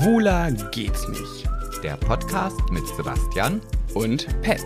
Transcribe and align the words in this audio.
Schwuler 0.00 0.50
geht's 0.70 1.06
nicht. 1.08 1.46
Der 1.82 1.94
Podcast 1.98 2.58
mit 2.70 2.86
Sebastian. 2.96 3.60
Und 3.92 4.26
Pet. 4.40 4.64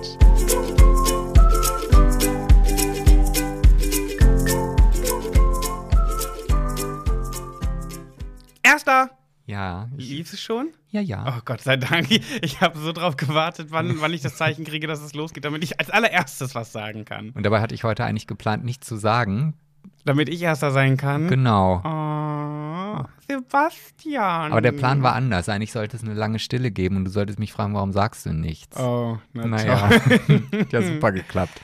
Erster! 8.62 9.11
Ja. 9.47 9.89
Lief 9.97 10.33
es 10.33 10.40
schon? 10.40 10.72
Ja, 10.90 11.01
ja. 11.01 11.25
Oh 11.37 11.40
Gott 11.44 11.62
sei 11.62 11.79
Dank. 11.79 12.12
Ich 12.40 12.61
habe 12.61 12.79
so 12.79 12.93
drauf 12.93 13.16
gewartet, 13.16 13.72
wann, 13.72 14.01
wann 14.01 14.12
ich 14.12 14.22
das 14.22 14.37
Zeichen 14.37 14.65
kriege, 14.65 14.87
dass 14.87 15.03
es 15.03 15.15
losgeht, 15.15 15.44
damit 15.44 15.65
ich 15.65 15.80
als 15.80 15.90
allererstes 15.90 16.55
was 16.55 16.71
sagen 16.71 17.05
kann. 17.05 17.30
Und 17.30 17.45
dabei 17.45 17.61
hatte 17.61 17.75
ich 17.75 17.83
heute 17.83 18.05
eigentlich 18.05 18.29
geplant, 18.29 18.65
nicht 18.65 18.85
zu 18.85 18.95
sagen. 18.95 19.55
Damit 20.05 20.29
ich 20.29 20.43
Erster 20.43 20.71
sein 20.71 20.97
kann. 20.97 21.29
Genau. 21.29 21.80
Oh, 21.83 23.05
Sebastian. 23.27 24.53
Aber 24.53 24.61
der 24.61 24.73
Plan 24.73 25.03
war 25.03 25.15
anders. 25.15 25.49
Eigentlich 25.49 25.73
sollte 25.73 25.97
es 25.97 26.03
eine 26.03 26.15
lange 26.15 26.39
Stille 26.39 26.71
geben 26.71 26.97
und 26.97 27.07
du 27.07 27.11
solltest 27.11 27.39
mich 27.39 27.53
fragen, 27.53 27.75
warum 27.75 27.93
sagst 27.93 28.27
du 28.27 28.35
nichts? 28.35 28.79
Oh, 28.79 29.19
na 29.33 29.47
naja. 29.47 29.91
ja, 30.71 30.83
super 30.83 31.12
geklappt. 31.12 31.61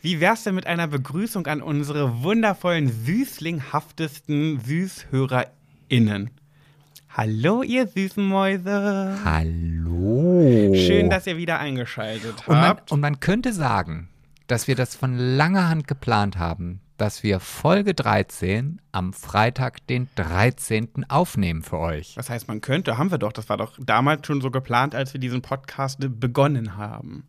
Wie 0.00 0.20
wär's 0.20 0.44
denn 0.44 0.54
mit 0.54 0.66
einer 0.66 0.86
Begrüßung 0.86 1.46
an 1.46 1.62
unsere 1.62 2.22
wundervollen, 2.22 2.90
süßlinghaftesten 2.90 4.60
SüßhörerInnen? 4.60 6.30
Hallo, 7.10 7.62
ihr 7.62 7.86
süßen 7.86 8.26
Mäuse. 8.26 9.18
Hallo. 9.24 10.74
Schön, 10.74 11.10
dass 11.10 11.26
ihr 11.26 11.36
wieder 11.36 11.58
eingeschaltet 11.58 12.34
und 12.46 12.54
man, 12.54 12.64
habt. 12.64 12.92
und 12.92 13.00
man 13.00 13.20
könnte 13.20 13.52
sagen, 13.52 14.08
dass 14.46 14.68
wir 14.68 14.74
das 14.74 14.96
von 14.96 15.16
langer 15.16 15.68
Hand 15.68 15.86
geplant 15.86 16.38
haben, 16.38 16.80
dass 16.96 17.22
wir 17.22 17.40
Folge 17.40 17.94
13 17.94 18.80
am 18.92 19.12
Freitag, 19.12 19.86
den 19.88 20.08
13. 20.14 21.06
aufnehmen 21.08 21.62
für 21.62 21.78
euch. 21.78 22.16
Was 22.16 22.30
heißt, 22.30 22.48
man 22.48 22.60
könnte, 22.60 22.98
haben 22.98 23.10
wir 23.10 23.18
doch. 23.18 23.32
Das 23.32 23.48
war 23.48 23.56
doch 23.56 23.72
damals 23.78 24.26
schon 24.26 24.40
so 24.40 24.50
geplant, 24.50 24.94
als 24.94 25.12
wir 25.12 25.20
diesen 25.20 25.42
Podcast 25.42 25.98
begonnen 26.20 26.76
haben. 26.76 27.28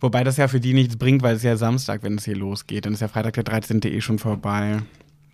Wobei 0.00 0.24
das 0.24 0.36
ja 0.36 0.48
für 0.48 0.60
die 0.60 0.74
nichts 0.74 0.96
bringt, 0.96 1.22
weil 1.22 1.36
es 1.36 1.42
ja 1.42 1.56
Samstag, 1.56 2.02
wenn 2.02 2.16
es 2.16 2.24
hier 2.24 2.36
losgeht. 2.36 2.86
Dann 2.86 2.94
ist 2.94 3.00
ja 3.00 3.08
Freitag 3.08 3.34
der 3.34 3.44
13. 3.44 3.80
eh 3.84 4.00
schon 4.00 4.18
vorbei. 4.18 4.78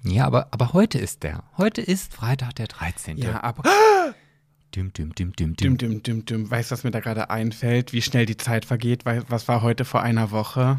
Ja, 0.03 0.27
aber, 0.27 0.49
aber 0.51 0.73
heute 0.73 0.99
ist 0.99 1.23
der. 1.23 1.45
Heute 1.59 1.83
ist 1.83 2.15
Freitag, 2.15 2.55
der 2.57 2.67
13. 2.67 3.19
Ja, 3.19 3.43
aber. 3.43 3.63
Düm, 4.75 4.93
düm, 4.93 5.13
düm, 5.17 5.33
düm, 5.33 5.57
Dim, 5.57 5.77
düm. 5.77 5.79
dim, 5.79 6.03
dim, 6.03 6.25
dim. 6.25 6.51
Weißt 6.51 6.71
du, 6.71 6.75
was 6.75 6.85
mir 6.85 6.93
da 6.93 7.01
gerade 7.01 7.29
einfällt? 7.29 7.93
Wie 7.93 8.03
schnell 8.03 8.25
die 8.25 8.37
Zeit 8.37 8.65
vergeht? 8.65 9.05
Was 9.05 9.49
war 9.49 9.63
heute 9.63 9.85
vor 9.85 10.01
einer 10.03 10.31
Woche? 10.31 10.79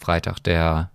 Freitag, 0.00 0.42
der 0.44 0.90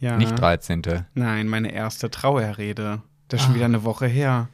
Ja. 0.00 0.16
nicht 0.16 0.38
13. 0.38 0.82
Nein, 1.14 1.48
meine 1.48 1.72
erste 1.72 2.10
Trauerrede. 2.10 3.02
Das 3.28 3.40
ist 3.40 3.44
schon 3.44 3.52
Ah. 3.52 3.56
wieder 3.56 3.64
eine 3.66 3.84
Woche 3.84 4.06
her. 4.06 4.48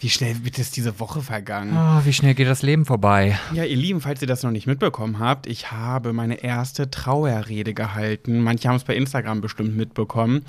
Wie 0.00 0.10
schnell 0.10 0.44
wird 0.44 0.58
es 0.58 0.70
diese 0.70 1.00
Woche 1.00 1.22
vergangen? 1.22 1.72
Oh, 1.74 2.04
wie 2.04 2.12
schnell 2.12 2.34
geht 2.34 2.46
das 2.48 2.60
Leben 2.62 2.84
vorbei? 2.84 3.38
Ja, 3.54 3.64
ihr 3.64 3.76
Lieben, 3.76 4.02
falls 4.02 4.20
ihr 4.20 4.28
das 4.28 4.42
noch 4.42 4.50
nicht 4.50 4.66
mitbekommen 4.66 5.18
habt, 5.20 5.46
ich 5.46 5.72
habe 5.72 6.12
meine 6.12 6.42
erste 6.42 6.90
Trauerrede 6.90 7.72
gehalten. 7.72 8.40
Manche 8.42 8.68
haben 8.68 8.76
es 8.76 8.84
bei 8.84 8.94
Instagram 8.94 9.40
bestimmt 9.40 9.74
mitbekommen. 9.74 10.44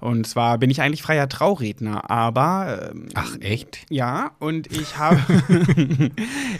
Und 0.00 0.26
zwar 0.26 0.58
bin 0.58 0.70
ich 0.70 0.80
eigentlich 0.80 1.02
freier 1.02 1.28
Trauredner, 1.28 2.08
aber 2.10 2.90
ähm, 2.92 3.08
Ach, 3.14 3.36
echt? 3.40 3.84
ja, 3.90 4.32
und 4.38 4.70
ich 4.72 4.96
habe, 4.96 5.20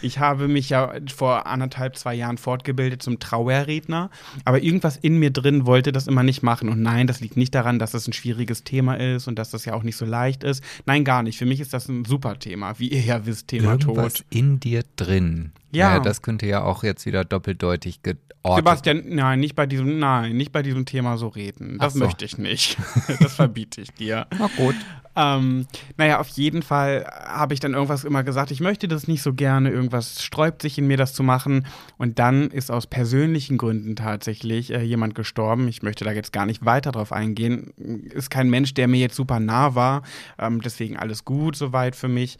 ich 0.02 0.18
habe 0.18 0.48
mich 0.48 0.70
ja 0.70 0.92
vor 1.14 1.46
anderthalb, 1.46 1.96
zwei 1.96 2.14
Jahren 2.14 2.38
fortgebildet 2.38 3.02
zum 3.02 3.20
Trauerredner, 3.20 4.10
aber 4.44 4.62
irgendwas 4.62 4.96
in 4.96 5.18
mir 5.18 5.30
drin 5.30 5.66
wollte 5.66 5.92
das 5.92 6.06
immer 6.06 6.22
nicht 6.22 6.42
machen. 6.42 6.68
Und 6.68 6.82
nein, 6.82 7.06
das 7.06 7.20
liegt 7.20 7.36
nicht 7.36 7.54
daran, 7.54 7.78
dass 7.78 7.94
es 7.94 8.08
ein 8.08 8.12
schwieriges 8.12 8.64
Thema 8.64 8.94
ist 8.94 9.28
und 9.28 9.38
dass 9.38 9.50
das 9.50 9.64
ja 9.64 9.74
auch 9.74 9.82
nicht 9.82 9.96
so 9.96 10.04
leicht 10.04 10.42
ist. 10.42 10.62
Nein, 10.86 11.04
gar 11.04 11.22
nicht. 11.22 11.38
Für 11.38 11.46
mich 11.46 11.60
ist 11.60 11.72
das 11.72 11.88
ein 11.88 12.04
super 12.04 12.38
Thema, 12.38 12.78
wie 12.78 12.88
ihr 12.88 13.00
ja 13.00 13.24
wisst, 13.26 13.48
Thema 13.48 13.72
Irgendwas 13.72 14.14
Tod. 14.14 14.26
in 14.30 14.58
dir 14.60 14.82
drin. 14.96 15.52
Ja. 15.70 16.00
Das 16.00 16.22
könnte 16.22 16.46
ja 16.46 16.62
auch 16.62 16.82
jetzt 16.82 17.06
wieder 17.06 17.24
doppeldeutig 17.24 18.02
geortet. 18.02 18.24
Sebastian, 18.56 19.02
nein, 19.06 19.40
nicht 19.40 19.54
bei 19.54 19.66
diesem, 19.66 19.98
nein, 19.98 20.36
nicht 20.36 20.52
bei 20.52 20.62
diesem 20.62 20.86
Thema 20.86 21.18
so 21.18 21.28
reden. 21.28 21.78
Das 21.78 21.94
so. 21.94 21.98
möchte 22.00 22.24
ich 22.24 22.38
nicht. 22.38 22.78
das 23.20 23.34
verbiete 23.34 23.80
ich 23.80 23.92
dir. 23.92 24.26
Na 24.38 24.48
gut. 24.56 24.76
Ähm, 25.18 25.66
naja, 25.96 26.20
auf 26.20 26.28
jeden 26.28 26.62
Fall 26.62 27.04
habe 27.26 27.52
ich 27.52 27.58
dann 27.58 27.74
irgendwas 27.74 28.04
immer 28.04 28.22
gesagt, 28.22 28.52
ich 28.52 28.60
möchte 28.60 28.86
das 28.86 29.08
nicht 29.08 29.20
so 29.20 29.34
gerne, 29.34 29.68
irgendwas 29.70 30.22
sträubt 30.22 30.62
sich 30.62 30.78
in 30.78 30.86
mir, 30.86 30.96
das 30.96 31.12
zu 31.12 31.24
machen. 31.24 31.66
Und 31.96 32.20
dann 32.20 32.50
ist 32.50 32.70
aus 32.70 32.86
persönlichen 32.86 33.58
Gründen 33.58 33.96
tatsächlich 33.96 34.72
äh, 34.72 34.80
jemand 34.82 35.16
gestorben. 35.16 35.66
Ich 35.66 35.82
möchte 35.82 36.04
da 36.04 36.12
jetzt 36.12 36.32
gar 36.32 36.46
nicht 36.46 36.64
weiter 36.64 36.92
drauf 36.92 37.10
eingehen. 37.10 37.72
Ist 38.14 38.30
kein 38.30 38.48
Mensch, 38.48 38.74
der 38.74 38.86
mir 38.86 39.00
jetzt 39.00 39.16
super 39.16 39.40
nah 39.40 39.74
war. 39.74 40.02
Ähm, 40.38 40.60
deswegen 40.62 40.96
alles 40.96 41.24
gut 41.24 41.56
soweit 41.56 41.96
für 41.96 42.08
mich. 42.08 42.38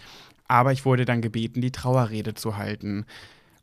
Aber 0.49 0.73
ich 0.73 0.85
wurde 0.85 1.05
dann 1.05 1.21
gebeten, 1.23 1.61
die 1.61 1.71
Trauerrede 1.71 2.35
zu 2.35 2.57
halten. 2.57 3.05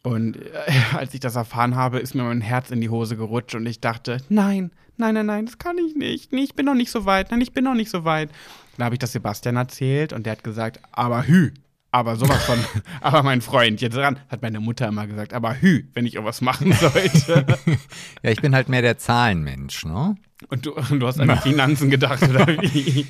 Und 0.04 0.38
äh, 0.38 0.52
als 0.96 1.14
ich 1.14 1.20
das 1.20 1.36
erfahren 1.36 1.76
habe, 1.76 2.00
ist 2.00 2.16
mir 2.16 2.24
mein 2.24 2.42
Herz 2.42 2.72
in 2.72 2.82
die 2.82 2.90
Hose 2.90 3.18
gerutscht 3.18 3.56
und 3.56 3.66
ich 3.66 3.82
dachte, 3.82 4.20
nein, 4.30 4.72
nein, 4.98 5.16
nein, 5.16 5.26
nein, 5.26 5.46
das 5.46 5.58
kann 5.58 5.78
ich 5.78 5.96
nicht. 5.96 6.32
Nee, 6.32 6.44
ich 6.44 6.56
bin 6.56 6.66
noch 6.66 6.76
nicht 6.76 6.92
so 6.92 7.06
weit. 7.06 7.32
Nein, 7.32 7.42
ich 7.42 7.54
bin 7.54 7.64
noch 7.64 7.74
nicht 7.74 7.90
so 7.90 8.06
weit. 8.06 8.30
Dann 8.78 8.86
habe 8.86 8.96
ich 8.96 9.00
das 9.00 9.12
Sebastian 9.12 9.56
erzählt 9.56 10.14
und 10.14 10.26
der 10.26 10.34
hat 10.34 10.44
gesagt, 10.44 10.80
aber 10.92 11.28
hü, 11.28 11.52
aber 11.92 12.18
sowas 12.18 12.44
von, 12.44 12.60
aber 13.02 13.24
mein 13.24 13.42
Freund, 13.42 13.82
jetzt 13.82 13.98
ran, 13.98 14.20
hat 14.30 14.42
meine 14.42 14.60
Mutter 14.60 14.88
immer 14.88 15.08
gesagt, 15.08 15.34
aber 15.34 15.60
hü, 15.62 15.86
wenn 15.94 16.06
ich 16.06 16.16
irgendwas 16.16 16.42
machen 16.42 16.74
sollte. 16.74 17.46
Ja, 18.22 18.32
ich 18.32 18.42
bin 18.42 18.54
halt 18.54 18.70
mehr 18.70 18.82
der 18.82 18.98
Zahlenmensch, 18.98 19.86
ne? 19.86 20.16
Und 20.50 20.66
du, 20.66 20.74
und 20.74 21.00
du 21.00 21.08
hast 21.08 21.20
an 21.20 21.30
die 21.30 21.38
Finanzen 21.38 21.90
gedacht, 21.90 22.22
oder 22.22 22.46
wie? 22.48 23.08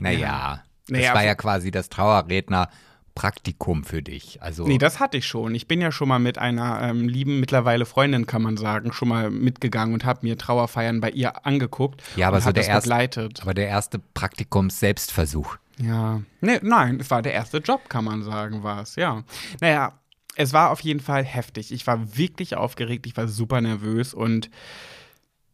Naja. 0.00 0.62
Das 0.62 0.67
Naja, 0.88 1.14
war 1.14 1.24
ja 1.24 1.34
quasi 1.34 1.70
das 1.70 1.88
Trauerredner-Praktikum 1.88 3.84
für 3.84 4.02
dich. 4.02 4.40
Also, 4.42 4.66
Nee, 4.66 4.78
das 4.78 5.00
hatte 5.00 5.16
ich 5.18 5.26
schon. 5.26 5.54
Ich 5.54 5.66
bin 5.68 5.80
ja 5.80 5.90
schon 5.92 6.08
mal 6.08 6.18
mit 6.18 6.38
einer 6.38 6.80
ähm, 6.82 7.08
lieben, 7.08 7.40
mittlerweile 7.40 7.84
Freundin, 7.86 8.26
kann 8.26 8.42
man 8.42 8.56
sagen, 8.56 8.92
schon 8.92 9.08
mal 9.08 9.30
mitgegangen 9.30 9.94
und 9.94 10.04
habe 10.04 10.20
mir 10.22 10.38
Trauerfeiern 10.38 11.00
bei 11.00 11.10
ihr 11.10 11.44
angeguckt. 11.46 12.02
Ja, 12.16 12.28
aber 12.28 12.36
und 12.36 12.42
so 12.44 12.52
der 12.52 12.62
das 12.62 12.68
erste- 12.68 12.88
begleitet. 12.88 13.42
aber 13.42 13.54
der 13.54 13.68
erste 13.68 13.98
Praktikums-Selbstversuch. 14.14 15.56
Ja. 15.80 16.22
Nee, 16.40 16.58
nein, 16.62 16.98
es 17.00 17.10
war 17.10 17.22
der 17.22 17.32
erste 17.34 17.58
Job, 17.58 17.88
kann 17.88 18.04
man 18.04 18.22
sagen, 18.24 18.62
war 18.64 18.82
es, 18.82 18.96
ja. 18.96 19.22
Naja, 19.60 19.92
es 20.34 20.52
war 20.52 20.70
auf 20.70 20.80
jeden 20.80 21.00
Fall 21.00 21.24
heftig. 21.24 21.72
Ich 21.72 21.86
war 21.86 22.16
wirklich 22.16 22.56
aufgeregt, 22.56 23.06
ich 23.06 23.16
war 23.16 23.28
super 23.28 23.60
nervös 23.60 24.14
und 24.14 24.50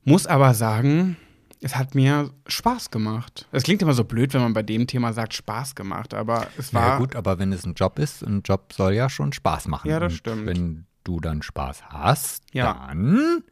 muss 0.04 0.26
aber 0.26 0.54
sagen, 0.54 1.16
es 1.60 1.76
hat 1.76 1.94
mir 1.94 2.30
Spaß 2.46 2.90
gemacht. 2.90 3.46
Es 3.52 3.62
klingt 3.62 3.82
immer 3.82 3.94
so 3.94 4.04
blöd, 4.04 4.34
wenn 4.34 4.40
man 4.42 4.52
bei 4.52 4.62
dem 4.62 4.86
Thema 4.86 5.12
sagt, 5.12 5.34
Spaß 5.34 5.74
gemacht, 5.74 6.14
aber 6.14 6.46
es 6.58 6.72
war. 6.74 6.88
Ja, 6.88 6.98
gut, 6.98 7.16
aber 7.16 7.38
wenn 7.38 7.52
es 7.52 7.64
ein 7.64 7.74
Job 7.74 7.98
ist, 7.98 8.22
ein 8.22 8.42
Job 8.44 8.72
soll 8.72 8.94
ja 8.94 9.08
schon 9.08 9.32
Spaß 9.32 9.68
machen. 9.68 9.90
Ja, 9.90 10.00
das 10.00 10.12
Und 10.12 10.18
stimmt. 10.18 10.46
Wenn 10.46 10.86
du 11.04 11.20
dann 11.20 11.42
Spaß 11.42 11.84
hast, 11.90 12.42
Ja. 12.52 12.86
dann 12.88 13.42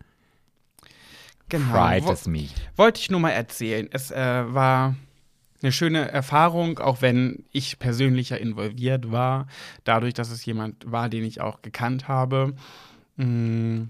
genau. 1.49 1.71
freut 1.73 2.05
Wo- 2.05 2.13
es 2.13 2.27
mich. 2.27 2.55
Wollte 2.77 3.01
ich 3.01 3.11
nur 3.11 3.21
mal 3.21 3.31
erzählen. 3.31 3.89
Es 3.91 4.11
äh, 4.11 4.45
war 4.55 4.97
eine 5.63 5.73
schöne 5.73 6.11
Erfahrung, 6.11 6.79
auch 6.81 7.03
wenn 7.03 7.45
ich 7.53 7.79
persönlich 7.79 8.31
ja 8.31 8.37
involviert 8.37 9.13
war, 9.13 9.47
dadurch, 9.85 10.15
dass 10.15 10.31
es 10.31 10.45
jemand 10.45 10.91
war, 10.91 11.09
den 11.09 11.25
ich 11.25 11.41
auch 11.41 11.63
gekannt 11.63 12.09
habe. 12.09 12.55
Mm. 13.17 13.83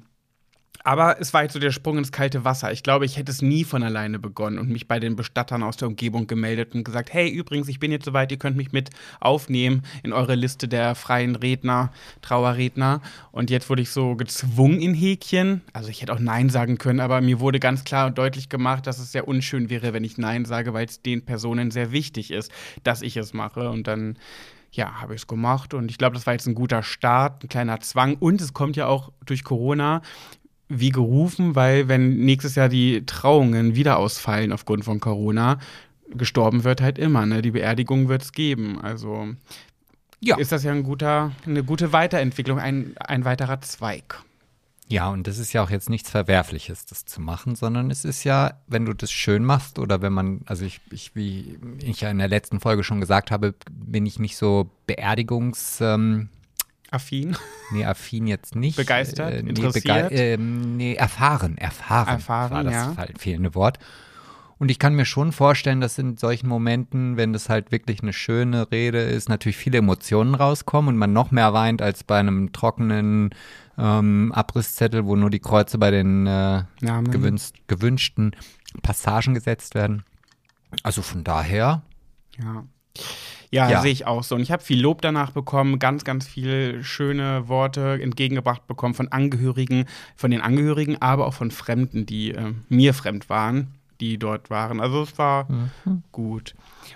Aber 0.85 1.21
es 1.21 1.33
war 1.33 1.43
jetzt 1.43 1.53
so 1.53 1.59
der 1.59 1.71
Sprung 1.71 1.99
ins 1.99 2.13
kalte 2.13 2.45
Wasser. 2.45 2.73
Ich 2.73 2.83
glaube, 2.83 3.05
ich 3.05 3.17
hätte 3.17 3.31
es 3.31 3.43
nie 3.43 3.65
von 3.65 3.83
alleine 3.83 4.19
begonnen 4.19 4.59
und 4.59 4.69
mich 4.69 4.89
bei 4.89 4.99
den 4.99 5.17
Bestattern 5.17 5.63
aus 5.63 5.77
der 5.77 5.89
Umgebung 5.89 6.27
gemeldet 6.27 6.75
und 6.75 6.85
gesagt, 6.85 7.13
hey, 7.13 7.29
übrigens, 7.29 7.69
ich 7.69 7.79
bin 7.79 7.93
jetzt 7.93 8.05
soweit, 8.05 8.33
ihr 8.33 8.39
könnt 8.39 8.57
mich 8.57 8.73
mit 8.73 8.91
aufnehmen 9.21 9.83
in 10.03 10.13
eure 10.13 10.35
Liste 10.35 10.69
der 10.69 10.95
freien 10.95 11.37
Redner, 11.37 11.93
Trauerredner. 12.21 13.01
Und 13.31 13.51
jetzt 13.51 13.71
wurde 13.71 13.83
ich 13.83 13.91
so 13.91 14.17
gezwungen 14.17 14.81
in 14.81 14.95
Häkchen. 14.95 15.63
Also 15.73 15.89
ich 15.89 16.03
hätte 16.03 16.13
auch 16.13 16.19
Nein 16.19 16.51
sagen 16.51 16.79
können, 16.79 17.01
aber 17.01 17.21
mir 17.21 17.41
wurde 17.41 17.61
ganz 17.61 17.85
klar 17.85 18.07
und 18.07 18.19
deutlich 18.19 18.49
gemacht, 18.49 18.87
dass 18.87 18.99
es 18.99 19.13
sehr 19.13 19.29
unschön 19.29 19.71
wäre, 19.71 19.93
wenn 19.93 20.05
ich 20.05 20.19
Nein 20.19 20.45
sage, 20.45 20.75
weil 20.75 20.87
es 20.87 21.03
den 21.03 21.25
Personen 21.25 21.71
sehr 21.71 21.93
wichtig 21.93 22.31
ist, 22.31 22.51
dass 22.83 23.03
ich 23.03 23.17
es 23.17 23.33
mache. 23.33 23.71
Und 23.71 23.87
dann 23.87 24.17
ja, 24.73 25.01
habe 25.01 25.15
ich 25.15 25.23
es 25.23 25.27
gemacht 25.27 25.75
und 25.75 25.91
ich 25.91 25.99
glaube, 25.99 26.15
das 26.15 26.27
war 26.27 26.33
jetzt 26.33 26.47
ein 26.47 26.55
guter 26.55 26.83
Start, 26.83 27.45
ein 27.45 27.49
kleiner 27.49 27.81
Zwang 27.81 28.17
und 28.17 28.41
es 28.41 28.55
kommt 28.55 28.75
ja 28.75 28.87
auch 28.87 29.13
durch 29.27 29.45
Corona 29.45 30.01
wie 30.79 30.91
gerufen, 30.91 31.55
weil 31.55 31.89
wenn 31.89 32.17
nächstes 32.25 32.55
Jahr 32.55 32.69
die 32.69 33.05
Trauungen 33.07 33.75
wieder 33.75 33.99
ausfallen 33.99 34.53
aufgrund 34.53 34.85
von 34.85 35.01
Corona, 35.01 35.59
gestorben 36.15 36.65
wird 36.65 36.81
halt 36.81 36.99
immer, 36.99 37.25
ne? 37.27 37.43
Die 37.43 37.53
Beerdigung 37.53 38.09
wird 38.09 38.23
es 38.23 38.33
geben. 38.33 38.81
Also 38.81 39.29
Ja. 40.21 40.37
ist 40.37 40.53
das 40.53 40.63
ja 40.65 40.73
ein 40.73 40.83
guter, 40.83 41.33
eine 41.47 41.65
gute 41.65 41.93
Weiterentwicklung, 41.93 42.59
ein, 42.59 42.95
ein 42.99 43.25
weiterer 43.25 43.61
Zweig. 43.61 44.23
Ja, 44.89 45.09
und 45.09 45.27
das 45.27 45.39
ist 45.39 45.55
ja 45.55 45.63
auch 45.63 45.71
jetzt 45.71 45.89
nichts 45.89 46.11
Verwerfliches, 46.11 46.85
das 46.85 47.07
zu 47.07 47.23
machen, 47.23 47.55
sondern 47.57 47.91
es 47.91 48.05
ist 48.05 48.25
ja, 48.25 48.61
wenn 48.67 48.85
du 48.85 48.93
das 48.93 49.11
schön 49.11 49.43
machst 49.43 49.79
oder 49.79 50.03
wenn 50.03 50.13
man, 50.13 50.43
also 50.45 50.67
ich, 50.67 50.81
ich 50.91 51.17
wie 51.17 51.59
ich 51.79 52.03
ja 52.03 52.11
in 52.11 52.19
der 52.19 52.29
letzten 52.29 52.61
Folge 52.61 52.85
schon 52.85 53.01
gesagt 53.01 53.31
habe, 53.31 53.55
bin 53.71 54.05
ich 54.05 54.19
nicht 54.19 54.37
so 54.37 54.69
Beerdigungs, 54.87 55.81
ähm, 55.81 56.29
Affin. 56.93 57.37
nee, 57.73 57.85
affin 57.85 58.27
jetzt 58.27 58.55
nicht. 58.55 58.77
Begeistert? 58.77 59.43
nee, 59.43 59.49
Interessiert? 59.51 60.13
ähm, 60.13 60.77
nee, 60.77 60.95
erfahren, 60.95 61.57
erfahren, 61.59 62.09
Erfahren, 62.09 62.51
war 62.53 62.65
das 62.65 62.73
ja. 62.75 62.93
fe- 62.93 63.13
fehlende 63.19 63.55
Wort. 63.55 63.79
Und 64.59 64.71
ich 64.71 64.79
kann 64.79 64.95
mir 64.95 65.07
schon 65.07 65.33
vorstellen, 65.33 65.81
dass 65.81 65.99
in 65.99 66.17
solchen 66.17 66.47
Momenten, 66.47 67.17
wenn 67.17 67.33
das 67.33 67.49
halt 67.49 67.73
wirklich 67.73 68.01
eine 68.03 68.13
schöne 68.13 68.71
Rede 68.71 69.01
ist, 69.01 69.29
natürlich 69.29 69.57
viele 69.57 69.79
Emotionen 69.79 70.37
rauskommen 70.37 70.91
und 70.91 70.99
man 70.99 71.13
noch 71.13 71.33
mehr 71.33 71.53
weint 71.53 71.83
als 71.83 72.05
bei 72.05 72.19
einem 72.21 72.53
trockenen 72.53 73.31
ähm, 73.77 74.31
Abrisszettel, 74.33 75.05
wo 75.05 75.17
nur 75.17 75.31
die 75.31 75.41
Kreuze 75.41 75.79
bei 75.79 75.91
den 75.91 76.29
äh, 76.29 76.63
gewünscht, 77.11 77.57
gewünschten 77.67 78.37
Passagen 78.83 79.35
gesetzt 79.35 79.75
werden. 79.75 80.05
Also 80.85 81.03
von 81.03 81.25
daher, 81.25 81.83
Ja. 82.41 82.65
Ja, 83.55 83.71
Ja. 83.71 83.81
sehe 83.83 83.93
ich 83.93 84.07
auch 84.07 84.23
so. 84.25 84.35
Und 84.35 84.41
ich 84.41 84.51
habe 84.51 84.63
viel 84.63 84.81
Lob 84.81 85.03
danach 85.03 85.31
bekommen, 85.31 85.79
ganz, 85.79 86.05
ganz 86.05 86.27
viele 86.27 86.83
schöne 86.83 87.49
Worte 87.49 88.01
entgegengebracht 88.03 88.67
bekommen 88.67 88.95
von 88.95 89.09
Angehörigen, 89.09 89.85
von 90.17 90.31
den 90.31 90.41
Angehörigen, 90.41 90.97
aber 91.01 91.27
auch 91.27 91.35
von 91.35 91.51
Fremden, 91.51 92.07
die 92.07 92.33
äh, 92.33 92.55
mir 92.71 92.95
fremd 92.95 93.29
waren, 93.29 93.75
die 94.01 94.17
dort 94.19 94.49
waren. 94.49 94.81
Also 94.81 95.03
es 95.03 95.19
war 95.19 95.47
Mhm. 95.53 96.03
gut. 96.13 96.55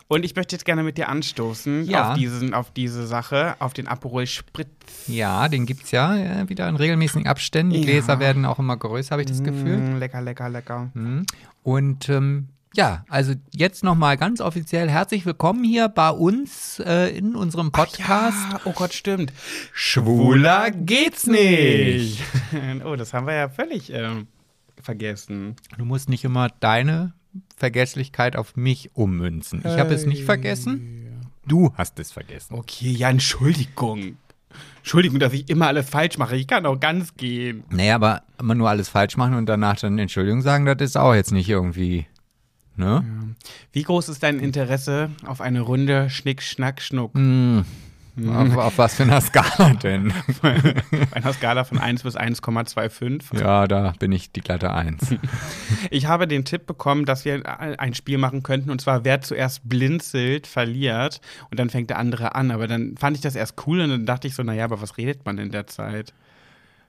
Und 0.09 0.25
ich 0.25 0.35
möchte 0.35 0.57
jetzt 0.57 0.65
gerne 0.65 0.83
mit 0.83 0.97
dir 0.99 1.09
anstoßen 1.11 1.85
Ja. 1.85 2.11
auf, 2.13 2.19
diesen, 2.19 2.55
auf 2.55 2.71
diese 2.73 3.07
Sache, 3.07 3.55
auf 3.61 3.75
den 3.75 3.87
Aperol 3.87 4.27
Spritz. 4.27 4.69
ja, 5.07 5.49
den 5.49 5.67
gibt's 5.67 5.91
ja 5.91 6.17
äh, 6.17 6.49
wieder 6.49 6.69
in 6.71 6.77
regelmäßigen 6.77 7.27
Abständen. 7.29 7.75
Die 7.75 7.81
Ja. 7.81 7.85
Gläser 7.85 8.19
werden 8.19 8.47
auch 8.47 8.59
immer 8.59 8.77
größer, 8.79 9.11
habe 9.13 9.23
ich 9.23 9.29
das 9.29 9.45
Gefühl. 9.45 9.77
Mm, 9.77 9.99
lecker, 9.99 10.23
lecker, 10.23 10.49
lecker. 10.49 10.91
Mhm. 10.95 11.27
Und 11.63 12.09
ähm, 12.09 12.49
ja, 12.77 13.05
also 13.09 13.33
jetzt 13.53 13.83
nochmal 13.83 14.19
ganz 14.19 14.41
offiziell 14.41 14.89
herzlich 14.91 15.25
willkommen 15.25 15.65
hier 15.65 15.89
bei 15.89 16.11
uns 16.11 16.79
äh, 16.79 17.09
in 17.17 17.35
unserem 17.35 17.73
Podcast. 17.73 18.37
Ja, 18.53 18.61
oh 18.67 18.73
Gott, 18.73 18.93
stimmt. 18.93 19.33
Schwuler 19.73 20.71
geht's 20.71 21.27
nicht. 21.27 22.23
oh, 22.85 22.95
das 22.97 23.15
haben 23.15 23.27
wir 23.27 23.35
ja 23.35 23.49
völlig 23.49 23.91
ähm, 23.93 24.29
vergessen. 24.81 25.57
Du 25.79 25.87
musst 25.87 26.11
nicht 26.11 26.23
immer 26.25 26.51
deine 26.61 27.15
Vergesslichkeit 27.57 28.37
auf 28.37 28.57
mich 28.57 28.95
ummünzen. 28.95 29.61
Ich 29.61 29.79
habe 29.79 29.95
es 29.95 30.05
nicht 30.05 30.25
vergessen. 30.25 31.23
Du 31.47 31.73
hast 31.77 31.99
es 31.99 32.13
vergessen. 32.13 32.55
Okay, 32.55 32.91
ja, 32.91 33.09
Entschuldigung. 33.09 34.19
Entschuldigung, 34.79 35.19
dass 35.19 35.33
ich 35.33 35.49
immer 35.49 35.69
alles 35.69 35.89
falsch 35.89 36.19
mache. 36.19 36.37
Ich 36.37 36.47
kann 36.47 36.67
auch 36.67 36.79
ganz 36.79 37.15
gehen. 37.17 37.65
Naja, 37.71 37.95
aber 37.95 38.23
immer 38.39 38.55
nur 38.55 38.69
alles 38.69 38.91
falsch 38.91 39.17
machen 39.17 39.35
und 39.35 39.47
danach 39.47 39.77
dann 39.77 39.99
Entschuldigung 39.99 40.43
sagen, 40.43 40.67
das 40.67 40.77
ist 40.81 40.97
auch 40.97 41.15
jetzt 41.15 41.33
nicht 41.33 41.49
irgendwie. 41.49 42.07
Ne? 42.77 43.35
Wie 43.73 43.83
groß 43.83 44.09
ist 44.09 44.23
dein 44.23 44.39
Interesse 44.39 45.11
auf 45.25 45.41
eine 45.41 45.61
Runde 45.61 46.11
Schnick, 46.11 46.43
Schnack, 46.43 46.83
Schnuck? 46.83 47.15
Hm. 47.15 47.65
Auf, 48.25 48.57
auf 48.57 48.79
was 48.79 48.95
für 48.95 49.03
einer 49.03 49.21
Skala 49.21 49.75
denn? 49.75 50.11
Auf 50.11 50.43
einer 51.13 51.33
Skala 51.35 51.65
von 51.65 51.79
1 51.79 52.03
bis 52.03 52.17
1,25. 52.17 53.39
Ja, 53.39 53.67
da 53.67 53.93
bin 53.99 54.11
ich 54.11 54.33
die 54.33 54.41
glatte 54.41 54.73
Eins. 54.73 55.15
Ich 55.91 56.07
habe 56.07 56.27
den 56.27 56.45
Tipp 56.45 56.67
bekommen, 56.67 57.05
dass 57.05 57.25
wir 57.25 57.43
ein 57.79 57.95
Spiel 57.95 58.19
machen 58.19 58.43
könnten, 58.43 58.71
und 58.71 58.81
zwar 58.81 59.05
wer 59.05 59.21
zuerst 59.21 59.69
blinzelt, 59.69 60.47
verliert. 60.47 61.21
Und 61.51 61.61
dann 61.61 61.69
fängt 61.71 61.91
der 61.91 61.99
andere 61.99 62.35
an. 62.35 62.51
Aber 62.51 62.67
dann 62.67 62.97
fand 62.97 63.17
ich 63.17 63.23
das 63.23 63.37
erst 63.37 63.67
cool 63.67 63.81
und 63.81 63.91
dann 63.91 64.07
dachte 64.07 64.27
ich 64.27 64.35
so, 64.35 64.43
naja, 64.43 64.65
aber 64.65 64.81
was 64.81 64.97
redet 64.97 65.25
man 65.27 65.39
in 65.39 65.51
der 65.51 65.67
Zeit? 65.67 66.15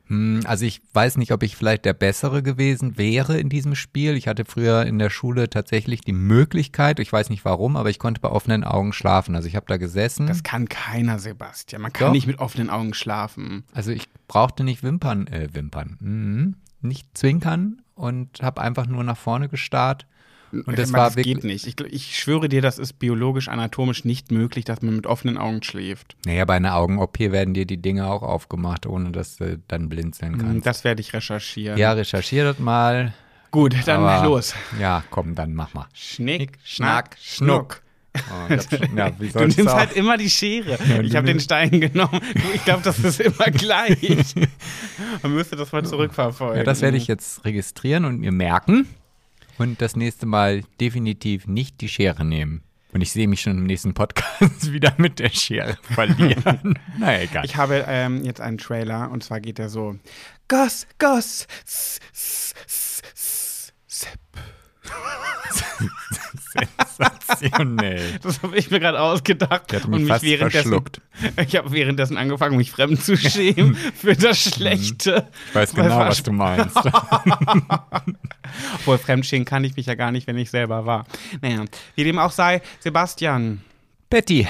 Hm, 0.08 0.42
Also 0.46 0.66
ich 0.66 0.82
weiß 0.94 1.18
nicht, 1.18 1.32
ob 1.32 1.44
ich 1.44 1.56
vielleicht 1.56 1.86
der 1.86 1.94
Bessere 1.94 2.44
gewesen 2.44 2.98
wäre 2.98 3.40
in 3.40 3.50
diesem 3.50 3.76
Spiel. 3.76 4.16
Ich 4.16 4.28
hatte 4.28 4.46
früher 4.46 4.86
in 4.86 5.00
der 5.00 5.10
Schule 5.10 5.50
tatsächlich 5.50 6.02
die 6.02 6.14
Möglichkeit, 6.14 7.00
ich 7.00 7.12
weiß 7.12 7.30
nicht 7.30 7.46
warum, 7.46 7.76
aber 7.76 7.90
ich 7.90 8.00
konnte 8.00 8.22
bei 8.22 8.30
offenen 8.30 8.64
Augen 8.64 8.94
schlafen. 8.94 9.36
Also 9.36 9.48
ich 9.48 9.56
habe 9.56 9.66
da 9.68 9.78
gesessen. 9.78 10.28
Das 10.28 10.44
kann 10.44 10.70
keiner, 10.70 11.20
Sebastian. 11.20 11.82
Man 11.82 11.94
kann 11.94 12.08
Doch. 12.08 12.14
nicht 12.14 12.28
mit 12.28 12.40
offenen 12.40 12.70
Augen 12.70 12.94
schlafen. 12.94 13.64
Also 13.74 13.92
ich 13.92 14.08
brauchte 14.28 14.64
nicht 14.64 14.84
Wimpern, 14.84 15.28
äh, 15.28 15.50
Wimpern, 15.54 15.98
mhm. 16.00 16.56
nicht 16.82 17.18
zwinkern 17.18 17.82
und 17.96 18.42
habe 18.42 18.62
einfach 18.62 18.88
nur 18.88 19.04
nach 19.04 19.18
vorne 19.18 19.50
gestarrt. 19.50 20.06
Und 20.52 20.78
das 20.78 20.92
Man, 20.92 21.00
war 21.00 21.08
das 21.08 21.16
wirklich. 21.18 21.36
geht 21.36 21.44
nicht. 21.44 21.68
Ich, 21.68 21.80
ich 21.82 22.18
schwöre 22.20 22.48
dir, 22.50 22.62
das 22.62 22.80
ist 22.80 22.94
biologisch, 23.00 23.48
anatomisch 23.50 24.06
nicht 24.06 24.32
möglich, 24.32 24.66
dass 24.66 24.82
man 24.82 24.96
mit 24.96 25.06
offenen 25.08 25.38
Augen 25.38 25.62
schläft. 25.64 26.16
Naja, 26.26 26.46
bei 26.46 26.56
einer 26.56 26.76
Augen-OP 26.76 27.20
werden 27.20 27.54
dir 27.54 27.66
die 27.66 27.82
Dinge 27.82 28.08
auch 28.08 28.24
aufgemacht, 28.24 28.86
ohne 28.86 29.12
dass 29.12 29.38
du 29.38 29.60
dann 29.68 29.90
blinzeln 29.90 30.38
kannst. 30.38 30.66
Das 30.66 30.84
werde 30.84 31.02
ich 31.02 31.14
recherchieren. 31.14 31.78
Ja, 31.78 31.92
recherchier 31.94 32.44
das 32.46 32.60
mal. 32.60 33.14
Gut, 33.52 33.76
dann 33.86 34.04
aber- 34.04 34.26
los. 34.26 34.54
Ja, 34.80 35.04
komm, 35.10 35.36
dann 35.36 35.54
mach 35.54 35.74
mal. 35.74 35.88
Schnick, 35.94 36.58
Schnack, 36.64 37.18
Schnuck. 37.22 37.82
Oh, 38.18 38.52
ich 38.54 38.60
hab, 38.72 38.96
ja, 38.98 39.10
Du 39.12 39.40
nimmst 39.46 39.68
halt 39.68 39.94
immer 39.94 40.18
die 40.18 40.30
Schere. 40.30 40.80
Ja, 40.90 41.02
ich 41.02 41.16
habe 41.16 41.28
den 41.28 41.40
Stein 41.40 41.70
genommen. 41.80 42.20
Ich 42.56 42.66
glaube, 42.66 42.82
das 42.84 42.98
ist 43.00 43.20
immer 43.20 43.46
gleich. 43.52 44.34
Man 45.22 45.34
müsste 45.36 45.56
das 45.56 45.72
mal 45.72 45.86
zurückverfolgen. 45.86 46.58
Ja, 46.58 46.64
das 46.64 46.82
werde 46.82 46.98
ich 46.98 47.06
jetzt 47.08 47.46
registrieren 47.46 48.06
und 48.06 48.20
mir 48.20 48.32
merken. 48.32 48.88
Und 49.58 49.82
das 49.82 49.96
nächste 49.96 50.26
Mal 50.26 50.64
definitiv 50.80 51.48
nicht 51.48 51.82
die 51.82 51.90
Schere 51.90 52.24
nehmen. 52.24 52.62
Und 52.94 53.02
ich 53.02 53.12
sehe 53.12 53.28
mich 53.28 53.42
schon 53.42 53.58
im 53.58 53.66
nächsten 53.66 53.94
Podcast 53.94 54.72
wieder 54.72 54.94
mit 54.98 55.20
der 55.20 55.30
Schere 55.30 55.78
verlieren. 55.82 56.80
Na 56.98 57.22
egal. 57.22 57.46
Ich 57.46 57.56
habe 57.56 57.86
ähm, 57.88 58.24
jetzt 58.24 58.42
einen 58.42 58.58
Trailer 58.58 59.12
und 59.12 59.24
zwar 59.24 59.40
geht 59.40 59.58
der 59.58 59.70
so: 59.70 59.98
Goss, 60.48 60.88
Goss, 60.98 61.48
s, 61.66 62.00
s, 62.14 62.54
s, 62.66 63.02
s, 63.14 63.74
Sepp. 63.88 64.20
Sensationell. 67.28 68.02
Das 68.22 68.42
habe 68.42 68.58
ich 68.58 68.72
mir 68.72 68.80
gerade 68.80 69.00
ausgedacht 69.00 69.74
hat 69.74 69.86
und 69.86 69.92
mich 69.92 70.04
mich 70.04 70.22
währenddessen. 70.22 70.82
Ich 71.46 71.56
habe 71.56 71.72
währenddessen 71.72 72.18
angefangen, 72.18 72.58
mich 72.58 72.72
fremd 72.72 73.02
zu 73.04 73.18
schämen 73.18 73.76
für 73.96 74.16
das 74.16 74.40
Schlechte. 74.40 75.28
Ich 75.50 75.56
weiß 75.56 75.76
Weil 75.76 75.84
genau, 75.84 76.00
was 76.00 76.24
du 76.24 76.32
meinst. 76.32 76.76
Obwohl 78.76 78.98
fremdschämen 78.98 79.46
kann 79.46 79.64
ich 79.64 79.76
mich 79.76 79.86
ja 79.86 79.96
gar 79.96 80.12
nicht, 80.12 80.28
wenn 80.28 80.38
ich 80.38 80.50
selber 80.50 80.86
war. 80.86 81.06
Naja, 81.42 81.66
wie 81.96 82.04
dem 82.04 82.20
auch 82.20 82.32
sei, 82.32 82.62
Sebastian, 82.80 83.62
Betty. 84.10 84.48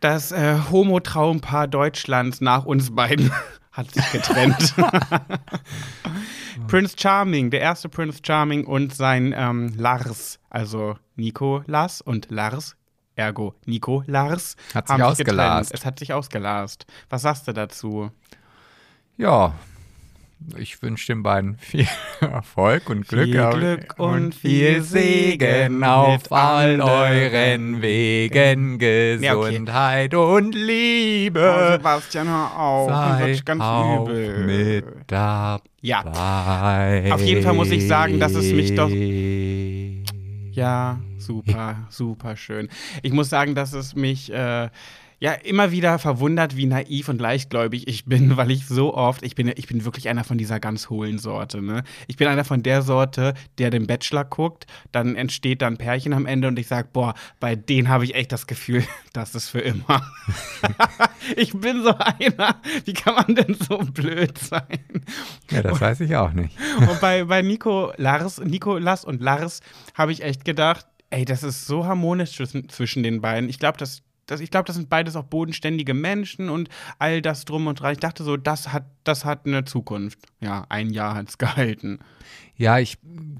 das 0.00 0.32
äh, 0.32 0.58
Homo-Traumpaar 0.70 1.68
Deutschlands 1.68 2.40
nach 2.40 2.64
uns 2.64 2.94
beiden 2.94 3.30
hat 3.76 3.90
sich 3.92 4.10
getrennt. 4.12 4.74
Prince 6.68 6.96
Charming, 6.98 7.50
der 7.50 7.60
erste 7.60 7.88
Prince 7.88 8.20
Charming 8.24 8.64
und 8.66 8.94
sein 8.94 9.34
ähm, 9.36 9.74
Lars, 9.76 10.38
also 10.50 10.96
Nico 11.14 11.62
Lars 11.66 12.00
und 12.00 12.30
Lars, 12.30 12.76
ergo 13.14 13.54
Nico 13.66 14.02
Lars, 14.06 14.56
Hat 14.74 14.86
sich 14.88 14.94
haben 14.94 15.02
ausgelast. 15.02 15.70
getrennt. 15.70 15.80
Es 15.80 15.84
hat 15.86 15.98
sich 15.98 16.12
ausgelast. 16.12 16.86
Was 17.10 17.22
sagst 17.22 17.46
du 17.48 17.52
dazu? 17.52 18.10
Ja, 19.18 19.54
ich 20.58 20.80
wünsche 20.82 21.06
den 21.08 21.22
beiden 21.22 21.56
viel 21.58 21.86
Erfolg 22.20 22.88
und 22.90 23.08
Glück, 23.08 23.24
Viel 23.24 23.50
Glück 23.50 23.94
und 23.98 24.34
viel 24.34 24.82
Segen 24.82 25.82
auf 25.82 26.30
all 26.30 26.80
euren 26.80 27.82
Wegen, 27.82 28.78
Ja, 29.22 29.34
okay. 29.36 29.48
Gesundheit 29.50 30.14
und 30.14 30.54
Oh, 30.54 30.58
Liebe. 30.58 31.70
Sebastian, 31.78 32.28
hör 32.28 32.58
auf. 32.58 32.88
Sei 32.90 33.26
wird 33.26 33.46
ganz 33.46 33.62
auch 33.62 34.08
übel. 34.08 34.44
mit 34.46 34.84
dabei. 35.06 35.62
Ja. 35.80 36.02
Auf 37.12 37.22
jeden 37.22 37.42
Fall 37.42 37.54
muss 37.54 37.70
ich 37.70 37.86
sagen, 37.86 38.18
dass 38.20 38.34
es 38.34 38.52
mich 38.52 38.74
doch- 38.74 38.90
Ja, 40.52 40.98
super, 41.18 41.86
super 41.90 42.36
schön. 42.36 42.68
Ich 43.02 43.12
muss 43.12 43.28
sagen, 43.30 43.54
dass 43.54 43.72
es 43.72 43.94
mich 43.94 44.32
äh, 44.32 44.68
ja 45.18 45.32
immer 45.32 45.70
wieder 45.70 45.98
verwundert, 45.98 46.56
wie 46.56 46.66
naiv 46.66 47.08
und 47.08 47.20
leichtgläubig 47.20 47.88
ich 47.88 48.04
bin, 48.04 48.36
weil 48.36 48.50
ich 48.50 48.66
so 48.66 48.94
oft, 48.94 49.22
ich 49.22 49.34
bin, 49.34 49.52
ich 49.54 49.66
bin 49.66 49.84
wirklich 49.84 50.08
einer 50.08 50.24
von 50.24 50.38
dieser 50.38 50.60
ganz 50.60 50.90
hohlen 50.90 51.18
Sorte. 51.18 51.62
Ne? 51.62 51.84
Ich 52.06 52.16
bin 52.16 52.28
einer 52.28 52.44
von 52.44 52.62
der 52.62 52.82
Sorte, 52.82 53.34
der 53.58 53.70
den 53.70 53.86
Bachelor 53.86 54.24
guckt, 54.24 54.66
dann 54.92 55.16
entsteht 55.16 55.62
dann 55.62 55.74
ein 55.74 55.78
Pärchen 55.78 56.12
am 56.12 56.26
Ende 56.26 56.48
und 56.48 56.58
ich 56.58 56.66
sage, 56.66 56.88
boah, 56.92 57.14
bei 57.40 57.56
denen 57.56 57.88
habe 57.88 58.04
ich 58.04 58.14
echt 58.14 58.32
das 58.32 58.46
Gefühl, 58.46 58.84
das 59.12 59.34
ist 59.34 59.48
für 59.48 59.60
immer. 59.60 60.02
ich 61.36 61.52
bin 61.52 61.82
so 61.82 61.94
einer. 61.96 62.60
Wie 62.84 62.92
kann 62.92 63.14
man 63.14 63.34
denn 63.34 63.54
so 63.54 63.78
blöd 63.78 64.36
sein? 64.38 64.78
Ja, 65.50 65.62
das 65.62 65.80
weiß 65.80 66.00
ich 66.00 66.14
auch 66.16 66.32
nicht. 66.32 66.56
Und 66.78 67.00
bei, 67.00 67.24
bei 67.24 67.42
Nico 67.42 67.92
Lars, 67.96 68.38
Nikolas 68.38 69.04
und 69.04 69.22
Lars 69.22 69.60
habe 69.94 70.12
ich 70.12 70.22
echt 70.22 70.44
gedacht, 70.44 70.86
ey, 71.10 71.24
das 71.24 71.42
ist 71.42 71.66
so 71.66 71.86
harmonisch 71.86 72.32
zwischen 72.68 73.02
den 73.02 73.20
beiden. 73.20 73.48
Ich 73.48 73.58
glaube, 73.58 73.78
das, 73.78 74.02
das, 74.26 74.40
ich 74.40 74.50
glaube, 74.50 74.66
das 74.66 74.76
sind 74.76 74.88
beides 74.88 75.16
auch 75.16 75.24
bodenständige 75.24 75.94
Menschen 75.94 76.48
und 76.48 76.68
all 76.98 77.22
das 77.22 77.44
drum 77.44 77.66
und 77.66 77.80
dran. 77.80 77.92
Ich 77.92 78.00
dachte 78.00 78.24
so, 78.24 78.36
das 78.36 78.72
hat, 78.72 78.84
das 79.04 79.24
hat 79.24 79.46
eine 79.46 79.64
Zukunft. 79.64 80.18
Ja, 80.40 80.66
ein 80.68 80.90
Jahr 80.90 81.14
hat 81.14 81.28
es 81.28 81.38
gehalten. 81.38 82.00
Ja, 82.56 82.78
ich 82.78 82.98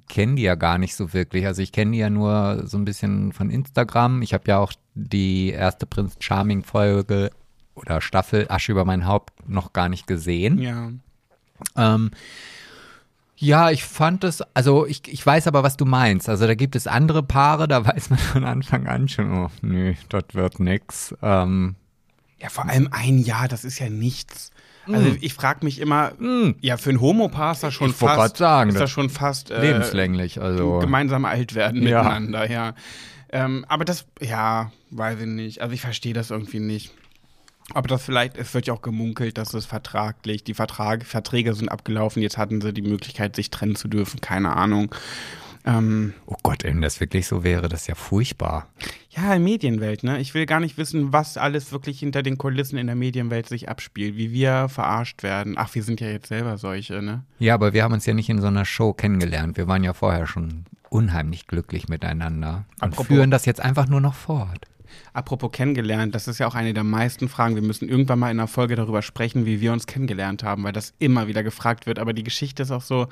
kenne 0.08 0.34
die 0.36 0.42
ja 0.42 0.54
gar 0.54 0.78
nicht 0.78 0.94
so 0.94 1.12
wirklich. 1.12 1.46
Also 1.46 1.62
ich 1.62 1.72
kenne 1.72 1.92
die 1.92 1.98
ja 1.98 2.10
nur 2.10 2.62
so 2.66 2.76
ein 2.76 2.84
bisschen 2.84 3.32
von 3.32 3.50
Instagram. 3.50 4.22
Ich 4.22 4.34
habe 4.34 4.44
ja 4.46 4.58
auch 4.58 4.72
die 4.94 5.50
erste 5.50 5.86
Prinz 5.86 6.16
Charming 6.20 6.62
Folge 6.62 7.30
oder 7.74 8.00
Staffel 8.00 8.46
Asche 8.48 8.72
über 8.72 8.84
mein 8.84 9.06
Haupt 9.06 9.48
noch 9.48 9.72
gar 9.72 9.88
nicht 9.88 10.06
gesehen. 10.06 10.58
Ja. 10.58 10.92
Ähm, 11.76 12.10
ja, 13.36 13.70
ich 13.70 13.84
fand 13.84 14.24
es, 14.24 14.42
also 14.54 14.86
ich, 14.86 15.02
ich 15.08 15.24
weiß 15.24 15.46
aber, 15.46 15.62
was 15.62 15.76
du 15.76 15.84
meinst. 15.84 16.28
Also 16.28 16.46
da 16.46 16.54
gibt 16.54 16.74
es 16.76 16.86
andere 16.86 17.22
Paare, 17.22 17.68
da 17.68 17.84
weiß 17.86 18.10
man 18.10 18.18
von 18.18 18.44
Anfang 18.44 18.86
an 18.86 19.08
schon, 19.08 19.32
oh, 19.32 19.50
nö, 19.62 19.94
das 20.08 20.24
wird 20.32 20.58
nix. 20.60 21.14
Ähm, 21.22 21.74
Ja, 22.40 22.48
vor 22.48 22.66
allem 22.68 22.88
ein 22.90 23.18
Jahr, 23.18 23.48
das 23.48 23.64
ist 23.64 23.78
ja 23.78 23.88
nichts. 23.90 24.50
Also 24.90 25.16
ich 25.20 25.34
frage 25.34 25.64
mich 25.64 25.80
immer, 25.80 26.12
ja, 26.60 26.76
für 26.76 26.90
ein 26.90 27.00
Homopaar 27.00 27.50
ist 27.52 27.62
das 27.64 27.74
schon 27.74 27.90
Ich 27.90 27.96
fast, 27.96 28.36
sagen, 28.36 28.68
ist 28.70 28.74
das 28.76 28.82
das- 28.82 28.90
schon 28.92 29.10
fast 29.10 29.50
äh, 29.50 29.60
Lebenslänglich, 29.60 30.40
also. 30.40 30.78
gemeinsam 30.78 31.24
alt 31.24 31.54
werden 31.56 31.82
Ja. 31.82 32.02
miteinander, 32.04 32.48
ja. 32.50 32.74
Ähm, 33.30 33.64
aber 33.68 33.84
das, 33.84 34.06
ja, 34.20 34.70
weiß 34.90 35.18
ich 35.20 35.26
nicht. 35.26 35.60
Also 35.60 35.74
ich 35.74 35.80
verstehe 35.80 36.14
das 36.14 36.30
irgendwie 36.30 36.60
nicht. 36.60 36.92
Aber 37.74 37.88
das 37.88 38.04
vielleicht, 38.04 38.36
es 38.38 38.54
wird 38.54 38.66
ja 38.68 38.74
auch 38.74 38.82
gemunkelt, 38.82 39.38
dass 39.38 39.52
es 39.54 39.66
vertraglich, 39.66 40.44
die 40.44 40.54
Vertrag, 40.54 41.04
Verträge 41.04 41.52
sind 41.54 41.68
abgelaufen, 41.68 42.22
jetzt 42.22 42.38
hatten 42.38 42.60
sie 42.60 42.72
die 42.72 42.82
Möglichkeit, 42.82 43.34
sich 43.36 43.50
trennen 43.50 43.76
zu 43.76 43.88
dürfen, 43.88 44.20
keine 44.20 44.54
Ahnung. 44.56 44.94
Ähm, 45.64 46.14
Oh 46.26 46.36
Gott, 46.44 46.62
wenn 46.62 46.80
das 46.80 47.00
wirklich 47.00 47.26
so 47.26 47.42
wäre, 47.42 47.68
das 47.68 47.82
ist 47.82 47.86
ja 47.88 47.96
furchtbar. 47.96 48.68
ja, 49.10 49.36
Medienwelt, 49.40 50.04
ne? 50.04 50.20
Ich 50.20 50.32
will 50.32 50.46
gar 50.46 50.60
nicht 50.60 50.78
wissen, 50.78 51.12
was 51.12 51.36
alles 51.36 51.72
wirklich 51.72 51.98
hinter 51.98 52.22
den 52.22 52.38
Kulissen 52.38 52.78
in 52.78 52.86
der 52.86 52.94
Medienwelt 52.94 53.48
sich 53.48 53.68
abspielt, 53.68 54.16
wie 54.16 54.30
wir 54.30 54.68
verarscht 54.68 55.24
werden. 55.24 55.54
Ach, 55.58 55.74
wir 55.74 55.82
sind 55.82 56.00
ja 56.00 56.06
jetzt 56.08 56.28
selber 56.28 56.58
solche, 56.58 57.02
ne? 57.02 57.24
Ja, 57.40 57.54
aber 57.54 57.72
wir 57.72 57.82
haben 57.82 57.94
uns 57.94 58.06
ja 58.06 58.14
nicht 58.14 58.28
in 58.28 58.40
so 58.40 58.46
einer 58.46 58.64
Show 58.64 58.92
kennengelernt. 58.92 59.56
Wir 59.56 59.66
waren 59.66 59.82
ja 59.82 59.92
vorher 59.92 60.28
schon 60.28 60.66
unheimlich 60.88 61.48
glücklich 61.48 61.88
miteinander 61.88 62.64
und 62.80 62.92
Apropos- 62.92 63.06
führen 63.08 63.32
das 63.32 63.44
jetzt 63.44 63.60
einfach 63.60 63.88
nur 63.88 64.00
noch 64.00 64.14
fort. 64.14 64.66
Apropos 65.12 65.50
kennengelernt, 65.52 66.14
das 66.14 66.28
ist 66.28 66.38
ja 66.38 66.46
auch 66.46 66.54
eine 66.54 66.74
der 66.74 66.84
meisten 66.84 67.28
Fragen. 67.28 67.54
Wir 67.54 67.62
müssen 67.62 67.88
irgendwann 67.88 68.18
mal 68.18 68.30
in 68.30 68.38
einer 68.38 68.48
Folge 68.48 68.76
darüber 68.76 69.02
sprechen, 69.02 69.46
wie 69.46 69.60
wir 69.60 69.72
uns 69.72 69.86
kennengelernt 69.86 70.42
haben, 70.42 70.64
weil 70.64 70.72
das 70.72 70.94
immer 70.98 71.26
wieder 71.26 71.42
gefragt 71.42 71.86
wird. 71.86 71.98
Aber 71.98 72.12
die 72.12 72.24
Geschichte 72.24 72.62
ist 72.62 72.70
auch 72.70 72.82
so 72.82 73.08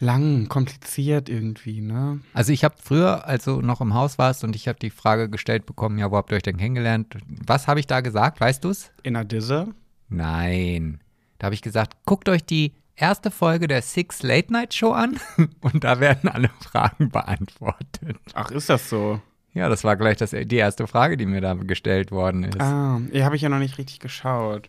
lang, 0.00 0.48
kompliziert 0.48 1.28
irgendwie, 1.28 1.80
ne? 1.80 2.20
Also 2.32 2.52
ich 2.52 2.64
habe 2.64 2.74
früher, 2.82 3.26
als 3.26 3.44
du 3.44 3.60
noch 3.60 3.80
im 3.80 3.94
Haus 3.94 4.18
warst 4.18 4.42
und 4.44 4.56
ich 4.56 4.66
habe 4.66 4.78
die 4.78 4.90
Frage 4.90 5.28
gestellt 5.28 5.66
bekommen, 5.66 5.98
ja, 5.98 6.10
wo 6.10 6.16
habt 6.16 6.32
ihr 6.32 6.36
euch 6.36 6.42
denn 6.42 6.56
kennengelernt? 6.56 7.16
Was 7.26 7.68
habe 7.68 7.80
ich 7.80 7.86
da 7.86 8.00
gesagt? 8.00 8.40
Weißt 8.40 8.64
du's? 8.64 8.90
In 9.02 9.14
einer 9.14 9.24
Disse. 9.24 9.68
Nein. 10.08 11.00
Da 11.38 11.46
habe 11.46 11.54
ich 11.54 11.62
gesagt, 11.62 11.96
guckt 12.06 12.28
euch 12.28 12.44
die 12.44 12.72
erste 12.96 13.30
Folge 13.30 13.68
der 13.68 13.82
Six 13.82 14.22
Late 14.22 14.52
Night 14.52 14.74
Show 14.74 14.92
an 14.92 15.18
und 15.60 15.84
da 15.84 16.00
werden 16.00 16.28
alle 16.28 16.50
Fragen 16.60 17.10
beantwortet. 17.10 18.18
Ach, 18.34 18.50
ist 18.50 18.68
das 18.68 18.88
so? 18.88 19.20
Ja, 19.52 19.68
das 19.68 19.82
war 19.82 19.96
gleich 19.96 20.16
das, 20.16 20.30
die 20.30 20.56
erste 20.56 20.86
Frage, 20.86 21.16
die 21.16 21.26
mir 21.26 21.40
da 21.40 21.54
gestellt 21.54 22.12
worden 22.12 22.44
ist. 22.44 22.60
Ah, 22.60 23.00
die 23.12 23.24
habe 23.24 23.34
ich 23.36 23.42
ja 23.42 23.48
noch 23.48 23.58
nicht 23.58 23.78
richtig 23.78 23.98
geschaut. 23.98 24.68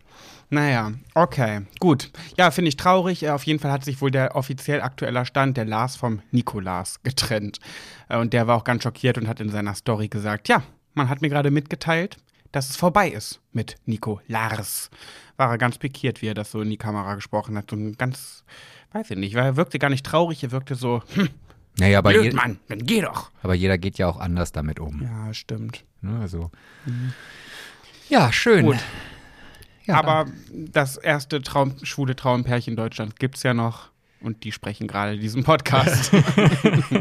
Naja, 0.50 0.92
okay, 1.14 1.62
gut. 1.80 2.12
Ja, 2.36 2.52
finde 2.52 2.70
ich 2.70 2.78
traurig. 2.78 3.24
Äh, 3.24 3.30
Auf 3.30 3.44
jeden 3.44 3.60
Fall 3.60 3.72
hat 3.72 3.86
sich 3.86 4.02
wohl 4.02 4.12
der 4.12 4.36
offiziell 4.36 4.82
aktueller 4.82 5.24
Stand, 5.26 5.56
der 5.56 5.66
Lars 5.66 5.96
vom 5.96 6.22
Nikolas, 6.32 7.02
getrennt. 7.04 7.60
Äh, 8.10 8.18
Und 8.18 8.34
der 8.34 8.48
war 8.48 8.58
auch 8.58 8.64
ganz 8.64 8.84
schockiert 8.84 9.18
und 9.18 9.28
hat 9.28 9.40
in 9.40 9.50
seiner 9.50 9.76
Story 9.76 10.08
gesagt, 10.10 10.50
ja, 10.50 10.64
man 10.94 11.08
hat 11.10 11.22
mir 11.22 11.30
gerade 11.30 11.52
mitgeteilt, 11.52 12.18
dass 12.52 12.70
es 12.70 12.76
vorbei 12.76 13.08
ist 13.08 13.40
mit 13.54 13.76
Nico 13.86 14.20
Lars. 14.28 14.90
War 15.38 15.52
er 15.52 15.58
ganz 15.58 15.78
pikiert, 15.78 16.22
wie 16.22 16.28
er 16.28 16.34
das 16.34 16.52
so 16.52 16.60
in 16.62 16.70
die 16.70 16.78
Kamera 16.78 17.16
gesprochen 17.16 17.56
hat. 17.58 17.70
So 17.70 17.78
ein 17.78 17.94
ganz, 17.94 18.44
weiß 18.92 19.12
ich 19.12 19.18
nicht, 19.18 19.36
weil 19.36 19.46
er 19.46 19.56
wirkte 19.56 19.80
gar 19.80 19.90
nicht 19.90 20.06
traurig, 20.06 20.44
er 20.44 20.52
wirkte 20.52 20.76
so, 20.76 21.02
hm, 21.14 21.30
Naja, 21.82 21.98
aber, 21.98 22.12
blöd, 22.12 22.34
Mann, 22.34 22.60
dann 22.68 22.86
geh 22.86 23.02
doch. 23.02 23.32
aber 23.42 23.56
jeder 23.56 23.80
geht 23.80 23.98
ja 23.98 24.08
auch 24.08 24.20
anders 24.20 24.52
damit 24.52 24.80
um. 24.80 25.02
Ja, 25.02 25.34
stimmt. 25.34 25.84
Ne, 26.02 26.20
also. 26.22 26.52
Ja, 28.08 28.32
schön. 28.32 28.66
Gut. 28.66 28.78
Ja, 29.86 29.96
Aber 29.96 30.28
das 30.52 30.98
erste 30.98 31.42
Traum, 31.42 31.74
schwule 31.82 32.16
Traumpärchen 32.16 32.76
Deutschlands 32.76 33.16
gibt 33.16 33.38
es 33.38 33.44
ja 33.44 33.56
noch 33.56 33.90
und 34.22 34.44
die 34.44 34.52
sprechen 34.52 34.88
gerade 34.88 35.18
diesen 35.18 35.44
Podcast. 35.44 36.12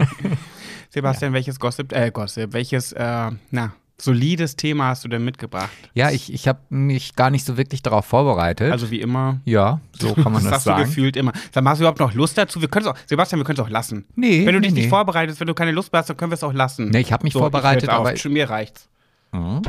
Sebastian, 0.89 1.35
welches 1.35 1.61
Gossip, 1.61 1.93
äh, 1.93 2.11
Gossip, 2.11 2.55
welches, 2.55 2.93
äh, 2.93 3.31
na, 3.51 3.75
solides 4.01 4.57
Thema 4.57 4.87
hast 4.89 5.05
du 5.05 5.09
denn 5.09 5.25
mitgebracht? 5.25 5.71
Ja, 5.95 6.11
ich, 6.11 6.33
ich 6.33 6.49
habe 6.49 6.61
mich 6.71 7.15
gar 7.17 7.31
nicht 7.31 7.45
so 7.45 7.57
wirklich 7.57 7.83
darauf 7.83 8.05
vorbereitet. 8.07 8.73
Also 8.73 8.91
wie 8.91 9.01
immer. 9.01 9.41
ja, 9.45 9.81
so 9.99 10.15
kann 10.23 10.33
man 10.33 10.45
das 10.45 10.65
du 10.65 10.71
sagen. 10.71 10.85
gefühlt 10.85 11.17
immer. 11.17 11.33
Sag 11.53 11.63
mal, 11.65 11.71
hast 11.71 11.79
du 11.79 11.83
überhaupt 11.85 12.01
noch 12.01 12.15
Lust 12.15 12.37
dazu? 12.39 12.61
Wir 12.61 12.69
können 12.69 12.87
es 12.87 12.93
auch, 12.93 12.97
Sebastian, 13.07 13.39
wir 13.41 13.45
können 13.45 13.59
es 13.59 13.65
auch 13.65 13.71
lassen. 13.71 14.05
Nee, 14.17 14.47
Wenn 14.47 14.55
du 14.55 14.61
nee, 14.61 14.67
dich 14.69 14.75
nicht 14.75 14.85
nee. 14.85 14.91
vorbereitest, 14.91 15.41
wenn 15.41 15.47
du 15.47 15.55
keine 15.55 15.73
Lust 15.73 15.93
mehr 15.93 16.01
hast, 16.01 16.09
dann 16.11 16.17
können 16.17 16.31
wir 16.31 16.37
es 16.37 16.45
auch 16.45 16.53
lassen. 16.53 16.89
Nee, 16.91 17.01
ich 17.01 17.13
habe 17.13 17.25
mich 17.25 17.33
So, 17.33 17.39
vorbereitet, 17.41 17.85
ich 17.85 17.91
aber. 17.91 18.17
Schon 18.17 18.33
mir 18.33 18.49
reicht's. 18.51 18.89
Mhm. 19.33 19.63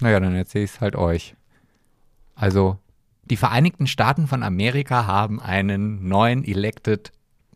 Naja, 0.00 0.20
dann 0.20 0.34
erzähle 0.34 0.64
ich 0.64 0.72
es 0.72 0.80
halt 0.80 0.94
euch. 0.96 1.34
Also, 2.34 2.78
die 3.24 3.36
Vereinigten 3.36 3.86
Staaten 3.86 4.26
von 4.26 4.42
Amerika 4.42 5.06
haben 5.06 5.40
einen 5.40 6.06
neuen 6.08 6.44
elected 6.44 7.12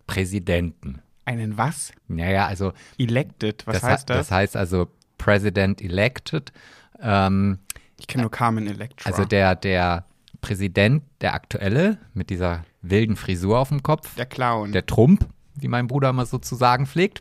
Präsidenten. 0.06 1.00
Einen 1.24 1.56
was? 1.56 1.92
Naja, 2.08 2.46
also 2.46 2.72
Elected, 2.98 3.66
was 3.66 3.80
das, 3.80 3.82
heißt 3.84 4.00
he- 4.10 4.14
das? 4.14 4.18
das 4.28 4.30
heißt 4.30 4.56
also 4.56 4.88
President 5.22 5.80
elected. 5.80 6.52
Ähm, 7.00 7.58
ich 7.96 8.08
kenne 8.08 8.22
nur 8.22 8.30
Carmen 8.32 8.66
Electra. 8.66 9.08
also 9.08 9.24
der, 9.24 9.54
der 9.54 10.04
Präsident, 10.40 11.04
der 11.20 11.34
aktuelle, 11.34 11.98
mit 12.12 12.28
dieser 12.28 12.64
wilden 12.80 13.14
Frisur 13.14 13.60
auf 13.60 13.68
dem 13.68 13.84
Kopf, 13.84 14.16
der 14.16 14.26
Clown. 14.26 14.72
der 14.72 14.84
Trump, 14.84 15.28
wie 15.54 15.68
mein 15.68 15.86
Bruder 15.86 16.10
immer 16.10 16.26
so 16.26 16.38
zu 16.38 16.56
sagen 16.56 16.86
pflegt, 16.86 17.20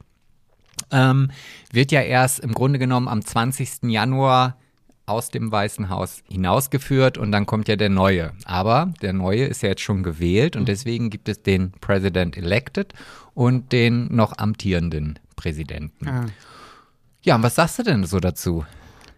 ähm, 0.89 1.29
wird 1.71 1.91
ja 1.91 2.01
erst 2.01 2.39
im 2.39 2.53
Grunde 2.53 2.79
genommen 2.79 3.07
am 3.07 3.23
20. 3.23 3.83
Januar 3.83 4.57
aus 5.05 5.29
dem 5.29 5.51
Weißen 5.51 5.89
Haus 5.89 6.23
hinausgeführt 6.27 7.19
und 7.19 7.31
dann 7.31 7.45
kommt 7.45 7.67
ja 7.67 7.75
der 7.75 7.89
neue. 7.89 8.31
Aber 8.45 8.91
der 9.03 9.13
neue 9.13 9.45
ist 9.45 9.61
ja 9.61 9.69
jetzt 9.69 9.81
schon 9.81 10.01
gewählt 10.01 10.55
und 10.55 10.67
deswegen 10.67 11.11
gibt 11.11 11.29
es 11.29 11.43
den 11.43 11.71
President 11.81 12.35
elected 12.35 12.93
und 13.35 13.71
den 13.71 14.07
noch 14.15 14.39
amtierenden 14.39 15.19
Präsidenten. 15.35 16.07
ah. 16.07 16.25
Ja, 17.23 17.35
und 17.35 17.43
was 17.43 17.55
sagst 17.55 17.77
du 17.77 17.83
denn 17.83 18.03
so 18.05 18.19
dazu? 18.19 18.65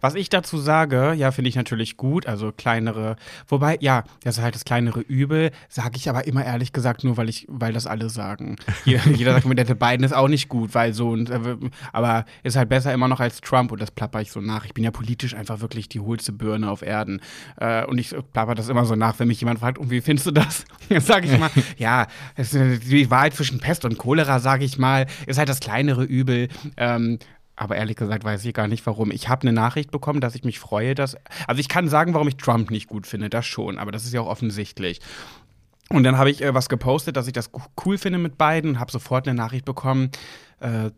Was 0.04 0.16
ich 0.16 0.28
dazu 0.28 0.58
sage, 0.58 1.14
ja, 1.14 1.30
finde 1.32 1.48
ich 1.48 1.56
natürlich 1.56 1.96
gut, 1.96 2.26
also 2.26 2.52
kleinere, 2.52 3.16
wobei, 3.48 3.78
ja, 3.80 4.04
das 4.22 4.36
ist 4.36 4.44
halt 4.44 4.54
das 4.54 4.66
kleinere 4.66 5.00
Übel, 5.00 5.50
sage 5.70 5.96
ich 5.96 6.10
aber 6.10 6.26
immer 6.26 6.44
ehrlich 6.44 6.74
gesagt 6.74 7.04
nur, 7.04 7.16
weil 7.16 7.30
ich, 7.30 7.46
weil 7.48 7.72
das 7.72 7.86
alle 7.86 8.10
sagen. 8.10 8.56
Jeder, 8.84 9.10
jeder 9.10 9.32
sagt 9.32 9.46
mir, 9.46 9.54
der 9.54 9.64
Biden 9.74 10.04
ist 10.04 10.12
auch 10.12 10.28
nicht 10.28 10.50
gut, 10.50 10.74
weil 10.74 10.92
so, 10.92 11.08
und, 11.08 11.30
äh, 11.30 11.56
aber 11.94 12.26
ist 12.42 12.54
halt 12.54 12.68
besser 12.68 12.92
immer 12.92 13.08
noch 13.08 13.18
als 13.18 13.40
Trump 13.40 13.72
und 13.72 13.80
das 13.80 13.90
plapper 13.90 14.20
ich 14.20 14.30
so 14.30 14.42
nach. 14.42 14.66
Ich 14.66 14.74
bin 14.74 14.84
ja 14.84 14.90
politisch 14.90 15.34
einfach 15.34 15.62
wirklich 15.62 15.88
die 15.88 16.00
hohlste 16.00 16.32
Birne 16.32 16.70
auf 16.70 16.82
Erden 16.82 17.22
äh, 17.56 17.86
und 17.86 17.96
ich 17.96 18.14
plapper 18.34 18.54
das 18.54 18.68
immer 18.68 18.84
so 18.84 18.96
nach, 18.96 19.18
wenn 19.18 19.28
mich 19.28 19.40
jemand 19.40 19.60
fragt, 19.60 19.78
und 19.78 19.90
wie 19.90 20.02
findest 20.02 20.26
du 20.26 20.32
das? 20.32 20.66
Dann 20.90 21.00
sage 21.00 21.28
ich 21.32 21.38
mal, 21.38 21.48
ja, 21.78 22.08
die 22.36 23.10
Wahrheit 23.10 23.32
zwischen 23.32 23.58
Pest 23.58 23.86
und 23.86 23.96
Cholera, 23.96 24.38
sage 24.38 24.66
ich 24.66 24.76
mal, 24.76 25.06
ist 25.26 25.38
halt 25.38 25.48
das 25.48 25.60
kleinere 25.60 26.04
Übel. 26.04 26.48
Ähm, 26.76 27.18
aber 27.56 27.76
ehrlich 27.76 27.96
gesagt 27.96 28.24
weiß 28.24 28.44
ich 28.44 28.54
gar 28.54 28.68
nicht, 28.68 28.84
warum. 28.86 29.10
Ich 29.10 29.28
habe 29.28 29.42
eine 29.42 29.52
Nachricht 29.52 29.90
bekommen, 29.90 30.20
dass 30.20 30.34
ich 30.34 30.44
mich 30.44 30.58
freue, 30.58 30.94
dass. 30.94 31.16
Also 31.46 31.60
ich 31.60 31.68
kann 31.68 31.88
sagen, 31.88 32.14
warum 32.14 32.28
ich 32.28 32.36
Trump 32.36 32.70
nicht 32.70 32.88
gut 32.88 33.06
finde, 33.06 33.30
das 33.30 33.46
schon, 33.46 33.78
aber 33.78 33.92
das 33.92 34.04
ist 34.04 34.12
ja 34.12 34.20
auch 34.20 34.28
offensichtlich. 34.28 35.00
Und 35.90 36.04
dann 36.04 36.18
habe 36.18 36.30
ich 36.30 36.42
äh, 36.42 36.54
was 36.54 36.68
gepostet, 36.68 37.16
dass 37.16 37.26
ich 37.26 37.32
das 37.32 37.50
cool 37.84 37.98
finde 37.98 38.18
mit 38.18 38.38
beiden, 38.38 38.80
habe 38.80 38.90
sofort 38.90 39.28
eine 39.28 39.36
Nachricht 39.36 39.64
bekommen. 39.64 40.10
Äh, 40.60 40.90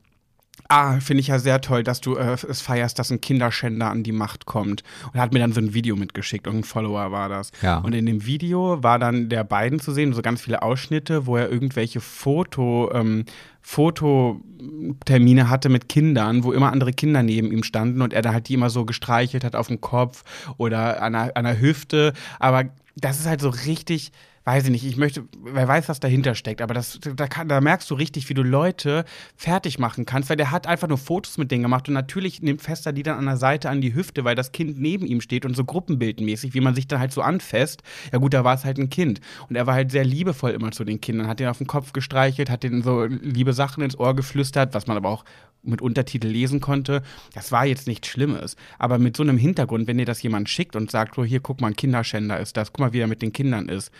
Ah, 0.69 0.99
finde 1.01 1.21
ich 1.21 1.29
ja 1.29 1.39
sehr 1.39 1.61
toll, 1.61 1.83
dass 1.83 2.01
du 2.01 2.17
äh, 2.17 2.33
es 2.49 2.61
feierst, 2.61 2.99
dass 2.99 3.11
ein 3.11 3.21
Kinderschänder 3.21 3.89
an 3.89 4.03
die 4.03 4.13
Macht 4.13 4.47
kommt. 4.47 4.83
Und 5.13 5.21
hat 5.21 5.33
mir 5.33 5.39
dann 5.39 5.53
so 5.53 5.61
ein 5.61 5.75
Video 5.75 5.97
mitgeschickt, 5.97 6.49
und 6.49 6.57
ein 6.57 6.65
Follower 6.65 7.13
war 7.13 7.29
das. 7.29 7.53
Ja. 7.63 7.79
Und 7.79 7.95
in 7.95 8.07
dem 8.07 8.27
Video 8.27 8.83
war 8.83 8.99
dann 8.99 9.29
der 9.29 9.45
beiden 9.45 9.79
zu 9.81 9.93
sehen, 9.93 10.13
so 10.13 10.23
ganz 10.23 10.41
viele 10.41 10.63
Ausschnitte, 10.63 11.27
wo 11.27 11.37
er 11.37 11.51
irgendwelche 11.51 12.01
Foto, 12.01 12.91
ähm, 12.93 13.27
Fototermine 13.69 15.51
hatte 15.51 15.69
mit 15.69 15.89
Kindern, 15.89 16.45
wo 16.45 16.53
immer 16.53 16.71
andere 16.71 16.93
Kinder 16.93 17.25
neben 17.25 17.51
ihm 17.51 17.65
standen 17.65 18.01
und 18.01 18.13
er 18.13 18.23
da 18.23 18.33
halt 18.33 18.47
die 18.49 18.55
immer 18.55 18.71
so 18.71 18.85
gestreichelt 18.85 19.43
hat 19.43 19.57
auf 19.57 19.67
dem 19.67 19.81
Kopf 19.81 20.23
oder 20.57 21.03
an 21.03 21.15
der, 21.15 21.37
an 21.37 21.45
der 21.45 21.61
Hüfte. 21.61 22.13
Aber 22.39 22.67
das 22.95 23.19
ist 23.19 23.27
halt 23.27 23.41
so 23.41 23.49
richtig, 23.49 24.13
weiß 24.47 24.67
ich 24.67 24.71
nicht, 24.71 24.87
ich 24.87 24.97
möchte, 24.97 25.25
wer 25.43 25.67
weiß, 25.67 25.89
was 25.89 25.99
dahinter 25.99 26.37
steckt, 26.37 26.63
aber 26.63 26.73
das, 26.73 27.01
da, 27.01 27.27
kann, 27.27 27.49
da 27.49 27.61
merkst 27.61 27.91
du 27.91 27.97
richtig, 27.97 28.29
wie 28.29 28.35
du 28.35 28.45
Leute 28.45 29.05
fertig 29.35 29.81
machen 29.81 30.07
kannst, 30.07 30.31
weil 30.31 30.37
der 30.37 30.53
hat 30.53 30.69
einfach 30.69 30.87
nur 30.87 30.99
Fotos 30.99 31.37
mit 31.37 31.51
denen 31.51 31.65
gemacht 31.65 31.89
und 31.89 31.95
natürlich 31.95 32.41
nimmt 32.43 32.63
Fester 32.63 32.93
die 32.93 33.03
dann 33.03 33.19
an 33.19 33.27
der 33.27 33.39
Seite 33.39 33.69
an 33.69 33.81
die 33.81 33.93
Hüfte, 33.93 34.23
weil 34.23 34.37
das 34.37 34.53
Kind 34.53 34.79
neben 34.79 35.05
ihm 35.05 35.21
steht 35.21 35.45
und 35.45 35.57
so 35.57 35.65
gruppenbildmäßig, 35.65 36.55
wie 36.55 36.61
man 36.61 36.77
sich 36.77 36.87
dann 36.87 37.01
halt 37.01 37.11
so 37.13 37.23
anfasst. 37.23 37.83
Ja 38.13 38.19
gut, 38.19 38.35
da 38.35 38.45
war 38.45 38.55
es 38.55 38.65
halt 38.65 38.79
ein 38.79 38.89
Kind 38.89 39.21
und 39.49 39.57
er 39.57 39.67
war 39.67 39.75
halt 39.75 39.91
sehr 39.91 40.05
liebevoll 40.05 40.53
immer 40.53 40.71
zu 40.71 40.85
den 40.85 41.01
Kindern, 41.01 41.27
hat 41.27 41.41
den 41.41 41.49
auf 41.49 41.59
den 41.59 41.67
Kopf 41.67 41.93
gestreichelt, 41.93 42.49
hat 42.49 42.63
denen 42.63 42.83
so 42.83 43.05
liebe 43.05 43.53
Sachen 43.53 43.83
ins 43.83 43.99
Ohr 43.99 44.15
geflüstert, 44.15 44.75
was 44.75 44.87
man 44.87 44.97
aber 44.97 45.09
auch 45.09 45.25
mit 45.67 45.83
Untertitel 45.83 46.29
lesen 46.29 46.61
konnte. 46.61 47.03
Das 47.35 47.51
war 47.51 47.67
jetzt 47.67 47.89
nichts 47.89 48.07
Schlimmes. 48.07 48.55
Aber 48.79 48.99
mit 48.99 49.17
so 49.17 49.25
einem 49.25 49.39
Hintergrund, 49.39 49.89
wenn 49.89 49.99
dir 49.99 50.05
das 50.05 50.23
jemand 50.23 50.49
schickt 50.49 50.77
und 50.77 50.89
sagt, 50.89 51.19
oh, 51.19 51.25
hier, 51.25 51.41
guck 51.41 51.61
mal, 51.61 51.69
ein 51.69 51.77
Kinderschänder 51.77 52.39
ist 52.39 52.57
das, 52.57 52.73
guck 52.73 52.81
mal, 52.81 52.93
wie 52.93 53.01
er 53.01 53.09
mit 53.09 53.23
den 53.23 53.33
Kindern 53.33 53.69
ist, 53.69 53.91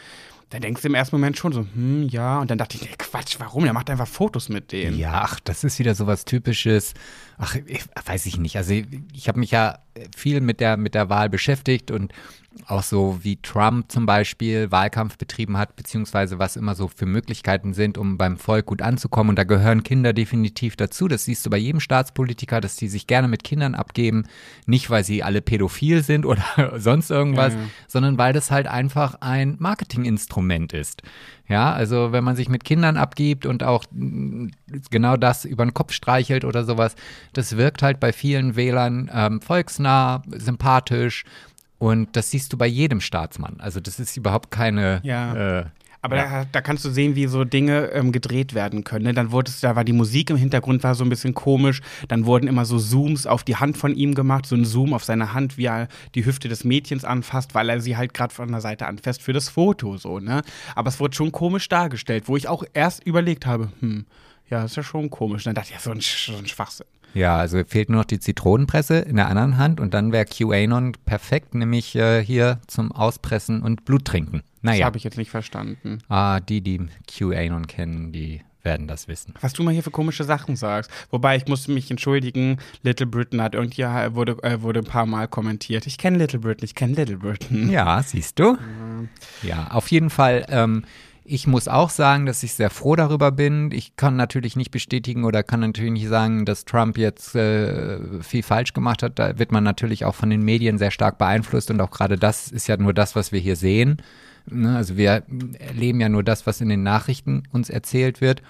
dann 0.51 0.61
denkst 0.61 0.83
du 0.83 0.89
im 0.89 0.95
ersten 0.95 1.17
Moment 1.17 1.37
schon 1.37 1.53
so, 1.53 1.67
hm, 1.75 2.09
ja. 2.09 2.39
Und 2.39 2.51
dann 2.51 2.59
dachte 2.59 2.77
ich, 2.77 2.83
nee, 2.83 2.95
Quatsch, 2.97 3.37
warum? 3.39 3.65
Der 3.65 3.73
macht 3.73 3.91
einfach 3.91 4.07
Fotos 4.07 4.49
mit 4.49 4.71
denen. 4.71 4.97
Ja, 4.97 5.23
ach, 5.25 5.41
das 5.41 5.65
ist 5.65 5.79
wieder 5.79 5.95
sowas 5.95 6.25
Typisches. 6.25 6.95
Ach, 7.39 7.55
ich, 7.67 7.85
weiß 8.05 8.27
ich 8.27 8.39
nicht. 8.39 8.57
Also 8.57 8.73
ich, 8.73 8.87
ich 9.13 9.29
habe 9.29 9.41
mich 9.41 9.51
ja 9.51 9.79
viel 10.17 10.41
mit 10.41 10.61
der, 10.61 10.77
mit 10.77 10.95
der 10.95 11.09
Wahl 11.09 11.29
beschäftigt 11.29 11.91
und 11.91 12.13
auch 12.67 12.83
so 12.83 13.19
wie 13.23 13.37
Trump 13.37 13.93
zum 13.93 14.07
Beispiel 14.07 14.71
Wahlkampf 14.71 15.19
betrieben 15.19 15.59
hat, 15.59 15.77
beziehungsweise 15.77 16.39
was 16.39 16.57
immer 16.57 16.75
so 16.75 16.89
für 16.89 17.07
Möglichkeiten 17.07 17.75
sind, 17.75 17.99
um 17.99 18.17
beim 18.17 18.39
Volk 18.39 18.67
gut 18.67 18.83
anzukommen. 18.83 19.31
Und 19.31 19.39
da 19.39 19.45
gehören 19.45 19.83
Kinder 19.83 20.13
definitiv 20.13 20.77
dazu. 20.77 21.09
Das 21.09 21.25
siehst 21.25 21.45
du 21.45 21.51
bei 21.51 21.59
jedem 21.59 21.81
Staatspolitiker, 21.81 22.61
dass 22.61 22.77
die 22.77 22.89
sich 22.89 23.07
gerne 23.07 23.29
mit 23.29 23.45
Kindern 23.45 23.75
abgeben. 23.75 24.25
Nicht, 24.65 24.89
weil 24.91 25.05
sie 25.05 25.23
alle 25.23 25.43
pädophil 25.43 26.03
sind 26.03 26.25
oder 26.25 26.45
sonst 26.79 27.11
irgendwas, 27.11 27.53
ja, 27.53 27.61
ja. 27.61 27.67
sondern 27.89 28.19
weil 28.19 28.33
das 28.33 28.51
halt 28.51 28.67
einfach 28.67 29.17
ein 29.21 29.57
Marketinginstrument 29.59 30.73
ist. 30.73 31.03
Ja, 31.49 31.73
also 31.73 32.11
wenn 32.13 32.25
man 32.25 32.35
sich 32.35 32.49
mit 32.49 32.65
Kindern 32.65 32.97
abgibt 32.97 33.47
und 33.47 33.63
auch 33.63 33.85
mm, 33.93 34.49
genau 34.91 35.17
das 35.17 35.45
über 35.45 35.65
den 35.65 35.75
Kopf 35.75 35.93
streichelt 35.93 36.45
oder 36.45 36.65
sowas, 36.65 36.97
das 37.33 37.57
wirkt 37.57 37.83
halt 37.83 38.01
bei 38.01 38.13
vielen 38.13 38.57
Wählern 38.57 39.11
ähm, 39.15 39.41
volksnah, 39.41 40.23
sympathisch 40.29 41.25
und 41.79 42.17
das 42.17 42.31
siehst 42.31 42.53
du 42.53 42.57
bei 42.57 42.67
jedem 42.67 43.01
Staatsmann. 43.01 43.57
Also 43.59 43.81
das 43.81 44.01
ist 44.01 44.17
überhaupt 44.17 44.51
keine. 44.51 45.01
Ja. 45.03 45.61
Äh, 45.61 45.65
aber 46.03 46.17
ja. 46.17 46.25
da, 46.25 46.47
da, 46.51 46.61
kannst 46.61 46.85
du 46.85 46.91
sehen, 46.91 47.17
wie 47.17 47.27
so 47.27 47.45
Dinge 47.45 47.91
ähm, 47.93 48.13
gedreht 48.13 48.55
werden 48.55 48.85
können. 48.85 49.05
Ne? 49.05 49.15
Dann 49.15 49.33
wurde 49.33 49.51
es, 49.51 49.61
da 49.61 49.77
war 49.77 49.85
die 49.85 49.93
Musik 49.93 50.31
im 50.31 50.37
Hintergrund 50.37 50.83
war 50.83 50.95
so 50.95 51.05
ein 51.05 51.09
bisschen 51.09 51.35
komisch. 51.35 51.81
Dann 52.09 52.27
wurden 52.27 52.47
immer 52.47 52.65
so 52.65 52.79
Zooms 52.79 53.27
auf 53.27 53.45
die 53.45 53.57
Hand 53.57 53.77
von 53.77 53.95
ihm 53.95 54.15
gemacht, 54.15 54.47
so 54.47 54.57
ein 54.57 54.65
Zoom 54.65 54.95
auf 54.95 55.05
seine 55.05 55.33
Hand, 55.33 55.59
wie 55.59 55.67
er 55.67 55.89
die 56.15 56.25
Hüfte 56.25 56.49
des 56.49 56.65
Mädchens 56.65 57.05
anfasst, 57.05 57.55
weil 57.55 57.69
er 57.69 57.81
sie 57.81 57.97
halt 57.97 58.15
gerade 58.15 58.35
von 58.35 58.51
der 58.51 58.61
Seite 58.61 58.87
anfasst 58.87 59.23
für 59.23 59.33
das 59.33 59.49
Foto 59.49 59.97
so. 59.97 60.21
Ne? 60.21 60.43
Aber 60.75 60.89
es 60.89 61.01
wurde 61.01 61.15
schon 61.15 61.33
komisch 61.33 61.69
dargestellt, 61.69 62.25
wo 62.27 62.37
ich 62.37 62.49
auch 62.49 62.65
erst 62.75 63.05
überlegt 63.05 63.47
habe, 63.47 63.71
hm, 63.81 64.07
ja, 64.49 64.65
ist 64.65 64.77
ja 64.77 64.83
schon 64.83 65.11
komisch. 65.11 65.45
Dann 65.45 65.55
dachte 65.55 65.71
ich, 65.71 65.75
ja, 65.75 65.81
so 65.81 65.91
ein, 65.91 66.01
so 66.01 66.37
ein 66.37 66.47
Schwachsinn. 66.47 66.87
Ja, 67.15 67.37
also 67.39 67.63
fehlt 67.67 67.89
nur 67.89 68.01
noch 68.01 68.05
die 68.05 68.21
Zitronenpresse 68.21 68.99
in 68.99 69.17
der 69.17 69.29
anderen 69.29 69.57
Hand 69.57 69.81
und 69.81 69.95
dann 69.95 70.13
wäre 70.13 70.27
QAnon 70.27 70.93
perfekt, 71.07 71.55
nämlich 71.55 71.97
äh, 71.97 72.23
hier 72.23 72.61
zum 72.67 72.93
Auspressen 72.93 73.63
und 73.63 73.87
Blut 73.87 74.05
trinken. 74.05 74.43
Naja. 74.67 74.81
Das 74.81 74.87
habe 74.87 74.99
ich 74.99 75.05
jetzt 75.05 75.17
nicht 75.17 75.31
verstanden. 75.31 75.99
Ah, 76.09 76.41
die, 76.41 76.61
die 76.61 76.89
QAnon 77.07 77.67
kennen, 77.67 78.13
die 78.13 78.43
werden 78.63 78.89
das 78.89 79.07
wissen. 79.07 79.33
Was 79.41 79.53
du 79.53 79.63
mal 79.63 79.73
hier 79.73 79.85
für 79.85 79.93
komische 79.93 80.25
Sachen 80.25 80.57
sagst. 80.57 80.91
Wobei 81.11 81.37
ich 81.37 81.47
musste 81.47 81.71
mich 81.71 81.91
entschuldigen, 81.91 82.59
Little 82.83 83.07
Britain 83.07 83.41
hat 83.41 83.55
irgendwie 83.55 83.83
äh, 83.83 84.15
wurde, 84.15 84.37
äh, 84.43 84.61
wurde 84.61 84.81
ein 84.81 84.87
paar 84.87 85.07
Mal 85.07 85.29
kommentiert. 85.29 85.87
Ich 85.87 85.99
kenne 85.99 86.19
Little 86.19 86.41
Britain, 86.41 86.65
ich 86.65 86.75
kenne 86.75 86.95
Little 86.95 87.17
Britain. 87.17 87.71
Ja, 87.71 88.03
siehst 88.03 88.39
du? 88.39 88.55
Mhm. 88.55 89.09
Ja, 89.43 89.69
auf 89.69 89.89
jeden 89.91 90.11
Fall. 90.11 90.45
Ähm, 90.49 90.85
ich 91.29 91.47
muss 91.47 91.67
auch 91.69 91.91
sagen, 91.91 92.27
dass 92.27 92.43
ich 92.43 92.55
sehr 92.55 92.71
froh 92.71 92.95
darüber 92.95 93.33
bin. 93.33 93.71
Ich 93.73 93.97
kann 93.97 94.17
natürlich 94.17 94.57
nicht 94.57 94.71
bestätigen 94.71 95.25
oder 95.25 95.43
kann 95.43 95.61
natürlich 95.61 95.93
nicht 95.93 96.09
sagen, 96.09 96.45
dass 96.45 96.65
Trump 96.65 96.99
jetzt 96.99 97.35
äh, 97.35 98.23
viel 98.23 98.43
falsch 98.43 98.73
gemacht 98.73 99.03
hat. 99.03 99.19
Da 99.19 99.39
wird 99.39 99.53
man 99.53 99.65
natürlich 99.65 100.05
auch 100.05 100.15
von 100.15 100.31
den 100.31 100.43
Medien 100.43 100.79
sehr 100.79 100.91
stark 100.91 101.19
beeinflusst 101.19 101.71
und 101.71 101.81
auch 101.81 101.91
gerade 101.91 102.17
das 102.17 102.51
ist 102.51 102.69
ja 102.69 102.77
nur 102.77 102.95
das, 102.95 103.17
was 103.17 103.33
wir 103.33 103.41
hier 103.41 103.57
sehen. 103.57 104.03
Ne? 104.51 104.77
Also 104.77 104.97
wir 104.97 105.23
erleben 105.59 106.01
ja 106.01 106.09
nur 106.09 106.23
das, 106.23 106.47
was 106.47 106.61
in 106.61 106.69
den 106.69 106.83
Nachrichten 106.83 107.45
uns 107.53 107.71
erzählt 107.71 108.21
wird. 108.21 108.43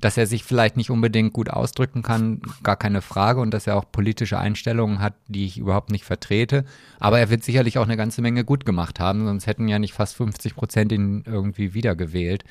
Dass 0.00 0.16
er 0.16 0.26
sich 0.26 0.42
vielleicht 0.42 0.76
nicht 0.76 0.90
unbedingt 0.90 1.32
gut 1.32 1.48
ausdrücken 1.48 2.02
kann, 2.02 2.42
gar 2.64 2.74
keine 2.74 3.00
Frage. 3.00 3.40
Und 3.40 3.52
dass 3.54 3.68
er 3.68 3.76
auch 3.76 3.84
politische 3.92 4.38
Einstellungen 4.38 4.98
hat, 4.98 5.14
die 5.28 5.46
ich 5.46 5.56
überhaupt 5.56 5.90
nicht 5.90 6.04
vertrete. 6.04 6.64
Aber 6.98 7.20
er 7.20 7.30
wird 7.30 7.44
sicherlich 7.44 7.78
auch 7.78 7.84
eine 7.84 7.96
ganze 7.96 8.20
Menge 8.20 8.44
gut 8.44 8.66
gemacht 8.66 8.98
haben, 8.98 9.24
sonst 9.24 9.46
hätten 9.46 9.68
ja 9.68 9.78
nicht 9.78 9.92
fast 9.92 10.16
50 10.16 10.56
Prozent 10.56 10.90
ihn 10.90 11.22
irgendwie 11.26 11.74
wiedergewählt. 11.74 12.42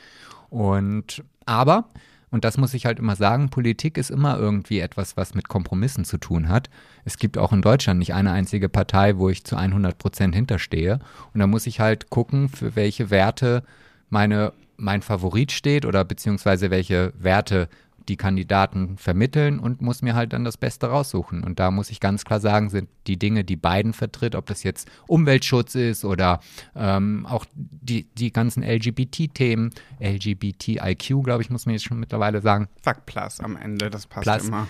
Und 0.49 1.21
aber, 1.45 1.89
und 2.33 2.43
das 2.43 2.57
muss 2.57 2.73
ich 2.73 2.87
halt 2.87 2.97
immer 2.97 3.15
sagen, 3.15 3.49
Politik 3.49 3.95
ist 3.95 4.09
immer 4.09 4.39
irgendwie 4.39 4.79
etwas, 4.79 5.15
was 5.15 5.35
mit 5.35 5.49
Kompromissen 5.49 6.03
zu 6.03 6.17
tun 6.17 6.49
hat. 6.49 6.67
Es 7.05 7.17
gibt 7.17 7.37
auch 7.37 7.53
in 7.53 7.61
Deutschland 7.61 7.99
nicht 7.99 8.15
eine 8.15 8.31
einzige 8.31 8.69
Partei, 8.69 9.17
wo 9.17 9.29
ich 9.29 9.43
zu 9.43 9.55
100 9.55 9.99
Prozent 9.99 10.33
hinterstehe. 10.33 10.97
Und 11.35 11.41
da 11.41 11.45
muss 11.45 11.67
ich 11.67 11.79
halt 11.79 12.09
gucken, 12.09 12.49
für 12.49 12.75
welche 12.75 13.11
Werte 13.11 13.61
meine 14.09 14.51
mein 14.77 15.03
Favorit 15.03 15.51
steht 15.51 15.85
oder 15.85 16.03
beziehungsweise 16.03 16.71
welche 16.71 17.13
Werte 17.19 17.69
die 18.09 18.17
Kandidaten 18.17 18.97
vermitteln 18.97 19.59
und 19.59 19.81
muss 19.81 20.01
mir 20.01 20.15
halt 20.15 20.33
dann 20.33 20.43
das 20.43 20.57
Beste 20.57 20.87
raussuchen. 20.87 21.43
Und 21.43 21.59
da 21.59 21.71
muss 21.71 21.89
ich 21.89 21.99
ganz 21.99 22.25
klar 22.25 22.39
sagen, 22.39 22.69
sind 22.69 22.89
die 23.07 23.17
Dinge, 23.17 23.43
die 23.43 23.55
beiden 23.55 23.93
vertritt, 23.93 24.35
ob 24.35 24.45
das 24.45 24.63
jetzt 24.63 24.89
Umweltschutz 25.07 25.75
ist 25.75 26.05
oder 26.05 26.39
ähm, 26.75 27.25
auch 27.25 27.45
die, 27.55 28.05
die 28.15 28.31
ganzen 28.31 28.63
LGBT-Themen, 28.63 29.71
LGBTIQ, 29.99 31.23
glaube 31.23 31.41
ich, 31.41 31.49
muss 31.49 31.65
man 31.65 31.73
jetzt 31.73 31.85
schon 31.85 31.99
mittlerweile 31.99 32.41
sagen. 32.41 32.67
Sag 32.83 33.05
Plus 33.05 33.39
am 33.39 33.55
Ende, 33.55 33.89
das 33.89 34.07
passt 34.07 34.23
Plus, 34.23 34.47
immer. 34.47 34.67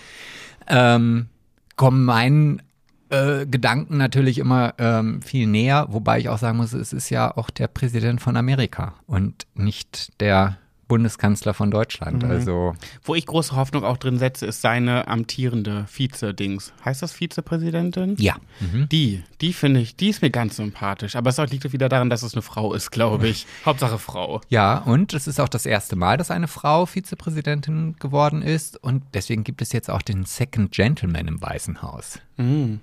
Ähm, 0.66 1.28
kommen 1.76 2.04
meinen 2.04 2.62
äh, 3.10 3.46
Gedanken 3.46 3.96
natürlich 3.96 4.38
immer 4.38 4.74
ähm, 4.78 5.22
viel 5.22 5.46
näher, 5.46 5.86
wobei 5.90 6.18
ich 6.18 6.28
auch 6.28 6.38
sagen 6.38 6.56
muss, 6.56 6.72
es 6.72 6.92
ist 6.92 7.10
ja 7.10 7.36
auch 7.36 7.50
der 7.50 7.68
Präsident 7.68 8.20
von 8.20 8.36
Amerika 8.36 8.94
und 9.06 9.46
nicht 9.54 10.20
der 10.20 10.58
Bundeskanzler 10.88 11.54
von 11.54 11.70
Deutschland. 11.70 12.22
Mhm. 12.22 12.30
Also 12.30 12.74
Wo 13.02 13.14
ich 13.14 13.26
große 13.26 13.56
Hoffnung 13.56 13.84
auch 13.84 13.96
drin 13.96 14.18
setze, 14.18 14.46
ist 14.46 14.60
seine 14.60 15.08
amtierende 15.08 15.86
Vize-Dings. 15.88 16.72
Heißt 16.84 17.02
das 17.02 17.12
Vizepräsidentin? 17.12 18.16
Ja. 18.18 18.36
Mhm. 18.60 18.88
Die, 18.90 19.22
die 19.40 19.52
finde 19.52 19.80
ich, 19.80 19.96
die 19.96 20.10
ist 20.10 20.22
mir 20.22 20.30
ganz 20.30 20.56
sympathisch. 20.56 21.16
Aber 21.16 21.30
es 21.30 21.38
liegt 21.50 21.72
wieder 21.72 21.88
daran, 21.88 22.10
dass 22.10 22.22
es 22.22 22.34
eine 22.34 22.42
Frau 22.42 22.74
ist, 22.74 22.90
glaube 22.90 23.28
ich. 23.28 23.46
Hauptsache 23.64 23.98
Frau. 23.98 24.40
Ja, 24.48 24.78
und 24.78 25.14
es 25.14 25.26
ist 25.26 25.40
auch 25.40 25.48
das 25.48 25.66
erste 25.66 25.96
Mal, 25.96 26.16
dass 26.16 26.30
eine 26.30 26.48
Frau 26.48 26.86
Vizepräsidentin 26.86 27.96
geworden 27.98 28.42
ist. 28.42 28.82
Und 28.82 29.02
deswegen 29.14 29.44
gibt 29.44 29.62
es 29.62 29.72
jetzt 29.72 29.90
auch 29.90 30.02
den 30.02 30.24
Second 30.24 30.72
Gentleman 30.72 31.28
im 31.28 31.40
Weißen 31.40 31.82
Haus. 31.82 32.20
Mhm. 32.36 32.80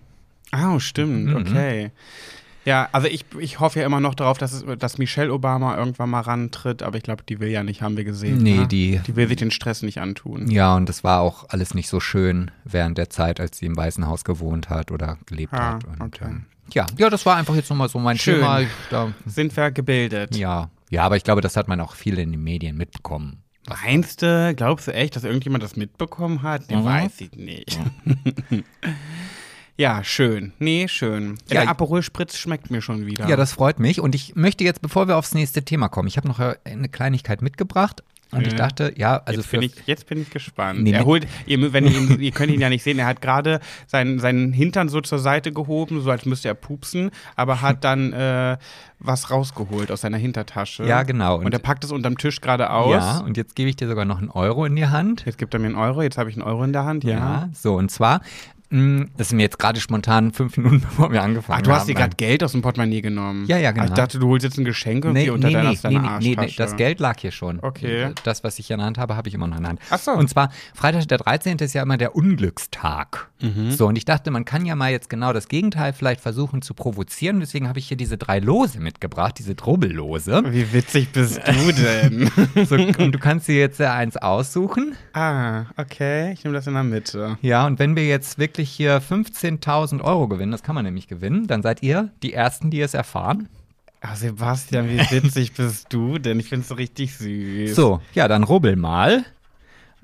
Ah, 0.52 0.76
oh, 0.76 0.80
stimmt, 0.80 1.28
mhm. 1.28 1.36
okay. 1.36 1.92
Ja, 2.66 2.90
also 2.92 3.08
ich, 3.08 3.26
ich 3.40 3.60
hoffe 3.60 3.80
ja 3.80 3.86
immer 3.86 4.00
noch 4.00 4.14
darauf, 4.14 4.38
dass, 4.38 4.54
es, 4.54 4.66
dass 4.78 4.98
Michelle 4.98 5.34
Obama 5.34 5.78
irgendwann 5.78 6.10
mal 6.10 6.22
rantritt, 6.22 6.84
aber 6.84 6.98
ich 6.98 7.04
glaube, 7.04 7.24
die 7.28 7.40
will 7.40 7.50
ja 7.50 7.64
nicht, 7.64 7.82
haben 7.82 7.98
wir 7.98 8.04
gesehen. 8.04 8.38
Nee, 8.38 8.58
ne? 8.58 8.68
die. 8.68 9.02
Die 9.06 9.16
will 9.16 9.28
sich 9.28 9.38
den 9.38 9.52
Stress 9.52 9.82
nicht 9.82 10.00
antun. 10.00 10.50
Ja, 10.50 10.76
und 10.76 10.88
das 10.88 11.04
war 11.04 11.22
auch 11.22 11.46
alles 11.50 11.74
nicht 11.74 11.90
so 11.90 12.00
schön 12.00 12.52
während 12.64 12.98
der 12.98 13.10
Zeit, 13.10 13.40
als 13.40 13.58
sie 13.58 13.66
im 13.66 13.76
Weißen 13.76 14.08
Haus 14.08 14.24
gewohnt 14.24 14.70
hat 14.70 14.92
oder 14.92 15.18
gelebt 15.26 15.54
ah, 15.54 15.74
hat. 15.74 15.86
Und, 15.86 16.02
okay. 16.02 16.26
ähm, 16.26 16.46
ja, 16.74 16.86
ja, 16.98 17.10
das 17.10 17.26
war 17.26 17.36
einfach 17.36 17.56
jetzt 17.56 17.70
nochmal 17.70 17.90
so 17.90 18.00
mein 18.00 18.18
Schön. 18.18 18.36
Thema. 18.36 18.62
Da, 18.90 19.12
Sind 19.26 19.56
wir 19.58 19.72
gebildet? 19.72 20.36
Ja, 20.36 20.70
ja, 20.90 21.04
aber 21.04 21.18
ich 21.18 21.24
glaube, 21.24 21.42
das 21.42 21.58
hat 21.58 21.68
man 21.68 21.82
auch 21.82 21.96
viel 21.96 22.20
in 22.20 22.32
den 22.32 22.44
Medien 22.44 22.78
mitbekommen. 22.78 23.44
Meinst 23.68 24.22
du, 24.22 24.54
glaubst 24.56 24.88
du 24.88 24.94
echt, 24.94 25.16
dass 25.16 25.24
irgendjemand 25.24 25.64
das 25.64 25.76
mitbekommen 25.76 26.42
hat? 26.42 26.70
Den 26.70 26.82
mhm. 26.82 26.86
weiß 26.86 27.22
ich 27.22 27.32
nicht. 27.34 27.80
Ja, 28.50 28.60
schön. 30.04 30.54
Nee, 30.60 30.88
schön. 30.88 31.38
Der 31.50 31.64
ja, 31.64 31.70
Aperol 31.70 32.04
Spritz 32.04 32.38
schmeckt 32.38 32.72
mir 32.72 32.82
schon 32.82 33.06
wieder. 33.06 33.28
Ja, 33.28 33.36
das 33.36 33.54
freut 33.54 33.80
mich. 33.80 34.00
Und 34.00 34.16
ich 34.16 34.36
möchte 34.36 34.64
jetzt, 34.64 34.82
bevor 34.82 35.08
wir 35.08 35.18
aufs 35.18 35.34
nächste 35.34 35.64
Thema 35.64 35.90
kommen, 35.90 36.08
ich 36.08 36.18
habe 36.18 36.28
noch 36.28 36.40
eine 36.40 36.90
Kleinigkeit 36.90 37.42
mitgebracht. 37.42 38.04
Und 38.32 38.48
ich 38.48 38.56
dachte, 38.56 38.94
ja, 38.96 39.22
also 39.26 39.42
jetzt 39.42 39.52
bin 39.52 39.62
ich, 39.62 39.74
jetzt 39.86 40.08
bin 40.08 40.22
ich 40.22 40.30
gespannt. 40.30 40.82
Nee, 40.82 40.92
er 40.92 41.04
holt, 41.04 41.28
ihr, 41.46 41.74
wenn 41.74 41.86
ihr, 41.86 41.92
ihn, 41.92 42.20
ihr 42.22 42.32
könnt 42.32 42.52
ihn 42.52 42.62
ja 42.62 42.70
nicht 42.70 42.82
sehen, 42.82 42.98
er 42.98 43.06
hat 43.06 43.22
gerade 43.22 43.60
seinen, 43.88 44.20
seinen 44.20 44.54
Hintern 44.54 44.88
so 44.88 45.02
zur 45.02 45.20
Seite 45.20 45.52
gehoben, 45.52 46.00
so 46.02 46.10
als 46.12 46.26
müsste 46.26 46.48
er 46.48 46.54
pupsen, 46.54 47.12
aber 47.36 47.62
hat 47.62 47.84
dann 47.84 48.14
äh, 48.14 48.58
was 49.00 49.32
rausgeholt 49.32 49.92
aus 49.92 50.02
seiner 50.02 50.18
Hintertasche. 50.18 50.86
Ja, 50.86 51.04
genau. 51.04 51.40
Und, 51.40 51.46
und 51.46 51.54
er 51.54 51.60
packt 51.60 51.84
es 51.84 51.92
unterm 51.92 52.18
Tisch 52.18 52.40
gerade 52.40 52.70
aus. 52.70 52.92
Ja, 52.92 53.18
und 53.20 53.36
jetzt 53.36 53.56
gebe 53.56 53.70
ich 53.70 53.76
dir 53.76 53.90
sogar 53.90 54.06
noch 54.06 54.20
einen 54.20 54.30
Euro 54.30 54.64
in 54.66 54.78
die 54.78 54.88
Hand. 54.88 55.26
Jetzt 55.26 55.38
gibt 55.38 55.54
er 55.54 55.60
mir 55.60 55.68
einen 55.68 55.76
Euro, 55.76 56.02
jetzt 56.02 56.18
habe 56.18 56.30
ich 56.30 56.38
einen 56.38 56.44
Euro 56.44 56.64
in 56.64 56.72
der 56.72 56.86
Hand, 56.86 57.04
ja. 57.04 57.12
Ja, 57.12 57.50
so, 57.54 57.76
und 57.76 57.92
zwar 57.92 58.22
das 58.72 59.28
ist 59.28 59.34
mir 59.34 59.44
jetzt 59.44 59.60
gerade 59.60 59.82
spontan 59.82 60.32
fünf 60.32 60.56
Minuten, 60.56 60.80
bevor 60.90 61.12
wir 61.12 61.22
angefangen 61.22 61.58
haben. 61.58 61.64
Ach, 61.64 61.68
du 61.68 61.72
hast 61.74 61.90
dir 61.90 61.96
gerade 61.96 62.16
Geld 62.16 62.44
aus 62.44 62.54
dem 62.54 62.62
Portemonnaie 62.62 63.02
genommen. 63.02 63.46
Ja, 63.46 63.58
ja, 63.58 63.72
genau. 63.72 63.86
ich 63.86 63.92
dachte, 63.92 64.18
du 64.18 64.30
holst 64.30 64.46
jetzt 64.46 64.58
ein 64.58 64.66
Geschenk 64.66 65.04
irgendwie 65.04 65.24
nee, 65.24 65.30
unter 65.30 65.48
nee, 65.48 65.54
deiner, 65.54 65.72
nee, 65.72 65.78
deiner 65.82 66.00
nee, 66.00 66.08
Arschtasche. 66.08 66.40
Nee, 66.40 66.46
nee, 66.46 66.54
das 66.58 66.76
Geld 66.78 67.00
lag 67.00 67.20
hier 67.20 67.32
schon. 67.32 67.60
Okay. 67.62 68.12
Das, 68.24 68.44
was 68.44 68.60
ich 68.60 68.72
in 68.72 68.78
der 68.78 68.86
Hand 68.86 68.98
habe, 68.98 69.16
habe 69.16 69.28
ich 69.28 69.36
immer 69.36 69.48
noch 69.48 69.58
in 69.58 69.64
der 69.64 69.70
Hand. 69.72 69.82
Ach 69.90 70.00
so. 70.00 70.12
Und 70.12 70.30
zwar, 70.30 70.52
Freitag 70.74 71.08
der 71.08 71.18
13. 71.18 71.58
ist 71.58 71.74
ja 71.74 71.84
immer 71.84 71.98
der 71.98 72.16
Unglückstag. 72.16 73.30
Mhm. 73.42 73.72
So, 73.72 73.88
und 73.88 73.98
ich 73.98 74.06
dachte, 74.06 74.32
man 74.32 74.46
kann 74.46 74.66
ja 74.66 74.76
mal 74.76 74.92
jetzt 74.92 75.10
genau 75.10 75.34
das 75.34 75.48
Gegenteil 75.48 75.94
vielleicht 75.94 76.22
versuchen 76.22 76.62
zu 76.62 76.74
provozieren. 76.74 77.40
Deswegen 77.40 77.68
habe 77.68 77.80
ich 77.80 77.88
hier 77.88 77.98
diese 77.98 78.18
drei 78.18 78.40
Lose 78.40 78.80
mitgebracht, 78.80 79.36
diese 79.38 79.56
Drubbellose. 79.56 80.44
Wie 80.48 80.72
witzig 80.72 81.12
bist 81.12 81.42
du 81.46 81.72
denn? 81.74 82.32
so, 82.66 82.76
und 82.76 83.12
du 83.12 83.20
kannst 83.20 83.48
dir 83.48 83.56
jetzt 83.56 83.80
ja 83.80 83.94
eins 83.94 84.18
aussuchen. 84.18 84.96
Ah, 85.14 85.66
okay. 85.78 86.32
Ich 86.34 86.44
nehme 86.44 86.56
das 86.56 86.68
in 86.68 86.74
der 86.74 86.84
Mitte. 86.84 87.38
Ja, 87.42 87.66
und 87.66 87.80
wenn 87.80 87.96
wir 87.96 88.08
jetzt 88.08 88.38
wirklich 88.38 88.61
hier 88.70 89.02
15 89.02 89.60
15.000 89.60 90.02
Euro 90.02 90.28
gewinnen, 90.28 90.52
das 90.52 90.64
kann 90.64 90.76
man 90.76 90.86
nämlich 90.86 91.08
gewinnen, 91.08 91.48
dann 91.48 91.62
seid 91.62 91.84
ihr 91.84 92.10
die 92.24 92.34
Ersten, 92.34 92.70
die 92.70 92.82
es 92.82 92.94
erfahren. 92.94 93.50
Ach, 94.02 94.16
Sebastian, 94.16 94.90
wie 94.90 95.00
witzig 95.12 95.54
bist 95.58 95.88
du 95.90 96.18
denn? 96.18 96.40
Ich 96.40 96.50
finde 96.50 96.64
es 96.64 96.70
so 96.70 96.76
richtig 96.76 97.16
süß. 97.16 97.76
So, 97.76 98.02
ja, 98.14 98.28
dann 98.28 98.44
rubbel 98.44 98.76
mal. 98.76 99.26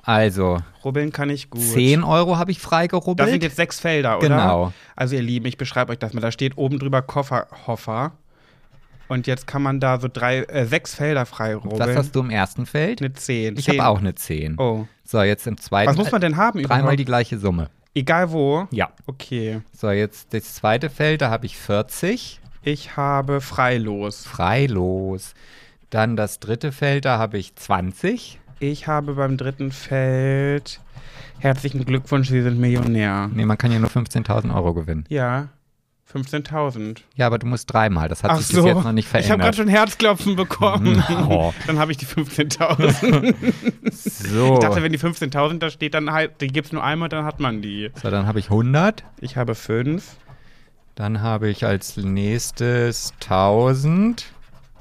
Also. 0.03 0.59
Rubbeln 0.85 1.11
kann 1.11 1.29
ich 1.29 1.49
gut. 1.49 1.61
10 1.61 2.03
Euro 2.03 2.37
habe 2.37 2.51
ich 2.51 2.59
freigerubbelt. 2.59 3.19
Das 3.19 3.31
sind 3.31 3.43
jetzt 3.43 3.55
sechs 3.55 3.79
Felder, 3.79 4.19
oder? 4.19 4.29
Genau. 4.29 4.73
Also, 4.95 5.15
ihr 5.15 5.23
Lieben, 5.23 5.47
ich 5.47 5.57
beschreibe 5.57 5.91
euch 5.91 5.99
das 5.99 6.13
mal. 6.13 6.21
Da 6.21 6.31
steht 6.31 6.57
oben 6.57 6.79
drüber 6.79 7.01
Kofferhoffer. 7.01 8.13
Und 9.09 9.25
jetzt 9.25 9.47
kann 9.47 9.61
man 9.61 9.79
da 9.79 9.99
so 9.99 10.07
drei, 10.11 10.39
äh, 10.43 10.65
sechs 10.65 10.93
Felder 10.93 11.25
frei 11.25 11.55
rubbeln. 11.55 11.79
Was 11.79 11.95
hast 11.95 12.15
du 12.15 12.19
im 12.19 12.29
ersten 12.29 12.65
Feld? 12.65 13.01
Eine 13.01 13.13
10. 13.13 13.57
Ich 13.57 13.67
habe 13.69 13.87
auch 13.87 13.99
eine 13.99 14.15
10. 14.15 14.59
Oh. 14.59 14.85
So, 15.03 15.21
jetzt 15.23 15.47
im 15.47 15.57
zweiten. 15.57 15.89
Was 15.89 15.97
muss 15.97 16.11
man 16.11 16.21
denn 16.21 16.37
haben 16.37 16.61
Dreimal 16.61 16.97
die 16.97 17.05
gleiche 17.05 17.39
Summe. 17.39 17.69
Egal 17.97 18.31
wo? 18.31 18.67
Ja. 18.69 18.91
Okay. 19.07 19.61
So, 19.73 19.89
jetzt 19.89 20.31
das 20.31 20.53
zweite 20.53 20.91
Feld, 20.91 21.21
da 21.21 21.31
habe 21.31 21.47
ich 21.47 21.57
40. 21.57 22.39
Ich 22.61 22.95
habe 22.95 23.41
freilos. 23.41 24.23
Freilos. 24.23 25.33
Dann 25.89 26.15
das 26.15 26.39
dritte 26.39 26.71
Feld, 26.71 27.05
da 27.05 27.17
habe 27.17 27.39
ich 27.39 27.55
20. 27.55 28.39
Ich 28.59 28.85
habe 28.85 29.15
beim 29.15 29.35
dritten 29.35 29.71
Feld 29.71 30.79
herzlichen 31.39 31.85
Glückwunsch, 31.85 32.29
Sie 32.29 32.41
sind 32.43 32.59
Millionär. 32.59 33.31
Nee, 33.33 33.45
man 33.45 33.57
kann 33.57 33.71
ja 33.71 33.79
nur 33.79 33.89
15.000 33.89 34.53
Euro 34.53 34.75
gewinnen. 34.75 35.05
Ja, 35.09 35.49
15.000. 36.13 36.99
Ja, 37.15 37.27
aber 37.27 37.37
du 37.37 37.47
musst 37.47 37.71
dreimal. 37.71 38.07
Das 38.07 38.23
hat 38.23 38.31
Ach 38.31 38.37
sich 38.37 38.47
so. 38.47 38.63
bis 38.63 38.73
jetzt 38.73 38.83
noch 38.83 38.91
nicht 38.93 39.07
Ich 39.07 39.13
habe 39.13 39.23
verändert. 39.23 39.45
gerade 39.45 39.57
schon 39.57 39.67
Herzklopfen 39.67 40.35
bekommen. 40.35 41.03
Oh. 41.29 41.53
Dann 41.67 41.79
habe 41.79 41.91
ich 41.91 41.97
die 41.97 42.05
15.000. 42.05 43.35
so. 43.91 44.53
Ich 44.53 44.59
dachte, 44.59 44.81
wenn 44.81 44.91
die 44.91 44.99
15.000 44.99 45.59
da 45.59 45.69
steht, 45.69 45.93
dann 45.93 46.11
halt, 46.11 46.39
die 46.41 46.47
gibt 46.47 46.67
es 46.67 46.73
nur 46.73 46.83
einmal, 46.83 47.09
dann 47.09 47.25
hat 47.25 47.39
man 47.39 47.61
die. 47.61 47.91
so, 48.01 48.09
dann 48.09 48.25
habe 48.25 48.39
ich 48.39 48.45
100. 48.45 49.03
Ich 49.19 49.35
habe 49.37 49.53
fünf. 49.55 50.15
Dann 50.95 51.21
habe 51.21 51.49
ich 51.49 51.65
als 51.65 51.97
nächstes 51.97 53.13
1000. 53.23 54.25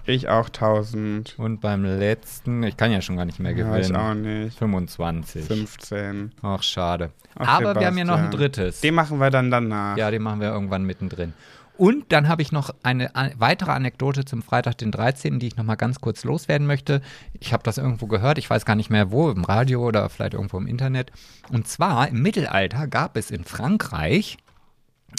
Ich 0.06 0.28
auch 0.28 0.46
1000. 0.46 1.34
Und 1.38 1.60
beim 1.60 1.84
letzten, 1.84 2.62
ich 2.62 2.76
kann 2.76 2.92
ja 2.92 3.00
schon 3.00 3.16
gar 3.16 3.24
nicht 3.24 3.40
mehr 3.40 3.52
Ja, 3.52 3.76
ich 3.76 3.88
gewinnen. 3.88 3.96
auch 3.96 4.14
nicht. 4.14 4.56
25. 4.58 5.44
15. 5.46 6.32
Ach, 6.42 6.62
schade. 6.62 7.10
Ach, 7.36 7.60
Aber 7.60 7.74
wir 7.78 7.86
haben 7.86 7.98
ja 7.98 8.04
noch 8.04 8.14
ein 8.14 8.30
Sebastian. 8.30 8.52
drittes. 8.52 8.80
Den 8.80 8.94
machen 8.94 9.18
wir 9.18 9.30
dann 9.30 9.50
danach. 9.50 9.96
Ja, 9.96 10.10
den 10.10 10.22
machen 10.22 10.40
wir 10.40 10.48
irgendwann 10.48 10.84
mittendrin. 10.84 11.32
Und 11.76 12.10
dann 12.10 12.28
habe 12.28 12.40
ich 12.40 12.52
noch 12.52 12.70
eine 12.84 13.10
weitere 13.36 13.70
Anekdote 13.72 14.24
zum 14.24 14.40
Freitag, 14.42 14.78
den 14.78 14.90
13., 14.92 15.38
die 15.38 15.48
ich 15.48 15.56
noch 15.56 15.64
mal 15.64 15.74
ganz 15.74 16.00
kurz 16.00 16.24
loswerden 16.24 16.66
möchte. 16.66 17.02
Ich 17.38 17.52
habe 17.52 17.62
das 17.64 17.76
irgendwo 17.76 18.06
gehört, 18.06 18.38
ich 18.38 18.48
weiß 18.48 18.64
gar 18.64 18.76
nicht 18.76 18.88
mehr 18.88 19.10
wo, 19.10 19.28
im 19.30 19.44
Radio 19.44 19.86
oder 19.86 20.08
vielleicht 20.08 20.32
irgendwo 20.32 20.56
im 20.56 20.66
Internet. 20.66 21.10
Und 21.50 21.68
zwar 21.68 22.08
im 22.08 22.22
Mittelalter 22.22 22.86
gab 22.86 23.18
es 23.18 23.30
in 23.30 23.44
Frankreich 23.44 24.38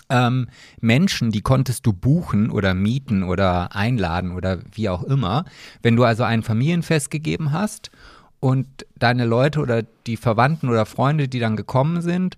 ähm, 0.09 0.47
Menschen, 0.79 1.31
die 1.31 1.41
konntest 1.41 1.85
du 1.85 1.93
buchen 1.93 2.49
oder 2.49 2.73
mieten 2.73 3.23
oder 3.23 3.75
einladen 3.75 4.31
oder 4.31 4.59
wie 4.71 4.89
auch 4.89 5.03
immer. 5.03 5.45
Wenn 5.81 5.95
du 5.95 6.03
also 6.03 6.23
ein 6.23 6.43
Familienfest 6.43 7.11
gegeben 7.11 7.51
hast 7.51 7.91
und 8.39 8.67
deine 8.97 9.25
Leute 9.25 9.59
oder 9.59 9.83
die 10.05 10.17
Verwandten 10.17 10.69
oder 10.69 10.85
Freunde, 10.85 11.27
die 11.27 11.39
dann 11.39 11.55
gekommen 11.55 12.01
sind, 12.01 12.37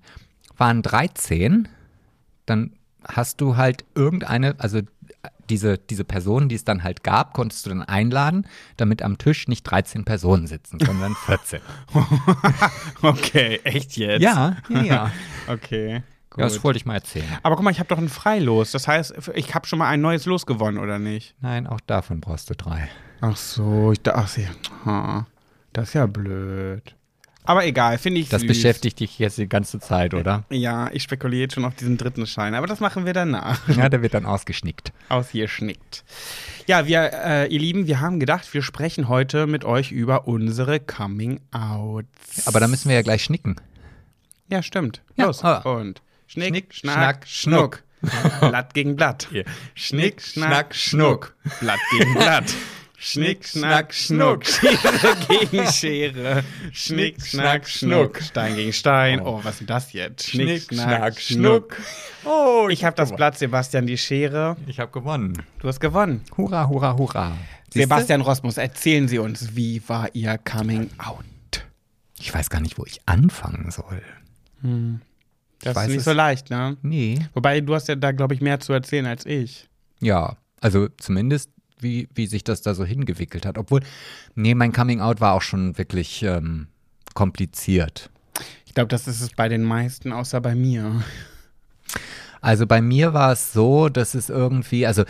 waren 0.57 0.81
13, 0.81 1.67
dann 2.45 2.71
hast 3.03 3.41
du 3.41 3.57
halt 3.57 3.85
irgendeine, 3.95 4.55
also 4.59 4.81
diese, 5.49 5.77
diese 5.77 6.03
Person, 6.03 6.49
die 6.49 6.55
es 6.55 6.63
dann 6.63 6.83
halt 6.83 7.03
gab, 7.03 7.33
konntest 7.33 7.65
du 7.65 7.69
dann 7.69 7.81
einladen, 7.81 8.45
damit 8.77 9.01
am 9.01 9.17
Tisch 9.17 9.47
nicht 9.47 9.63
13 9.63 10.05
Personen 10.05 10.47
sitzen, 10.47 10.79
sondern 10.79 11.15
14. 11.25 11.59
Okay, 13.01 13.59
echt 13.63 13.97
jetzt? 13.97 14.21
ja, 14.21 14.57
ja, 14.69 14.83
ja. 14.83 15.11
Okay. 15.47 16.03
Ja, 16.39 16.45
das 16.45 16.63
wollte 16.63 16.77
ich 16.77 16.85
mal 16.85 16.95
erzählen. 16.95 17.25
Aber 17.43 17.55
guck 17.55 17.63
mal, 17.63 17.71
ich 17.71 17.79
habe 17.79 17.89
doch 17.89 17.97
ein 17.97 18.09
Freilos. 18.09 18.71
Das 18.71 18.87
heißt, 18.87 19.13
ich 19.35 19.53
habe 19.55 19.67
schon 19.67 19.79
mal 19.79 19.87
ein 19.89 20.01
neues 20.01 20.25
Los 20.25 20.45
gewonnen, 20.45 20.77
oder 20.77 20.99
nicht? 20.99 21.35
Nein, 21.41 21.67
auch 21.67 21.79
davon 21.81 22.21
brauchst 22.21 22.49
du 22.49 22.55
drei. 22.55 22.89
Ach 23.21 23.35
so, 23.37 23.91
ich 23.91 24.01
dachte, 24.01 24.53
ach, 24.85 25.25
das 25.73 25.89
ist 25.89 25.93
ja 25.93 26.05
blöd. 26.05 26.95
Aber 27.45 27.65
egal, 27.65 27.97
finde 27.97 28.19
ich 28.21 28.29
Das 28.29 28.41
süß. 28.41 28.47
beschäftigt 28.47 28.99
dich 28.99 29.17
jetzt 29.17 29.37
die 29.39 29.47
ganze 29.49 29.79
Zeit, 29.79 30.13
oder? 30.13 30.43
Ja, 30.51 30.89
ich 30.93 31.01
spekuliere 31.03 31.41
jetzt 31.43 31.55
schon 31.55 31.65
auf 31.65 31.73
diesen 31.73 31.97
dritten 31.97 32.27
Schein, 32.27 32.53
aber 32.53 32.67
das 32.67 32.79
machen 32.79 33.05
wir 33.07 33.13
danach. 33.13 33.67
Ja, 33.69 33.89
der 33.89 34.03
wird 34.03 34.13
dann 34.13 34.25
ausgeschnickt. 34.27 34.93
Ausgeschnickt. 35.07 36.03
Ja, 36.67 36.85
wir, 36.85 37.11
äh, 37.11 37.47
ihr 37.47 37.59
Lieben, 37.59 37.87
wir 37.87 38.01
haben 38.01 38.19
gedacht, 38.19 38.53
wir 38.53 38.61
sprechen 38.61 39.07
heute 39.07 39.47
mit 39.47 39.65
euch 39.65 39.91
über 39.91 40.27
unsere 40.27 40.79
Coming-Outs. 40.79 42.47
Aber 42.47 42.59
da 42.59 42.67
müssen 42.67 42.89
wir 42.89 42.95
ja 42.95 43.01
gleich 43.01 43.23
schnicken. 43.23 43.55
Ja, 44.49 44.61
stimmt. 44.63 45.01
Ja, 45.15 45.25
Los. 45.25 45.43
aber- 45.43 45.77
Und 45.79 46.01
Schnick, 46.31 46.49
Schnick, 46.49 46.73
Schnack, 46.75 47.25
Schnack, 47.27 47.27
Schnuck. 47.27 47.83
Blatt 48.39 48.73
gegen 48.75 48.95
Blatt. 48.95 49.27
Schnick, 49.73 50.21
Schnack, 50.21 50.75
Schnuck. 50.75 51.35
Blatt 51.59 51.79
gegen 51.91 52.13
Blatt. 52.13 52.53
Schnick, 53.01 53.45
Schnack, 53.47 53.93
Schnuck. 53.93 54.45
Schere 54.45 55.15
gegen 55.27 55.65
Schere. 55.71 56.43
Schnick, 56.71 57.19
Schnack, 57.25 57.67
Schnuck. 57.67 58.21
Stein 58.21 58.55
gegen 58.55 58.73
Stein. 58.73 59.21
Oh, 59.21 59.39
was 59.41 59.53
ist 59.53 59.59
denn 59.61 59.67
das 59.67 59.93
jetzt? 59.93 60.29
Schnick, 60.29 60.63
Schnack, 60.71 61.19
Schnuck. 61.19 61.77
Oh, 62.25 62.67
Ich 62.69 62.83
habe 62.83 62.95
das 62.95 63.15
Blatt, 63.15 63.37
Sebastian 63.39 63.87
die 63.87 63.97
Schere. 63.97 64.55
Ich 64.67 64.79
habe 64.79 64.91
gewonnen. 64.91 65.41
Du 65.59 65.67
hast 65.67 65.79
gewonnen. 65.79 66.23
Hurra, 66.37 66.67
hurra, 66.67 66.95
hurra. 66.95 67.37
Siehste? 67.73 67.79
Sebastian 67.87 68.21
Rosmus, 68.21 68.57
erzählen 68.57 69.07
Sie 69.07 69.17
uns, 69.17 69.55
wie 69.55 69.81
war 69.87 70.13
Ihr 70.13 70.37
Coming 70.37 70.91
Out? 70.99 71.65
Ich 72.19 72.31
weiß 72.31 72.51
gar 72.51 72.61
nicht, 72.61 72.77
wo 72.77 72.85
ich 72.85 72.99
anfangen 73.07 73.71
soll. 73.71 74.03
Das 75.61 75.75
weiß 75.75 75.89
ist 75.89 75.95
nicht 75.95 76.03
so 76.03 76.13
leicht, 76.13 76.49
ne? 76.49 76.77
Nee. 76.81 77.19
Wobei, 77.33 77.61
du 77.61 77.75
hast 77.75 77.87
ja 77.87 77.95
da, 77.95 78.11
glaube 78.11 78.33
ich, 78.33 78.41
mehr 78.41 78.59
zu 78.59 78.73
erzählen 78.73 79.05
als 79.05 79.25
ich. 79.25 79.67
Ja, 79.99 80.37
also 80.61 80.87
zumindest, 80.97 81.49
wie, 81.79 82.07
wie 82.13 82.27
sich 82.27 82.43
das 82.43 82.61
da 82.61 82.73
so 82.73 82.85
hingewickelt 82.85 83.45
hat. 83.45 83.57
Obwohl, 83.57 83.81
nee, 84.35 84.55
mein 84.55 84.71
Coming 84.73 85.01
Out 85.01 85.21
war 85.21 85.33
auch 85.33 85.41
schon 85.41 85.77
wirklich 85.77 86.23
ähm, 86.23 86.67
kompliziert. 87.13 88.09
Ich 88.65 88.73
glaube, 88.73 88.87
das 88.89 89.07
ist 89.07 89.21
es 89.21 89.31
bei 89.31 89.49
den 89.49 89.63
meisten, 89.63 90.13
außer 90.13 90.39
bei 90.41 90.55
mir. 90.55 91.03
Also 92.41 92.65
bei 92.65 92.81
mir 92.81 93.13
war 93.13 93.33
es 93.33 93.51
so, 93.51 93.89
dass 93.89 94.13
es 94.13 94.29
irgendwie, 94.29 94.85
also 94.85 95.03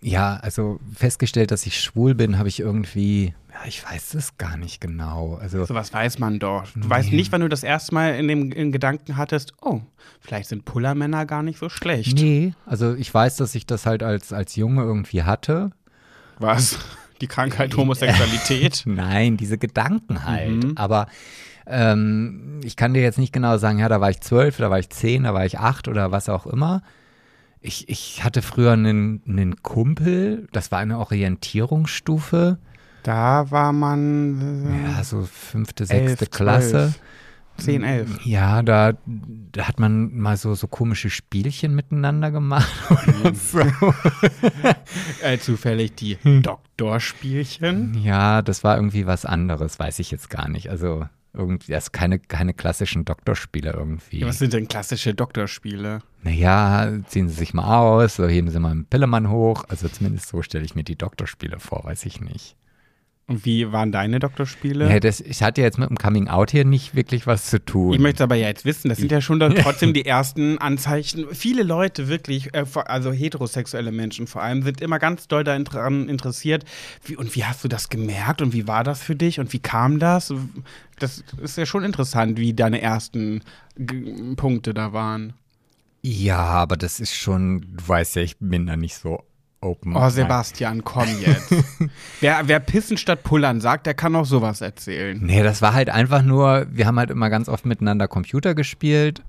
ja, 0.00 0.36
also 0.36 0.80
festgestellt, 0.92 1.52
dass 1.52 1.66
ich 1.66 1.80
schwul 1.80 2.14
bin, 2.14 2.38
habe 2.38 2.48
ich 2.48 2.58
irgendwie, 2.58 3.34
ich 3.66 3.84
weiß 3.84 4.14
es 4.14 4.36
gar 4.38 4.56
nicht 4.56 4.80
genau. 4.80 5.36
Also 5.36 5.64
Sowas 5.64 5.92
weiß 5.92 6.18
man 6.18 6.38
doch. 6.38 6.64
Du 6.74 6.88
weißt 6.88 7.12
nicht, 7.12 7.32
wann 7.32 7.40
du 7.40 7.48
das 7.48 7.62
erste 7.62 7.94
Mal 7.94 8.14
in 8.14 8.28
dem 8.28 8.52
in 8.52 8.72
Gedanken 8.72 9.16
hattest, 9.16 9.54
oh, 9.60 9.80
vielleicht 10.20 10.48
sind 10.48 10.64
Pullermänner 10.64 11.26
gar 11.26 11.42
nicht 11.42 11.58
so 11.58 11.68
schlecht. 11.68 12.16
nee, 12.18 12.54
also 12.66 12.94
ich 12.94 13.12
weiß, 13.12 13.36
dass 13.36 13.54
ich 13.54 13.66
das 13.66 13.86
halt 13.86 14.02
als 14.02 14.32
als 14.32 14.56
Junge 14.56 14.82
irgendwie 14.82 15.22
hatte. 15.22 15.70
Was? 16.38 16.78
Die 17.20 17.26
Krankheit 17.26 17.76
Homosexualität? 17.76 18.82
Nein, 18.86 19.36
diese 19.36 19.58
Gedanken 19.58 20.24
halt. 20.24 20.64
Mhm. 20.64 20.72
Aber 20.76 21.08
ähm, 21.66 22.60
ich 22.64 22.76
kann 22.76 22.94
dir 22.94 23.02
jetzt 23.02 23.18
nicht 23.18 23.32
genau 23.32 23.58
sagen, 23.58 23.78
ja, 23.78 23.88
da 23.88 24.00
war 24.00 24.10
ich 24.10 24.20
zwölf, 24.20 24.56
da 24.56 24.70
war 24.70 24.78
ich 24.78 24.88
zehn, 24.90 25.24
da 25.24 25.34
war 25.34 25.44
ich 25.44 25.58
acht 25.58 25.88
oder 25.88 26.12
was 26.12 26.28
auch 26.28 26.46
immer. 26.46 26.82
Ich, 27.60 27.88
ich 27.88 28.22
hatte 28.22 28.40
früher 28.40 28.72
einen, 28.72 29.20
einen 29.26 29.62
Kumpel, 29.62 30.46
das 30.52 30.70
war 30.70 30.78
eine 30.78 30.98
Orientierungsstufe, 30.98 32.58
Da 33.08 33.50
war 33.50 33.72
man 33.72 34.84
ja, 34.84 35.02
so 35.02 35.22
fünfte, 35.22 35.84
äh, 35.84 35.96
elf, 35.96 36.08
sechste 36.10 36.26
Klasse. 36.26 36.92
zwölf, 37.56 37.64
10, 37.64 37.82
11. 37.82 38.26
Ja, 38.26 38.60
da, 38.60 38.92
da 39.06 39.66
hat 39.66 39.80
man 39.80 40.14
mal 40.14 40.36
so, 40.36 40.54
so 40.54 40.66
komische 40.68 41.08
Spielchen 41.08 41.74
miteinander 41.74 42.30
gemacht. 42.30 42.70
so. 43.32 43.60
Äh, 45.22 45.38
zufällig 45.38 45.94
die 45.94 46.18
Doktorspielchen. 46.42 47.94
Ja, 48.02 48.42
das 48.42 48.62
war 48.62 48.76
irgendwie 48.76 49.06
was 49.06 49.24
anderes, 49.24 49.78
weiß 49.78 49.98
ich 50.00 50.10
jetzt 50.10 50.28
gar 50.28 50.48
nicht. 50.50 50.68
Also 50.68 51.06
irgendwie, 51.32 51.72
das 51.72 51.92
keine, 51.92 52.18
keine 52.18 52.52
klassischen 52.52 53.06
Doktorspiele 53.06 53.72
irgendwie. 53.72 54.20
Ja, 54.20 54.26
was 54.26 54.38
sind 54.38 54.52
denn 54.52 54.68
klassische 54.68 55.14
Doktorspiele? 55.14 56.00
Naja, 56.22 56.92
ziehen 57.06 57.28
Sie 57.30 57.34
sich 57.34 57.54
mal 57.54 57.78
aus, 57.78 58.16
so 58.16 58.28
heben 58.28 58.50
Sie 58.50 58.60
mal 58.60 58.72
einen 58.72 58.84
Pillemann 58.84 59.30
hoch. 59.30 59.64
Also 59.68 59.88
zumindest 59.88 60.28
so 60.28 60.42
stelle 60.42 60.66
ich 60.66 60.74
mir 60.74 60.84
die 60.84 60.96
Doktorspiele 60.96 61.58
vor, 61.58 61.84
weiß 61.84 62.04
ich 62.04 62.20
nicht. 62.20 62.58
Und 63.28 63.44
wie 63.44 63.70
waren 63.72 63.92
deine 63.92 64.20
Doktorspiele? 64.20 64.88
Ja, 64.88 65.00
das, 65.00 65.20
ich 65.20 65.42
hatte 65.42 65.60
jetzt 65.60 65.76
mit 65.76 65.90
dem 65.90 65.98
Coming 65.98 66.28
Out 66.28 66.50
hier 66.50 66.64
nicht 66.64 66.94
wirklich 66.94 67.26
was 67.26 67.50
zu 67.50 67.62
tun. 67.62 67.92
Ich 67.92 68.00
möchte 68.00 68.24
aber 68.24 68.36
ja 68.36 68.48
jetzt 68.48 68.64
wissen, 68.64 68.88
das 68.88 68.96
sind 68.96 69.12
ja 69.12 69.20
schon 69.20 69.38
dann 69.38 69.54
trotzdem 69.62 69.92
die 69.92 70.06
ersten 70.06 70.56
Anzeichen. 70.56 71.26
Viele 71.32 71.62
Leute 71.62 72.08
wirklich, 72.08 72.54
äh, 72.54 72.64
also 72.86 73.12
heterosexuelle 73.12 73.92
Menschen 73.92 74.26
vor 74.26 74.40
allem, 74.40 74.62
sind 74.62 74.80
immer 74.80 74.98
ganz 74.98 75.28
doll 75.28 75.44
daran 75.44 76.08
interessiert. 76.08 76.64
Wie, 77.04 77.16
und 77.16 77.36
wie 77.36 77.44
hast 77.44 77.62
du 77.62 77.68
das 77.68 77.90
gemerkt 77.90 78.40
und 78.40 78.54
wie 78.54 78.66
war 78.66 78.82
das 78.82 79.02
für 79.02 79.14
dich 79.14 79.40
und 79.40 79.52
wie 79.52 79.60
kam 79.60 79.98
das? 79.98 80.32
Das 80.98 81.22
ist 81.42 81.58
ja 81.58 81.66
schon 81.66 81.84
interessant, 81.84 82.38
wie 82.38 82.54
deine 82.54 82.80
ersten 82.80 83.42
Punkte 84.36 84.72
da 84.72 84.94
waren. 84.94 85.34
ja, 86.00 86.38
aber 86.38 86.78
das 86.78 86.98
ist 86.98 87.14
schon, 87.14 87.60
du 87.76 87.88
weißt 87.88 88.16
ja, 88.16 88.22
ich 88.22 88.38
bin 88.38 88.66
da 88.66 88.78
nicht 88.78 88.96
so 88.96 89.22
open. 89.60 89.96
Oh, 89.96 90.08
Sebastian, 90.08 90.84
komm 90.84 91.08
jetzt. 91.20 91.52
wer, 92.20 92.42
wer 92.46 92.60
Pissen 92.60 92.96
statt 92.96 93.22
Pullern 93.22 93.60
sagt, 93.60 93.86
der 93.86 93.94
kann 93.94 94.14
auch 94.16 94.24
sowas 94.26 94.60
erzählen. 94.60 95.18
Nee, 95.22 95.42
das 95.42 95.62
war 95.62 95.74
halt 95.74 95.90
einfach 95.90 96.22
nur, 96.22 96.66
wir 96.70 96.86
haben 96.86 96.98
halt 96.98 97.10
immer 97.10 97.30
ganz 97.30 97.48
oft 97.48 97.66
miteinander 97.66 98.08
Computer 98.08 98.54
gespielt. 98.54 99.22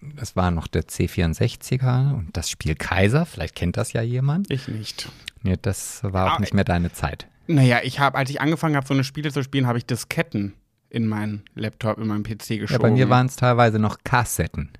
Das 0.00 0.36
war 0.36 0.50
noch 0.50 0.66
der 0.66 0.82
C64er 0.84 2.14
und 2.14 2.36
das 2.36 2.50
Spiel 2.50 2.74
Kaiser, 2.74 3.26
vielleicht 3.26 3.54
kennt 3.54 3.76
das 3.76 3.92
ja 3.92 4.02
jemand. 4.02 4.50
Ich 4.50 4.68
nicht. 4.68 5.10
Nee, 5.42 5.56
das 5.60 6.00
war 6.02 6.32
auch 6.32 6.36
Ah, 6.36 6.40
nicht 6.40 6.54
mehr 6.54 6.64
deine 6.64 6.92
Zeit. 6.92 7.26
Naja, 7.46 7.78
ich 7.82 8.00
habe, 8.00 8.18
als 8.18 8.28
ich 8.30 8.40
angefangen 8.40 8.76
habe, 8.76 8.86
so 8.86 8.94
eine 8.94 9.04
Spiele 9.04 9.32
zu 9.32 9.42
spielen, 9.42 9.66
habe 9.66 9.78
ich 9.78 9.86
Disketten 9.86 10.54
in 10.90 11.06
meinen 11.06 11.42
Laptop, 11.54 11.98
in 11.98 12.06
meinen 12.08 12.24
PC 12.24 12.58
geschoben. 12.60 12.72
Ja, 12.72 12.78
bei 12.78 12.90
mir 12.90 13.08
waren 13.08 13.26
es 13.26 13.36
teilweise 13.36 13.78
noch 13.78 13.98
Kassetten. 14.04 14.70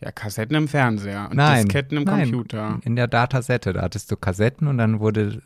Ja, 0.00 0.12
Kassetten 0.12 0.54
im 0.54 0.68
Fernseher 0.68 1.26
und 1.28 1.36
Nein, 1.36 1.64
Disketten 1.64 1.98
im 1.98 2.04
nein, 2.04 2.30
Computer. 2.30 2.78
In 2.84 2.94
der 2.94 3.08
Datasette, 3.08 3.72
da 3.72 3.82
hattest 3.82 4.12
du 4.12 4.16
Kassetten 4.16 4.68
und 4.68 4.78
dann 4.78 5.00
wurde, 5.00 5.42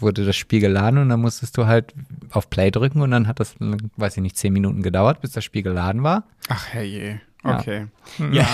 wurde 0.00 0.24
das 0.24 0.34
Spiel 0.34 0.60
geladen 0.60 0.98
und 0.98 1.08
dann 1.08 1.20
musstest 1.20 1.56
du 1.56 1.66
halt 1.66 1.94
auf 2.30 2.50
Play 2.50 2.72
drücken 2.72 3.00
und 3.00 3.12
dann 3.12 3.28
hat 3.28 3.38
das, 3.38 3.54
weiß 3.60 4.16
ich 4.16 4.22
nicht, 4.22 4.36
zehn 4.36 4.52
Minuten 4.52 4.82
gedauert, 4.82 5.20
bis 5.20 5.30
das 5.32 5.44
Spiel 5.44 5.62
geladen 5.62 6.02
war. 6.02 6.24
Ach 6.48 6.66
herrje. 6.66 7.20
Ja. 7.44 7.60
Okay. 7.60 7.86
Ja. 8.32 8.48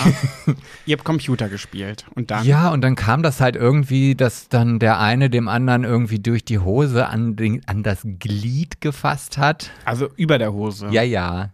Ihr 0.85 0.97
habt 0.97 1.03
Computer 1.03 1.49
gespielt. 1.49 2.05
Und 2.13 2.29
dann? 2.29 2.45
Ja, 2.45 2.69
und 2.69 2.81
dann 2.81 2.95
kam 2.95 3.23
das 3.23 3.41
halt 3.41 3.55
irgendwie, 3.55 4.13
dass 4.13 4.49
dann 4.49 4.77
der 4.77 4.99
eine 4.99 5.31
dem 5.31 5.47
anderen 5.47 5.83
irgendwie 5.83 6.19
durch 6.19 6.45
die 6.45 6.59
Hose 6.59 7.07
an, 7.07 7.35
den, 7.35 7.67
an 7.67 7.81
das 7.81 8.01
Glied 8.03 8.81
gefasst 8.81 9.39
hat. 9.39 9.71
Also 9.85 10.09
über 10.15 10.37
der 10.37 10.53
Hose. 10.53 10.89
Ja, 10.91 11.01
ja. 11.01 11.49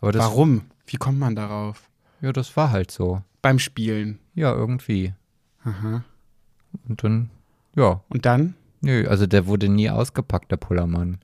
Das, 0.00 0.16
Warum? 0.16 0.62
Wie 0.86 0.96
kommt 0.96 1.18
man 1.18 1.36
darauf? 1.36 1.89
Ja, 2.20 2.32
das 2.32 2.56
war 2.56 2.70
halt 2.70 2.90
so. 2.90 3.22
Beim 3.42 3.58
Spielen. 3.58 4.18
Ja, 4.34 4.52
irgendwie. 4.52 5.14
Aha. 5.64 6.04
Und 6.88 7.02
dann, 7.04 7.30
ja, 7.76 8.00
Und 8.08 8.26
dann? 8.26 8.54
nö, 8.80 9.06
also 9.08 9.26
der 9.26 9.46
wurde 9.46 9.68
nie 9.68 9.90
ausgepackt, 9.90 10.50
der 10.50 10.56
Pullermann. 10.56 11.18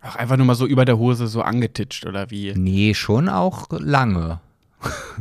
Ach, 0.00 0.16
einfach 0.16 0.36
nur 0.36 0.46
mal 0.46 0.54
so 0.54 0.66
über 0.66 0.84
der 0.84 0.98
Hose 0.98 1.26
so 1.26 1.42
angetitscht 1.42 2.06
oder 2.06 2.30
wie? 2.30 2.54
Nee, 2.54 2.94
schon 2.94 3.28
auch 3.28 3.66
lange. 3.70 4.40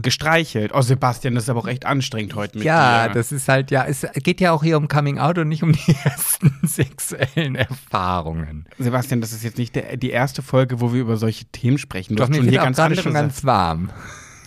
Gestreichelt. 0.01 0.71
Oh, 0.73 0.81
Sebastian, 0.81 1.33
das 1.33 1.45
ist 1.45 1.49
aber 1.49 1.61
auch 1.61 1.67
echt 1.67 1.85
anstrengend 1.85 2.35
heute 2.35 2.57
mit 2.57 2.65
ja, 2.65 3.07
dir. 3.07 3.13
das 3.13 3.31
ist 3.31 3.47
halt, 3.47 3.71
ja, 3.71 3.85
es 3.85 4.05
geht 4.15 4.41
ja 4.41 4.51
auch 4.51 4.63
hier 4.63 4.77
um 4.77 4.87
Coming 4.87 5.17
Out 5.17 5.39
und 5.39 5.47
nicht 5.47 5.63
um 5.63 5.71
die 5.71 5.95
ersten 6.03 6.53
sexuellen 6.63 7.55
Erfahrungen. 7.55 8.65
Sebastian, 8.77 9.21
das 9.21 9.31
ist 9.31 9.43
jetzt 9.43 9.57
nicht 9.57 9.75
der, 9.75 9.97
die 9.97 10.11
erste 10.11 10.41
Folge, 10.41 10.81
wo 10.81 10.93
wir 10.93 11.01
über 11.01 11.17
solche 11.17 11.45
Themen 11.45 11.77
sprechen. 11.77 12.15
Du 12.15 12.17
Doch, 12.17 12.23
hast 12.25 12.29
mir 12.29 12.35
schon 12.37 12.45
wird 12.45 12.61
hier 12.61 12.69
auch 12.69 12.75
gerade 12.75 12.95
schon 12.95 13.13
ganz 13.13 13.43
warm. 13.43 13.89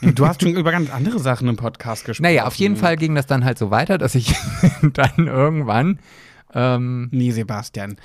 Du 0.03 0.27
hast 0.27 0.43
schon 0.43 0.55
über 0.55 0.71
ganz 0.73 0.91
andere 0.93 1.19
Sachen 1.19 1.49
im 1.49 1.57
Podcast 1.57 2.05
gesprochen. 2.05 2.25
Naja, 2.25 2.47
auf 2.47 2.55
jeden 2.57 2.77
Fall 2.77 2.97
ging 2.97 3.15
das 3.15 3.27
dann 3.27 3.45
halt 3.45 3.59
so 3.59 3.71
weiter, 3.71 3.99
dass 3.99 4.15
ich 4.15 4.35
dann 4.93 5.27
irgendwann, 5.27 5.99
ähm, 6.55 7.09
Nee, 7.11 7.31
Sebastian. 7.31 7.97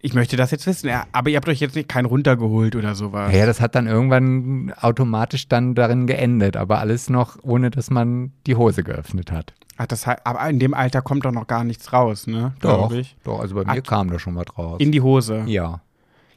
Ich 0.00 0.12
möchte 0.12 0.36
das 0.36 0.50
jetzt 0.50 0.66
wissen. 0.66 0.90
Aber 1.12 1.30
ihr 1.30 1.36
habt 1.38 1.48
euch 1.48 1.60
jetzt 1.60 1.76
nicht 1.76 1.88
keinen 1.88 2.04
runtergeholt 2.04 2.76
oder 2.76 2.94
sowas. 2.94 3.32
ja, 3.34 3.46
das 3.46 3.60
hat 3.62 3.74
dann 3.74 3.86
irgendwann 3.86 4.72
automatisch 4.78 5.48
dann 5.48 5.74
darin 5.74 6.06
geendet, 6.06 6.58
aber 6.58 6.78
alles 6.78 7.08
noch, 7.08 7.38
ohne 7.42 7.70
dass 7.70 7.88
man 7.88 8.32
die 8.46 8.54
Hose 8.54 8.82
geöffnet 8.82 9.32
hat. 9.32 9.54
Ach, 9.78 9.86
das, 9.86 10.06
heißt- 10.06 10.20
aber 10.24 10.46
in 10.50 10.58
dem 10.58 10.74
Alter 10.74 11.00
kommt 11.00 11.24
doch 11.24 11.32
noch 11.32 11.46
gar 11.46 11.64
nichts 11.64 11.92
raus, 11.94 12.26
ne? 12.26 12.52
Ich. 12.92 13.16
doch, 13.24 13.40
also 13.40 13.54
bei 13.54 13.64
mir 13.64 13.80
Ach. 13.80 13.82
kam 13.88 14.10
da 14.10 14.18
schon 14.18 14.36
was 14.36 14.46
raus. 14.58 14.76
In 14.78 14.92
die 14.92 15.00
Hose. 15.00 15.42
ja. 15.46 15.80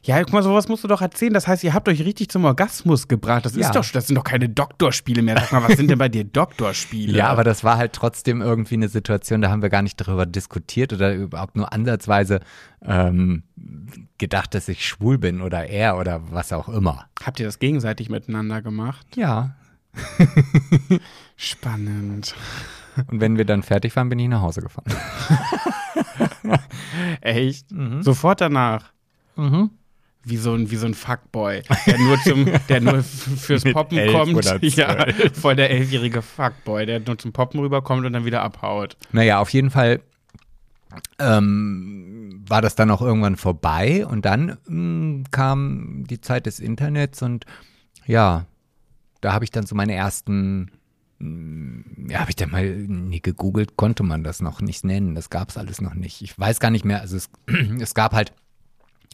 Ja, 0.04 0.22
guck 0.22 0.32
mal, 0.32 0.42
sowas 0.42 0.68
musst 0.68 0.84
du 0.84 0.88
doch 0.88 1.02
erzählen. 1.02 1.34
Das 1.34 1.46
heißt, 1.48 1.64
ihr 1.64 1.74
habt 1.74 1.88
euch 1.88 2.00
richtig 2.02 2.28
zum 2.30 2.44
Orgasmus 2.44 3.08
gebracht. 3.08 3.44
Das 3.44 3.54
Ja. 3.56 3.66
ist 3.66 3.74
doch, 3.74 3.84
das 3.90 4.06
sind 4.06 4.16
doch 4.16 4.24
keine 4.24 4.48
Doktorspiele 4.48 5.22
mehr. 5.22 5.36
Sag 5.38 5.52
mal, 5.52 5.62
was 5.68 5.76
sind 5.76 5.90
denn 5.90 5.98
bei 5.98 6.08
dir 6.08 6.24
Doktorspiele? 6.24 7.16
Ja, 7.16 7.28
aber 7.28 7.44
das 7.44 7.64
war 7.64 7.76
halt 7.76 7.92
trotzdem 7.92 8.40
irgendwie 8.40 8.74
eine 8.76 8.88
Situation, 8.88 9.40
da 9.42 9.50
haben 9.50 9.60
wir 9.62 9.68
gar 9.70 9.82
nicht 9.82 10.00
darüber 10.00 10.24
diskutiert 10.26 10.92
oder 10.92 11.12
überhaupt 11.14 11.56
nur 11.56 11.72
ansatzweise 11.72 12.40
ähm, 12.82 13.42
gedacht, 14.18 14.54
dass 14.54 14.68
ich 14.68 14.86
schwul 14.86 15.18
bin 15.18 15.42
oder 15.42 15.66
er 15.66 15.98
oder 15.98 16.20
was 16.30 16.52
auch 16.52 16.68
immer. 16.68 17.06
Habt 17.22 17.40
ihr 17.40 17.46
das 17.46 17.58
gegenseitig 17.58 18.08
miteinander 18.08 18.62
gemacht? 18.62 19.06
Ja. 19.16 19.56
Spannend. 21.36 22.34
Und 23.10 23.20
wenn 23.20 23.36
wir 23.36 23.44
dann 23.44 23.62
fertig 23.62 23.94
waren, 23.96 24.08
bin 24.08 24.18
ich 24.18 24.28
nach 24.28 24.42
Hause 24.42 24.60
gefahren. 24.62 24.86
Echt? 27.20 27.66
Sofort 28.00 28.40
danach. 28.40 28.92
Mhm. 29.36 29.70
Wie 30.28 30.36
so 30.36 30.52
ein, 30.54 30.70
wie 30.70 30.76
so 30.76 30.86
ein 30.86 30.94
Fuckboy, 30.94 31.62
der 31.86 31.98
nur, 31.98 32.18
zum, 32.20 32.46
der 32.68 32.80
nur 32.80 33.02
fürs 33.02 33.64
Poppen 33.64 34.12
kommt. 34.12 34.44
Ja, 34.76 35.06
voll 35.32 35.56
der 35.56 35.70
elfjährige 35.70 36.20
Fuckboy, 36.22 36.84
der 36.86 37.00
nur 37.00 37.16
zum 37.18 37.32
Poppen 37.32 37.60
rüberkommt 37.60 38.04
und 38.04 38.12
dann 38.12 38.24
wieder 38.24 38.42
abhaut. 38.42 38.96
Naja, 39.12 39.38
auf 39.40 39.50
jeden 39.50 39.70
Fall 39.70 40.00
ähm, 41.18 42.44
war 42.48 42.62
das 42.62 42.74
dann 42.74 42.90
auch 42.90 43.02
irgendwann 43.02 43.36
vorbei 43.36 44.06
und 44.06 44.24
dann 44.24 44.58
mh, 44.66 45.24
kam 45.30 46.04
die 46.08 46.20
Zeit 46.20 46.46
des 46.46 46.60
Internets 46.60 47.22
und 47.22 47.44
ja, 48.06 48.46
da 49.20 49.32
habe 49.32 49.44
ich 49.44 49.50
dann 49.50 49.66
so 49.66 49.74
meine 49.74 49.94
ersten, 49.94 50.70
mh, 51.18 52.10
ja, 52.10 52.20
habe 52.20 52.30
ich 52.30 52.36
dann 52.36 52.50
mal 52.50 52.64
nie 52.64 53.20
gegoogelt, 53.20 53.76
konnte 53.76 54.02
man 54.02 54.24
das 54.24 54.40
noch 54.40 54.60
nicht 54.60 54.84
nennen, 54.84 55.14
das 55.14 55.30
gab 55.30 55.50
es 55.50 55.56
alles 55.56 55.80
noch 55.80 55.94
nicht. 55.94 56.22
Ich 56.22 56.38
weiß 56.38 56.60
gar 56.60 56.70
nicht 56.70 56.84
mehr, 56.84 57.00
also 57.00 57.16
es, 57.16 57.30
es 57.80 57.94
gab 57.94 58.12
halt 58.14 58.32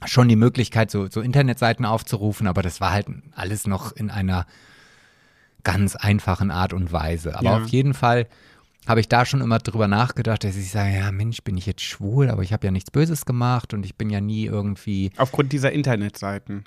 schon 0.04 0.28
die 0.28 0.36
Möglichkeit, 0.36 0.90
so, 0.90 1.08
so 1.08 1.20
Internetseiten 1.20 1.84
aufzurufen, 1.84 2.46
aber 2.46 2.62
das 2.62 2.80
war 2.80 2.92
halt 2.92 3.06
alles 3.34 3.66
noch 3.66 3.92
in 3.92 4.10
einer 4.10 4.46
ganz 5.62 5.96
einfachen 5.96 6.50
Art 6.50 6.72
und 6.72 6.92
Weise. 6.92 7.36
Aber 7.36 7.50
Ja. 7.50 7.56
auf 7.62 7.68
jeden 7.68 7.94
Fall 7.94 8.26
habe 8.86 9.00
ich 9.00 9.08
da 9.08 9.24
schon 9.24 9.40
immer 9.40 9.58
drüber 9.58 9.88
nachgedacht, 9.88 10.44
dass 10.44 10.56
ich 10.56 10.70
sage, 10.70 10.94
ja 10.94 11.10
Mensch, 11.10 11.42
bin 11.42 11.56
ich 11.56 11.64
jetzt 11.64 11.80
schwul, 11.82 12.28
aber 12.28 12.42
ich 12.42 12.52
habe 12.52 12.66
ja 12.66 12.70
nichts 12.70 12.90
Böses 12.90 13.24
gemacht 13.24 13.72
und 13.72 13.86
ich 13.86 13.94
bin 13.96 14.10
ja 14.10 14.20
nie 14.20 14.44
irgendwie, 14.44 15.10
Aufgrund 15.16 15.52
dieser 15.52 15.72
Internetseiten. 15.72 16.64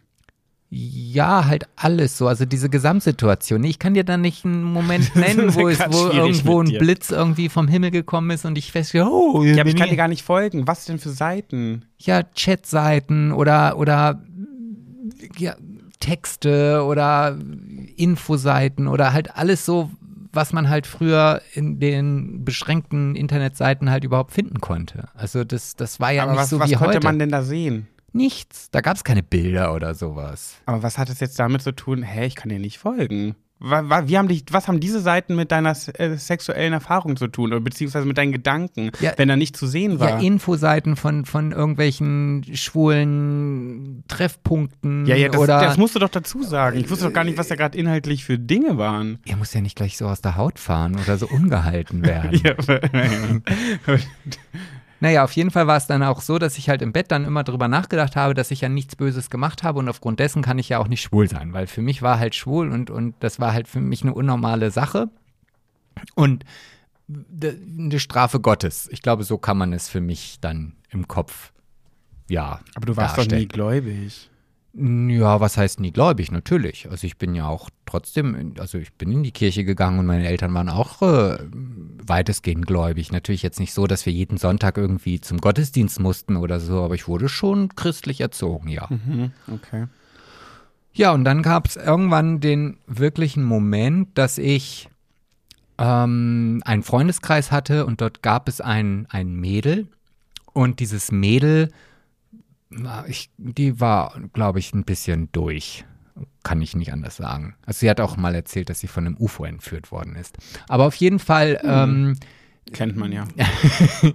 Ja, 0.70 1.46
halt 1.46 1.66
alles 1.78 2.18
so, 2.18 2.28
also 2.28 2.46
diese 2.46 2.70
Gesamtsituation. 2.70 3.64
Ich 3.64 3.80
kann 3.80 3.94
dir 3.94 4.04
dann 4.04 4.22
nicht 4.22 4.44
einen 4.44 4.64
Moment 4.64 5.16
nennen, 5.16 5.56
wo, 5.56 5.70
es, 5.70 5.80
wo 5.80 6.08
irgendwo 6.10 6.62
ein 6.62 6.68
dir. 6.68 6.80
Blitz 6.80 7.10
irgendwie 7.10 7.48
vom 7.48 7.70
Himmel 7.70 7.92
gekommen 7.92 8.32
ist 8.32 8.44
und 8.46 8.58
ich 8.58 8.72
feststelle, 8.74 9.10
oh, 9.10 9.44
Ja, 9.44 9.62
aber 9.62 9.70
ich 9.70 9.78
kann 9.78 9.90
dir 9.90 9.96
gar 9.96 10.10
nicht 10.10 10.24
folgen. 10.24 10.68
Was 10.68 10.86
denn 10.86 11.00
für 11.00 11.10
Seiten? 11.10 11.84
ja, 12.00 12.22
Chatseiten 12.24 13.32
oder, 13.32 13.78
oder 13.78 14.22
ja, 15.38 15.56
Texte 16.00 16.84
oder 16.84 17.38
Infoseiten 17.96 18.88
oder 18.88 19.14
halt 19.14 19.36
alles 19.36 19.66
so, 19.66 19.90
was 20.34 20.54
man 20.54 20.70
halt 20.70 20.86
früher 20.86 21.42
in 21.54 21.80
den 21.80 22.44
beschränkten 22.46 23.16
Internetseiten 23.16 23.90
halt 23.90 24.04
überhaupt 24.04 24.34
finden 24.34 24.60
konnte. 24.60 25.08
Also 25.16 25.44
das, 25.44 25.76
das 25.76 26.00
war 26.00 26.12
ja 26.12 26.24
aber 26.24 26.34
nicht 26.34 26.42
was, 26.42 26.50
so 26.50 26.60
was 26.60 26.70
wie 26.70 26.76
konnte 26.76 26.96
heute. 26.96 27.08
man 27.08 27.20
denn 27.20 27.30
da 27.30 27.42
sehen? 27.42 27.88
Nichts. 28.14 28.70
Da 28.72 28.82
gab 28.82 28.96
es 28.98 29.04
keine 29.04 29.24
Bilder 29.24 29.74
oder 29.74 29.94
sowas. 29.94 30.56
Aber 30.66 30.84
was 30.84 30.98
hat 30.98 31.10
es 31.10 31.20
jetzt 31.20 31.38
damit 31.40 31.62
zu 31.62 31.72
tun? 31.74 32.04
Hä, 32.04 32.26
ich 32.26 32.36
kann 32.36 32.50
dir 32.50 32.60
nicht 32.60 32.78
folgen. 32.80 33.36
Wie 33.60 34.18
haben 34.20 34.28
dich, 34.28 34.44
was 34.52 34.68
haben 34.68 34.80
diese 34.80 35.00
Seiten 35.02 35.36
mit 35.36 35.52
deiner 35.52 35.72
äh, 35.96 36.16
sexuellen 36.16 36.74
Erfahrung 36.74 37.18
zu 37.18 37.28
tun 37.28 37.52
oder 37.52 37.60
beziehungsweise 37.60 38.06
mit 38.06 38.16
deinen 38.20 38.32
Gedanken, 38.32 38.92
Ja, 39.00 39.14
wenn 39.18 39.32
er 39.32 39.36
nicht 39.36 39.58
zu 39.58 39.66
sehen 39.66 40.00
war? 40.00 40.10
Ja, 40.10 40.20
Infoseiten 40.20 40.96
von, 40.96 41.26
von 41.26 41.52
irgendwelchen 41.54 42.46
schwulen 42.54 44.04
Treffpunkten 44.08 45.08
Ja, 45.08 45.16
ja, 45.16 45.30
das, 45.30 45.42
oder. 45.42 45.60
das 45.60 45.78
musst 45.78 45.96
du 45.96 46.00
doch 46.00 46.10
dazu 46.10 46.44
sagen. 46.44 46.78
Ich 46.78 46.88
wusste 46.92 47.06
doch 47.06 47.14
gar 47.14 47.24
nicht, 47.24 47.40
was 47.40 47.48
da 47.48 47.56
gerade 47.56 47.76
inhaltlich 47.76 48.24
für 48.26 48.38
Dinge 48.38 48.78
waren. 48.78 49.18
er 49.26 49.38
muss 49.38 49.52
ja 49.56 49.62
nicht 49.62 49.76
gleich 49.76 49.98
so 49.98 50.06
aus 50.06 50.22
der 50.22 50.36
Haut 50.36 50.60
fahren 50.60 50.96
oder 51.04 51.18
so 51.18 51.28
ungehalten 51.28 52.06
werden. 52.06 52.40
Ja, 52.44 52.54
Naja, 55.00 55.24
auf 55.24 55.32
jeden 55.34 55.52
Fall 55.52 55.68
war 55.68 55.78
es 55.78 55.88
dann 55.88 56.04
auch 56.04 56.22
so, 56.22 56.40
dass 56.40 56.58
ich 56.58 56.70
halt 56.70 56.82
im 56.82 56.92
Bett 56.92 57.12
dann 57.12 57.26
immer 57.26 57.44
drüber 57.44 57.68
nachgedacht 57.68 58.16
habe, 58.16 58.34
dass 58.34 58.52
ich 58.52 58.62
ja 58.62 58.70
nichts 58.70 58.96
Böses 58.96 59.30
gemacht 59.30 59.64
habe 59.64 59.80
und 59.80 59.90
aufgrund 59.90 60.20
dessen 60.20 60.42
kann 60.42 60.58
ich 60.58 60.70
ja 60.70 60.80
auch 60.80 60.88
nicht 60.88 61.02
schwul 61.02 61.30
sein, 61.30 61.54
weil 61.54 61.68
für 61.68 61.82
mich 61.82 62.02
war 62.02 62.20
halt 62.20 62.36
schwul 62.36 62.72
und, 62.72 62.90
und 62.90 63.16
das 63.20 63.40
war 63.40 63.54
halt 63.54 63.68
für 63.68 63.80
mich 63.80 64.02
eine 64.02 64.14
unnormale 64.14 64.72
Sache 64.72 65.10
und 66.16 66.44
eine 67.10 68.00
Strafe 68.00 68.40
Gottes. 68.40 68.90
Ich 68.92 69.02
glaube, 69.02 69.24
so 69.24 69.38
kann 69.38 69.58
man 69.58 69.72
es 69.74 69.88
für 69.88 70.02
mich 70.02 70.40
dann 70.42 70.76
im 70.90 71.08
Kopf, 71.08 71.52
ja. 72.30 72.60
Aber 72.76 72.86
du 72.86 72.98
warst 72.98 73.18
doch 73.18 73.24
nie 73.24 73.30
darstellen. 73.30 73.48
gläubig. 73.50 74.30
Ja, 74.80 75.40
was 75.40 75.58
heißt 75.58 75.80
nie 75.80 75.92
gläubig? 75.92 76.32
Natürlich. 76.32 76.88
Also 76.92 77.08
ich 77.08 77.18
bin 77.18 77.34
ja 77.34 77.48
auch 77.48 77.70
trotzdem, 77.88 78.36
in- 78.36 78.60
also 78.60 78.78
ich 78.78 78.94
bin 78.94 79.12
in 79.12 79.24
die 79.24 79.32
Kirche 79.32 79.64
gegangen 79.64 79.98
und 79.98 80.06
meine 80.06 80.28
Eltern 80.28 80.54
waren 80.54 80.70
auch 80.70 81.02
äh, 81.02 81.38
weitestgehend 82.06 82.68
gläubig. 82.68 83.12
Natürlich 83.12 83.42
jetzt 83.42 83.60
nicht 83.60 83.74
so, 83.74 83.88
dass 83.88 84.06
wir 84.06 84.14
jeden 84.14 84.38
Sonntag 84.38 84.78
irgendwie 84.78 85.20
zum 85.20 85.40
Gottesdienst 85.40 86.00
mussten 86.00 86.36
oder 86.36 86.60
so, 86.60 86.84
aber 86.84 86.94
ich 86.94 87.08
wurde 87.08 87.28
schon 87.28 87.76
christlich 87.76 88.22
erzogen, 88.22 88.68
ja. 88.70 88.88
Mhm, 88.90 89.32
okay. 89.52 89.88
Ja, 90.94 91.12
und 91.12 91.24
dann 91.26 91.42
gab 91.42 91.68
es 91.68 91.76
irgendwann 91.76 92.40
den 92.40 92.78
wirklichen 92.86 93.44
Moment, 93.44 94.16
dass 94.18 94.38
ich 94.38 94.90
ähm, 95.80 96.62
einen 96.66 96.84
Freundeskreis 96.84 97.52
hatte 97.52 97.86
und 97.86 98.02
dort 98.02 98.22
gab 98.22 98.48
es 98.48 98.62
ein, 98.62 99.08
ein 99.10 99.36
Mädel 99.36 99.88
und 100.54 100.80
dieses 100.80 101.12
Mädel, 101.12 101.70
ich, 103.08 103.30
die 103.38 103.80
war, 103.80 104.20
glaube 104.34 104.60
ich, 104.60 104.74
ein 104.74 104.84
bisschen 104.84 105.30
durch. 105.32 105.86
Kann 106.44 106.62
ich 106.62 106.76
nicht 106.76 106.92
anders 106.92 107.18
sagen. 107.18 107.56
Also 107.66 107.80
sie 107.80 107.90
hat 107.90 108.02
auch 108.02 108.18
mal 108.18 108.34
erzählt, 108.34 108.70
dass 108.70 108.80
sie 108.80 108.88
von 108.88 109.06
einem 109.06 109.18
UFO 109.18 109.46
entführt 109.46 109.92
worden 109.92 110.16
ist. 110.16 110.38
Aber 110.68 110.86
auf 110.86 110.96
jeden 110.96 111.20
Fall 111.20 111.60
ähm, 111.64 112.18
Kennt 112.74 112.98
man 112.98 113.12
ja. 113.12 113.26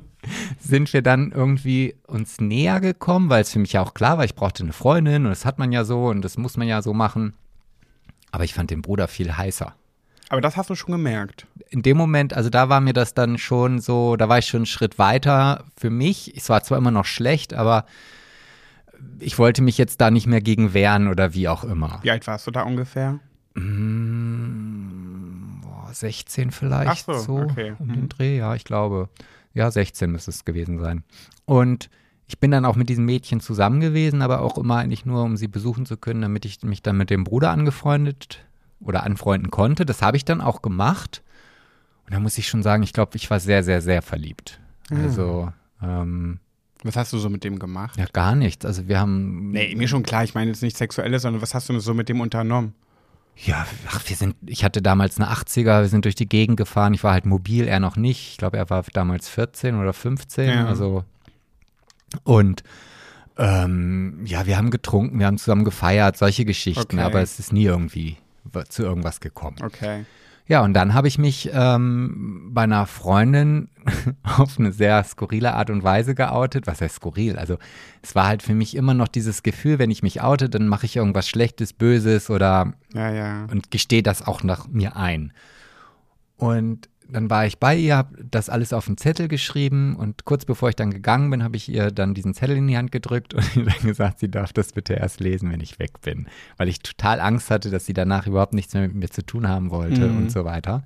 sind 0.58 0.92
wir 0.92 1.02
dann 1.02 1.32
irgendwie 1.32 1.96
uns 2.06 2.40
näher 2.40 2.80
gekommen, 2.80 3.30
weil 3.30 3.42
es 3.42 3.52
für 3.52 3.58
mich 3.58 3.72
ja 3.72 3.82
auch 3.82 3.94
klar 3.94 4.18
war, 4.18 4.24
ich 4.24 4.34
brauchte 4.34 4.62
eine 4.62 4.72
Freundin 4.72 5.24
und 5.24 5.30
das 5.30 5.44
hat 5.44 5.58
man 5.58 5.72
ja 5.72 5.84
so 5.84 6.06
und 6.06 6.22
das 6.22 6.36
muss 6.36 6.56
man 6.56 6.68
ja 6.68 6.82
so 6.82 6.92
machen. 6.92 7.34
Aber 8.30 8.44
ich 8.44 8.54
fand 8.54 8.70
den 8.70 8.82
Bruder 8.82 9.08
viel 9.08 9.36
heißer. 9.36 9.74
Aber 10.28 10.40
das 10.40 10.56
hast 10.56 10.70
du 10.70 10.74
schon 10.74 10.92
gemerkt. 10.92 11.46
In 11.68 11.82
dem 11.82 11.96
Moment, 11.96 12.34
also 12.34 12.48
da 12.48 12.68
war 12.68 12.80
mir 12.80 12.94
das 12.94 13.12
dann 13.12 13.36
schon 13.36 13.80
so, 13.80 14.16
da 14.16 14.28
war 14.28 14.38
ich 14.38 14.46
schon 14.46 14.60
einen 14.60 14.66
Schritt 14.66 14.98
weiter 14.98 15.64
für 15.76 15.90
mich. 15.90 16.34
Es 16.34 16.48
war 16.48 16.62
zwar 16.62 16.78
immer 16.78 16.90
noch 16.90 17.04
schlecht, 17.04 17.52
aber 17.52 17.84
ich 19.18 19.38
wollte 19.38 19.62
mich 19.62 19.78
jetzt 19.78 20.00
da 20.00 20.10
nicht 20.10 20.26
mehr 20.26 20.40
gegen 20.40 20.74
wehren 20.74 21.08
oder 21.08 21.34
wie 21.34 21.48
auch 21.48 21.64
immer. 21.64 22.00
Wie 22.02 22.10
alt 22.10 22.26
warst 22.26 22.46
du 22.46 22.50
da 22.50 22.62
ungefähr? 22.62 23.20
Mm, 24.32 25.60
boah, 25.62 25.88
16 25.92 26.50
vielleicht 26.50 26.90
Ach 26.90 26.96
so, 26.96 27.18
so 27.18 27.36
okay. 27.38 27.74
um 27.78 27.88
Mhm. 27.88 27.92
den 27.92 28.08
Dreh, 28.08 28.36
ja, 28.38 28.54
ich 28.54 28.64
glaube. 28.64 29.08
Ja, 29.54 29.70
16 29.70 30.10
müsste 30.10 30.30
es 30.30 30.44
gewesen 30.44 30.78
sein. 30.78 31.04
Und 31.44 31.90
ich 32.26 32.38
bin 32.38 32.50
dann 32.50 32.64
auch 32.64 32.76
mit 32.76 32.88
diesem 32.88 33.04
Mädchen 33.04 33.40
zusammen 33.40 33.80
gewesen, 33.80 34.22
aber 34.22 34.40
auch 34.40 34.56
immer 34.56 34.76
eigentlich 34.78 35.04
nur, 35.04 35.22
um 35.22 35.36
sie 35.36 35.48
besuchen 35.48 35.84
zu 35.84 35.96
können, 35.98 36.22
damit 36.22 36.44
ich 36.46 36.62
mich 36.62 36.82
dann 36.82 36.96
mit 36.96 37.10
dem 37.10 37.24
Bruder 37.24 37.50
angefreundet 37.50 38.46
oder 38.80 39.02
anfreunden 39.02 39.50
konnte. 39.50 39.84
Das 39.84 40.00
habe 40.00 40.16
ich 40.16 40.24
dann 40.24 40.40
auch 40.40 40.62
gemacht. 40.62 41.22
Und 42.06 42.14
da 42.14 42.20
muss 42.20 42.38
ich 42.38 42.48
schon 42.48 42.62
sagen, 42.62 42.82
ich 42.82 42.94
glaube, 42.94 43.16
ich 43.16 43.30
war 43.30 43.38
sehr, 43.40 43.62
sehr, 43.62 43.82
sehr 43.82 44.00
verliebt. 44.00 44.58
Also, 44.90 45.52
ähm, 45.82 46.38
Was 46.85 46.97
hast 46.97 47.12
du 47.12 47.18
so 47.18 47.29
mit 47.31 47.45
dem 47.45 47.59
gemacht? 47.59 47.97
ja, 47.97 48.07
gar 48.12 48.35
nichts. 48.35 48.64
Also 48.64 48.88
wir 48.88 48.99
haben. 48.99 49.51
Nee, 49.51 49.75
mir 49.77 49.88
schon 49.88 50.03
klar, 50.03 50.25
ich 50.25 50.35
meine 50.35 50.51
jetzt 50.51 50.62
nicht 50.62 50.77
sexuelles, 50.77 51.23
sondern 51.23 51.40
was 51.42 51.55
hast 51.55 51.68
du 51.68 51.79
so 51.81 51.95
mit 51.95 52.09
dem 52.09 52.21
unternommen? 52.21 52.75
Ja, 53.37 53.66
ach, 53.88 54.03
wir 54.07 54.16
sind, 54.16 54.37
ich 54.45 54.62
hatte 54.62 54.83
damals 54.83 55.18
eine 55.18 55.31
80er, 55.33 55.81
wir 55.81 55.88
sind 55.88 56.05
durch 56.05 56.14
die 56.14 56.29
Gegend 56.29 56.59
gefahren. 56.59 56.92
Ich 56.92 57.03
war 57.03 57.12
halt 57.12 57.25
mobil, 57.25 57.66
er 57.66 57.81
noch 57.81 57.97
nicht. 57.97 58.33
Ich 58.33 58.37
glaube, 58.37 58.59
er 58.59 58.68
war 58.68 58.85
damals 58.92 59.29
14 59.29 59.75
oder 59.77 59.92
15. 59.95 60.49
Ja. 60.51 60.66
Also, 60.66 61.05
und 62.25 62.62
ähm, 63.38 64.21
ja, 64.27 64.47
wir 64.47 64.59
haben 64.59 64.71
getrunken, 64.71 65.18
wir 65.18 65.27
haben 65.27 65.38
zusammen 65.38 65.64
gefeiert, 65.64 66.18
solche 66.18 66.45
Geschichten, 66.45 66.99
Okay. 66.99 67.01
aber 67.01 67.23
es 67.23 67.38
ist 67.38 67.53
nie 67.53 67.64
irgendwie 67.64 68.18
zu 68.68 68.83
irgendwas 68.83 69.21
gekommen. 69.21 69.57
Okay. 69.62 70.05
Ja, 70.48 70.62
und 70.62 70.74
dann 70.74 70.92
habe 70.92 71.09
ich 71.09 71.18
mich 71.18 71.50
ähm, 71.52 72.50
bei 72.52 72.62
einer 72.62 72.87
Freundin 72.87 73.68
auf 74.22 74.59
eine 74.59 74.72
sehr 74.72 75.02
skurrile 75.05 75.55
Art 75.55 75.70
und 75.70 75.85
Weise 75.85 76.14
geoutet. 76.14 76.66
Was 76.66 76.81
heißt 76.81 76.96
skurril? 76.96 77.37
Also 77.38 77.59
es 78.02 78.14
war 78.14 78.26
halt 78.26 78.42
für 78.42 78.55
mich 78.55 78.74
immer 78.76 78.94
noch 78.94 79.09
dieses 79.09 79.42
Gefühl, 79.42 79.78
wenn 79.78 79.90
ich 79.90 80.02
mich 80.02 80.20
oute, 80.20 80.50
dann 80.50 80.66
mache 80.68 80.87
ich 80.87 80.96
irgendwas 80.96 81.28
Schlechtes, 81.28 81.72
Böses 81.72 82.28
oder 82.28 82.74
Ja, 82.92 83.11
ja. 83.11 83.44
und 83.50 83.70
gestehe 83.70 84.02
das 84.02 84.26
auch 84.26 84.42
nach 84.42 84.66
mir 84.68 84.96
ein. 84.96 85.33
Und 86.37 86.88
dann 87.12 87.31
war 87.31 87.46
ich 87.46 87.59
bei 87.59 87.77
ihr, 87.77 87.96
habe 87.96 88.16
das 88.31 88.48
alles 88.48 88.72
auf 88.72 88.87
einen 88.88 88.96
Zettel 88.96 89.29
geschrieben 89.29 89.94
und 89.96 90.25
kurz 90.25 90.44
bevor 90.44 90.68
ich 90.70 90.77
dann 90.77 90.90
gegangen 90.90 91.31
bin, 91.31 91.42
habe 91.44 91.57
ich 91.57 91.68
ihr 91.68 91.90
dann 91.90 92.14
diesen 92.14 92.35
Zettel 92.35 92.57
in 92.57 92.66
die 92.66 92.77
Hand 92.77 92.90
gedrückt 92.92 93.35
und 93.35 93.44
ihr 93.57 93.64
dann 93.64 93.83
gesagt, 93.83 94.18
sie 94.20 94.31
darf 94.31 94.53
das 94.53 94.72
bitte 94.72 94.94
erst 94.94 95.20
lesen, 95.20 95.51
wenn 95.53 95.61
ich 95.61 95.79
weg 95.79 96.01
bin. 96.01 96.27
Weil 96.57 96.68
ich 96.68 96.81
total 96.81 97.20
Angst 97.20 97.51
hatte, 97.51 97.70
dass 97.70 97.87
sie 97.87 97.92
danach 97.94 98.27
überhaupt 98.27 98.55
nichts 98.55 98.75
mehr 98.75 98.83
mit 98.83 98.94
mir 98.94 99.11
zu 99.11 99.25
tun 99.25 99.46
haben 99.48 99.70
wollte 99.70 100.09
Mhm. 100.09 100.16
und 100.16 100.33
so 100.33 100.44
weiter. 100.44 100.83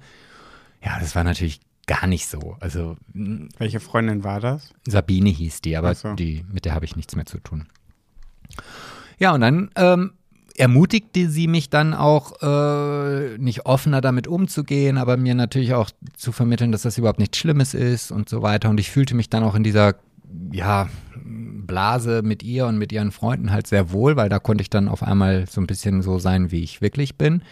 Ja, 0.85 0.99
das 1.01 1.15
war 1.15 1.25
natürlich 1.25 1.61
gar 1.87 2.07
nicht 2.07 2.27
so. 2.27 2.57
Also 2.61 2.97
mh, 3.15 3.49
Welche 3.59 3.81
Freundin 3.81 4.25
war 4.25 4.41
das? 4.41 4.73
Sabine 4.87 5.31
hieß 5.31 5.61
die, 5.63 5.77
aber 5.77 5.95
so. 5.95 6.15
die, 6.15 6.45
mit 6.53 6.65
der 6.65 6.75
habe 6.75 6.85
ich 6.85 6.97
nichts 6.97 7.15
mehr 7.17 7.27
zu 7.27 7.39
tun. 7.39 7.67
Ja, 9.19 9.33
und 9.35 9.41
dann 9.41 9.71
ähm, 9.77 10.13
ermutigte 10.59 11.29
sie 11.29 11.49
mich 11.49 11.71
dann 11.71 11.95
auch, 11.95 12.41
äh, 12.43 13.39
nicht 13.39 13.67
offener 13.67 14.01
damit 14.01 14.27
umzugehen, 14.27 14.99
aber 14.99 15.17
mir 15.17 15.35
natürlich 15.35 15.75
auch 15.75 15.91
zu 16.17 16.33
vermitteln, 16.33 16.73
dass 16.73 16.83
das 16.83 16.99
überhaupt 16.99 17.19
nichts 17.19 17.39
Schlimmes 17.39 17.75
ist 17.75 18.11
und 18.11 18.29
so 18.29 18.43
weiter. 18.43 18.71
Und 18.71 18.81
ich 18.81 18.91
fühlte 18.91 19.15
mich 19.15 19.31
dann 19.31 19.43
auch 19.43 19.55
in 19.55 19.65
dieser, 19.65 19.95
ja, 20.53 20.89
Blase 21.67 22.23
mit 22.23 22.43
ihr 22.43 22.67
und 22.67 22.79
mit 22.79 22.93
ihren 22.93 23.11
Freunden 23.11 23.51
halt 23.51 23.67
sehr 23.67 23.91
wohl, 23.91 24.17
weil 24.17 24.29
da 24.29 24.39
konnte 24.39 24.63
ich 24.63 24.71
dann 24.71 24.89
auf 24.89 25.03
einmal 25.03 25.47
so 25.49 25.61
ein 25.61 25.67
bisschen 25.67 26.03
so 26.03 26.19
sein, 26.19 26.51
wie 26.51 26.63
ich 26.63 26.81
wirklich 26.81 27.17
bin. 27.17 27.43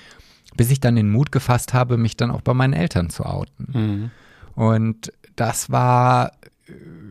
Bis 0.57 0.71
ich 0.71 0.79
dann 0.79 0.95
den 0.95 1.11
Mut 1.11 1.33
gefasst 1.33 1.75
habe, 1.75 1.97
mich 1.97 2.17
dann 2.17 2.31
auch 2.31 2.41
bei 2.41 2.55
meinen 2.55 2.75
Eltern 2.75 3.11
zu 3.11 3.25
outen. 3.25 3.67
Mhm. 3.73 4.11
Und 4.55 5.13
das 5.35 5.71
war, 5.71 6.33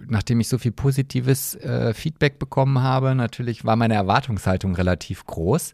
nachdem 0.07 0.39
ich 0.39 0.47
so 0.47 0.57
viel 0.57 0.71
positives 0.71 1.55
äh, 1.55 1.93
Feedback 1.93 2.39
bekommen 2.39 2.81
habe, 2.81 3.15
natürlich 3.15 3.65
war 3.65 3.75
meine 3.75 3.95
Erwartungshaltung 3.95 4.75
relativ 4.75 5.25
groß. 5.25 5.73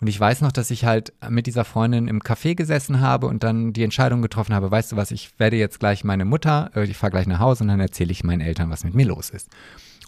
Und 0.00 0.08
ich 0.08 0.18
weiß 0.18 0.42
noch, 0.42 0.52
dass 0.52 0.70
ich 0.70 0.84
halt 0.84 1.12
mit 1.30 1.46
dieser 1.46 1.64
Freundin 1.64 2.08
im 2.08 2.20
Café 2.20 2.54
gesessen 2.54 3.00
habe 3.00 3.26
und 3.26 3.42
dann 3.42 3.72
die 3.72 3.84
Entscheidung 3.84 4.22
getroffen 4.22 4.54
habe, 4.54 4.70
weißt 4.70 4.92
du 4.92 4.96
was, 4.96 5.10
ich 5.10 5.38
werde 5.38 5.56
jetzt 5.56 5.80
gleich 5.80 6.04
meine 6.04 6.24
Mutter, 6.24 6.70
äh, 6.74 6.84
ich 6.84 6.96
fahre 6.96 7.12
gleich 7.12 7.26
nach 7.26 7.38
Hause 7.38 7.64
und 7.64 7.68
dann 7.68 7.80
erzähle 7.80 8.12
ich 8.12 8.24
meinen 8.24 8.40
Eltern, 8.40 8.70
was 8.70 8.84
mit 8.84 8.94
mir 8.94 9.06
los 9.06 9.30
ist. 9.30 9.48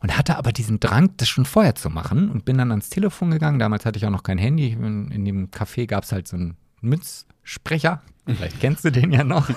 Und 0.02 0.16
hatte 0.18 0.36
aber 0.36 0.52
diesen 0.52 0.80
Drang, 0.80 1.10
das 1.16 1.28
schon 1.28 1.46
vorher 1.46 1.74
zu 1.74 1.88
machen 1.88 2.30
und 2.30 2.44
bin 2.44 2.58
dann 2.58 2.70
ans 2.70 2.90
Telefon 2.90 3.30
gegangen. 3.30 3.58
Damals 3.58 3.86
hatte 3.86 3.98
ich 3.98 4.04
auch 4.04 4.10
noch 4.10 4.22
kein 4.22 4.36
Handy. 4.36 4.72
In, 4.72 5.10
in 5.10 5.24
dem 5.24 5.50
Café 5.50 5.86
gab 5.86 6.04
es 6.04 6.12
halt 6.12 6.28
so 6.28 6.36
einen 6.36 6.56
Münzsprecher. 6.82 8.02
Vielleicht 8.26 8.60
kennst 8.60 8.84
du 8.84 8.92
den 8.92 9.12
ja 9.12 9.24
noch. 9.24 9.48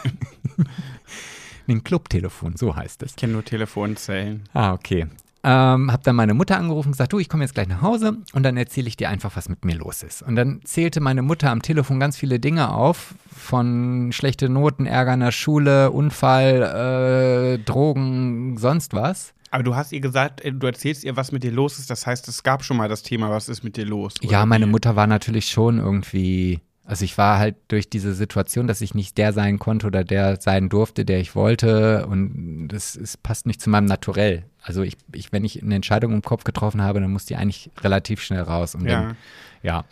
Den 1.69 1.83
Clubtelefon, 1.83 2.57
so 2.57 2.75
heißt 2.75 3.03
es. 3.03 3.11
Ich 3.11 3.15
kenne 3.15 3.33
nur 3.33 3.45
Telefonzellen. 3.45 4.43
Ah, 4.53 4.73
okay. 4.73 5.07
Ähm, 5.41 5.91
hab 5.91 6.03
dann 6.03 6.17
meine 6.17 6.33
Mutter 6.33 6.57
angerufen 6.57 6.89
und 6.89 6.91
gesagt, 6.93 7.13
du, 7.13 7.19
ich 7.19 7.29
komme 7.29 7.43
jetzt 7.43 7.53
gleich 7.53 7.67
nach 7.69 7.81
Hause 7.81 8.17
und 8.33 8.43
dann 8.43 8.57
erzähle 8.57 8.89
ich 8.89 8.97
dir 8.97 9.07
einfach, 9.07 9.37
was 9.37 9.47
mit 9.47 9.63
mir 9.63 9.75
los 9.75 10.03
ist. 10.03 10.21
Und 10.21 10.35
dann 10.35 10.59
zählte 10.65 10.99
meine 10.99 11.21
Mutter 11.21 11.49
am 11.49 11.61
Telefon 11.61 11.99
ganz 11.99 12.17
viele 12.17 12.39
Dinge 12.39 12.73
auf, 12.73 13.13
von 13.31 14.11
schlechte 14.11 14.49
Noten, 14.49 14.85
Ärger 14.85 15.13
in 15.13 15.21
der 15.21 15.31
Schule, 15.31 15.91
Unfall, 15.91 17.57
äh, 17.57 17.63
Drogen, 17.63 18.57
sonst 18.57 18.93
was. 18.93 19.33
Aber 19.51 19.63
du 19.63 19.75
hast 19.75 19.91
ihr 19.91 20.01
gesagt, 20.01 20.41
äh, 20.41 20.51
du 20.51 20.67
erzählst 20.67 21.03
ihr, 21.03 21.15
was 21.15 21.31
mit 21.31 21.43
dir 21.43 21.51
los 21.51 21.79
ist. 21.79 21.89
Das 21.89 22.05
heißt, 22.05 22.27
es 22.27 22.43
gab 22.43 22.63
schon 22.63 22.77
mal 22.77 22.89
das 22.89 23.03
Thema, 23.03 23.29
was 23.29 23.47
ist 23.47 23.63
mit 23.63 23.77
dir 23.77 23.85
los? 23.85 24.15
Ja, 24.21 24.45
meine 24.45 24.65
wie? 24.65 24.71
Mutter 24.71 24.95
war 24.95 25.07
natürlich 25.07 25.49
schon 25.49 25.79
irgendwie, 25.79 26.59
also 26.89 27.05
ich 27.05 27.19
war 27.19 27.37
halt 27.37 27.55
durch 27.67 27.87
diese 27.87 28.15
Situation, 28.15 28.65
dass 28.65 28.81
ich 28.81 28.95
nicht 28.95 29.15
der 29.19 29.31
sein 29.31 29.59
konnte 29.59 29.85
oder 29.85 30.03
der 30.03 30.41
sein 30.41 30.69
durfte, 30.69 31.05
der 31.05 31.19
ich 31.19 31.35
wollte 31.35 32.07
und 32.07 32.67
das 32.69 32.95
ist, 32.95 33.21
passt 33.21 33.45
nicht 33.45 33.61
zu 33.61 33.69
meinem 33.69 33.85
Naturell. 33.85 34.45
Also 34.63 34.81
ich, 34.81 34.97
ich, 35.13 35.31
wenn 35.31 35.45
ich 35.45 35.61
eine 35.61 35.75
Entscheidung 35.75 36.13
im 36.13 36.23
Kopf 36.23 36.45
getroffen 36.45 36.81
habe, 36.81 36.99
dann 36.99 37.11
muss 37.11 37.25
die 37.25 37.35
eigentlich 37.35 37.69
relativ 37.81 38.21
schnell 38.21 38.41
raus. 38.41 38.73
Und 38.73 38.85
Ja. 38.87 39.01
dann, 39.03 39.17
ja. 39.61 39.85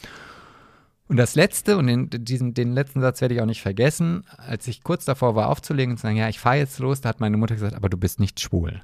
Und 1.07 1.17
das 1.17 1.35
letzte, 1.35 1.77
und 1.77 1.85
den, 1.85 2.09
diesen, 2.09 2.55
den 2.55 2.73
letzten 2.73 2.99
Satz 2.99 3.21
werde 3.21 3.35
ich 3.35 3.41
auch 3.41 3.45
nicht 3.45 3.61
vergessen, 3.61 4.23
als 4.35 4.67
ich 4.67 4.81
kurz 4.81 5.05
davor 5.05 5.35
war 5.35 5.49
aufzulegen 5.49 5.91
und 5.91 5.97
zu 5.97 6.01
sagen, 6.01 6.17
ja, 6.17 6.29
ich 6.29 6.39
fahre 6.39 6.57
jetzt 6.57 6.79
los, 6.79 7.01
da 7.01 7.09
hat 7.09 7.19
meine 7.19 7.37
Mutter 7.37 7.53
gesagt, 7.53 7.75
aber 7.75 7.89
du 7.89 7.97
bist 7.97 8.19
nicht 8.19 8.39
schwul. 8.39 8.81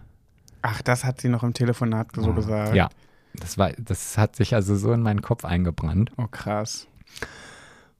Ach, 0.62 0.84
das 0.84 1.04
hat 1.04 1.20
sie 1.20 1.30
noch 1.30 1.42
im 1.42 1.56
Telefonat 1.56 2.10
so 2.16 2.32
gesagt. 2.32 2.76
Ja. 2.76 2.90
Das 3.34 3.58
war, 3.58 3.72
das 3.80 4.20
hat 4.20 4.36
sich 4.36 4.54
also 4.54 4.76
so 4.76 4.94
in 4.94 5.02
meinen 5.02 5.24
Kopf 5.24 5.46
eingebrannt. 5.46 6.12
Oh, 6.18 6.28
krass. 6.28 6.88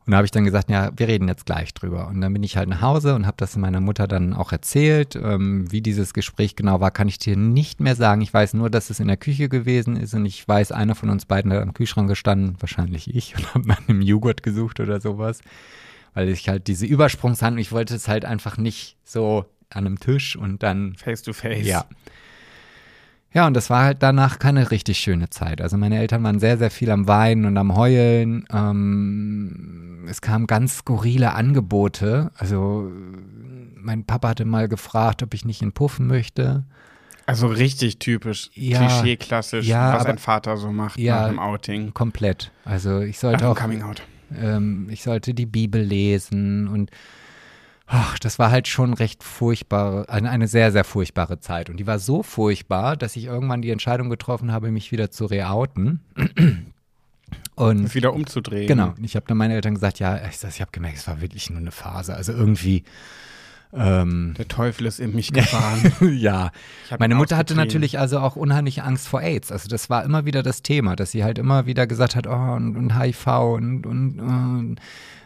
Und 0.06 0.12
da 0.12 0.18
habe 0.18 0.26
ich 0.26 0.32
dann 0.32 0.44
gesagt, 0.44 0.70
ja, 0.70 0.92
wir 0.98 1.08
reden 1.08 1.30
jetzt 1.30 1.46
gleich 1.46 1.74
drüber. 1.74 2.08
Und 2.08 2.20
dann 2.20 2.34
bin 2.34 2.44
ich 2.44 2.58
halt 2.58 2.68
nach 2.68 2.82
Hause 2.82 3.16
und 3.16 3.26
habe 3.26 3.38
das 3.38 3.56
meiner 3.56 3.80
Mutter 3.80 4.06
dann 4.08 4.34
auch 4.34 4.52
erzählt. 4.52 5.16
Ähm, 5.16 5.72
wie 5.72 5.82
dieses 5.82 6.14
Gespräch 6.14 6.58
genau 6.58 6.82
war, 6.82 6.92
kann 6.92 7.08
ich 7.08 7.20
dir 7.20 7.38
nicht 7.38 7.80
mehr 7.80 7.96
sagen. 7.96 8.22
Ich 8.22 8.34
weiß 8.34 8.54
nur, 8.54 8.70
dass 8.70 8.90
es 8.90 9.00
in 9.00 9.08
der 9.08 9.16
Küche 9.16 9.48
gewesen 9.48 9.96
ist 9.96 10.14
und 10.14 10.26
ich 10.26 10.46
weiß, 10.46 10.74
einer 10.74 10.96
von 10.96 11.10
uns 11.10 11.26
beiden 11.26 11.54
hat 11.54 11.62
am 11.62 11.74
Kühlschrank 11.74 12.10
gestanden, 12.10 12.58
wahrscheinlich 12.60 13.14
ich, 13.16 13.36
und 13.38 13.54
habe 13.54 13.68
nach 13.68 13.88
einem 13.88 14.02
Joghurt 14.02 14.44
gesucht 14.44 14.82
oder 14.82 15.00
sowas. 15.00 15.40
Weil 16.14 16.30
ich 16.30 16.50
halt 16.50 16.68
diese 16.68 16.86
Übersprungshandlung, 16.86 17.62
ich 17.62 17.72
wollte 17.72 17.96
es 17.96 18.08
halt 18.08 18.26
einfach 18.26 18.58
nicht 18.58 18.98
so 19.04 19.46
an 19.70 19.86
einem 19.86 20.00
Tisch 20.00 20.36
und 20.36 20.62
dann 20.64 20.96
Face 20.96 21.24
to 21.24 21.34
face. 21.34 21.66
ja. 21.66 21.86
Ja, 23.34 23.48
und 23.48 23.56
das 23.56 23.70
war 23.70 23.84
halt 23.84 24.04
danach 24.04 24.38
keine 24.40 24.70
richtig 24.72 25.00
schöne 25.00 25.30
Zeit. 25.30 25.60
Also 25.62 25.76
meine 25.78 25.98
Eltern 25.98 26.24
waren 26.24 26.40
sehr, 26.40 26.58
sehr 26.58 26.70
viel 26.72 26.92
am 26.92 27.08
Weinen 27.08 27.46
und 27.46 27.58
am 27.58 27.76
Heulen. 27.76 28.46
Ähm, 28.54 30.06
es 30.08 30.22
kamen 30.22 30.46
ganz 30.48 30.78
skurrile 30.80 31.34
Angebote. 31.34 32.32
Also 32.38 32.92
mein 33.76 34.06
Papa 34.06 34.30
hatte 34.30 34.46
mal 34.46 34.68
gefragt, 34.68 35.24
ob 35.24 35.34
ich 35.34 35.46
nicht 35.46 35.62
in 35.62 35.72
Puffen 35.72 36.08
möchte. 36.08 36.64
Also 37.26 37.48
richtig 37.48 38.00
typisch, 38.00 38.52
Ja. 38.54 38.80
klischee-klassisch, 38.80 39.66
Ja, 39.66 39.94
was 39.94 40.02
aber- 40.02 40.10
ein 40.12 40.18
Vater 40.18 40.58
so 40.58 40.72
macht 40.72 41.00
Ja. 41.00 41.22
nach 41.22 41.30
dem 41.30 41.40
Outing. 41.40 41.94
Komplett. 41.94 42.52
Also 42.66 43.00
ich 43.00 43.18
sollte 43.18 43.40
dem 43.46 43.48
auch, 43.48 43.56
Coming 43.58 43.82
Out. 43.82 44.04
ähm, 44.38 44.88
ich 44.92 45.02
sollte 45.04 45.34
die 45.34 45.46
Bibel 45.46 45.82
lesen 45.82 46.68
und 46.68 46.92
ach, 47.94 48.18
das 48.18 48.40
war 48.40 48.50
halt 48.50 48.68
schon 48.68 48.94
recht 48.94 49.24
furchtbar, 49.24 50.10
eine, 50.10 50.48
sehr, 50.48 50.72
sehr 50.72 50.84
furchtbare 50.84 51.40
Zeit. 51.40 51.70
Und 51.70 51.78
die 51.78 51.86
war 51.86 52.00
so 52.00 52.24
furchtbar, 52.24 52.98
dass 52.98 53.16
ich 53.16 53.26
irgendwann 53.26 53.62
die 53.62 53.70
Entscheidung 53.70 54.10
getroffen 54.10 54.52
habe, 54.52 54.72
mich 54.72 54.92
wieder 54.92 55.12
zu 55.12 55.26
reouten. 55.26 56.00
Und 57.56 57.84
Das 57.84 57.94
wieder 57.94 58.14
umzudrehen. 58.14 58.68
Genau. 58.68 58.96
Ich 59.02 59.16
habe 59.16 59.28
dann 59.28 59.38
meinen 59.38 59.52
Eltern 59.52 59.76
gesagt, 59.76 60.00
ja, 60.00 60.20
ich, 60.28 60.44
ich 60.44 60.62
habe 60.62 60.72
gemerkt, 60.72 60.98
es 60.98 61.08
war 61.08 61.22
wirklich 61.22 61.52
nur 61.52 61.60
eine 61.60 61.72
Phase. 61.72 62.16
Also 62.16 62.32
irgendwie, 62.32 62.84
ähm, 63.74 64.34
Der 64.40 64.48
Teufel 64.48 64.88
ist 64.88 65.00
in 65.00 65.14
mich 65.14 65.32
gefahren. 65.32 65.94
ja. 66.18 66.52
Meine 66.98 67.14
Mutter 67.14 67.38
hatte 67.38 67.54
natürlich 67.54 68.00
also 68.00 68.20
auch 68.20 68.36
unheimlich 68.36 68.82
Angst 68.82 69.08
vor 69.08 69.22
AIDS. 69.22 69.52
Also 69.52 69.68
das 69.68 69.92
war 69.92 70.04
immer 70.04 70.26
wieder 70.26 70.42
das 70.42 70.64
Thema, 70.64 70.96
dass 70.96 71.12
sie 71.12 71.24
halt 71.24 71.38
immer 71.38 71.68
wieder 71.68 71.86
gesagt 71.86 72.16
hat, 72.16 72.26
oh, 72.26 72.54
und, 72.56 72.76
und 72.76 73.00
HIV 73.00 73.28
und, 73.28 73.86
und, 73.86 74.20
und 74.20 74.80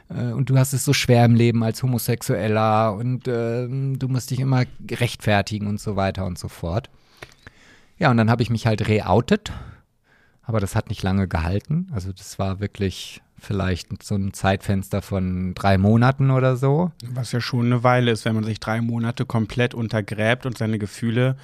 äh, 0.10 0.32
und 0.32 0.50
du 0.50 0.58
hast 0.58 0.74
es 0.74 0.86
so 0.86 0.94
schwer 0.94 1.26
im 1.26 1.36
Leben 1.36 1.64
als 1.64 1.84
Homosexueller 1.84 2.94
und 2.94 3.28
ähm, 3.28 4.00
du 4.00 4.08
musst 4.08 4.32
dich 4.32 4.40
immer 4.40 4.64
rechtfertigen 4.90 5.68
und 5.68 5.80
so 5.80 5.96
weiter 5.96 6.26
und 6.26 6.38
so 6.38 6.48
fort. 6.48 6.90
Ja, 7.98 8.12
und 8.12 8.18
dann 8.18 8.30
habe 8.30 8.44
ich 8.44 8.50
mich 8.50 8.68
halt 8.68 8.88
reoutet, 8.88 9.52
aber 10.44 10.60
das 10.60 10.76
hat 10.76 10.90
nicht 10.90 11.04
lange 11.04 11.28
gehalten. 11.28 11.88
Also 11.92 12.12
das 12.12 12.38
war 12.38 12.60
wirklich 12.60 13.22
vielleicht 13.40 14.04
so 14.04 14.16
ein 14.16 14.34
Zeitfenster 14.34 15.02
von 15.02 15.54
drei 15.54 15.78
Monaten 15.78 16.32
oder 16.32 16.58
so. 16.58 16.92
Was 17.06 17.32
ja 17.32 17.42
schon 17.42 17.68
eine 17.68 17.84
Weile 17.84 18.12
ist, 18.12 18.26
wenn 18.26 18.36
man 18.36 18.44
sich 18.44 18.60
drei 18.60 18.82
Monate 18.82 19.26
komplett 19.26 19.74
untergräbt 19.74 20.46
und 20.46 20.58
seine 20.58 20.80
Gefühle 20.80 21.38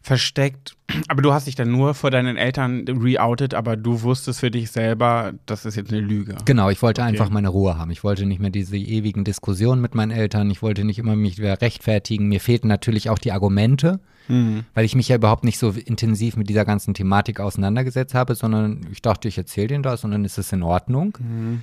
versteckt. 0.00 0.76
Aber 1.08 1.20
du 1.22 1.32
hast 1.32 1.46
dich 1.46 1.54
dann 1.54 1.70
nur 1.70 1.92
vor 1.94 2.10
deinen 2.10 2.36
Eltern 2.36 2.84
reoutet, 2.88 3.52
aber 3.54 3.76
du 3.76 4.02
wusstest 4.02 4.40
für 4.40 4.50
dich 4.50 4.70
selber, 4.70 5.34
das 5.46 5.66
ist 5.66 5.76
jetzt 5.76 5.92
eine 5.92 6.00
Lüge. 6.00 6.36
Genau, 6.44 6.70
ich 6.70 6.80
wollte 6.82 7.02
Okay. 7.02 7.10
einfach 7.10 7.28
meine 7.30 7.48
Ruhe 7.48 7.76
haben. 7.76 7.90
Ich 7.90 8.04
wollte 8.04 8.24
nicht 8.24 8.40
mehr 8.40 8.50
diese 8.50 8.76
ewigen 8.76 9.24
Diskussionen 9.24 9.82
mit 9.82 9.94
meinen 9.94 10.10
Eltern. 10.10 10.50
Ich 10.50 10.62
wollte 10.62 10.84
nicht 10.84 10.98
immer 10.98 11.14
mich 11.16 11.38
wieder 11.38 11.60
rechtfertigen. 11.60 12.28
Mir 12.28 12.40
fehlten 12.40 12.68
natürlich 12.68 13.10
auch 13.10 13.18
die 13.18 13.32
Argumente, 13.32 14.00
Mhm. 14.28 14.64
weil 14.74 14.84
ich 14.84 14.94
mich 14.94 15.08
ja 15.08 15.16
überhaupt 15.16 15.44
nicht 15.44 15.58
so 15.58 15.70
intensiv 15.70 16.36
mit 16.36 16.48
dieser 16.48 16.64
ganzen 16.64 16.94
Thematik 16.94 17.40
auseinandergesetzt 17.40 18.14
habe, 18.14 18.34
sondern 18.34 18.86
ich 18.92 19.02
dachte, 19.02 19.28
ich 19.28 19.36
erzähle 19.38 19.68
denen 19.68 19.82
das 19.82 20.04
und 20.04 20.10
dann 20.10 20.24
ist 20.24 20.38
es 20.38 20.52
in 20.52 20.62
Ordnung. 20.62 21.16
Mhm. 21.20 21.62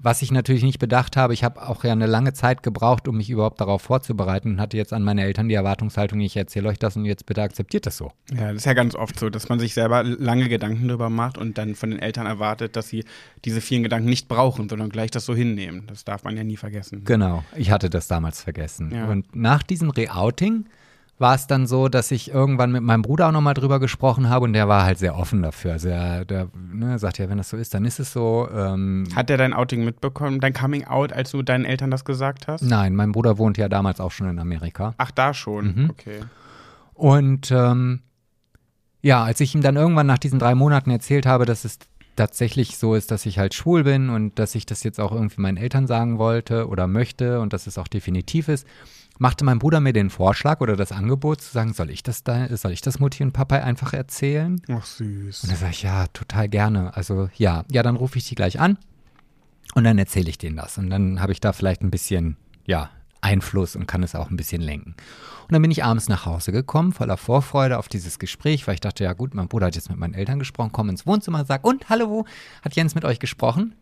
Was 0.00 0.22
ich 0.22 0.30
natürlich 0.30 0.62
nicht 0.62 0.78
bedacht 0.78 1.16
habe, 1.16 1.34
ich 1.34 1.42
habe 1.42 1.60
auch 1.68 1.82
ja 1.82 1.90
eine 1.90 2.06
lange 2.06 2.32
Zeit 2.32 2.62
gebraucht, 2.62 3.08
um 3.08 3.16
mich 3.16 3.30
überhaupt 3.30 3.60
darauf 3.60 3.82
vorzubereiten 3.82 4.52
und 4.52 4.60
hatte 4.60 4.76
jetzt 4.76 4.92
an 4.92 5.02
meine 5.02 5.24
Eltern 5.24 5.48
die 5.48 5.56
Erwartungshaltung, 5.56 6.20
ich 6.20 6.36
erzähle 6.36 6.68
euch 6.68 6.78
das 6.78 6.96
und 6.96 7.04
jetzt 7.04 7.26
bitte 7.26 7.42
akzeptiert 7.42 7.84
das 7.84 7.96
so. 7.96 8.12
Ja, 8.32 8.48
das 8.48 8.58
ist 8.58 8.66
ja 8.66 8.74
ganz 8.74 8.94
oft 8.94 9.18
so, 9.18 9.28
dass 9.28 9.48
man 9.48 9.58
sich 9.58 9.74
selber 9.74 10.04
lange 10.04 10.48
Gedanken 10.48 10.86
darüber 10.86 11.10
macht 11.10 11.36
und 11.36 11.58
dann 11.58 11.74
von 11.74 11.90
den 11.90 11.98
Eltern 11.98 12.26
erwartet, 12.26 12.76
dass 12.76 12.88
sie 12.88 13.04
diese 13.44 13.60
vielen 13.60 13.82
Gedanken 13.82 14.08
nicht 14.08 14.28
brauchen, 14.28 14.68
sondern 14.68 14.88
gleich 14.90 15.10
das 15.10 15.24
so 15.24 15.34
hinnehmen. 15.34 15.88
Das 15.88 16.04
darf 16.04 16.22
man 16.22 16.36
ja 16.36 16.44
nie 16.44 16.56
vergessen. 16.56 17.02
Genau, 17.04 17.42
ich 17.56 17.72
hatte 17.72 17.90
das 17.90 18.06
damals 18.06 18.40
vergessen. 18.40 18.92
Ja. 18.94 19.06
Und 19.06 19.34
nach 19.34 19.64
diesem 19.64 19.90
Reouting 19.90 20.66
war 21.18 21.34
es 21.34 21.46
dann 21.46 21.66
so, 21.66 21.88
dass 21.88 22.10
ich 22.10 22.30
irgendwann 22.30 22.70
mit 22.70 22.82
meinem 22.82 23.02
Bruder 23.02 23.28
auch 23.28 23.32
nochmal 23.32 23.54
drüber 23.54 23.80
gesprochen 23.80 24.28
habe 24.28 24.44
und 24.44 24.52
der 24.52 24.68
war 24.68 24.84
halt 24.84 24.98
sehr 24.98 25.16
offen 25.16 25.42
dafür. 25.42 25.72
Also 25.72 25.88
er 25.88 26.24
der, 26.24 26.48
ne, 26.72 26.98
sagt 26.98 27.18
ja, 27.18 27.28
wenn 27.28 27.38
das 27.38 27.50
so 27.50 27.56
ist, 27.56 27.74
dann 27.74 27.84
ist 27.84 27.98
es 27.98 28.12
so. 28.12 28.48
Ähm, 28.54 29.08
Hat 29.14 29.28
der 29.28 29.36
dein 29.36 29.52
Outing 29.52 29.84
mitbekommen, 29.84 30.40
dein 30.40 30.52
Coming 30.52 30.84
Out, 30.84 31.12
als 31.12 31.32
du 31.32 31.42
deinen 31.42 31.64
Eltern 31.64 31.90
das 31.90 32.04
gesagt 32.04 32.46
hast? 32.46 32.62
nein, 32.62 32.94
mein 32.94 33.12
Bruder 33.12 33.38
wohnt 33.38 33.58
ja 33.58 33.68
damals 33.68 34.00
auch 34.00 34.12
schon 34.12 34.28
in 34.28 34.38
Amerika. 34.38 34.94
Ach, 34.98 35.10
da 35.10 35.34
schon. 35.34 35.74
Mhm. 35.74 35.90
Okay. 35.90 36.20
Und 36.94 37.50
ähm, 37.50 38.00
ja, 39.02 39.22
als 39.24 39.40
ich 39.40 39.54
ihm 39.54 39.62
dann 39.62 39.76
irgendwann 39.76 40.06
nach 40.06 40.18
diesen 40.18 40.38
drei 40.38 40.54
Monaten 40.54 40.90
erzählt 40.90 41.26
habe, 41.26 41.46
dass 41.46 41.64
es 41.64 41.78
tatsächlich 42.16 42.76
so 42.76 42.94
ist, 42.94 43.10
dass 43.10 43.26
ich 43.26 43.38
halt 43.38 43.54
schwul 43.54 43.84
bin 43.84 44.10
und 44.10 44.38
dass 44.38 44.54
ich 44.54 44.66
das 44.66 44.82
jetzt 44.82 45.00
auch 45.00 45.12
irgendwie 45.12 45.40
meinen 45.40 45.56
Eltern 45.56 45.86
sagen 45.86 46.18
wollte 46.18 46.68
oder 46.68 46.86
möchte 46.86 47.40
und 47.40 47.52
dass 47.52 47.66
es 47.66 47.78
auch 47.78 47.88
definitiv 47.88 48.48
ist, 48.48 48.66
machte 49.18 49.44
mein 49.44 49.58
Bruder 49.58 49.80
mir 49.80 49.92
den 49.92 50.10
Vorschlag 50.10 50.60
oder 50.60 50.76
das 50.76 50.92
Angebot 50.92 51.40
zu 51.40 51.52
sagen, 51.52 51.74
soll 51.74 51.90
ich 51.90 52.02
das 52.02 52.24
da, 52.24 52.56
soll 52.56 52.72
ich 52.72 52.80
das 52.80 52.98
Mutti 52.98 53.22
und 53.22 53.32
Papa 53.32 53.56
einfach 53.56 53.92
erzählen? 53.92 54.60
Ach, 54.70 54.84
süß. 54.84 55.44
Und 55.44 55.52
da 55.52 55.56
sage 55.56 55.72
ich, 55.72 55.82
ja, 55.82 56.06
total 56.08 56.48
gerne. 56.48 56.96
Also 56.96 57.28
ja, 57.36 57.64
ja, 57.70 57.82
dann 57.82 57.96
rufe 57.96 58.18
ich 58.18 58.28
die 58.28 58.34
gleich 58.34 58.60
an 58.60 58.78
und 59.74 59.84
dann 59.84 59.98
erzähle 59.98 60.30
ich 60.30 60.38
denen 60.38 60.56
das. 60.56 60.78
Und 60.78 60.90
dann 60.90 61.20
habe 61.20 61.32
ich 61.32 61.40
da 61.40 61.52
vielleicht 61.52 61.82
ein 61.82 61.90
bisschen, 61.90 62.36
ja, 62.66 62.90
Einfluss 63.20 63.74
und 63.76 63.86
kann 63.86 64.02
es 64.02 64.14
auch 64.14 64.30
ein 64.30 64.36
bisschen 64.36 64.62
lenken. 64.62 64.94
Und 65.42 65.52
dann 65.52 65.62
bin 65.62 65.70
ich 65.70 65.84
abends 65.84 66.08
nach 66.08 66.26
Hause 66.26 66.52
gekommen, 66.52 66.92
voller 66.92 67.16
Vorfreude 67.16 67.78
auf 67.78 67.88
dieses 67.88 68.18
Gespräch, 68.18 68.66
weil 68.66 68.74
ich 68.74 68.80
dachte, 68.80 69.04
ja 69.04 69.12
gut, 69.12 69.34
mein 69.34 69.48
Bruder 69.48 69.66
hat 69.66 69.74
jetzt 69.74 69.90
mit 69.90 69.98
meinen 69.98 70.14
Eltern 70.14 70.38
gesprochen, 70.38 70.70
komm 70.72 70.88
ins 70.88 71.06
Wohnzimmer, 71.06 71.44
sag, 71.44 71.64
und 71.64 71.88
hallo, 71.88 72.26
hat 72.62 72.76
Jens 72.76 72.94
mit 72.94 73.04
euch 73.04 73.18
gesprochen? 73.18 73.74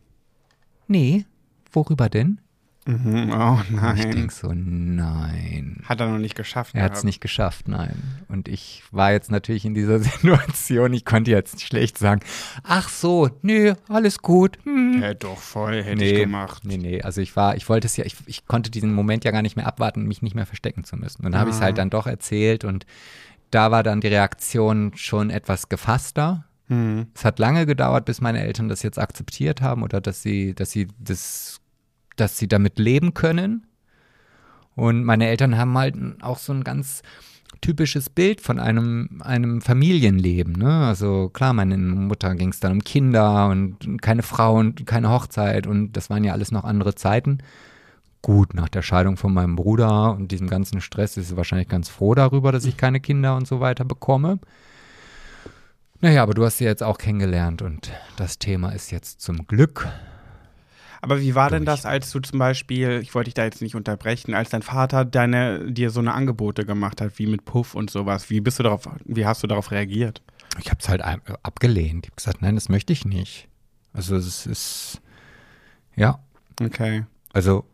Nee, 0.87 1.26
worüber 1.70 2.09
denn? 2.09 2.41
Mhm. 2.87 3.32
Oh 3.32 3.51
Und 3.55 3.64
ich 3.64 3.70
nein. 3.70 4.11
denke 4.12 4.32
so, 4.32 4.53
nein. 4.55 5.82
Hat 5.84 6.01
er 6.01 6.09
noch 6.09 6.18
nicht 6.18 6.34
geschafft. 6.37 6.74
Er 6.74 6.84
hat 6.84 6.95
es 6.95 7.05
nicht 7.05 7.20
geschafft, 7.20 7.68
nein. 7.68 7.97
Und 8.28 8.49
ich 8.49 8.82
war 8.93 9.12
jetzt 9.12 9.30
natürlich 9.30 9.64
in 9.64 9.74
dieser 9.74 9.99
Situation, 10.01 10.93
ich 10.95 11.05
konnte 11.05 11.30
jetzt 11.30 11.61
schlecht 11.62 11.99
sagen, 11.99 12.20
ach 12.62 12.89
so, 12.89 13.28
nö, 13.43 13.74
alles 13.89 14.18
gut. 14.18 14.59
Hm. 14.64 15.03
Ja, 15.03 15.14
doch, 15.14 15.39
voll, 15.39 15.82
hätte 15.82 16.05
ich 16.05 16.14
gemacht. 16.20 16.62
Nee, 16.64 16.76
nee, 16.78 17.03
also 17.03 17.20
ich 17.20 17.34
war, 17.37 17.57
ich 17.57 17.68
wollte 17.68 17.87
es 17.87 17.97
ja, 17.97 18.05
ich, 18.05 18.16
ich 18.26 18.47
konnte 18.47 18.70
diesen 18.70 18.95
Moment 18.95 19.24
ja 19.24 19.30
gar 19.32 19.43
nicht 19.43 19.57
mehr 19.57 19.66
abwarten, 19.66 20.05
mich 20.07 20.22
nicht 20.22 20.34
mehr 20.34 20.47
verstecken 20.47 20.84
zu 20.84 20.97
müssen. 20.97 21.24
Und 21.26 21.32
dann 21.32 21.41
habe 21.41 21.51
ich 21.51 21.57
es 21.57 21.62
Ah. 21.62 21.66
halt 21.66 21.78
dann 21.78 21.91
doch 21.91 22.07
erzählt 22.07 22.64
und 22.64 22.87
da 23.51 23.70
war 23.70 23.82
dann 23.82 24.01
die 24.01 24.09
Reaktion 24.09 24.93
schon 24.97 25.30
etwas 25.30 25.68
gefasster. 25.68 26.45
Hm. 26.68 27.07
Es 27.14 27.24
hat 27.24 27.39
lange 27.39 27.64
gedauert, 27.66 28.05
bis 28.05 28.20
meine 28.20 28.43
Eltern 28.43 28.68
das 28.68 28.82
jetzt 28.82 28.99
akzeptiert 28.99 29.61
haben 29.61 29.82
oder 29.82 30.01
dass 30.01 30.22
sie, 30.22 30.53
dass 30.55 30.70
sie 30.72 30.89
das, 30.99 31.61
dass 32.17 32.39
sie 32.39 32.49
damit 32.49 32.79
leben 32.79 33.14
können. 33.14 33.67
Und 34.75 35.05
meine 35.05 35.29
Eltern 35.29 35.57
haben 35.57 35.77
halt 35.77 35.97
auch 36.21 36.39
so 36.39 36.53
ein 36.53 36.64
ganz 36.64 37.03
typisches 37.61 38.11
Bild 38.11 38.41
von 38.41 38.59
einem, 38.59 39.21
einem 39.23 39.61
Familienleben. 39.61 40.55
Ne? 40.55 40.87
Also 40.87 41.31
klar, 41.31 41.53
meine 41.53 41.77
Mutter 41.79 42.35
ging 42.35 42.51
es 42.51 42.61
dann 42.61 42.73
um 42.73 42.85
Kinder 42.85 43.49
und 43.49 44.03
keine 44.03 44.23
Frau 44.23 44.57
und 44.57 44.87
keine 44.87 45.11
Hochzeit 45.11 45.67
und 45.67 45.93
das 45.93 46.11
waren 46.11 46.25
ja 46.25 46.33
alles 46.33 46.53
noch 46.53 46.64
andere 46.64 46.95
Zeiten. 46.95 47.39
Gut, 48.23 48.55
nach 48.55 48.69
der 48.69 48.83
Scheidung 48.83 49.17
von 49.17 49.33
meinem 49.33 49.57
Bruder 49.57 50.12
und 50.14 50.33
diesem 50.33 50.49
ganzen 50.49 50.81
Stress 50.81 51.17
ist 51.17 51.29
sie 51.29 51.37
wahrscheinlich 51.37 51.69
ganz 51.69 51.89
froh 51.89 52.14
darüber, 52.14 52.53
dass 52.53 52.64
ich 52.64 52.77
keine 52.77 53.01
Kinder 53.01 53.37
und 53.37 53.47
so 53.47 53.61
weiter 53.61 53.85
bekomme. 53.85 54.39
Naja, 56.01 56.23
aber 56.23 56.35
du 56.35 56.45
hast 56.45 56.59
sie 56.59 56.64
jetzt 56.64 56.83
auch 56.83 56.99
kennengelernt 56.99 57.62
und 57.62 57.91
das 58.17 58.39
Thema 58.39 58.71
ist 58.71 58.91
jetzt 58.91 59.21
zum 59.21 59.47
Glück. 59.47 59.89
Aber 61.07 61.21
wie 61.21 61.37
war 61.37 61.51
denn 61.51 61.65
Durch. 61.65 61.77
das, 61.77 61.87
als 61.87 62.11
du 62.11 62.19
zum 62.19 62.41
Beispiel, 62.41 62.99
ich 63.01 63.15
wollte 63.15 63.27
dich 63.29 63.35
da 63.35 63.45
jetzt 63.45 63.63
nicht 63.63 63.77
unterbrechen, 63.77 64.35
als 64.35 64.51
dein 64.51 64.63
Vater 64.63 65.05
deine, 65.05 65.71
dir 65.71 65.91
so 65.91 66.01
eine 66.01 66.13
Angebote 66.15 66.65
gemacht 66.67 67.01
hat, 67.01 67.17
wie 67.21 67.29
mit 67.29 67.45
Puff 67.45 67.77
und 67.77 67.91
sowas, 67.91 68.29
wie 68.29 68.41
bist 68.41 68.59
du 68.59 68.65
darauf, 68.65 68.89
wie 69.05 69.25
hast 69.25 69.41
du 69.43 69.47
darauf 69.47 69.71
reagiert? 69.71 70.21
Ich 70.59 70.69
habe 70.69 70.81
es 70.81 70.89
halt 70.89 71.03
ein- 71.03 71.21
abgelehnt. 71.45 72.07
Ich 72.07 72.11
habe 72.11 72.17
gesagt, 72.17 72.43
nein, 72.43 72.57
das 72.57 72.69
möchte 72.69 72.93
ich 72.93 73.05
nicht. 73.05 73.47
Also 73.93 74.17
es 74.17 74.47
ist, 74.47 75.01
ja, 75.95 76.19
Okay. 76.61 77.05
also 77.33 77.65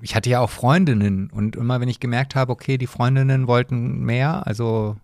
ich 0.00 0.14
hatte 0.14 0.30
ja 0.30 0.38
auch 0.38 0.50
Freundinnen 0.50 1.28
und 1.30 1.56
immer 1.56 1.80
wenn 1.80 1.88
ich 1.88 1.98
gemerkt 1.98 2.36
habe, 2.36 2.52
okay, 2.52 2.78
die 2.78 2.86
Freundinnen 2.86 3.48
wollten 3.48 4.04
mehr, 4.04 4.46
also 4.46 4.96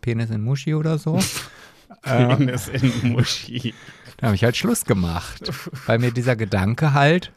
Penis 0.00 0.30
in 0.30 0.42
Muschi 0.42 0.74
oder 0.74 0.98
so, 0.98 1.20
äh, 2.04 2.36
Penis 2.36 2.68
in 2.68 3.12
Muschi. 3.12 3.74
dann 4.16 4.28
habe 4.28 4.36
ich 4.36 4.44
halt 4.44 4.56
Schluss 4.56 4.84
gemacht. 4.84 5.50
Weil 5.86 5.98
mir 5.98 6.12
dieser 6.12 6.36
Gedanke 6.36 6.94
halt, 6.94 7.32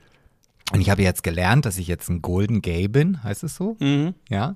und 0.72 0.82
ich 0.82 0.90
habe 0.90 1.04
jetzt 1.04 1.24
gelernt, 1.24 1.66
dass 1.66 1.78
ich 1.78 1.88
jetzt 1.88 2.10
ein 2.10 2.22
Golden 2.22 2.62
Gay 2.62 2.88
bin, 2.88 3.24
heißt 3.24 3.44
es 3.44 3.56
so? 3.56 3.78
Mhm. 3.80 4.14
ja. 4.30 4.56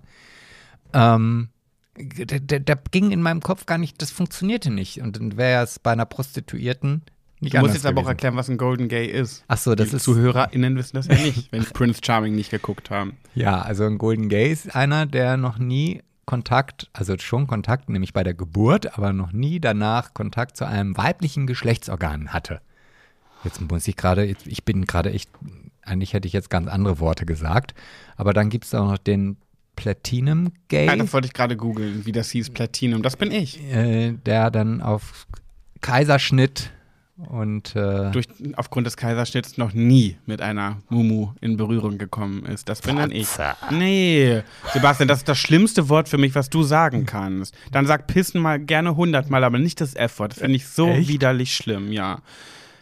Ähm, 0.94 1.50
da, 1.96 2.40
da, 2.40 2.60
da 2.60 2.76
ging 2.92 3.12
in 3.12 3.22
meinem 3.22 3.42
Kopf 3.42 3.66
gar 3.66 3.78
nicht, 3.78 4.02
das 4.02 4.10
funktionierte 4.12 4.72
nicht. 4.72 5.02
Und 5.02 5.18
dann 5.18 5.38
wäre 5.38 5.64
es 5.64 5.80
bei 5.80 5.92
einer 5.92 6.06
Prostituierten 6.06 7.04
nicht 7.42 7.54
Du 7.56 7.60
musst 7.60 7.74
jetzt 7.74 7.86
aber 7.86 8.02
auch 8.02 8.04
gewesen. 8.04 8.10
erklären, 8.10 8.36
was 8.36 8.50
ein 8.50 8.58
Golden 8.58 8.90
Gay 8.90 9.08
ist. 9.08 9.44
Ach 9.48 9.58
so, 9.58 9.74
das 9.76 9.90
die 9.90 9.96
ist 9.96 10.04
ZuhörerInnen 10.04 10.76
wissen 10.76 10.96
das 10.96 11.08
ja 11.08 11.16
nicht, 11.16 11.52
wenn 11.52 11.64
Prince 11.74 12.02
Charming 12.04 12.36
nicht 12.36 12.52
geguckt 12.52 12.90
haben. 12.90 13.18
ja, 13.34 13.62
also 13.62 13.86
ein 13.86 13.98
Golden 13.98 14.28
Gay 14.30 14.52
ist 14.52 14.76
einer, 14.76 15.06
der 15.06 15.38
noch 15.38 15.58
nie 15.58 16.02
Kontakt, 16.30 16.92
also 16.94 17.18
schon 17.18 17.48
Kontakt, 17.48 17.90
nämlich 17.90 18.14
bei 18.14 18.24
der 18.24 18.36
Geburt, 18.36 18.96
aber 18.96 19.14
noch 19.14 19.32
nie 19.32 19.60
danach 19.60 20.14
Kontakt 20.14 20.58
zu 20.58 20.68
einem 20.68 20.96
weiblichen 20.96 21.48
Geschlechtsorgan 21.48 22.32
hatte. 22.32 22.62
Jetzt 23.44 23.60
muss 23.62 23.88
ich 23.88 23.96
gerade, 23.96 24.26
ich 24.26 24.64
bin 24.64 24.86
gerade 24.86 25.12
echt, 25.12 25.32
eigentlich 25.82 26.14
hätte 26.14 26.28
ich 26.28 26.34
jetzt 26.34 26.52
ganz 26.52 26.68
andere 26.68 27.00
Worte 27.00 27.26
gesagt, 27.26 27.74
aber 28.16 28.32
dann 28.34 28.50
gibt 28.52 28.66
es 28.66 28.76
auch 28.76 28.92
noch 28.92 29.00
den 29.00 29.38
Platinum 29.76 30.52
Gay. 30.68 30.86
Ja, 30.86 30.96
das 30.96 31.12
wollte 31.14 31.26
ich 31.26 31.34
gerade 31.34 31.58
googeln, 31.58 32.06
wie 32.06 32.12
das 32.12 32.30
hieß, 32.30 32.52
Platinum. 32.52 33.02
Das 33.02 33.18
bin 33.18 33.32
ich. 33.32 33.60
äh, 33.64 34.12
der 34.12 34.52
dann 34.52 34.82
auf 34.84 35.26
Kaiserschnitt 35.82 36.70
und 37.28 37.76
äh, 37.76 38.12
Durch, 38.12 38.28
aufgrund 38.56 38.88
des 38.88 38.96
Kaiserschnitts 38.96 39.58
noch 39.58 39.74
nie 39.74 40.18
mit 40.26 40.42
einer 40.42 40.78
Mumu 40.90 41.34
in 41.42 41.58
Berührung 41.58 41.98
gekommen 41.98 42.46
ist. 42.46 42.70
Das 42.70 42.82
bin 42.82 42.96
dann 42.96 43.12
ich. 43.12 43.28
Nee, 43.72 44.42
Sebastian, 44.74 45.08
das 45.08 45.20
ist 45.20 45.28
das 45.30 45.38
schlimmste 45.38 45.90
Wort 45.90 46.08
für 46.08 46.18
mich, 46.18 46.34
was 46.36 46.50
du 46.50 46.64
sagen 46.64 47.06
kannst. 47.06 47.54
Dann 47.72 47.86
sag 47.86 48.08
pissen 48.08 48.42
mal 48.42 48.60
gerne 48.60 48.96
hundertmal, 48.96 49.44
aber 49.44 49.60
nicht 49.60 49.82
das 49.82 49.96
F-Wort. 49.96 50.32
Das 50.32 50.40
finde 50.40 50.56
ich 50.56 50.68
so 50.68 50.88
Echt? 50.88 51.10
widerlich 51.10 51.54
schlimm, 51.54 51.92
ja. 51.92 52.20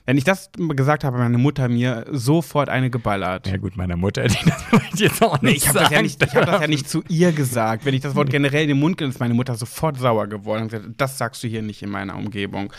Wenn 0.05 0.17
ich 0.17 0.23
das 0.23 0.51
gesagt 0.69 1.03
habe, 1.03 1.17
meine 1.17 1.37
Mutter 1.37 1.67
mir 1.67 2.05
sofort 2.11 2.69
eine 2.69 2.89
geballert. 2.89 3.45
ja 3.47 3.57
gut, 3.57 3.75
meiner 3.75 3.97
Mutter 3.97 4.23
hätte 4.23 4.35
ich 4.39 4.45
das 4.45 4.63
vielleicht 4.63 4.99
jetzt 4.99 5.21
auch 5.21 5.41
Nee, 5.41 5.51
nicht 5.51 5.63
ich 5.63 5.67
habe 5.67 5.79
das, 5.79 5.89
ja 5.89 6.01
nicht, 6.01 6.23
ich 6.23 6.35
hab 6.35 6.45
das 6.45 6.61
ja 6.61 6.67
nicht 6.67 6.89
zu 6.89 7.03
ihr 7.09 7.33
gesagt. 7.33 7.83
Wenn 7.85 7.93
ich 7.93 8.01
das 8.01 8.15
Wort 8.15 8.29
generell 8.29 8.61
in 8.61 8.69
den 8.69 8.79
Mund 8.79 8.97
genommen 8.97 9.11
ist 9.13 9.19
meine 9.19 9.33
Mutter 9.33 9.55
sofort 9.55 9.97
sauer 9.97 10.27
geworden 10.27 10.63
und 10.63 10.71
gesagt, 10.71 10.89
das 10.95 11.17
sagst 11.17 11.43
du 11.43 11.47
hier 11.49 11.61
nicht 11.61 11.81
in 11.81 11.89
meiner 11.89 12.15
Umgebung. 12.15 12.71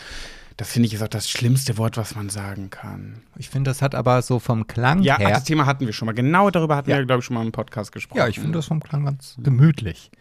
Das 0.59 0.73
finde 0.73 0.87
ich 0.87 0.93
ist 0.93 1.01
auch 1.01 1.07
das 1.07 1.29
schlimmste 1.29 1.77
Wort, 1.77 1.95
was 1.95 2.15
man 2.15 2.27
sagen 2.29 2.69
kann. 2.69 3.21
Ich 3.37 3.49
finde, 3.49 3.69
das 3.69 3.81
hat 3.81 3.95
aber 3.95 4.21
so 4.21 4.39
vom 4.39 4.67
Klang 4.67 5.01
Ja, 5.03 5.17
her. 5.17 5.29
das 5.29 5.45
Thema 5.45 5.65
hatten 5.65 5.85
wir 5.85 5.93
schon 5.93 6.05
mal. 6.05 6.11
Genau 6.11 6.49
darüber 6.49 6.75
hatten 6.75 6.89
Ja. 6.89 6.97
wir, 6.97 7.05
glaube 7.05 7.19
ich, 7.21 7.25
schon 7.25 7.35
mal 7.35 7.45
im 7.45 7.53
Podcast 7.53 7.93
gesprochen. 7.93 8.17
ja, 8.17 8.27
ich 8.27 8.35
finde 8.41 8.57
das 8.57 8.65
vom 8.65 8.83
Klang 8.83 9.05
ganz 9.05 9.35
gemütlich. 9.41 10.11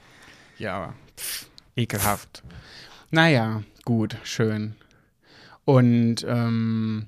Ja, 0.56 0.76
aber 0.76 0.94
pff, 1.16 1.46
ekelhaft. 1.74 2.44
Naja, 3.10 3.64
gut, 3.84 4.16
schön. 4.22 4.76
Und 5.64 6.24
ähm, 6.28 7.06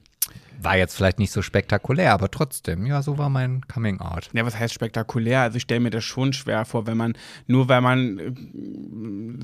War 0.62 0.76
jetzt 0.76 0.96
vielleicht 0.96 1.18
nicht 1.18 1.32
so 1.32 1.42
spektakulär, 1.42 2.12
aber 2.12 2.30
trotzdem, 2.30 2.86
ja, 2.86 3.02
so 3.02 3.18
war 3.18 3.30
mein 3.30 3.62
Coming 3.66 4.00
Out. 4.00 4.28
ja, 4.32 4.44
was 4.44 4.58
heißt 4.58 4.74
spektakulär? 4.74 5.40
Also 5.40 5.56
ich 5.56 5.62
stelle 5.62 5.80
mir 5.80 5.90
das 5.90 6.04
schon 6.04 6.32
schwer 6.32 6.64
vor, 6.64 6.86
wenn 6.86 6.96
man, 6.96 7.14
nur 7.46 7.68
weil 7.68 7.80
man 7.80 8.18
äh, 8.18 8.32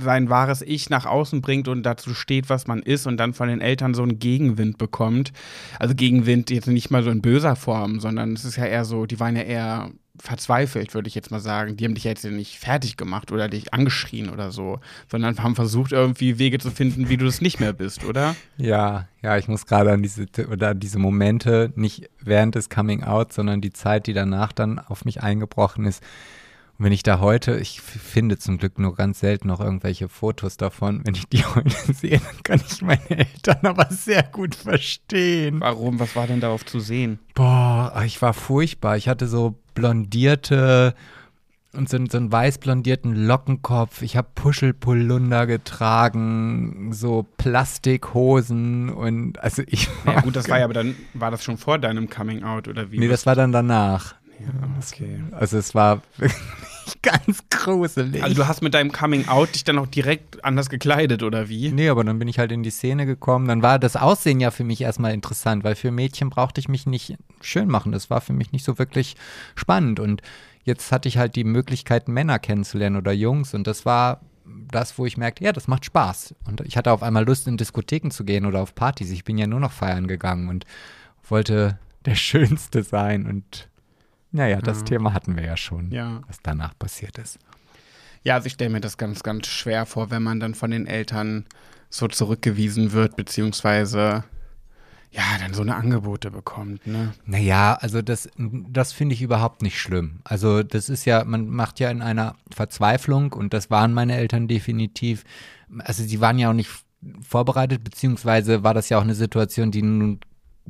sein 0.03 0.29
wahres 0.29 0.63
Ich 0.63 0.91
nach 0.91 1.07
außen 1.07 1.41
bringt 1.41 1.69
und 1.69 1.85
dazu 1.85 2.15
steht, 2.15 2.51
was 2.51 2.67
man 2.67 2.83
ist 2.83 3.07
und 3.07 3.17
dann 3.17 3.35
von 3.35 3.49
den 3.49 3.61
Eltern 3.61 3.95
so 3.95 4.03
einen 4.03 4.19
Gegenwind 4.19 4.79
bekommt. 4.79 5.33
Also 5.79 5.95
Gegenwind 5.95 6.51
jetzt 6.51 6.69
nicht 6.69 6.91
mal 6.91 7.03
so 7.03 7.11
in 7.11 7.23
böser 7.23 7.57
Form, 7.57 8.01
sondern 8.01 8.35
es 8.35 8.45
ist 8.45 8.57
ja 8.57 8.67
eher 8.67 8.85
so, 8.85 9.07
die 9.07 9.19
waren 9.21 9.37
ja 9.37 9.43
eher 9.43 9.91
verzweifelt, 10.21 10.95
würde 10.95 11.09
ich 11.09 11.15
jetzt 11.15 11.31
mal 11.31 11.41
sagen. 11.41 11.77
Die 11.77 11.85
haben 11.85 11.95
dich 11.95 12.05
jetzt 12.05 12.25
nicht 12.25 12.59
fertig 12.59 12.97
gemacht 12.97 13.33
oder 13.33 13.49
dich 13.49 13.73
angeschrien 13.73 14.31
oder 14.31 14.51
so, 14.51 14.81
sondern 15.11 15.43
haben 15.43 15.55
versucht, 15.55 15.93
irgendwie 15.93 16.39
Wege 16.39 16.59
zu 16.59 16.71
finden, 16.71 17.09
wie 17.09 17.17
du 17.17 17.25
das 17.25 17.41
nicht 17.41 17.61
mehr 17.61 17.73
bist, 17.73 18.05
oder? 18.05 18.37
Ja, 18.57 19.09
ja, 19.23 19.37
ich 19.37 19.49
muss 19.49 19.67
gerade 19.67 19.93
an 19.93 20.03
diese 20.03 20.27
oder 20.51 20.71
an 20.71 20.81
diese 20.81 20.99
Momente, 20.99 21.73
nicht 21.77 22.09
während 22.21 22.55
des 22.55 22.71
Coming 22.71 23.03
Out, 23.03 23.33
sondern 23.33 23.61
die 23.61 23.73
Zeit, 23.73 24.07
die 24.07 24.13
danach 24.13 24.53
dann 24.53 24.79
auf 24.79 25.05
mich 25.05 25.23
eingebrochen 25.23 25.85
ist, 25.85 26.03
Und 26.79 26.85
wenn 26.85 26.93
ich 26.93 27.03
da 27.03 27.21
heute, 27.21 27.57
ich 27.57 27.81
finde 27.81 28.39
zum 28.39 28.59
Glück 28.59 28.79
nur 28.79 28.95
ganz 28.95 29.21
selten 29.21 29.49
noch 29.49 29.61
irgendwelche 29.61 30.09
Fotos 30.09 30.59
davon, 30.59 31.01
wenn 31.05 31.15
ich 31.15 31.27
die 31.27 31.45
heute 31.55 31.93
sehe, 31.93 32.19
dann 32.21 32.43
kann 32.43 32.61
ich 32.69 32.83
meine 32.83 33.09
Eltern 33.09 33.61
aber 33.63 33.87
sehr 33.91 34.23
gut 34.23 34.55
verstehen. 34.55 35.61
Warum? 35.61 35.99
Was 35.99 36.15
war 36.17 36.27
denn 36.27 36.41
darauf 36.41 36.67
zu 36.67 36.81
sehen? 36.81 37.19
Boah, 37.35 38.03
ich 38.05 38.21
war 38.21 38.35
furchtbar. 38.35 38.97
Ich 38.97 39.09
hatte 39.09 39.27
so 39.27 39.59
blondierte 39.75 40.95
und 41.77 41.89
so, 41.89 41.99
so 42.11 42.19
einen 42.19 42.33
weiß 42.33 42.59
blondierten 42.59 43.15
Lockenkopf. 43.15 44.03
Ich 44.03 44.17
habe 44.17 44.29
Puschelpolunder 44.35 45.47
getragen, 45.47 46.93
so 46.93 47.27
Plastikhosen 47.37 48.91
und 48.91 49.39
also 49.39 49.63
ich. 49.67 49.89
Ja 50.05 50.21
gut, 50.21 50.37
das 50.37 50.49
war 50.49 50.59
ja 50.59 50.65
aber 50.65 50.75
dann, 50.75 50.95
war 51.15 51.31
das 51.31 51.45
schon 51.45 51.59
vor 51.59 51.79
deinem 51.79 52.11
Coming 52.11 52.45
Out 52.45 52.69
oder 52.69 52.91
wie? 52.91 52.99
Nee, 52.99 53.09
das 53.09 53.27
war 53.27 53.35
dann 53.35 53.53
danach. 53.53 54.15
Ja, 54.41 54.49
okay. 54.79 55.23
Also 55.33 55.59
es 55.59 55.75
war 55.75 56.03
wirklich 56.87 57.03
ganz 57.03 57.45
gruselig. 57.51 58.23
Also 58.23 58.37
du 58.37 58.49
hast 58.49 58.63
mit 58.63 58.75
deinem 58.75 58.93
Coming 58.93 59.29
Out 59.29 59.55
dich 59.55 59.65
dann 59.65 59.79
auch 59.79 59.87
direkt 59.87 60.45
anders 60.45 60.69
gekleidet 60.71 61.23
oder 61.23 61.49
wie? 61.49 61.71
Nee, 61.73 61.89
aber 61.89 62.05
dann 62.05 62.19
bin 62.19 62.29
ich 62.29 62.39
halt 62.39 62.53
in 62.53 62.63
die 62.63 62.71
Szene 62.71 63.07
gekommen. 63.07 63.49
Dann 63.49 63.63
war 63.63 63.79
das 63.79 63.97
Aussehen 63.97 64.41
ja 64.41 64.51
für 64.51 64.65
mich 64.65 64.81
erstmal 64.81 65.13
interessant, 65.13 65.65
weil 65.65 65.75
für 65.75 65.91
Mädchen 65.91 66.31
brauchte 66.31 66.61
ich 66.61 66.69
mich 66.69 66.87
nicht 66.87 67.17
schön 67.41 67.69
machen. 67.69 67.93
Das 67.93 68.11
war 68.11 68.21
für 68.21 68.33
mich 68.33 68.53
nicht 68.53 68.65
so 68.65 68.79
wirklich 68.79 69.17
spannend. 69.55 70.01
Und 70.01 70.23
jetzt 70.65 70.93
hatte 70.93 71.09
ich 71.09 71.19
halt 71.19 71.37
die 71.37 71.45
Möglichkeit, 71.45 72.09
Männer 72.09 72.39
kennenzulernen 72.39 72.97
oder 72.97 73.13
Jungs. 73.13 73.55
Und 73.55 73.67
das 73.67 73.85
war 73.85 74.21
das, 74.71 74.99
wo 74.99 75.07
ich 75.07 75.17
merkte, 75.17 75.45
ja, 75.45 75.53
das 75.53 75.69
macht 75.69 75.85
Spaß. 75.85 76.35
Und 76.47 76.61
ich 76.63 76.77
hatte 76.77 76.93
auf 76.93 77.03
einmal 77.03 77.25
Lust, 77.25 77.49
in 77.49 77.57
Diskotheken 77.57 78.11
zu 78.11 78.25
gehen 78.25 78.47
oder 78.47 78.61
auf 78.61 78.75
Partys. 78.75 79.11
Ich 79.11 79.25
bin 79.25 79.39
ja 79.39 79.47
nur 79.47 79.61
noch 79.61 79.73
feiern 79.73 80.07
gegangen 80.07 80.49
und 80.49 80.65
wollte 81.29 81.79
der 82.05 82.15
Schönste 82.15 82.83
sein. 82.83 83.27
Und 83.27 83.69
naja, 84.37 84.61
das 84.61 84.79
Ja. 84.81 84.85
Thema 84.85 85.13
hatten 85.13 85.37
wir 85.37 85.45
ja 85.45 85.57
schon, 85.57 85.91
Ja. 85.91 86.21
was 86.29 86.39
danach 86.43 86.79
passiert 86.79 87.19
ist. 87.19 87.39
Ja, 88.23 88.35
also 88.35 88.47
ich 88.47 88.53
stelle 88.55 88.71
mir 88.71 88.81
das 88.81 88.97
ganz, 88.99 89.23
ganz 89.23 89.47
schwer 89.47 89.87
vor, 89.87 90.11
wenn 90.11 90.23
man 90.23 90.41
dann 90.41 90.55
von 90.55 90.71
den 90.71 90.87
Eltern 90.87 91.45
so 91.91 92.09
zurückgewiesen 92.09 92.93
wird, 92.93 93.17
beziehungsweise 93.17 94.25
ja, 95.13 95.23
dann 95.41 95.55
so 95.55 95.63
eine 95.63 95.77
Angebote 95.77 96.31
bekommt, 96.31 96.87
ne? 96.87 97.15
Naja, 97.25 97.79
also 97.81 98.03
das, 98.03 98.29
das 98.37 98.93
finde 98.93 99.15
ich 99.15 99.23
überhaupt 99.23 99.63
nicht 99.63 99.81
schlimm. 99.81 100.21
Also 100.25 100.63
das 100.63 100.89
ist 100.91 101.07
ja, 101.07 101.25
man 101.25 101.49
macht 101.49 101.81
ja 101.81 101.91
in 101.91 102.03
einer 102.03 102.35
Verzweiflung 102.51 103.33
und 103.33 103.55
das 103.55 103.71
waren 103.71 103.95
meine 103.95 104.17
Eltern 104.17 104.49
definitiv. 104.49 105.25
Also 105.79 106.03
sie 106.03 106.21
waren 106.21 106.39
ja 106.39 106.51
auch 106.51 106.55
nicht 106.55 106.71
vorbereitet, 107.23 107.83
beziehungsweise 107.85 108.63
war 108.65 108.75
das 108.75 108.89
ja 108.91 108.99
auch 108.99 109.03
eine 109.05 109.15
Situation, 109.15 109.71
die 109.71 109.83
nun 109.83 110.21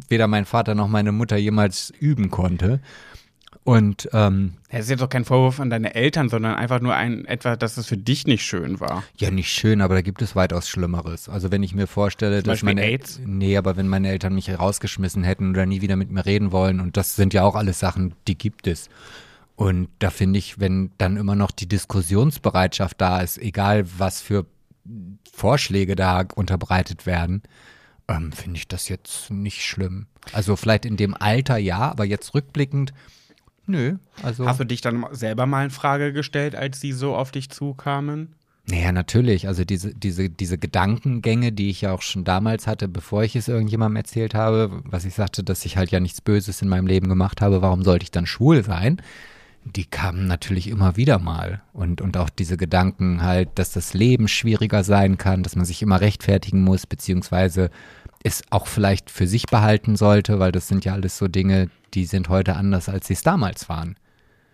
weder 0.09 0.27
mein 0.29 0.45
Vater 0.45 0.75
noch 0.75 0.89
meine 0.89 1.11
Mutter 1.11 1.39
jemals 1.39 1.91
üben 1.99 2.31
konnte. 2.31 2.81
Und 3.67 4.09
ähm, 4.13 4.53
Das 4.71 4.83
ist 4.83 4.91
jetzt 4.91 5.01
doch 5.01 5.09
kein 5.09 5.25
Vorwurf 5.25 5.59
an 5.59 5.71
deine 5.71 5.97
Eltern, 5.97 6.29
sondern 6.29 6.55
einfach 6.55 6.81
nur 6.81 6.95
ein 6.95 7.25
etwa, 7.25 7.57
dass 7.57 7.77
es 7.77 7.87
für 7.87 7.97
dich 7.97 8.25
nicht 8.25 8.45
schön 8.45 8.79
war. 8.79 9.03
ja, 9.19 9.33
nicht 9.33 9.51
schön, 9.51 9.81
aber 9.81 9.97
da 9.97 10.03
gibt 10.03 10.23
es 10.23 10.37
weitaus 10.37 10.69
Schlimmeres. 10.69 11.29
Also 11.29 11.51
wenn 11.51 11.65
ich 11.65 11.75
mir 11.75 11.89
vorstelle, 11.89 12.45
dass 12.45 12.53
Beispiel 12.53 12.69
meine 12.69 12.83
AIDS? 12.83 13.21
Nee, 13.25 13.57
aber 13.57 13.77
wenn 13.77 13.89
meine 13.89 14.09
Eltern 14.09 14.37
mich 14.37 14.57
rausgeschmissen 14.57 15.25
hätten 15.25 15.51
oder 15.51 15.67
nie 15.67 15.81
wieder 15.83 15.97
mit 15.97 16.13
mir 16.13 16.25
reden 16.25 16.53
wollen, 16.53 16.79
und 16.81 16.97
das 16.97 17.17
sind 17.17 17.35
ja 17.35 17.43
auch 17.43 17.57
alles 17.57 17.81
Sachen, 17.81 18.15
die 18.29 18.39
gibt 18.39 18.69
es. 18.69 18.89
Und 19.57 19.89
da 19.99 20.11
finde 20.11 20.39
ich, 20.39 20.61
wenn 20.61 20.93
dann 20.99 21.17
immer 21.17 21.35
noch 21.35 21.51
die 21.51 21.67
Diskussionsbereitschaft 21.67 23.01
da 23.01 23.21
ist, 23.21 23.37
egal 23.37 23.85
was 23.99 24.21
für 24.21 24.47
Vorschläge 25.33 25.97
da 25.97 26.25
unterbreitet 26.37 27.05
werden, 27.05 27.43
ähm, 28.07 28.31
finde 28.31 28.59
ich 28.59 28.69
das 28.69 28.89
jetzt 28.89 29.31
nicht 29.33 29.65
schlimm. 29.65 30.07
Also 30.33 30.55
vielleicht 30.55 30.85
in 30.85 30.97
dem 30.97 31.15
Alter 31.15 31.57
ja, 31.57 31.79
aber 31.91 32.05
jetzt 32.05 32.33
rückblickend, 32.33 32.93
nö. 33.67 33.97
Also 34.23 34.47
Hast 34.47 34.61
du 34.61 34.65
dich 34.65 34.81
dann 34.81 35.07
selber 35.13 35.47
mal 35.47 35.65
in 35.65 35.71
Frage 35.71 36.13
gestellt, 36.13 36.55
als 36.55 36.81
sie 36.81 36.93
so 36.93 37.15
auf 37.15 37.31
dich 37.31 37.51
zukamen? 37.51 38.35
Naja, 38.69 38.91
natürlich. 38.91 39.47
Also 39.47 39.65
diese, 39.65 39.95
diese, 39.95 40.29
diese 40.29 40.59
Gedankengänge, 40.59 41.53
die 41.53 41.71
ich 41.71 41.83
ja 41.83 41.93
auch 41.93 42.03
schon 42.03 42.25
damals 42.25 42.67
hatte, 42.67 42.89
bevor 42.89 43.23
ich 43.23 43.37
es 43.37 43.47
irgendjemandem 43.47 43.97
erzählt 43.97 44.35
habe, 44.35 44.83
was 44.85 45.05
ich 45.05 45.15
sagte, 45.15 45.45
dass 45.45 45.65
ich 45.65 45.77
halt 45.77 45.93
ja 45.93 46.01
nichts 46.01 46.21
Böses 46.21 46.63
in 46.63 46.69
meinem 46.69 46.89
Leben 46.89 47.09
gemacht 47.09 47.41
habe, 47.41 47.63
warum 47.63 47.85
sollte 47.85 48.03
ich 48.03 48.11
dann 48.11 48.27
schwul 48.27 48.65
sein? 48.65 49.01
Die 49.65 49.85
kamen 49.85 50.27
natürlich 50.27 50.69
immer 50.69 50.97
wieder 50.97 51.19
mal. 51.21 51.63
Und, 51.73 52.01
und 52.01 52.17
auch 52.17 52.31
diese 52.31 52.57
Gedanken 52.57 53.23
halt, 53.23 53.51
dass 53.55 53.73
das 53.73 53.95
Leben 53.95 54.27
schwieriger 54.27 54.83
sein 54.83 55.17
kann, 55.17 55.45
dass 55.45 55.55
man 55.55 55.65
sich 55.65 55.81
immer 55.83 56.01
rechtfertigen 56.01 56.63
muss, 56.63 56.87
beziehungsweise 56.87 57.71
es 58.27 58.43
auch 58.51 58.67
vielleicht 58.67 59.11
für 59.11 59.27
sich 59.27 59.47
behalten 59.47 59.97
sollte, 59.97 60.39
weil 60.39 60.53
das 60.53 60.69
sind 60.69 60.85
ja 60.85 60.93
alles 60.95 61.17
so 61.17 61.29
Dinge, 61.29 61.69
die 61.95 62.05
sind 62.05 62.29
heute 62.29 62.57
anders, 62.57 62.89
als 62.89 63.07
sie 63.07 63.15
es 63.15 63.23
damals 63.23 63.69
waren. 63.69 63.97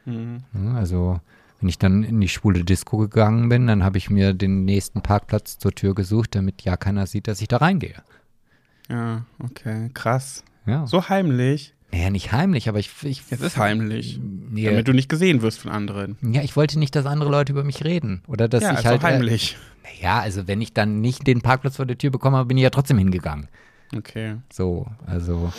Ja, 0.04 0.74
Also, 0.74 1.20
wenn 1.60 1.68
ich 1.68 1.78
dann 1.78 2.02
in 2.02 2.20
die 2.20 2.28
schwule 2.28 2.64
Disco 2.64 2.98
gegangen 2.98 3.48
bin, 3.48 3.66
dann 3.66 3.82
habe 3.84 3.96
ich 3.98 4.10
mir 4.10 4.34
den 4.34 4.64
nächsten 4.64 5.00
Parkplatz 5.00 5.58
zur 5.58 5.72
Tür 5.72 5.94
gesucht, 5.94 6.34
damit 6.34 6.62
ja 6.62 6.76
keiner 6.76 7.06
sieht, 7.06 7.28
dass 7.28 7.40
ich 7.40 7.48
da 7.48 7.58
reingehe. 7.58 8.02
Ja, 8.90 9.24
okay, 9.38 9.90
krass. 9.94 10.44
Ja. 10.66 10.86
So 10.86 11.08
heimlich. 11.08 11.74
Naja, 11.92 12.10
nicht 12.10 12.32
heimlich, 12.32 12.68
aber 12.68 12.78
ich. 12.78 12.90
ich 13.04 13.22
Es 13.30 13.40
ist 13.40 13.58
heimlich. 13.58 14.18
Nee, 14.50 14.64
Damit 14.64 14.88
du 14.88 14.92
nicht 14.92 15.08
gesehen 15.08 15.42
wirst 15.42 15.60
von 15.60 15.70
anderen. 15.70 16.16
ja, 16.22 16.42
ich 16.42 16.56
wollte 16.56 16.78
nicht, 16.78 16.94
dass 16.96 17.06
andere 17.06 17.30
Leute 17.30 17.52
über 17.52 17.64
mich 17.64 17.84
reden. 17.84 18.22
Oder 18.26 18.48
dass 18.48 18.62
ja, 18.62 18.72
ich 18.72 18.78
ist 18.80 18.84
halt. 18.86 19.00
auch 19.00 19.04
heimlich. 19.04 19.54
Äh, 19.54 19.71
naja, 19.82 20.20
also 20.20 20.46
wenn 20.46 20.60
ich 20.60 20.72
dann 20.72 21.00
nicht 21.00 21.26
den 21.26 21.40
Parkplatz 21.40 21.76
vor 21.76 21.86
der 21.86 21.98
Tür 21.98 22.10
bekommen 22.10 22.36
habe, 22.36 22.48
bin 22.48 22.56
ich 22.56 22.62
ja 22.62 22.70
trotzdem 22.70 22.98
hingegangen. 22.98 23.48
Okay. 23.96 24.36
So, 24.52 24.86
also. 25.06 25.52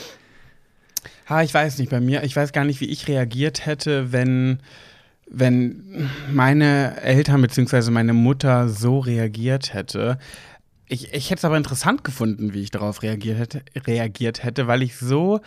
Ha, 1.30 1.44
ich 1.44 1.54
weiß 1.54 1.80
nicht, 1.80 1.90
bei 1.90 2.00
mir, 2.00 2.24
ich 2.24 2.36
weiß 2.36 2.52
gar 2.52 2.66
nicht, 2.66 2.82
wie 2.82 2.90
ich 2.90 3.08
reagiert 3.08 3.66
hätte, 3.66 4.12
wenn, 4.12 4.60
wenn 5.30 6.10
meine 6.32 7.02
Eltern 7.02 7.42
bzw. 7.42 7.92
meine 7.92 8.14
Mutter 8.14 8.70
so 8.70 9.00
reagiert 9.00 9.74
hätte. 9.74 10.18
Ich, 10.88 11.14
ich 11.14 11.30
hätte 11.30 11.40
es 11.40 11.46
aber 11.46 11.58
interessant 11.58 12.04
gefunden, 12.04 12.54
wie 12.54 12.62
ich 12.62 12.72
darauf 12.72 13.04
reagiert 13.04 13.40
hätte, 13.40 13.62
reagiert 13.88 14.44
hätte 14.44 14.68
weil 14.68 14.82
ich 14.82 14.98
so 14.98 15.40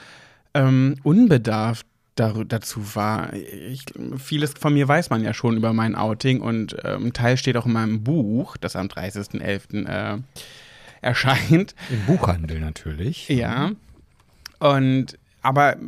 ähm, 0.54 0.96
unbedarft 1.02 1.86
dar 1.86 1.95
dazu 2.16 2.94
war. 2.96 3.32
Ich, 3.34 3.84
vieles 4.18 4.54
von 4.58 4.74
mir 4.74 4.88
weiß 4.88 5.10
man 5.10 5.22
ja 5.22 5.34
schon 5.34 5.56
über 5.56 5.72
mein 5.72 5.94
Outing 5.94 6.40
und 6.40 6.76
ähm, 6.84 7.06
ein 7.06 7.12
Teil 7.12 7.36
steht 7.36 7.56
auch 7.56 7.66
in 7.66 7.72
meinem 7.72 8.02
Buch, 8.02 8.56
das 8.56 8.74
am 8.74 8.86
30.11. 8.86 9.86
Äh, 9.86 10.18
erscheint. 11.02 11.74
Im 11.90 12.06
Buchhandel 12.06 12.60
natürlich. 12.60 13.28
Ja. 13.28 13.72
Und 14.58 15.18
aber 15.42 15.76
äh, 15.76 15.78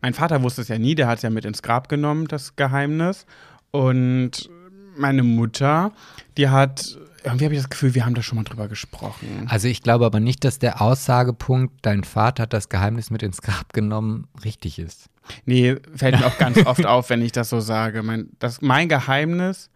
mein 0.00 0.14
Vater 0.14 0.42
wusste 0.42 0.62
es 0.62 0.68
ja 0.68 0.78
nie, 0.78 0.94
der 0.94 1.06
hat 1.06 1.18
es 1.18 1.22
ja 1.22 1.30
mit 1.30 1.44
ins 1.44 1.62
Grab 1.62 1.88
genommen, 1.88 2.26
das 2.28 2.56
Geheimnis. 2.56 3.26
Und 3.70 4.48
meine 4.96 5.22
Mutter, 5.22 5.92
die 6.36 6.48
hat, 6.48 6.98
irgendwie 7.24 7.44
habe 7.44 7.54
ich 7.54 7.60
das 7.60 7.70
Gefühl, 7.70 7.94
wir 7.94 8.04
haben 8.04 8.14
da 8.14 8.22
schon 8.22 8.36
mal 8.36 8.44
drüber 8.44 8.68
gesprochen. 8.68 9.46
Also 9.48 9.68
ich 9.68 9.82
glaube 9.82 10.06
aber 10.06 10.20
nicht, 10.20 10.44
dass 10.44 10.58
der 10.58 10.80
Aussagepunkt, 10.82 11.74
dein 11.82 12.04
Vater 12.04 12.44
hat 12.44 12.52
das 12.52 12.68
Geheimnis 12.68 13.10
mit 13.10 13.22
ins 13.22 13.42
Grab 13.42 13.72
genommen, 13.72 14.28
richtig 14.44 14.78
ist. 14.78 15.06
Nee, 15.46 15.76
fällt 15.94 16.18
mir 16.18 16.26
auch 16.26 16.38
ganz 16.38 16.58
oft 16.66 16.84
auf, 16.84 17.10
wenn 17.10 17.22
ich 17.22 17.32
das 17.32 17.48
so 17.48 17.60
sage. 17.60 18.02
Mein, 18.02 18.30
das, 18.38 18.60
mein 18.60 18.88
Geheimnis, 18.88 19.70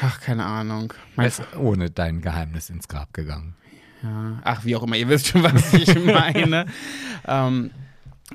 ach, 0.00 0.20
keine 0.20 0.44
Ahnung. 0.44 0.92
Mein, 1.16 1.24
Er 1.24 1.28
ist 1.28 1.42
ohne 1.56 1.90
dein 1.90 2.20
Geheimnis 2.20 2.68
ins 2.70 2.86
Grab 2.88 3.14
gegangen. 3.14 3.54
Ja, 4.02 4.40
ach, 4.44 4.64
wie 4.64 4.74
auch 4.76 4.82
immer, 4.82 4.96
ihr 4.96 5.08
wisst 5.08 5.28
schon, 5.28 5.42
was 5.42 5.72
ich 5.72 5.94
meine. 6.04 6.66
ähm, 7.26 7.70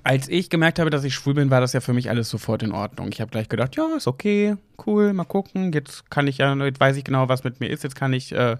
als 0.03 0.27
ich 0.27 0.49
gemerkt 0.49 0.79
habe, 0.79 0.89
dass 0.89 1.03
ich 1.03 1.15
schwul 1.15 1.33
bin, 1.33 1.49
war 1.49 1.61
das 1.61 1.73
ja 1.73 1.79
für 1.79 1.93
mich 1.93 2.09
alles 2.09 2.29
sofort 2.29 2.61
in 2.63 2.71
Ordnung. 2.71 3.09
Ich 3.11 3.19
habe 3.19 3.31
gleich 3.31 3.49
gedacht, 3.49 3.75
ja, 3.75 3.87
ist 3.95 4.07
okay, 4.07 4.55
cool, 4.85 5.13
mal 5.13 5.23
gucken. 5.23 5.73
Jetzt 5.73 6.11
kann 6.11 6.27
ich 6.27 6.37
ja, 6.37 6.53
jetzt 6.55 6.79
weiß 6.79 6.97
ich 6.97 7.03
genau, 7.03 7.29
was 7.29 7.43
mit 7.43 7.59
mir 7.59 7.69
ist. 7.69 7.83
Jetzt 7.83 7.95
kann 7.95 8.13
ich 8.13 8.31
äh, 8.31 8.57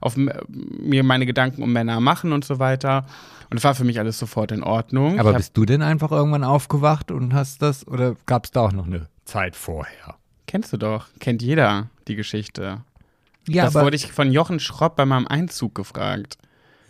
auf 0.00 0.16
mir 0.16 1.04
meine 1.04 1.26
Gedanken 1.26 1.62
um 1.62 1.72
Männer 1.72 2.00
machen 2.00 2.32
und 2.32 2.44
so 2.44 2.58
weiter. 2.58 3.06
Und 3.50 3.58
es 3.58 3.64
war 3.64 3.74
für 3.74 3.84
mich 3.84 3.98
alles 3.98 4.18
sofort 4.18 4.52
in 4.52 4.62
Ordnung. 4.62 5.20
Aber 5.20 5.30
hab, 5.30 5.36
bist 5.36 5.56
du 5.56 5.64
denn 5.64 5.82
einfach 5.82 6.10
irgendwann 6.10 6.44
aufgewacht 6.44 7.10
und 7.10 7.34
hast 7.34 7.62
das, 7.62 7.86
oder 7.86 8.16
gab 8.26 8.44
es 8.44 8.50
da 8.50 8.62
auch 8.62 8.72
noch 8.72 8.86
eine 8.86 9.06
Zeit 9.24 9.56
vorher? 9.56 10.16
kennst 10.50 10.72
du 10.72 10.78
doch, 10.78 11.06
kennt 11.20 11.42
jeder 11.42 11.90
die 12.08 12.16
Geschichte. 12.16 12.82
Ja, 13.46 13.66
das 13.66 13.74
wurde 13.74 13.94
ich 13.94 14.10
von 14.10 14.32
Jochen 14.32 14.58
Schropp 14.58 14.96
bei 14.96 15.06
meinem 15.06 15.28
Einzug 15.28 15.76
gefragt. 15.76 16.38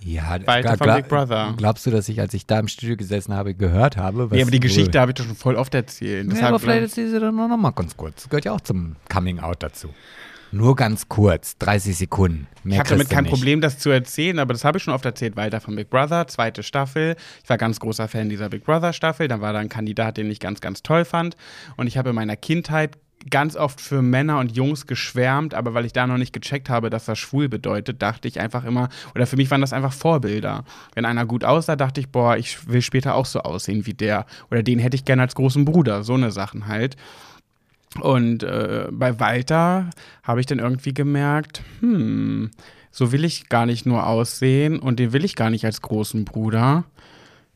Ja, 0.03 0.39
Walter 0.47 0.77
von 0.77 0.95
Big 0.95 1.09
Brother. 1.09 1.55
Glaubst 1.57 1.87
du, 1.87 1.91
dass 1.91 2.09
ich, 2.09 2.21
als 2.21 2.35
ich 2.35 2.47
da 2.47 2.59
im 2.59 2.69
Studio 2.69 2.97
gesessen 2.97 3.35
habe, 3.35 3.55
gehört 3.55 3.97
habe? 3.97 4.31
Was 4.31 4.37
ja, 4.39 4.45
aber 4.45 4.51
die 4.51 4.61
Geschichte 4.61 5.01
habe 5.01 5.11
ich 5.13 5.15
doch 5.17 5.25
schon 5.25 5.37
voll 5.37 5.57
oft 5.57 5.75
erzählt. 5.75 6.33
Ja, 6.33 6.49
aber 6.49 6.59
vielleicht 6.59 6.79
ich- 6.79 6.89
erzähl 6.91 7.11
sie 7.11 7.21
dann 7.21 7.35
noch 7.37 7.57
mal 7.57 7.71
ganz 7.71 7.97
kurz. 7.97 8.17
Das 8.17 8.29
gehört 8.29 8.45
ja 8.45 8.53
auch 8.53 8.61
zum 8.61 8.97
Coming 9.13 9.39
Out 9.41 9.63
dazu. 9.63 9.89
Nur 10.53 10.75
ganz 10.75 11.09
kurz, 11.09 11.57
30 11.59 11.97
Sekunden. 11.97 12.49
Mehr 12.65 12.75
Ich 12.75 12.81
hatte 12.81 12.91
damit 12.95 13.09
kein 13.09 13.23
nicht. 13.23 13.33
Problem, 13.33 13.61
das 13.61 13.79
zu 13.79 13.89
erzählen, 13.91 14.41
aber 14.41 14.53
das 14.53 14.65
habe 14.65 14.79
ich 14.79 14.83
schon 14.83 14.93
oft 14.95 15.05
erzählt. 15.05 15.37
Walter 15.37 15.61
von 15.61 15.77
Big 15.77 15.91
Brother, 15.91 16.27
zweite 16.27 16.65
Staffel. 16.65 17.15
Ich 17.45 17.49
war 17.49 17.57
ganz 17.57 17.79
großer 17.79 18.09
Fan 18.09 18.29
dieser 18.29 18.49
Big 18.49 18.65
Brother 18.65 18.93
Staffel. 18.93 19.29
Da 19.29 19.41
war 19.41 19.53
da 19.53 19.61
ein 19.61 19.69
Kandidat, 19.69 20.17
den 20.17 20.29
ich 20.29 20.41
ganz, 20.41 20.61
ganz 20.61 20.83
toll 20.83 21.05
fand. 21.05 21.37
Und 21.77 21.87
ich 21.87 21.97
habe 21.97 22.09
in 22.09 22.17
meiner 22.17 22.35
Kindheit 22.35 22.99
ganz 23.29 23.57
oft 23.57 23.81
für 23.81 24.01
Männer 24.01 24.39
und 24.39 24.57
Jungs 24.57 24.87
geschwärmt, 24.87 25.53
aber 25.53 25.75
weil 25.75 25.85
ich 25.85 25.93
da 25.93 26.07
noch 26.07 26.17
nicht 26.17 26.33
gecheckt 26.33 26.71
habe, 26.71 26.89
dass 26.89 27.05
das 27.05 27.19
schwul 27.19 27.49
bedeutet, 27.49 28.01
dachte 28.01 28.29
ich 28.29 28.41
einfach 28.41 28.65
immer, 28.65 28.89
oder 29.15 29.27
für 29.27 29.37
mich 29.37 29.51
waren 29.51 29.61
das 29.61 29.75
einfach 29.75 29.93
Vorbilder. 29.93 30.65
Wenn 30.95 31.05
einer 31.05 31.27
gut 31.27 31.45
aussah, 31.45 31.77
dachte 31.77 32.01
ich, 32.01 32.09
boah, 32.09 32.37
ich 32.37 32.69
will 32.69 32.81
später 32.81 33.15
auch 33.15 33.27
so 33.27 33.41
aussehen 33.41 33.85
wie 33.85 33.95
der. 33.95 34.25
Oder 34.51 34.63
den 34.63 34.79
hätte 34.79 34.95
ich 34.95 35.05
gerne 35.05 35.23
als 35.23 35.35
großen 35.35 35.65
Bruder. 35.65 36.03
So 36.03 36.15
eine 36.15 36.31
Sachen 36.31 36.67
halt. 36.67 36.97
Und 38.01 38.43
äh, 38.43 38.87
bei 38.91 39.19
Walter 39.19 39.91
habe 40.23 40.41
ich 40.41 40.47
dann 40.47 40.61
irgendwie 40.61 40.95
gemerkt, 40.95 41.63
hm, 41.81 42.51
so 42.91 43.13
will 43.13 43.25
ich 43.25 43.49
gar 43.49 43.67
nicht 43.67 43.85
nur 43.85 44.07
aussehen 44.07 44.79
und 44.79 44.99
den 44.99 45.13
will 45.13 45.25
ich 45.25 45.37
gar 45.37 45.51
nicht 45.51 45.65
als 45.65 45.83
großen 45.83 46.25
Bruder. 46.25 46.85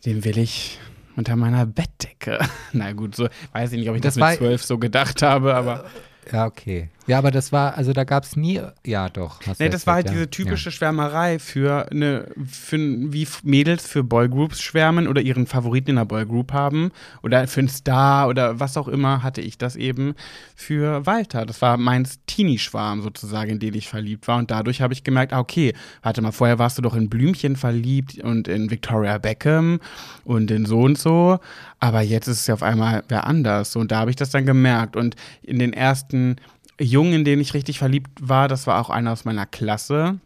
Den 0.04 0.24
will 0.24 0.38
ich 0.38 0.78
unter 1.16 1.36
meiner 1.36 1.66
Bettdecke. 1.66 2.38
Na 2.72 2.92
gut, 2.92 3.14
so 3.14 3.28
weiß 3.52 3.72
ich 3.72 3.78
nicht, 3.80 3.88
ob 3.88 3.96
ich 3.96 4.02
das, 4.02 4.14
Das 4.14 4.30
mit 4.30 4.38
zwölf 4.38 4.64
so 4.64 4.78
gedacht 4.78 5.22
habe, 5.22 5.54
aber 5.54 5.84
Ja, 6.32 6.46
okay. 6.46 6.88
Ja, 7.06 7.18
aber 7.18 7.30
das 7.30 7.52
war, 7.52 7.76
also 7.76 7.92
da 7.92 8.04
gab 8.04 8.24
es 8.24 8.34
nie, 8.34 8.60
ja 8.86 9.08
doch. 9.10 9.40
Hast 9.46 9.60
du 9.60 9.64
nee, 9.64 9.68
das 9.68 9.86
war 9.86 9.94
halt 9.94 10.06
ja. 10.06 10.12
diese 10.12 10.30
typische 10.30 10.70
Schwärmerei 10.70 11.38
für 11.38 11.90
eine, 11.90 12.28
für, 12.46 12.78
wie 12.78 13.28
Mädels 13.42 13.86
für 13.86 14.02
Boygroups 14.02 14.62
schwärmen 14.62 15.06
oder 15.06 15.20
ihren 15.20 15.46
Favoriten 15.46 15.90
in 15.90 15.98
einer 15.98 16.06
Boygroup 16.06 16.52
haben 16.52 16.92
oder 17.22 17.46
für 17.46 17.60
einen 17.60 17.68
Star 17.68 18.28
oder 18.28 18.58
was 18.58 18.78
auch 18.78 18.88
immer 18.88 19.22
hatte 19.22 19.42
ich 19.42 19.58
das 19.58 19.76
eben 19.76 20.14
für 20.56 21.04
Walter. 21.04 21.44
Das 21.44 21.60
war 21.60 21.76
mein 21.76 22.08
Teenie-Schwarm 22.26 23.02
sozusagen, 23.02 23.50
in 23.50 23.58
den 23.58 23.74
ich 23.74 23.88
verliebt 23.88 24.26
war 24.26 24.38
und 24.38 24.50
dadurch 24.50 24.80
habe 24.80 24.94
ich 24.94 25.04
gemerkt, 25.04 25.34
ah, 25.34 25.40
okay, 25.40 25.74
warte 26.02 26.22
mal, 26.22 26.32
vorher 26.32 26.58
warst 26.58 26.78
du 26.78 26.82
doch 26.82 26.94
in 26.94 27.10
Blümchen 27.10 27.56
verliebt 27.56 28.18
und 28.18 28.48
in 28.48 28.70
Victoria 28.70 29.18
Beckham 29.18 29.80
und 30.24 30.50
in 30.50 30.64
so 30.64 30.80
und 30.80 30.96
so, 30.96 31.38
aber 31.80 32.00
jetzt 32.00 32.28
ist 32.28 32.40
es 32.40 32.46
ja 32.46 32.54
auf 32.54 32.62
einmal 32.62 33.04
wer 33.08 33.26
anders 33.26 33.76
und 33.76 33.90
da 33.90 33.98
habe 33.98 34.10
ich 34.10 34.16
das 34.16 34.30
dann 34.30 34.46
gemerkt 34.46 34.96
und 34.96 35.16
in 35.42 35.58
den 35.58 35.74
ersten 35.74 36.36
Jungen, 36.80 37.12
in 37.12 37.24
denen 37.24 37.42
ich 37.42 37.54
richtig 37.54 37.78
verliebt 37.78 38.10
war, 38.20 38.48
das 38.48 38.66
war 38.66 38.80
auch 38.80 38.90
einer 38.90 39.12
aus 39.12 39.24
meiner 39.24 39.46
Klasse. 39.46 40.18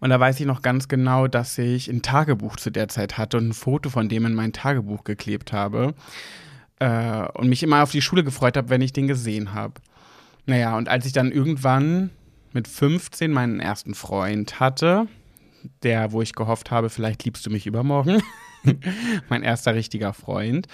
Und 0.00 0.10
da 0.10 0.20
weiß 0.20 0.38
ich 0.40 0.46
noch 0.46 0.62
ganz 0.62 0.88
genau, 0.88 1.26
dass 1.26 1.58
ich 1.58 1.88
ein 1.88 2.02
Tagebuch 2.02 2.56
zu 2.56 2.70
der 2.70 2.88
Zeit 2.88 3.18
hatte 3.18 3.36
und 3.36 3.48
ein 3.48 3.52
Foto 3.52 3.90
von 3.90 4.08
dem 4.08 4.26
in 4.26 4.34
mein 4.34 4.52
Tagebuch 4.52 5.04
geklebt 5.04 5.52
habe. 5.52 5.94
Äh, 6.78 7.28
und 7.34 7.48
mich 7.48 7.62
immer 7.62 7.82
auf 7.82 7.90
die 7.90 8.02
Schule 8.02 8.22
gefreut 8.22 8.56
habe, 8.56 8.68
wenn 8.68 8.82
ich 8.82 8.92
den 8.92 9.08
gesehen 9.08 9.54
habe. 9.54 9.74
Naja, 10.46 10.76
und 10.76 10.88
als 10.88 11.06
ich 11.06 11.12
dann 11.12 11.32
irgendwann 11.32 12.10
mit 12.52 12.68
15 12.68 13.32
meinen 13.32 13.60
ersten 13.60 13.94
Freund 13.94 14.60
hatte, 14.60 15.08
der, 15.82 16.12
wo 16.12 16.22
ich 16.22 16.34
gehofft 16.34 16.70
habe, 16.70 16.90
vielleicht 16.90 17.24
liebst 17.24 17.44
du 17.44 17.50
mich 17.50 17.66
übermorgen, 17.66 18.22
mein 19.28 19.42
erster 19.42 19.74
richtiger 19.74 20.12
Freund, 20.12 20.68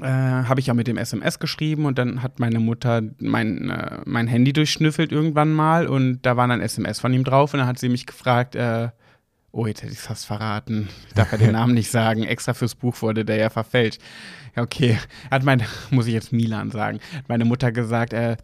äh, 0.00 0.08
habe 0.08 0.60
ich 0.60 0.66
ja 0.66 0.74
mit 0.74 0.86
dem 0.86 0.96
SMS 0.96 1.38
geschrieben 1.38 1.86
und 1.86 1.98
dann 1.98 2.22
hat 2.22 2.40
meine 2.40 2.58
Mutter 2.58 3.02
mein, 3.18 3.70
äh, 3.70 4.00
mein 4.04 4.26
Handy 4.26 4.52
durchschnüffelt 4.52 5.12
irgendwann 5.12 5.52
mal 5.52 5.86
und 5.86 6.22
da 6.22 6.36
war 6.36 6.48
dann 6.48 6.60
SMS 6.60 7.00
von 7.00 7.12
ihm 7.12 7.24
drauf 7.24 7.54
und 7.54 7.60
dann 7.60 7.68
hat 7.68 7.78
sie 7.78 7.88
mich 7.88 8.06
gefragt, 8.06 8.56
äh, 8.56 8.88
oh, 9.52 9.66
jetzt 9.66 9.82
hätte 9.82 9.92
ich 9.92 10.00
es 10.00 10.06
fast 10.06 10.26
verraten. 10.26 10.88
Ich 11.08 11.14
darf 11.14 11.30
ja 11.32 11.38
den 11.38 11.52
Namen 11.52 11.74
nicht 11.74 11.90
sagen. 11.90 12.24
Extra 12.24 12.54
fürs 12.54 12.74
Buch 12.74 13.00
wurde 13.02 13.24
der 13.24 13.36
ja 13.36 13.50
verfälscht. 13.50 14.00
Ja, 14.56 14.62
okay. 14.62 14.98
Hat 15.30 15.44
meine, 15.44 15.64
muss 15.90 16.06
ich 16.06 16.14
jetzt 16.14 16.32
Milan 16.32 16.70
sagen, 16.70 17.00
hat 17.14 17.28
meine 17.28 17.44
Mutter 17.44 17.72
gesagt, 17.72 18.12
äh, 18.12 18.36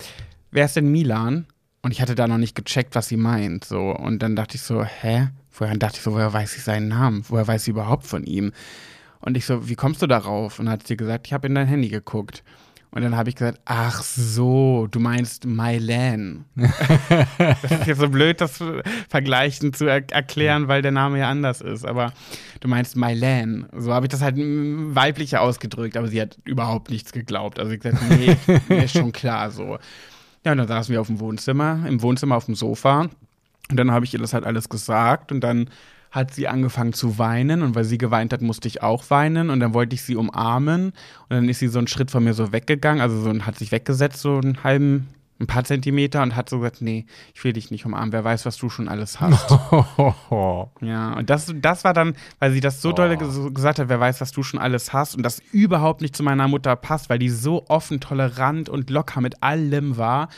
wer 0.51 0.65
ist 0.65 0.77
denn 0.77 0.91
Milan? 0.91 1.47
Und 1.83 1.93
ich 1.93 2.03
hatte 2.03 2.15
da 2.15 2.29
noch 2.29 2.39
nicht 2.39 2.55
gecheckt, 2.55 2.95
was 2.95 3.09
sie 3.09 3.17
meint. 3.17 3.65
So. 3.65 3.91
Und 3.91 4.23
dann 4.23 4.37
dachte 4.37 4.57
ich 4.57 4.63
so, 4.63 4.85
hä? 4.85 5.29
Vorher 5.49 5.77
dachte 5.77 5.97
ich 5.97 6.03
so, 6.03 6.13
woher 6.13 6.33
weiß 6.33 6.57
ich 6.57 6.63
seinen 6.63 6.89
Namen? 6.89 7.25
Woher 7.29 7.49
weiß 7.49 7.65
sie 7.65 7.73
überhaupt 7.73 8.07
von 8.07 8.25
ihm? 8.25 8.53
Und 9.21 9.37
ich 9.37 9.45
so, 9.45 9.69
wie 9.69 9.75
kommst 9.75 10.03
du 10.03 10.07
darauf? 10.07 10.59
Und 10.59 10.69
hat 10.69 10.87
sie 10.87 10.97
gesagt, 10.97 11.27
ich 11.27 11.33
habe 11.33 11.47
in 11.47 11.55
dein 11.55 11.67
Handy 11.67 11.89
geguckt. 11.89 12.43
Und 12.93 13.03
dann 13.03 13.17
habe 13.17 13.29
ich 13.29 13.37
gesagt, 13.37 13.61
ach 13.67 14.03
so, 14.03 14.89
du 14.91 14.99
meinst 14.99 15.47
Mylan. 15.47 16.45
das 17.39 17.63
ist 17.63 17.87
jetzt 17.87 18.01
so 18.01 18.09
blöd, 18.09 18.41
das 18.41 18.61
vergleichen 19.09 19.73
zu 19.73 19.85
er 19.87 20.03
erklären, 20.11 20.67
weil 20.67 20.83
der 20.83 20.91
Name 20.91 21.21
ja 21.21 21.31
anders 21.31 21.61
ist. 21.61 21.85
Aber 21.85 22.13
du 22.59 22.67
meinst 22.67 22.97
Mylan. 22.97 23.69
So 23.77 23.95
habe 23.95 24.07
ich 24.07 24.11
das 24.11 24.23
halt 24.23 24.37
weiblicher 24.39 25.41
ausgedrückt, 25.41 25.97
aber 25.97 26.09
sie 26.09 26.21
hat 26.21 26.39
überhaupt 26.45 26.91
nichts 26.91 27.13
geglaubt. 27.13 27.61
Also 27.61 27.71
ich 27.71 27.79
gesagt, 27.79 28.03
nee, 28.09 28.37
mir 28.69 28.85
ist 28.85 28.97
schon 28.97 29.13
klar 29.13 29.53
so. 29.53 29.79
Ja, 30.45 30.53
und 30.53 30.59
dann 30.59 30.69
saßen 30.69 30.93
wir 30.93 31.01
auf 31.01 31.07
dem 31.07 31.21
Wohnzimmer, 31.21 31.85
im 31.87 32.03
Wohnzimmer 32.03 32.37
auf 32.37 32.47
dem 32.47 32.57
Sofa. 32.57 33.09
Und 33.71 33.77
dann 33.77 33.93
habe 33.93 34.05
ich 34.05 34.13
ihr 34.13 34.21
das 34.21 34.35
halt 34.35 34.45
alles 34.45 34.69
gesagt 34.69 35.31
und 35.31 35.43
dann 35.43 35.71
hat 36.11 36.35
sie 36.35 36.49
angefangen 36.49 36.93
zu 36.93 37.19
weinen 37.19 37.63
und 37.63 37.75
weil 37.75 37.85
sie 37.85 37.99
geweint 37.99 38.33
hat, 38.33 38.43
musste 38.43 38.69
ich 38.69 38.83
auch 38.83 39.11
weinen 39.11 39.51
und 39.51 39.61
dann 39.61 39.75
wollte 39.75 39.95
ich 39.95 40.03
sie 40.03 40.17
umarmen 40.17 40.87
und 40.87 41.31
dann 41.31 41.49
ist 41.49 41.61
sie 41.61 41.69
so 41.69 41.79
einen 41.79 41.87
Schritt 41.87 42.11
von 42.11 42.25
mir 42.25 42.35
so 42.35 42.53
weggegangen, 42.53 43.01
also 43.01 43.21
so 43.21 43.47
hat 43.47 43.57
sich 43.57 43.71
weggesetzt, 43.71 44.21
so 44.21 44.39
einen 44.39 44.65
halben, 44.65 45.09
ein 45.39 45.47
paar 45.47 45.65
Zentimeter 45.65 46.23
und 46.23 46.35
hat 46.35 46.51
so 46.51 46.59
gesagt, 46.59 46.83
nee, 46.83 47.07
ich 47.33 47.43
will 47.45 47.53
dich 47.53 47.71
nicht 47.71 47.87
umarmen, 47.87 48.13
wer 48.13 48.25
weiß, 48.25 48.45
was 48.45 48.57
du 48.57 48.69
schon 48.69 48.89
alles 48.89 49.21
hast. 49.21 49.51
Ja, 50.81 51.13
und 51.15 51.31
das, 51.31 51.53
das 51.57 51.85
war 51.85 51.93
dann, 51.93 52.15
weil 52.39 52.53
sie 52.53 52.61
das 52.61 52.81
so 52.83 52.93
doll 52.93 53.17
ges 53.17 53.39
gesagt 53.53 53.79
hat, 53.79 53.89
wer 53.89 54.01
weiß, 54.01 54.21
was 54.21 54.33
du 54.33 54.43
schon 54.43 54.59
alles 54.59 54.93
hast 54.93 55.15
und 55.15 55.23
das 55.23 55.41
überhaupt 55.53 56.01
nicht 56.01 56.17
zu 56.17 56.23
meiner 56.23 56.49
Mutter 56.49 56.75
passt, 56.77 57.11
weil 57.11 57.19
die 57.19 57.29
so 57.29 57.67
offen, 57.69 58.01
tolerant 58.01 58.69
und 58.69 58.91
locker 58.91 59.21
mit 59.21 59.43
allem 59.43 59.97
war, 59.97 60.29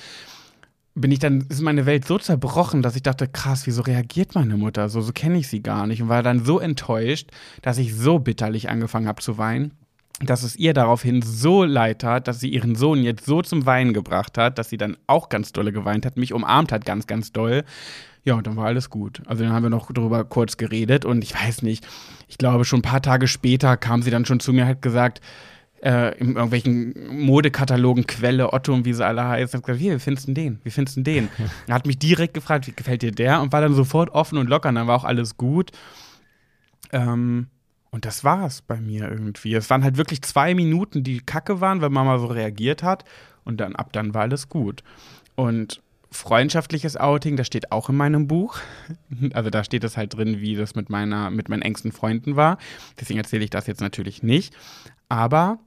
bin 0.95 1.11
ich 1.11 1.19
dann, 1.19 1.47
ist 1.49 1.63
meine 1.63 1.87
Welt 1.87 2.07
so 2.07 2.19
zerbrochen, 2.19 2.83
dass 2.83 2.97
ich 2.97 3.03
dachte, 3.03 3.27
krass, 3.27 3.67
wieso 3.67 3.83
reagiert 3.83 4.35
meine 4.35 4.57
Mutter 4.57 4.89
so? 4.89 5.01
So 5.01 5.13
kenne 5.13 5.39
ich 5.39 5.49
sie 5.49 5.63
gar 5.63 5.87
nicht 5.87 6.03
und 6.03 6.09
war 6.09 6.23
dann 6.23 6.45
so 6.45 6.59
enttäuscht, 6.59 7.31
dass 7.63 7.79
ich 7.79 7.95
so 7.95 8.19
bitterlich 8.19 8.69
angefangen 8.69 9.09
habe 9.09 9.23
zu 9.23 9.39
weinen. 9.39 9.73
Dass 10.21 10.43
es 10.43 10.55
ihr 10.57 10.75
daraufhin 10.75 11.23
so 11.23 11.65
leid 11.65 12.01
tat, 12.01 12.29
dass 12.29 12.41
sie 12.41 12.51
ihren 12.51 12.77
Sohn 12.77 13.03
jetzt 13.03 13.25
so 13.25 13.43
zum 13.43 13.67
Weinen 13.67 13.93
gebracht 13.93 14.37
hat, 14.39 14.59
dass 14.59 14.69
sie 14.69 14.77
dann 14.77 14.97
auch 15.07 15.31
ganz 15.31 15.53
dolle 15.53 15.73
geweint 15.73 16.05
hat, 16.05 16.17
mich 16.17 16.33
umarmt 16.33 16.71
hat, 16.71 16.85
ganz, 16.85 17.07
ganz 17.07 17.33
doll. 17.33 17.65
Ja, 18.25 18.35
und 18.35 18.47
dann 18.47 18.57
war 18.57 18.67
alles 18.67 18.89
gut. 18.89 19.23
Also 19.27 19.43
dann 19.43 19.53
haben 19.53 19.65
wir 19.65 19.71
noch 19.71 19.91
drüber 19.91 20.25
kurz 20.25 20.59
geredet 20.59 21.05
und 21.05 21.25
ich 21.25 21.35
weiß 21.35 21.63
nicht, 21.63 21.85
ich 22.29 22.39
glaube 22.39 22.65
schon 22.65 22.81
ein 22.81 22.83
paar 22.83 23.03
Tage 23.03 23.27
später 23.27 23.77
kam 23.77 24.03
sie 24.03 24.11
dann 24.11 24.27
schon 24.27 24.39
zu 24.39 24.53
mir, 24.53 24.67
hat 24.67 24.83
gesagt, 24.83 25.21
äh, 25.83 26.17
in 26.19 26.37
irgendwelchen 26.37 26.95
Modekatalogen, 27.25 28.07
Quelle, 28.07 28.53
Otto 28.53 28.73
und 28.73 28.85
wie 28.85 28.93
sie 28.93 29.05
alle 29.05 29.27
heißen, 29.27 29.59
hat 29.59 29.67
gesagt, 29.67 29.81
hier, 29.81 29.95
wie 29.97 29.99
findest 29.99 30.29
du 30.29 30.33
den? 30.33 30.61
Wie 30.63 30.71
findest 30.71 30.97
du 30.97 31.03
den? 31.03 31.29
er 31.67 31.75
hat 31.75 31.87
mich 31.87 31.99
direkt 31.99 32.35
gefragt, 32.35 32.67
wie 32.67 32.73
gefällt 32.73 33.03
dir 33.03 33.13
der? 33.13 33.41
Und 33.43 33.53
war 33.53 33.61
dann 33.61 33.75
sofort 33.75 34.11
offen 34.11 34.39
und 34.39 34.49
locker 34.49 34.69
und 34.69 34.77
dann 34.77 34.87
war 34.87 34.97
auch 34.97 35.05
alles 35.05 35.37
gut. 35.37 35.73
Ähm, 36.93 37.49
und 37.91 38.05
das 38.05 38.25
war's 38.25 38.63
bei 38.63 38.81
mir 38.81 39.11
irgendwie. 39.11 39.55
Es 39.55 39.69
waren 39.69 39.85
halt 39.85 39.97
wirklich 39.97 40.23
zwei 40.23 40.55
Minuten, 40.55 41.03
die 41.03 41.21
kacke 41.21 41.61
waren, 41.61 41.81
weil 41.83 41.91
Mama 41.91 42.19
so 42.19 42.27
reagiert 42.27 42.83
hat. 42.83 43.05
Und 43.45 43.61
dann 43.61 43.75
ab 43.75 43.93
dann 43.93 44.15
war 44.15 44.23
alles 44.23 44.49
gut. 44.49 44.83
Und 45.35 45.83
freundschaftliches 46.13 46.97
Outing, 46.97 47.37
das 47.37 47.47
steht 47.49 47.73
auch 47.73 47.89
in 47.89 47.97
meinem 47.97 48.29
Buch. 48.29 48.59
Also 49.35 49.51
da 49.51 49.65
steht 49.65 49.85
es 49.85 49.97
halt 49.97 50.15
drin, 50.15 50.41
wie 50.41 50.57
das 50.57 50.75
mit 50.75 50.91
meiner, 50.91 51.31
mit 51.31 51.49
meinen 51.49 51.63
engsten 51.63 51.93
Freunden 51.93 52.37
war. 52.37 52.59
Deswegen 53.01 53.19
erzähle 53.19 53.45
ich 53.45 53.51
das 53.51 53.67
jetzt 53.67 53.81
natürlich 53.81 54.23
nicht. 54.23 54.55
Aber 55.09 55.59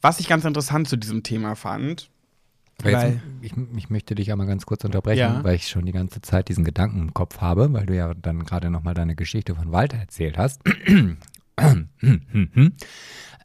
was 0.00 0.20
ich 0.20 0.28
ganz 0.28 0.44
interessant 0.44 0.88
zu 0.88 0.96
diesem 0.96 1.22
Thema 1.22 1.54
fand, 1.54 2.08
Weil 2.82 2.94
Weil- 2.94 3.22
ich, 3.42 3.52
ich 3.76 3.90
möchte 3.90 4.14
dich 4.14 4.32
einmal 4.32 4.46
ganz 4.46 4.66
kurz 4.66 4.84
unterbrechen, 4.84 5.18
Ja. 5.20 5.44
weil 5.44 5.54
ich 5.54 5.68
schon 5.68 5.86
die 5.86 5.92
ganze 5.92 6.20
Zeit 6.20 6.48
diesen 6.48 6.64
Gedanken 6.64 6.98
im 7.00 7.14
Kopf 7.14 7.40
habe, 7.40 7.72
weil 7.72 7.86
du 7.86 7.94
ja 7.94 8.12
dann 8.14 8.44
gerade 8.44 8.70
nochmal 8.70 8.94
deine 8.94 9.14
Geschichte 9.14 9.54
von 9.54 9.70
Walter 9.70 9.98
erzählt 9.98 10.36
hast. 10.36 10.62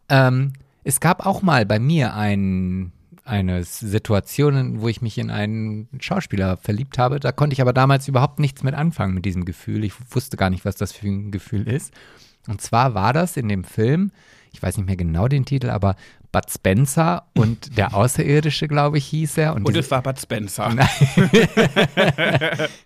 ähm, 0.10 0.54
es 0.84 1.00
gab 1.00 1.26
auch 1.26 1.42
mal 1.42 1.66
bei 1.66 1.80
mir 1.80 2.14
ein, 2.16 2.92
eine 3.26 3.64
Situation, 3.64 4.82
wo 4.82 4.88
ich 4.88 5.02
mich 5.02 5.18
in 5.18 5.30
einen 5.30 5.88
Schauspieler 6.00 6.58
verliebt 6.58 6.98
habe. 6.98 7.20
Da 7.20 7.32
konnte 7.32 7.54
ich 7.54 7.62
aber 7.62 7.74
damals 7.74 8.08
überhaupt 8.08 8.40
nichts 8.40 8.64
mit 8.64 8.74
anfangen 8.74 9.14
mit 9.14 9.26
diesem 9.26 9.44
Gefühl. 9.46 9.84
Ich 9.84 9.94
wusste 10.16 10.38
gar 10.38 10.50
nicht, 10.50 10.66
was 10.66 10.76
das 10.78 10.94
für 10.94 11.08
ein 11.08 11.32
Gefühl 11.32 11.68
ist. 11.68 11.94
Und 12.48 12.62
zwar 12.62 12.94
war 12.94 13.12
das 13.14 13.36
in 13.36 13.50
dem 13.50 13.66
Film, 13.66 14.12
ich 14.52 14.62
weiß 14.62 14.78
nicht 14.78 14.88
mehr 14.88 14.96
genau 14.96 15.28
den 15.28 15.46
Titel, 15.46 15.70
aber 15.70 15.96
Bud 16.32 16.52
Spencer 16.52 17.26
und 17.34 17.78
der 17.78 17.96
Außerirdische, 17.96 18.68
glaube 18.68 18.98
ich, 18.98 19.06
hieß 19.08 19.38
er. 19.38 19.56
Und, 19.56 19.66
und 19.66 19.76
es 19.76 19.90
war 19.90 20.02
Bud 20.02 20.20
Spencer. 20.20 20.74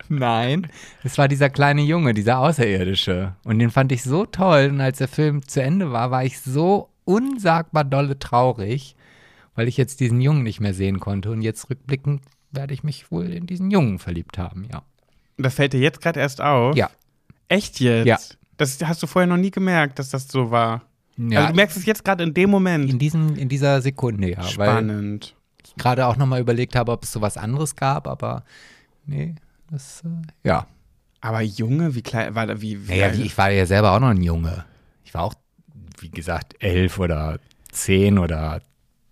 Nein, 0.09 0.67
es 1.03 1.17
war 1.17 1.27
dieser 1.27 1.49
kleine 1.49 1.81
Junge, 1.81 2.13
dieser 2.13 2.39
Außerirdische. 2.39 3.35
Und 3.43 3.59
den 3.59 3.71
fand 3.71 3.91
ich 3.91 4.03
so 4.03 4.25
toll. 4.25 4.69
Und 4.71 4.81
als 4.81 4.99
der 4.99 5.07
Film 5.07 5.47
zu 5.47 5.61
Ende 5.61 5.91
war, 5.91 6.11
war 6.11 6.23
ich 6.23 6.39
so 6.39 6.89
unsagbar 7.03 7.83
dolle 7.83 8.19
traurig, 8.19 8.95
weil 9.55 9.67
ich 9.67 9.77
jetzt 9.77 9.99
diesen 9.99 10.21
Jungen 10.21 10.43
nicht 10.43 10.59
mehr 10.59 10.73
sehen 10.73 10.99
konnte. 10.99 11.31
Und 11.31 11.41
jetzt 11.41 11.69
rückblickend 11.69 12.21
werde 12.51 12.73
ich 12.73 12.83
mich 12.83 13.11
wohl 13.11 13.31
in 13.31 13.47
diesen 13.47 13.71
Jungen 13.71 13.99
verliebt 13.99 14.37
haben, 14.37 14.65
ja. 14.71 14.83
Das 15.37 15.55
fällt 15.55 15.73
dir 15.73 15.79
jetzt 15.79 16.01
gerade 16.01 16.19
erst 16.19 16.41
auf? 16.41 16.75
Ja. 16.75 16.89
Echt 17.47 17.79
jetzt? 17.79 18.07
Ja. 18.07 18.17
Das 18.57 18.77
hast 18.83 19.01
du 19.01 19.07
vorher 19.07 19.27
noch 19.27 19.37
nie 19.37 19.51
gemerkt, 19.51 19.97
dass 19.97 20.09
das 20.09 20.27
so 20.27 20.51
war. 20.51 20.83
Ja 21.17 21.39
Also 21.39 21.49
du 21.51 21.55
merkst 21.55 21.77
es 21.77 21.85
jetzt 21.85 22.03
gerade 22.03 22.23
in 22.23 22.33
dem 22.33 22.49
Moment. 22.49 22.89
in, 22.89 22.99
diesem, 22.99 23.35
in 23.35 23.49
dieser 23.49 23.81
Sekunde, 23.81 24.31
ja. 24.31 24.37
Weil 24.39 24.47
Spannend. 24.49 25.35
ich 25.65 25.75
gerade 25.75 26.05
auch 26.07 26.17
nochmal 26.17 26.41
überlegt 26.41 26.75
habe, 26.75 26.91
ob 26.91 27.03
es 27.03 27.11
sowas 27.11 27.37
anderes 27.37 27.75
gab, 27.75 28.07
aber 28.07 28.43
nee, 29.05 29.35
das, 29.69 30.03
äh, 30.05 30.47
ja. 30.47 30.67
Aber 31.21 31.41
Junge, 31.41 31.93
wie 31.95 32.01
klein 32.01 32.33
war 32.33 32.47
da, 32.47 32.61
wie, 32.61 32.87
wie 32.87 32.91
Naja, 32.91 33.15
wie, 33.15 33.23
ich 33.23 33.37
war 33.37 33.51
ja 33.51 33.65
selber 33.65 33.91
auch 33.91 33.99
noch 33.99 34.09
ein 34.09 34.23
Junge. 34.23 34.65
Ich 35.05 35.13
war 35.13 35.23
auch, 35.23 35.35
wie 35.99 36.09
gesagt, 36.09 36.55
elf 36.59 36.97
oder 36.97 37.39
zehn 37.71 38.17
oder 38.17 38.61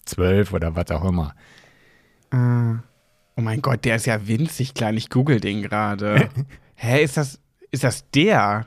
zwölf 0.06 0.54
oder 0.54 0.76
was 0.76 0.90
auch 0.92 1.06
immer. 1.06 1.36
Ah. 2.32 2.80
Oh 3.36 3.42
mein 3.42 3.62
Gott, 3.62 3.86
der 3.86 3.96
ist 3.96 4.06
ja 4.06 4.28
winzig 4.28 4.74
klein. 4.74 4.98
Ich 4.98 5.10
google 5.10 5.40
den 5.40 5.62
gerade. 5.62 6.30
Hä, 6.76 7.02
ist 7.04 7.16
das, 7.16 7.40
ist 7.72 7.84
das 7.86 8.10
der? 8.12 8.66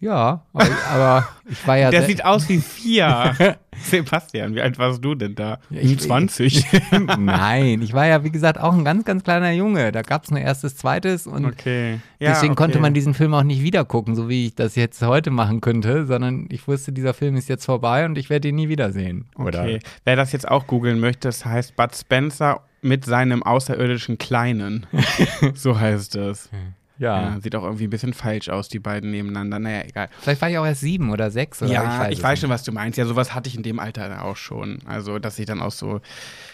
Ja, 0.00 0.42
aber, 0.52 0.66
aber 0.92 1.28
ich 1.48 1.66
war 1.66 1.76
ja. 1.76 1.90
Der 1.90 2.04
sieht 2.04 2.24
aus 2.24 2.48
wie 2.48 2.58
vier. 2.58 3.34
Sebastian, 3.82 4.54
wie 4.54 4.60
alt 4.60 4.78
warst 4.78 5.04
du 5.04 5.14
denn 5.14 5.34
da? 5.34 5.58
Ich- 5.70 5.98
20. 6.00 6.66
Nein, 7.18 7.82
ich 7.82 7.92
war 7.92 8.06
ja, 8.06 8.22
wie 8.22 8.30
gesagt, 8.30 8.58
auch 8.60 8.72
ein 8.72 8.84
ganz, 8.84 9.04
ganz 9.04 9.24
kleiner 9.24 9.50
Junge. 9.52 9.90
Da 9.92 10.02
gab 10.02 10.24
es 10.24 10.30
nur 10.30 10.40
erstes, 10.40 10.76
zweites 10.76 11.26
und 11.26 11.44
Okay. 11.46 12.00
Ja, 12.18 12.30
deswegen 12.30 12.52
okay. 12.52 12.62
konnte 12.62 12.78
man 12.80 12.94
diesen 12.94 13.14
Film 13.14 13.34
auch 13.34 13.42
nicht 13.42 13.62
wiedergucken, 13.62 14.14
so 14.14 14.28
wie 14.28 14.46
ich 14.46 14.54
das 14.54 14.76
jetzt 14.76 15.02
heute 15.02 15.30
machen 15.30 15.60
könnte, 15.60 16.06
sondern 16.06 16.46
ich 16.50 16.66
wusste, 16.68 16.92
dieser 16.92 17.14
Film 17.14 17.36
ist 17.36 17.48
jetzt 17.48 17.64
vorbei 17.64 18.04
und 18.04 18.18
ich 18.18 18.30
werde 18.30 18.48
ihn 18.48 18.56
nie 18.56 18.68
wiedersehen. 18.68 19.26
Oder? 19.36 19.62
Okay. 19.62 19.80
Wer 20.04 20.16
das 20.16 20.32
jetzt 20.32 20.48
auch 20.48 20.66
googeln 20.66 21.00
möchte, 21.00 21.28
das 21.28 21.44
heißt 21.44 21.76
Bud 21.76 21.94
Spencer 21.94 22.60
mit 22.82 23.04
seinem 23.04 23.42
außerirdischen 23.42 24.18
Kleinen. 24.18 24.86
so 25.54 25.78
heißt 25.78 26.16
es. 26.16 26.50
Ja. 26.98 27.34
Ja, 27.34 27.40
sieht 27.40 27.54
auch 27.54 27.62
irgendwie 27.62 27.84
ein 27.84 27.90
bisschen 27.90 28.12
falsch 28.12 28.48
aus, 28.48 28.68
die 28.68 28.80
beiden 28.80 29.10
nebeneinander. 29.10 29.58
Naja, 29.58 29.82
egal. 29.86 30.08
Vielleicht 30.20 30.40
war 30.40 30.50
ich 30.50 30.58
auch 30.58 30.66
erst 30.66 30.80
sieben 30.80 31.10
oder 31.10 31.30
sechs 31.30 31.62
oder 31.62 31.72
ja, 31.72 32.08
ich 32.08 32.22
weiß, 32.22 32.32
nicht. 32.32 32.40
schon, 32.40 32.50
was 32.50 32.64
du 32.64 32.72
meinst. 32.72 32.98
Ja, 32.98 33.06
sowas 33.06 33.34
hatte 33.34 33.48
ich 33.48 33.56
in 33.56 33.62
dem 33.62 33.78
Alter 33.78 34.24
auch 34.24 34.36
schon. 34.36 34.80
Also, 34.84 35.18
dass 35.18 35.38
ich 35.38 35.46
dann 35.46 35.60
auch 35.60 35.70
so, 35.70 36.00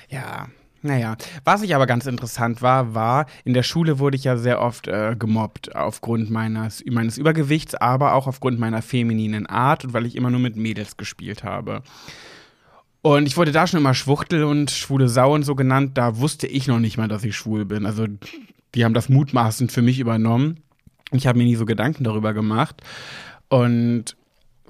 ja, 0.09 0.49
naja. 0.85 1.17
Was 1.45 1.63
ich 1.63 1.75
aber 1.75 1.87
ganz 1.87 2.05
interessant 2.05 2.61
war, 2.61 2.95
war, 2.95 3.25
in 3.45 3.55
der 3.55 3.63
Schule 3.63 3.99
wurde 3.99 4.17
ich 4.17 4.25
ja 4.25 4.37
sehr 4.37 4.61
oft 4.61 4.87
äh, 4.87 5.17
gemobbt 5.19 5.75
aufgrund 5.75 6.31
meines, 6.31 6.85
meines 6.85 7.17
Übergewichts, 7.17 7.75
aber 7.75 8.13
auch 8.13 8.27
aufgrund 8.27 8.59
meiner 8.59 8.83
femininen 8.83 9.47
Art 9.47 9.87
und 9.87 9.95
weil 9.95 10.05
ich 10.05 10.15
immer 10.15 10.31
nur 10.31 10.41
mit 10.41 10.57
Mädels 10.57 10.99
gespielt 10.99 11.43
habe. 11.43 11.83
Und 13.01 13.27
ich 13.27 13.39
wurde 13.39 13.53
da 13.53 13.67
schon 13.67 13.81
immer 13.81 13.95
Schwuchtel 13.95 14.45
und 14.45 14.71
schwule 14.71 15.09
Sau 15.09 15.35
und 15.35 15.43
so 15.45 15.55
genannt. 15.55 15.93
Da 15.97 16.19
wusste 16.19 16.47
ich 16.47 16.67
noch 16.67 16.79
nicht 16.81 16.99
mal, 16.99 17.09
dass 17.09 17.25
ich 17.25 17.35
schwul 17.35 17.65
bin. 17.65 17.87
Also, 17.87 18.07
die 18.75 18.85
haben 18.85 18.95
das 18.95 19.09
mutmaßend 19.09 19.73
für 19.73 19.83
mich 19.83 19.99
übernommen. 19.99 20.61
Ich 21.13 21.27
habe 21.27 21.39
mir 21.39 21.45
nie 21.45 21.57
so 21.57 21.67
Gedanken 21.67 22.05
darüber 22.05 22.35
gemacht. 22.35 22.83
Und 23.49 24.17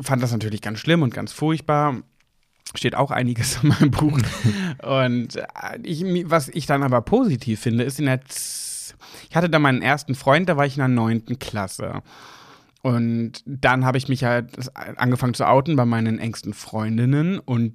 fand 0.00 0.22
das 0.22 0.32
natürlich 0.32 0.60
ganz 0.60 0.78
schlimm 0.78 1.02
und 1.02 1.14
ganz 1.14 1.32
furchtbar. 1.32 2.02
Steht 2.74 2.94
auch 2.94 3.10
einiges 3.10 3.62
in 3.62 3.68
meinem 3.68 3.90
Buch. 3.90 4.18
und 4.82 5.36
äh, 5.36 5.78
ich, 5.82 6.04
was 6.28 6.48
ich 6.48 6.66
dann 6.66 6.82
aber 6.82 7.00
positiv 7.02 7.60
finde, 7.60 7.84
ist 7.84 7.98
in 7.98 8.06
der. 8.06 8.24
Z 8.24 8.74
ich 9.28 9.36
hatte 9.36 9.50
da 9.50 9.58
meinen 9.58 9.82
ersten 9.82 10.14
Freund, 10.14 10.48
da 10.48 10.56
war 10.56 10.66
ich 10.66 10.76
in 10.76 10.80
der 10.80 10.88
neunten 10.88 11.38
Klasse. 11.38 12.02
Und 12.82 13.42
dann 13.46 13.84
habe 13.84 13.98
ich 13.98 14.08
mich 14.08 14.24
halt 14.24 14.70
angefangen 14.74 15.34
zu 15.34 15.48
outen 15.48 15.74
bei 15.74 15.84
meinen 15.84 16.18
engsten 16.18 16.52
Freundinnen 16.52 17.38
und 17.38 17.74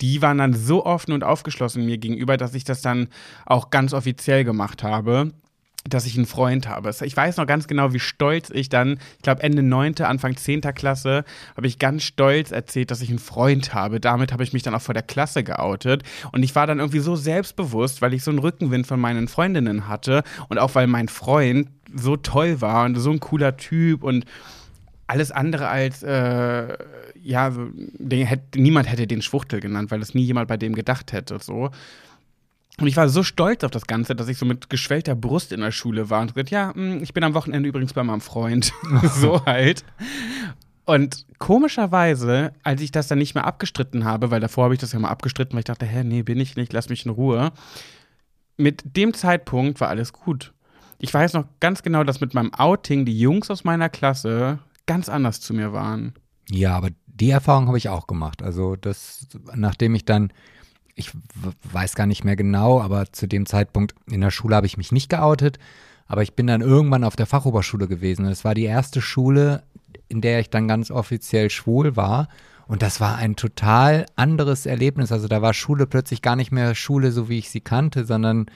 die 0.00 0.22
waren 0.22 0.38
dann 0.38 0.54
so 0.54 0.86
offen 0.86 1.12
und 1.12 1.24
aufgeschlossen 1.24 1.84
mir 1.84 1.98
gegenüber, 1.98 2.36
dass 2.36 2.54
ich 2.54 2.64
das 2.64 2.80
dann 2.80 3.08
auch 3.46 3.70
ganz 3.70 3.92
offiziell 3.92 4.44
gemacht 4.44 4.82
habe, 4.82 5.32
dass 5.88 6.06
ich 6.06 6.16
einen 6.16 6.26
Freund 6.26 6.68
habe. 6.68 6.90
Ich 7.02 7.16
weiß 7.16 7.36
noch 7.36 7.46
ganz 7.46 7.66
genau, 7.66 7.92
wie 7.92 8.00
stolz 8.00 8.50
ich 8.50 8.68
dann, 8.68 8.98
ich 9.16 9.22
glaube 9.22 9.42
Ende 9.42 9.62
9., 9.62 10.00
Anfang 10.00 10.36
10. 10.36 10.60
Klasse, 10.74 11.24
habe 11.56 11.66
ich 11.66 11.78
ganz 11.78 12.02
stolz 12.02 12.50
erzählt, 12.50 12.90
dass 12.90 13.00
ich 13.00 13.08
einen 13.08 13.18
Freund 13.18 13.74
habe. 13.74 14.00
Damit 14.00 14.32
habe 14.32 14.42
ich 14.42 14.52
mich 14.52 14.62
dann 14.62 14.74
auch 14.74 14.82
vor 14.82 14.94
der 14.94 15.02
Klasse 15.02 15.44
geoutet. 15.44 16.02
Und 16.32 16.42
ich 16.42 16.54
war 16.54 16.66
dann 16.66 16.78
irgendwie 16.78 17.00
so 17.00 17.16
selbstbewusst, 17.16 18.02
weil 18.02 18.14
ich 18.14 18.22
so 18.22 18.30
einen 18.30 18.40
Rückenwind 18.40 18.86
von 18.86 19.00
meinen 19.00 19.28
Freundinnen 19.28 19.88
hatte 19.88 20.22
und 20.48 20.58
auch 20.58 20.74
weil 20.74 20.86
mein 20.86 21.08
Freund 21.08 21.68
so 21.94 22.16
toll 22.16 22.60
war 22.60 22.84
und 22.84 22.96
so 22.96 23.10
ein 23.10 23.20
cooler 23.20 23.56
Typ 23.56 24.02
und 24.02 24.26
alles 25.06 25.32
andere 25.32 25.68
als, 25.68 26.02
äh, 26.02 26.76
ja, 27.22 27.50
den, 27.50 28.28
niemand 28.54 28.90
hätte 28.90 29.06
den 29.06 29.22
Schwuchtel 29.22 29.60
genannt, 29.60 29.90
weil 29.90 30.02
es 30.02 30.14
nie 30.14 30.22
jemand 30.22 30.48
bei 30.48 30.58
dem 30.58 30.74
gedacht 30.74 31.12
hätte, 31.12 31.38
so. 31.40 31.70
Und 32.80 32.86
ich 32.86 32.96
war 32.96 33.08
so 33.08 33.22
stolz 33.22 33.64
auf 33.64 33.70
das 33.70 33.86
Ganze, 33.86 34.14
dass 34.14 34.28
ich 34.28 34.38
so 34.38 34.46
mit 34.46 34.70
geschwellter 34.70 35.16
Brust 35.16 35.52
in 35.52 35.60
der 35.60 35.72
Schule 35.72 36.10
war 36.10 36.20
und 36.20 36.34
gesagt, 36.34 36.50
ja, 36.50 36.72
mh, 36.74 37.02
ich 37.02 37.12
bin 37.12 37.24
am 37.24 37.34
Wochenende 37.34 37.68
übrigens 37.68 37.92
bei 37.92 38.04
meinem 38.04 38.20
Freund. 38.20 38.72
so 39.02 39.44
halt. 39.44 39.84
Und 40.84 41.26
komischerweise, 41.38 42.52
als 42.62 42.80
ich 42.80 42.92
das 42.92 43.08
dann 43.08 43.18
nicht 43.18 43.34
mehr 43.34 43.46
abgestritten 43.46 44.04
habe, 44.04 44.30
weil 44.30 44.40
davor 44.40 44.64
habe 44.64 44.74
ich 44.74 44.80
das 44.80 44.92
ja 44.92 44.98
mal 44.98 45.08
abgestritten, 45.08 45.54
weil 45.54 45.60
ich 45.60 45.66
dachte, 45.66 45.86
hä, 45.86 46.04
nee, 46.04 46.22
bin 46.22 46.40
ich 46.40 46.56
nicht, 46.56 46.72
lass 46.72 46.88
mich 46.88 47.04
in 47.04 47.10
Ruhe. 47.10 47.52
Mit 48.56 48.96
dem 48.96 49.12
Zeitpunkt 49.12 49.80
war 49.80 49.88
alles 49.88 50.12
gut. 50.12 50.54
Ich 50.98 51.12
weiß 51.12 51.34
noch 51.34 51.44
ganz 51.60 51.82
genau, 51.82 52.04
dass 52.04 52.20
mit 52.20 52.32
meinem 52.32 52.54
Outing 52.54 53.04
die 53.04 53.18
Jungs 53.18 53.50
aus 53.50 53.64
meiner 53.64 53.88
Klasse 53.88 54.60
ganz 54.86 55.08
anders 55.08 55.40
zu 55.40 55.52
mir 55.52 55.72
waren. 55.72 56.14
Ja, 56.48 56.76
aber 56.76 56.88
die 57.06 57.30
Erfahrung 57.30 57.66
habe 57.66 57.78
ich 57.78 57.88
auch 57.88 58.06
gemacht. 58.06 58.42
Also 58.42 58.76
das, 58.76 59.26
nachdem 59.54 59.94
ich 59.94 60.04
dann, 60.04 60.32
ich 60.98 61.12
weiß 61.72 61.94
gar 61.94 62.06
nicht 62.06 62.24
mehr 62.24 62.36
genau, 62.36 62.80
aber 62.80 63.12
zu 63.12 63.28
dem 63.28 63.46
Zeitpunkt 63.46 63.94
in 64.10 64.20
der 64.20 64.32
Schule 64.32 64.56
habe 64.56 64.66
ich 64.66 64.76
mich 64.76 64.90
nicht 64.90 65.08
geoutet, 65.08 65.58
aber 66.08 66.22
ich 66.22 66.34
bin 66.34 66.46
dann 66.46 66.60
irgendwann 66.60 67.04
auf 67.04 67.16
der 67.16 67.26
Fachoberschule 67.26 67.86
gewesen. 67.86 68.26
Es 68.26 68.44
war 68.44 68.54
die 68.54 68.64
erste 68.64 69.00
Schule, 69.00 69.62
in 70.08 70.20
der 70.20 70.40
ich 70.40 70.50
dann 70.50 70.66
ganz 70.66 70.90
offiziell 70.90 71.50
schwul 71.50 71.96
war. 71.96 72.28
Und 72.66 72.82
das 72.82 73.00
war 73.00 73.16
ein 73.16 73.36
total 73.36 74.06
anderes 74.16 74.66
Erlebnis. 74.66 75.12
Also 75.12 75.28
da 75.28 75.40
war 75.40 75.54
Schule 75.54 75.86
plötzlich 75.86 76.20
gar 76.20 76.36
nicht 76.36 76.50
mehr 76.50 76.74
Schule, 76.74 77.12
so 77.12 77.28
wie 77.28 77.38
ich 77.38 77.50
sie 77.50 77.60
kannte, 77.60 78.04
sondern 78.04 78.46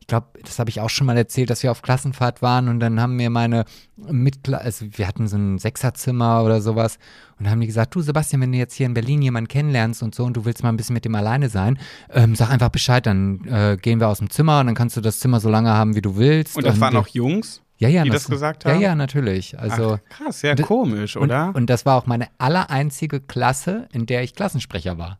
ich 0.00 0.06
glaube, 0.06 0.26
das 0.42 0.58
habe 0.58 0.70
ich 0.70 0.80
auch 0.80 0.90
schon 0.90 1.06
mal 1.06 1.16
erzählt, 1.16 1.50
dass 1.50 1.62
wir 1.62 1.70
auf 1.70 1.82
Klassenfahrt 1.82 2.42
waren 2.42 2.68
und 2.68 2.80
dann 2.80 3.00
haben 3.00 3.16
mir 3.16 3.30
meine 3.30 3.64
Mitkla 3.96 4.58
also 4.58 4.86
wir 4.90 5.06
hatten 5.06 5.28
so 5.28 5.36
ein 5.36 5.58
Sechserzimmer 5.58 6.42
oder 6.42 6.60
sowas 6.60 6.98
und 7.38 7.48
haben 7.48 7.60
die 7.60 7.66
gesagt, 7.66 7.94
du 7.94 8.00
Sebastian, 8.00 8.40
wenn 8.42 8.50
du 8.52 8.58
jetzt 8.58 8.74
hier 8.74 8.86
in 8.86 8.94
Berlin 8.94 9.22
jemanden 9.22 9.48
kennenlernst 9.48 10.02
und 10.02 10.14
so 10.14 10.24
und 10.24 10.36
du 10.36 10.44
willst 10.44 10.62
mal 10.62 10.70
ein 10.70 10.76
bisschen 10.76 10.94
mit 10.94 11.04
dem 11.04 11.14
alleine 11.14 11.48
sein, 11.48 11.78
ähm, 12.10 12.34
sag 12.34 12.50
einfach 12.50 12.70
Bescheid, 12.70 13.06
dann 13.06 13.44
äh, 13.46 13.76
gehen 13.80 14.00
wir 14.00 14.08
aus 14.08 14.18
dem 14.18 14.30
Zimmer 14.30 14.60
und 14.60 14.66
dann 14.66 14.74
kannst 14.74 14.96
du 14.96 15.00
das 15.00 15.20
Zimmer 15.20 15.38
so 15.38 15.50
lange 15.50 15.70
haben, 15.70 15.94
wie 15.94 16.02
du 16.02 16.16
willst. 16.16 16.56
Und 16.56 16.66
das 16.66 16.80
waren 16.80 16.94
äh, 16.94 16.98
auch 16.98 17.08
Jungs, 17.08 17.62
ja, 17.78 17.88
ja, 17.88 18.02
die 18.02 18.10
das, 18.10 18.22
das 18.24 18.30
gesagt 18.30 18.64
Ja, 18.64 18.72
haben? 18.72 18.80
ja, 18.80 18.94
natürlich. 18.94 19.58
Also 19.58 19.98
Ach, 20.02 20.08
krass, 20.16 20.42
ja, 20.42 20.54
d- 20.54 20.62
komisch, 20.64 21.16
oder? 21.16 21.48
Und, 21.48 21.54
und 21.56 21.70
das 21.70 21.86
war 21.86 21.96
auch 21.96 22.06
meine 22.06 22.26
allereinzige 22.38 23.20
Klasse, 23.20 23.86
in 23.92 24.06
der 24.06 24.22
ich 24.22 24.34
Klassensprecher 24.34 24.98
war. 24.98 25.18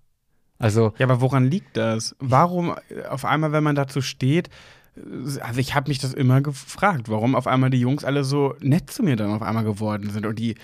Also 0.60 0.92
Ja, 0.98 1.06
aber 1.06 1.20
woran 1.20 1.46
liegt 1.46 1.76
das? 1.76 2.14
Warum 2.20 2.74
äh, 2.90 3.06
auf 3.08 3.24
einmal, 3.24 3.50
wenn 3.50 3.64
man 3.64 3.74
dazu 3.74 4.00
steht, 4.02 4.48
äh, 4.96 5.40
also 5.40 5.58
ich 5.58 5.74
habe 5.74 5.88
mich 5.90 5.98
das 5.98 6.14
immer 6.14 6.40
gefragt, 6.42 7.08
warum 7.08 7.34
auf 7.34 7.46
einmal 7.48 7.70
die 7.70 7.80
Jungs 7.80 8.04
alle 8.04 8.22
so 8.22 8.54
nett 8.60 8.90
zu 8.90 9.02
mir 9.02 9.16
dann 9.16 9.30
auf 9.32 9.42
einmal 9.42 9.64
geworden 9.64 10.10
sind 10.10 10.26
und 10.26 10.38
die 10.38 10.54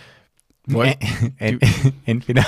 wollten, 0.69 0.99
en- 1.39 1.61
entweder 2.07 2.45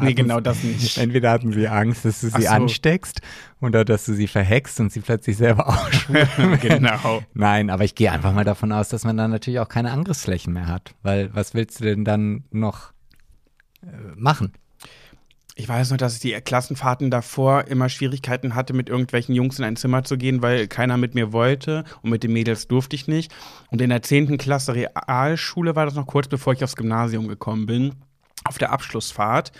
nee, 0.00 0.14
genau 0.14 0.40
das 0.40 0.62
nicht. 0.64 0.98
Entweder 0.98 1.30
hatten 1.30 1.52
sie 1.52 1.68
Angst, 1.68 2.04
dass 2.04 2.20
du 2.22 2.28
sie 2.28 2.42
so. 2.42 2.48
ansteckst 2.48 3.20
oder 3.60 3.84
dass 3.84 4.04
du 4.04 4.14
sie 4.14 4.26
verhext 4.26 4.80
und 4.80 4.92
sie 4.92 5.00
plötzlich 5.00 5.36
selber 5.36 5.66
werden. 6.08 6.58
genau. 6.60 7.22
Nein, 7.34 7.70
aber 7.70 7.84
ich 7.84 7.94
gehe 7.94 8.10
einfach 8.12 8.34
mal 8.34 8.44
davon 8.44 8.72
aus, 8.72 8.88
dass 8.88 9.04
man 9.04 9.16
dann 9.16 9.30
natürlich 9.30 9.60
auch 9.60 9.68
keine 9.68 9.92
Angriffsflächen 9.92 10.52
mehr 10.52 10.66
hat. 10.66 10.94
Weil 11.02 11.32
was 11.34 11.54
willst 11.54 11.80
du 11.80 11.84
denn 11.84 12.04
dann 12.04 12.44
noch 12.50 12.92
äh, 13.82 13.86
machen? 14.16 14.52
Ich 15.60 15.68
weiß 15.68 15.90
nur, 15.90 15.98
dass 15.98 16.14
ich 16.14 16.20
die 16.20 16.32
Klassenfahrten 16.32 17.10
davor 17.10 17.66
immer 17.66 17.90
Schwierigkeiten 17.90 18.54
hatte, 18.54 18.72
mit 18.72 18.88
irgendwelchen 18.88 19.34
Jungs 19.34 19.58
in 19.58 19.64
ein 19.66 19.76
Zimmer 19.76 20.04
zu 20.04 20.16
gehen, 20.16 20.40
weil 20.40 20.66
keiner 20.68 20.96
mit 20.96 21.14
mir 21.14 21.34
wollte 21.34 21.84
und 22.00 22.08
mit 22.08 22.22
den 22.22 22.32
Mädels 22.32 22.66
durfte 22.66 22.96
ich 22.96 23.08
nicht. 23.08 23.30
Und 23.70 23.82
in 23.82 23.90
der 23.90 24.00
10. 24.00 24.38
Klasse 24.38 24.74
Realschule 24.74 25.76
war 25.76 25.84
das 25.84 25.96
noch 25.96 26.06
kurz 26.06 26.28
bevor 26.28 26.54
ich 26.54 26.64
aufs 26.64 26.76
Gymnasium 26.76 27.28
gekommen 27.28 27.66
bin, 27.66 27.96
auf 28.44 28.56
der 28.56 28.72
Abschlussfahrt. 28.72 29.52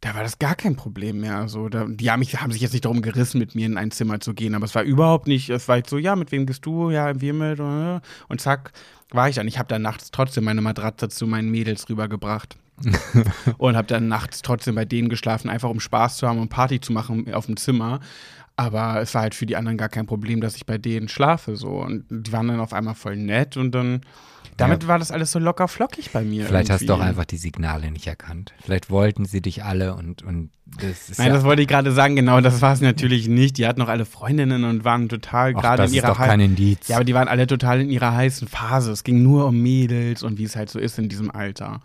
Da 0.00 0.14
war 0.14 0.22
das 0.22 0.38
gar 0.38 0.54
kein 0.54 0.76
Problem 0.76 1.20
mehr. 1.20 1.36
Also, 1.36 1.68
da, 1.68 1.84
die 1.90 2.10
haben, 2.10 2.20
mich, 2.20 2.40
haben 2.40 2.50
sich 2.50 2.62
jetzt 2.62 2.72
nicht 2.72 2.86
darum 2.86 3.02
gerissen, 3.02 3.38
mit 3.38 3.54
mir 3.54 3.66
in 3.66 3.76
ein 3.76 3.90
Zimmer 3.90 4.20
zu 4.20 4.32
gehen, 4.32 4.54
aber 4.54 4.64
es 4.64 4.74
war 4.74 4.82
überhaupt 4.82 5.26
nicht, 5.26 5.50
es 5.50 5.68
war 5.68 5.82
so, 5.86 5.98
ja, 5.98 6.16
mit 6.16 6.32
wem 6.32 6.46
gehst 6.46 6.64
du? 6.64 6.88
Ja, 6.88 7.20
wir 7.20 7.34
mit. 7.34 7.58
äh, 7.60 8.00
Und 8.28 8.40
zack, 8.40 8.72
war 9.10 9.28
ich 9.28 9.34
dann. 9.34 9.46
Ich 9.46 9.58
habe 9.58 9.68
dann 9.68 9.82
nachts 9.82 10.10
trotzdem 10.10 10.44
meine 10.44 10.62
Matratze 10.62 11.10
zu 11.10 11.26
meinen 11.26 11.50
Mädels 11.50 11.86
rübergebracht 11.90 12.56
und 13.58 13.76
habe 13.76 13.86
dann 13.86 14.08
nachts 14.08 14.42
trotzdem 14.42 14.74
bei 14.74 14.84
denen 14.84 15.08
geschlafen, 15.08 15.48
einfach 15.48 15.70
um 15.70 15.80
Spaß 15.80 16.16
zu 16.16 16.28
haben 16.28 16.38
und 16.38 16.48
Party 16.48 16.80
zu 16.80 16.92
machen 16.92 17.32
auf 17.32 17.46
dem 17.46 17.56
Zimmer. 17.56 18.00
Aber 18.56 19.00
es 19.00 19.14
war 19.14 19.22
halt 19.22 19.34
für 19.34 19.46
die 19.46 19.56
anderen 19.56 19.78
gar 19.78 19.88
kein 19.88 20.06
Problem, 20.06 20.40
dass 20.40 20.56
ich 20.56 20.64
bei 20.64 20.78
denen 20.78 21.08
schlafe 21.08 21.56
so 21.56 21.82
und 21.82 22.04
die 22.08 22.32
waren 22.32 22.46
dann 22.48 22.60
auf 22.60 22.72
einmal 22.72 22.94
voll 22.94 23.16
nett 23.16 23.56
und 23.56 23.72
dann 23.72 24.02
damit 24.56 24.86
war 24.86 24.98
das 24.98 25.10
alles 25.10 25.32
so 25.32 25.38
locker 25.38 25.66
flockig 25.66 26.12
bei 26.12 26.22
mir. 26.22 26.46
Vielleicht 26.46 26.70
hast 26.70 26.82
du 26.82 26.92
auch 26.92 26.98
irgendwie. 26.98 27.08
einfach 27.08 27.24
die 27.24 27.36
Signale 27.36 27.90
nicht 27.90 28.06
erkannt. 28.06 28.52
Vielleicht 28.62 28.88
wollten 28.88 29.24
sie 29.24 29.40
dich 29.40 29.64
alle 29.64 29.94
und, 29.94 30.22
und 30.22 30.50
das 30.80 31.10
ist 31.10 31.18
Nein, 31.18 31.28
ja, 31.28 31.34
das 31.34 31.44
wollte 31.44 31.62
ich 31.62 31.68
gerade 31.68 31.90
sagen, 31.92 32.14
genau, 32.14 32.40
das 32.40 32.62
war 32.62 32.72
es 32.72 32.80
natürlich 32.80 33.26
nicht. 33.26 33.58
Die 33.58 33.66
hatten 33.66 33.80
noch 33.80 33.88
alle 33.88 34.04
Freundinnen 34.04 34.64
und 34.64 34.84
waren 34.84 35.08
total 35.08 35.54
gerade 35.54 35.82
das 35.82 35.90
in 35.90 35.96
ist 35.96 36.02
ihrer 36.02 36.12
doch 36.12 36.18
kein 36.18 36.40
Indiz. 36.40 36.86
Ja, 36.88 36.96
aber 36.96 37.04
die 37.04 37.14
waren 37.14 37.28
alle 37.28 37.46
total 37.46 37.80
in 37.80 37.90
ihrer 37.90 38.14
heißen 38.14 38.46
Phase. 38.46 38.92
Es 38.92 39.02
ging 39.02 39.22
nur 39.22 39.46
um 39.46 39.60
Mädels 39.60 40.22
und 40.22 40.38
wie 40.38 40.44
es 40.44 40.54
halt 40.54 40.70
so 40.70 40.78
ist 40.78 40.98
in 40.98 41.08
diesem 41.08 41.30
Alter. 41.32 41.80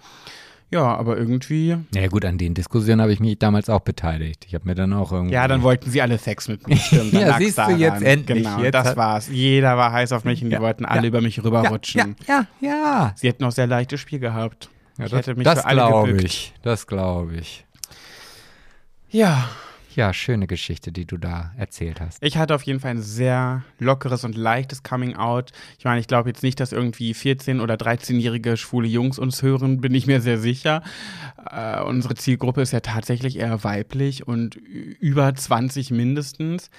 Ja, 0.71 0.83
aber 0.95 1.17
irgendwie. 1.17 1.75
Ja 1.95 2.07
gut, 2.09 2.25
an 2.25 2.37
den 2.37 2.53
Diskussionen 2.53 3.01
habe 3.01 3.11
ich 3.11 3.19
mich 3.19 3.39
damals 3.39 3.69
auch 3.69 3.79
beteiligt. 3.79 4.45
Ich 4.47 4.53
habe 4.53 4.67
mir 4.67 4.75
dann 4.75 4.93
auch 4.93 5.11
irgendwie. 5.11 5.33
Ja, 5.33 5.47
dann 5.47 5.63
wollten 5.63 5.89
sie 5.89 6.01
alle 6.01 6.17
Sex 6.19 6.47
mit 6.47 6.67
mir. 6.67 6.77
Stimmt, 6.77 7.11
Ja, 7.13 7.37
siehst 7.39 7.57
du 7.57 7.71
jetzt 7.71 8.03
endlich. 8.03 8.43
Genau, 8.43 8.61
Jetzt 8.61 8.75
das 8.75 8.95
war's. 8.95 9.29
Jeder 9.29 9.77
war 9.77 9.91
heiß 9.91 10.11
auf 10.11 10.25
mich 10.25 10.43
und 10.43 10.49
die 10.49 10.55
Ja, 10.55 10.61
wollten 10.61 10.85
alle 10.85 11.01
ja, 11.03 11.07
über 11.07 11.21
mich 11.21 11.43
rüberrutschen. 11.43 12.15
ja, 12.27 12.45
ja, 12.61 12.69
ja. 12.69 13.13
Sie 13.15 13.27
hätten 13.27 13.43
auch 13.45 13.51
sehr 13.51 13.65
leichtes 13.67 13.99
Spiel 13.99 14.19
gehabt. 14.19 14.69
ja 14.99 15.05
ich 15.05 15.11
das 15.11 15.19
hätte 15.21 15.35
mich 15.35 15.45
das 15.45 15.61
für 15.61 15.65
alle 15.65 15.81
glaube 15.87 16.21
ich. 16.21 16.53
Das 16.61 16.85
glaube 16.85 17.35
ich. 17.37 17.65
Ja, 19.09 19.49
Ja, 19.99 20.13
schöne 20.13 20.47
Geschichte, 20.47 20.93
die 20.93 21.05
du 21.05 21.17
da 21.17 21.51
erzählt 21.57 21.99
hast. 21.99 22.23
Ich 22.23 22.37
hatte 22.37 22.55
auf 22.55 22.63
jeden 22.63 22.79
Fall 22.79 22.91
ein 22.91 23.01
sehr 23.01 23.63
lockeres 23.79 24.23
und 24.23 24.37
leichtes 24.37 24.81
Coming 24.81 25.17
Out. 25.17 25.51
Ich 25.77 25.83
meine, 25.83 25.99
ich 25.99 26.07
glaube 26.07 26.29
jetzt 26.29 26.41
nicht, 26.41 26.61
dass 26.61 26.71
irgendwie 26.71 27.11
14- 27.11 27.59
oder 27.59 27.73
13-jährige 27.73 28.55
schwule 28.55 28.87
Jungs 28.87 29.19
uns 29.19 29.41
hören, 29.41 29.81
bin 29.81 29.93
ich 29.93 30.07
mir 30.07 30.21
sehr 30.21 30.37
sicher. 30.37 30.83
Äh, 31.51 31.81
unsere 31.81 32.15
Zielgruppe 32.15 32.61
ist 32.61 32.71
ja 32.71 32.79
tatsächlich 32.79 33.39
eher 33.39 33.65
weiblich 33.65 34.25
und 34.25 34.55
über 34.55 35.35
20 35.35 35.91
mindestens. 35.91 36.69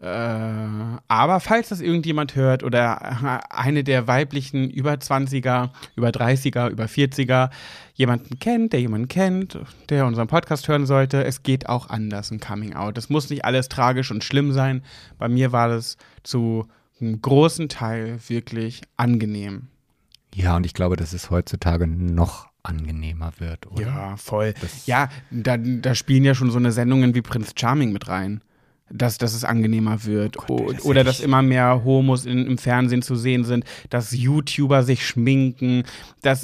Äh, 0.00 0.06
aber 0.06 1.40
falls 1.40 1.68
das 1.68 1.82
irgendjemand 1.82 2.34
hört 2.34 2.62
oder 2.62 3.44
eine 3.50 3.84
der 3.84 4.06
weiblichen 4.06 4.70
über 4.70 4.94
20er, 4.94 5.68
über 5.96 6.08
30er, 6.08 6.70
über 6.70 6.84
40er 6.84 7.50
jemanden 8.00 8.38
kennt, 8.38 8.72
der 8.72 8.80
jemanden 8.80 9.08
kennt, 9.08 9.58
der 9.90 10.06
unseren 10.06 10.26
Podcast 10.26 10.66
hören 10.68 10.86
sollte, 10.86 11.22
es 11.22 11.42
geht 11.42 11.68
auch 11.68 11.90
anders 11.90 12.30
ein 12.30 12.40
Coming 12.40 12.72
Out. 12.72 12.96
Es 12.96 13.10
muss 13.10 13.28
nicht 13.28 13.44
alles 13.44 13.68
tragisch 13.68 14.10
und 14.10 14.24
schlimm 14.24 14.52
sein. 14.52 14.82
Bei 15.18 15.28
mir 15.28 15.52
war 15.52 15.68
das 15.68 15.98
zu 16.22 16.66
einem 16.98 17.20
großen 17.20 17.68
Teil 17.68 18.18
wirklich 18.26 18.80
angenehm. 18.96 19.68
Ja, 20.34 20.56
und 20.56 20.64
ich 20.64 20.72
glaube, 20.72 20.96
dass 20.96 21.12
es 21.12 21.30
heutzutage 21.30 21.86
noch 21.86 22.48
angenehmer 22.62 23.32
wird, 23.38 23.66
oder? 23.66 23.82
Ja, 23.82 24.16
voll. 24.16 24.54
Das 24.62 24.86
ja, 24.86 25.10
da, 25.30 25.58
da 25.58 25.94
spielen 25.94 26.24
ja 26.24 26.34
schon 26.34 26.50
so 26.50 26.58
eine 26.58 26.72
Sendungen 26.72 27.14
wie 27.14 27.20
Prinz 27.20 27.52
Charming 27.54 27.92
mit 27.92 28.08
rein 28.08 28.40
dass, 28.92 29.18
dass 29.18 29.34
es 29.34 29.44
angenehmer 29.44 30.04
wird. 30.04 30.36
Gott, 30.36 30.76
das 30.76 30.84
oder 30.84 31.04
dass 31.04 31.20
immer 31.20 31.42
mehr 31.42 31.82
Homos 31.84 32.26
in, 32.26 32.46
im 32.46 32.58
Fernsehen 32.58 33.02
zu 33.02 33.14
sehen 33.16 33.44
sind, 33.44 33.64
dass 33.88 34.12
YouTuber 34.12 34.82
sich 34.82 35.06
schminken, 35.06 35.84
dass, 36.22 36.42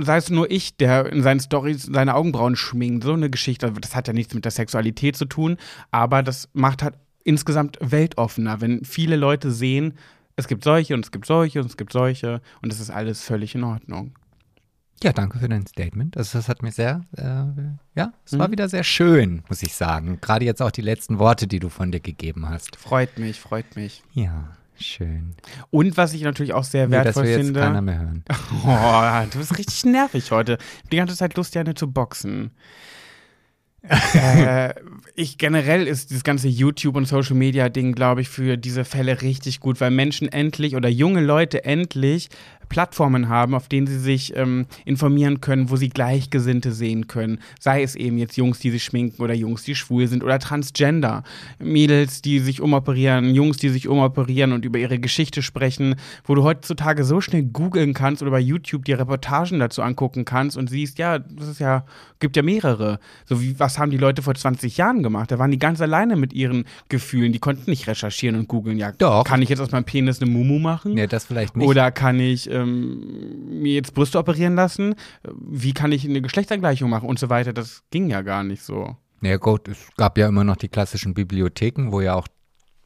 sei 0.00 0.16
es 0.16 0.30
nur 0.30 0.50
ich, 0.50 0.76
der 0.76 1.06
in 1.12 1.22
seinen 1.22 1.40
Stories 1.40 1.84
seine 1.84 2.14
Augenbrauen 2.14 2.56
schminkt, 2.56 3.04
so 3.04 3.12
eine 3.12 3.30
Geschichte. 3.30 3.72
Das 3.80 3.94
hat 3.94 4.08
ja 4.08 4.14
nichts 4.14 4.34
mit 4.34 4.44
der 4.44 4.52
Sexualität 4.52 5.16
zu 5.16 5.26
tun, 5.26 5.56
aber 5.90 6.22
das 6.22 6.48
macht 6.52 6.82
halt 6.82 6.94
insgesamt 7.24 7.78
weltoffener, 7.80 8.60
wenn 8.60 8.84
viele 8.84 9.16
Leute 9.16 9.50
sehen, 9.50 9.94
es 10.36 10.48
gibt 10.48 10.64
solche 10.64 10.94
und 10.94 11.04
es 11.04 11.12
gibt 11.12 11.26
solche 11.26 11.60
und 11.60 11.66
es 11.66 11.76
gibt 11.76 11.92
solche 11.92 12.40
und 12.60 12.72
es 12.72 12.80
ist 12.80 12.90
alles 12.90 13.22
völlig 13.22 13.54
in 13.54 13.64
Ordnung. 13.64 14.12
Ja, 15.04 15.12
danke 15.12 15.38
für 15.38 15.50
dein 15.50 15.66
Statement. 15.66 16.16
Also 16.16 16.38
das 16.38 16.48
hat 16.48 16.62
mir 16.62 16.72
sehr, 16.72 17.02
äh, 17.18 17.44
ja, 17.94 18.14
es 18.24 18.32
mhm. 18.32 18.38
war 18.38 18.50
wieder 18.50 18.70
sehr 18.70 18.84
schön, 18.84 19.42
muss 19.50 19.62
ich 19.62 19.74
sagen. 19.74 20.18
Gerade 20.22 20.46
jetzt 20.46 20.62
auch 20.62 20.70
die 20.70 20.80
letzten 20.80 21.18
Worte, 21.18 21.46
die 21.46 21.58
du 21.58 21.68
von 21.68 21.92
dir 21.92 22.00
gegeben 22.00 22.48
hast. 22.48 22.76
Freut 22.76 23.18
mich, 23.18 23.38
freut 23.38 23.76
mich. 23.76 24.02
Ja, 24.14 24.56
schön. 24.80 25.34
Und 25.70 25.98
was 25.98 26.14
ich 26.14 26.22
natürlich 26.22 26.54
auch 26.54 26.64
sehr 26.64 26.90
wertvoll 26.90 27.24
Nur, 27.24 27.32
dass 27.32 27.38
wir 27.38 27.44
finde. 27.44 27.60
Jetzt 27.60 27.66
keiner 27.66 27.82
mehr 27.82 27.98
hören. 27.98 28.24
Oh, 28.66 29.30
du 29.30 29.38
bist 29.38 29.58
richtig 29.58 29.84
nervig 29.84 30.30
heute. 30.30 30.56
Die 30.90 30.96
ganze 30.96 31.14
Zeit 31.14 31.36
Lust, 31.36 31.54
Janne 31.54 31.74
zu 31.74 31.92
boxen. 31.92 32.52
äh, 34.14 34.72
ich 35.14 35.36
generell 35.36 35.86
ist 35.86 36.10
das 36.10 36.24
ganze 36.24 36.48
YouTube 36.48 36.96
und 36.96 37.06
Social 37.06 37.36
Media 37.36 37.68
Ding, 37.68 37.92
glaube 37.92 38.22
ich, 38.22 38.30
für 38.30 38.56
diese 38.56 38.86
Fälle 38.86 39.20
richtig 39.20 39.60
gut, 39.60 39.82
weil 39.82 39.90
Menschen 39.90 40.28
endlich 40.28 40.74
oder 40.74 40.88
junge 40.88 41.20
Leute 41.20 41.66
endlich 41.66 42.30
Plattformen 42.68 43.28
haben, 43.28 43.54
auf 43.54 43.68
denen 43.68 43.86
sie 43.86 43.98
sich 43.98 44.36
ähm, 44.36 44.66
informieren 44.84 45.40
können, 45.40 45.70
wo 45.70 45.76
sie 45.76 45.88
Gleichgesinnte 45.88 46.72
sehen 46.72 47.06
können. 47.06 47.38
Sei 47.60 47.82
es 47.82 47.94
eben 47.94 48.18
jetzt 48.18 48.36
Jungs, 48.36 48.58
die 48.58 48.70
sich 48.70 48.84
schminken 48.84 49.22
oder 49.22 49.34
Jungs, 49.34 49.62
die 49.64 49.74
schwul 49.74 50.06
sind 50.06 50.22
oder 50.22 50.38
Transgender. 50.38 51.22
Mädels, 51.58 52.22
die 52.22 52.38
sich 52.38 52.60
umoperieren, 52.60 53.34
Jungs, 53.34 53.56
die 53.56 53.68
sich 53.68 53.88
umoperieren 53.88 54.52
und 54.52 54.64
über 54.64 54.78
ihre 54.78 54.98
Geschichte 54.98 55.42
sprechen, 55.42 55.96
wo 56.24 56.34
du 56.34 56.42
heutzutage 56.42 57.04
so 57.04 57.20
schnell 57.20 57.42
googeln 57.44 57.94
kannst 57.94 58.22
oder 58.22 58.30
bei 58.30 58.40
YouTube 58.40 58.84
dir 58.84 58.98
Reportagen 58.98 59.58
dazu 59.58 59.82
angucken 59.82 60.24
kannst 60.24 60.56
und 60.56 60.70
siehst, 60.70 60.98
ja, 60.98 61.18
das 61.18 61.48
ist 61.48 61.60
ja, 61.60 61.84
gibt 62.20 62.36
ja 62.36 62.42
mehrere. 62.42 62.98
So 63.26 63.40
wie, 63.40 63.58
was 63.58 63.78
haben 63.78 63.90
die 63.90 63.96
Leute 63.96 64.22
vor 64.22 64.34
20 64.34 64.76
Jahren 64.76 65.02
gemacht? 65.02 65.30
Da 65.30 65.38
waren 65.38 65.50
die 65.50 65.58
ganz 65.58 65.80
alleine 65.80 66.16
mit 66.16 66.32
ihren 66.32 66.64
Gefühlen. 66.88 67.32
Die 67.32 67.38
konnten 67.38 67.70
nicht 67.70 67.86
recherchieren 67.86 68.36
und 68.36 68.48
googeln. 68.48 68.78
Ja, 68.78 68.92
Doch. 68.92 69.24
kann 69.24 69.42
ich 69.42 69.48
jetzt 69.48 69.60
aus 69.60 69.72
meinem 69.72 69.84
Penis 69.84 70.20
eine 70.20 70.30
Mumu 70.30 70.58
machen? 70.58 70.94
Nee, 70.94 71.06
das 71.06 71.24
vielleicht 71.24 71.56
nicht. 71.56 71.66
Oder 71.66 71.90
kann 71.90 72.20
ich 72.20 72.50
ähm, 72.54 73.60
mir 73.60 73.74
jetzt 73.74 73.94
Brüste 73.94 74.18
operieren 74.18 74.54
lassen? 74.54 74.94
Wie 75.36 75.72
kann 75.72 75.92
ich 75.92 76.08
eine 76.08 76.22
Geschlechtsangleichung 76.22 76.88
machen 76.88 77.08
und 77.08 77.18
so 77.18 77.28
weiter? 77.28 77.52
Das 77.52 77.82
ging 77.90 78.08
ja 78.08 78.22
gar 78.22 78.44
nicht 78.44 78.62
so. 78.62 78.96
Ja 79.20 79.36
gut, 79.38 79.68
es 79.68 79.78
gab 79.96 80.18
ja 80.18 80.28
immer 80.28 80.44
noch 80.44 80.56
die 80.56 80.68
klassischen 80.68 81.14
Bibliotheken, 81.14 81.92
wo 81.92 82.00
ja 82.00 82.14
auch 82.14 82.28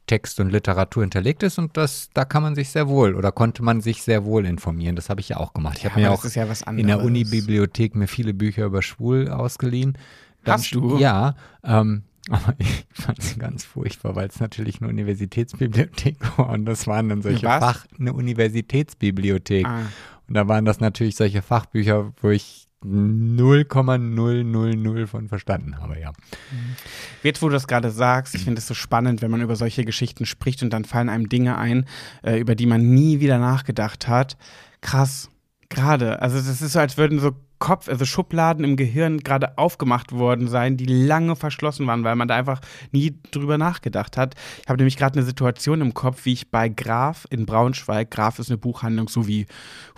Text 0.06 0.40
und 0.40 0.50
Literatur 0.50 1.02
hinterlegt 1.02 1.42
ist 1.42 1.58
und 1.58 1.76
das, 1.76 2.08
da 2.14 2.24
kann 2.24 2.42
man 2.42 2.54
sich 2.54 2.70
sehr 2.70 2.88
wohl 2.88 3.14
oder 3.14 3.30
konnte 3.30 3.62
man 3.62 3.80
sich 3.80 4.02
sehr 4.02 4.24
wohl 4.24 4.46
informieren. 4.46 4.96
Das 4.96 5.10
habe 5.10 5.20
ich 5.20 5.28
ja 5.28 5.36
auch 5.36 5.52
gemacht. 5.52 5.78
Ich 5.78 5.84
ja, 5.84 5.90
habe 5.90 6.00
mir 6.00 6.10
auch 6.10 6.24
ja 6.24 6.46
in 6.72 6.86
der 6.86 7.02
Uni-Bibliothek 7.02 7.94
mir 7.94 8.08
viele 8.08 8.34
Bücher 8.34 8.64
über 8.64 8.82
Schwul 8.82 9.28
ausgeliehen. 9.28 9.96
Dann, 10.44 10.54
Hast 10.54 10.74
du? 10.74 10.96
Ja, 10.98 11.34
ähm, 11.62 12.02
aber 12.30 12.54
ich 12.58 12.86
fand 12.92 13.22
sie 13.22 13.38
ganz 13.38 13.64
furchtbar, 13.64 14.16
weil 14.16 14.28
es 14.28 14.40
natürlich 14.40 14.80
eine 14.80 14.88
Universitätsbibliothek 14.88 16.38
war 16.38 16.50
und 16.50 16.64
das 16.64 16.86
waren 16.86 17.08
dann 17.08 17.22
solche 17.22 17.46
Was? 17.46 17.64
Fach, 17.64 17.86
eine 17.98 18.12
Universitätsbibliothek. 18.12 19.66
Ah. 19.66 19.86
Und 20.28 20.34
da 20.34 20.46
waren 20.46 20.64
das 20.64 20.80
natürlich 20.80 21.16
solche 21.16 21.42
Fachbücher, 21.42 22.12
wo 22.20 22.30
ich 22.30 22.68
0,000 22.84 25.06
von 25.06 25.28
verstanden 25.28 25.78
habe, 25.78 25.98
ja. 25.98 26.12
Jetzt, 27.22 27.42
wo 27.42 27.48
du 27.48 27.54
das 27.54 27.66
gerade 27.66 27.90
sagst, 27.90 28.36
ich 28.36 28.44
finde 28.44 28.60
es 28.60 28.68
so 28.68 28.74
spannend, 28.74 29.20
wenn 29.20 29.32
man 29.32 29.40
über 29.40 29.56
solche 29.56 29.84
Geschichten 29.84 30.26
spricht 30.26 30.62
und 30.62 30.70
dann 30.70 30.84
fallen 30.84 31.08
einem 31.08 31.28
Dinge 31.28 31.58
ein, 31.58 31.86
äh, 32.22 32.38
über 32.38 32.54
die 32.54 32.66
man 32.66 32.94
nie 32.94 33.18
wieder 33.18 33.38
nachgedacht 33.38 34.06
hat. 34.06 34.36
Krass, 34.80 35.28
gerade. 35.68 36.22
Also 36.22 36.36
das 36.36 36.62
ist 36.62 36.72
so, 36.72 36.78
als 36.78 36.96
würden 36.96 37.18
so 37.18 37.32
Kopf, 37.58 37.88
also 37.88 38.04
Schubladen 38.04 38.64
im 38.64 38.76
Gehirn 38.76 39.18
gerade 39.18 39.58
aufgemacht 39.58 40.12
worden 40.12 40.46
sein, 40.48 40.76
die 40.76 40.86
lange 40.86 41.36
verschlossen 41.36 41.86
waren, 41.86 42.02
weil 42.04 42.16
man 42.16 42.28
da 42.28 42.36
einfach 42.36 42.60
nie 42.92 43.18
drüber 43.30 43.56
nachgedacht 43.58 44.16
hat. 44.16 44.34
Ich 44.62 44.68
habe 44.68 44.78
nämlich 44.78 44.96
gerade 44.96 45.18
eine 45.18 45.26
Situation 45.26 45.80
im 45.80 45.94
Kopf, 45.94 46.24
wie 46.24 46.34
ich 46.34 46.50
bei 46.50 46.68
Graf 46.68 47.26
in 47.30 47.46
Braunschweig, 47.46 48.10
Graf 48.10 48.38
ist 48.38 48.50
eine 48.50 48.58
Buchhandlung, 48.58 49.08
so 49.08 49.26
wie 49.26 49.46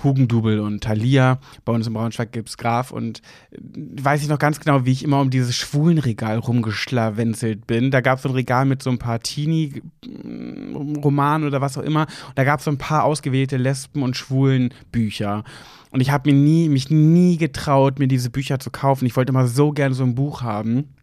Hugendubel 0.02 0.60
und 0.60 0.82
Thalia, 0.82 1.38
bei 1.64 1.72
uns 1.72 1.86
in 1.86 1.92
Braunschweig 1.92 2.32
gibt 2.32 2.48
es 2.48 2.56
Graf 2.56 2.90
und 2.90 3.20
äh, 3.50 3.58
weiß 4.02 4.22
ich 4.22 4.28
noch 4.28 4.38
ganz 4.38 4.58
genau, 4.60 4.86
wie 4.86 4.92
ich 4.92 5.04
immer 5.04 5.20
um 5.20 5.28
dieses 5.30 5.56
Schwulenregal 5.56 6.38
rumgeschlawenzelt 6.38 7.66
bin. 7.66 7.90
Da 7.90 8.00
gab 8.00 8.16
es 8.18 8.22
so 8.22 8.30
ein 8.30 8.34
Regal 8.34 8.64
mit 8.64 8.82
so 8.82 8.88
ein 8.90 8.98
paar 8.98 9.20
Teenie-Romanen 9.20 11.46
oder 11.46 11.60
was 11.60 11.76
auch 11.76 11.82
immer 11.82 12.06
und 12.28 12.38
da 12.38 12.44
gab 12.44 12.60
es 12.60 12.64
so 12.64 12.70
ein 12.70 12.78
paar 12.78 13.04
ausgewählte 13.04 13.56
Lesben- 13.56 14.02
und 14.02 14.16
Schwulen-Bücher. 14.16 15.44
Und 15.90 16.00
ich 16.00 16.10
habe 16.10 16.30
mir 16.30 16.36
nie, 16.36 16.68
mich 16.68 16.90
nie 16.90 17.36
getraut, 17.36 17.98
mir 17.98 18.08
diese 18.08 18.30
Bücher 18.30 18.58
zu 18.58 18.70
kaufen. 18.70 19.06
Ich 19.06 19.16
wollte 19.16 19.30
immer 19.30 19.46
so 19.46 19.72
gern 19.72 19.92
so 19.92 20.04
ein 20.04 20.14
Buch 20.14 20.42
haben 20.42 20.94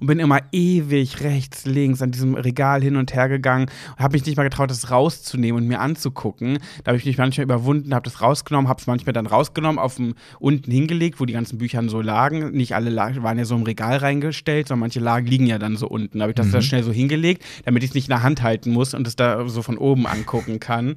und 0.00 0.06
bin 0.06 0.18
immer 0.18 0.40
ewig 0.52 1.20
rechts, 1.20 1.66
links 1.66 2.02
an 2.02 2.10
diesem 2.10 2.34
Regal 2.34 2.82
hin 2.82 2.96
und 2.96 3.14
her 3.14 3.28
gegangen 3.28 3.66
und 3.96 4.02
habe 4.02 4.14
mich 4.14 4.24
nicht 4.26 4.36
mal 4.36 4.44
getraut, 4.44 4.70
das 4.70 4.90
rauszunehmen 4.90 5.62
und 5.62 5.68
mir 5.68 5.80
anzugucken. 5.80 6.58
Da 6.84 6.90
habe 6.90 6.98
ich 6.98 7.04
mich 7.04 7.18
manchmal 7.18 7.44
überwunden, 7.44 7.94
habe 7.94 8.04
das 8.04 8.20
rausgenommen, 8.22 8.68
habe 8.68 8.80
es 8.80 8.86
manchmal 8.86 9.12
dann 9.12 9.26
rausgenommen, 9.26 9.78
auf 9.78 9.96
dem 9.96 10.14
unten 10.38 10.70
hingelegt, 10.70 11.20
wo 11.20 11.26
die 11.26 11.34
ganzen 11.34 11.58
Bücher 11.58 11.86
so 11.88 12.00
lagen. 12.00 12.50
Nicht 12.52 12.74
alle 12.74 12.94
waren 12.96 13.38
ja 13.38 13.44
so 13.44 13.54
im 13.54 13.62
Regal 13.62 13.98
reingestellt, 13.98 14.68
sondern 14.68 14.80
manche 14.80 15.00
lagen, 15.00 15.26
liegen 15.26 15.46
ja 15.46 15.58
dann 15.58 15.76
so 15.76 15.86
unten. 15.86 16.18
Da 16.18 16.22
habe 16.24 16.32
ich 16.32 16.36
das 16.36 16.48
Mhm. 16.48 16.52
da 16.52 16.62
schnell 16.62 16.82
so 16.82 16.92
hingelegt, 16.92 17.44
damit 17.64 17.82
ich 17.82 17.90
es 17.90 17.94
nicht 17.94 18.06
in 18.06 18.12
der 18.12 18.22
Hand 18.22 18.42
halten 18.42 18.72
muss 18.72 18.94
und 18.94 19.06
es 19.06 19.16
da 19.16 19.48
so 19.48 19.62
von 19.62 19.78
oben 19.78 20.06
angucken 20.06 20.60
kann. 20.60 20.94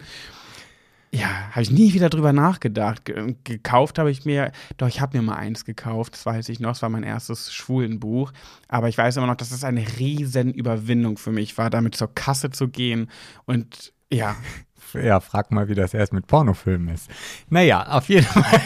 Ja, 1.14 1.28
habe 1.52 1.62
ich 1.62 1.72
nie 1.72 1.94
wieder 1.94 2.10
drüber 2.10 2.32
nachgedacht. 2.32 3.04
Ge 3.04 3.36
gekauft 3.44 4.00
habe 4.00 4.12
ich 4.12 4.24
mir, 4.24 4.52
doch 4.78 4.88
ich 4.88 5.02
habe 5.02 5.18
mir 5.18 5.24
mal 5.24 5.36
eins 5.36 5.66
gekauft, 5.66 6.14
das 6.14 6.26
weiß 6.26 6.48
ich 6.50 6.62
noch, 6.62 6.72
es 6.72 6.82
war 6.82 6.90
mein 6.90 7.04
erstes 7.04 7.54
Schwulenbuch. 7.54 8.32
Aber 8.70 8.88
ich 8.88 8.98
weiß 8.98 9.18
immer 9.18 9.28
noch, 9.28 9.36
dass 9.36 9.52
es 9.52 9.66
eine 9.66 9.86
riesen 10.00 10.54
Überwindung 10.54 11.18
für 11.18 11.32
mich 11.32 11.58
war, 11.58 11.70
damit 11.70 11.96
zur 11.96 12.14
Kasse 12.16 12.50
zu 12.52 12.70
gehen. 12.70 13.10
Und 13.46 13.92
ja, 14.12 14.36
Ja, 14.94 15.20
frag 15.20 15.52
mal, 15.52 15.70
wie 15.70 15.76
das 15.76 15.94
erst 15.94 16.12
mit 16.14 16.28
Pornofilmen 16.28 16.94
ist. 16.94 17.10
Naja, 17.50 17.88
auf 17.88 18.10
jeden 18.10 18.26
Fall. 18.26 18.60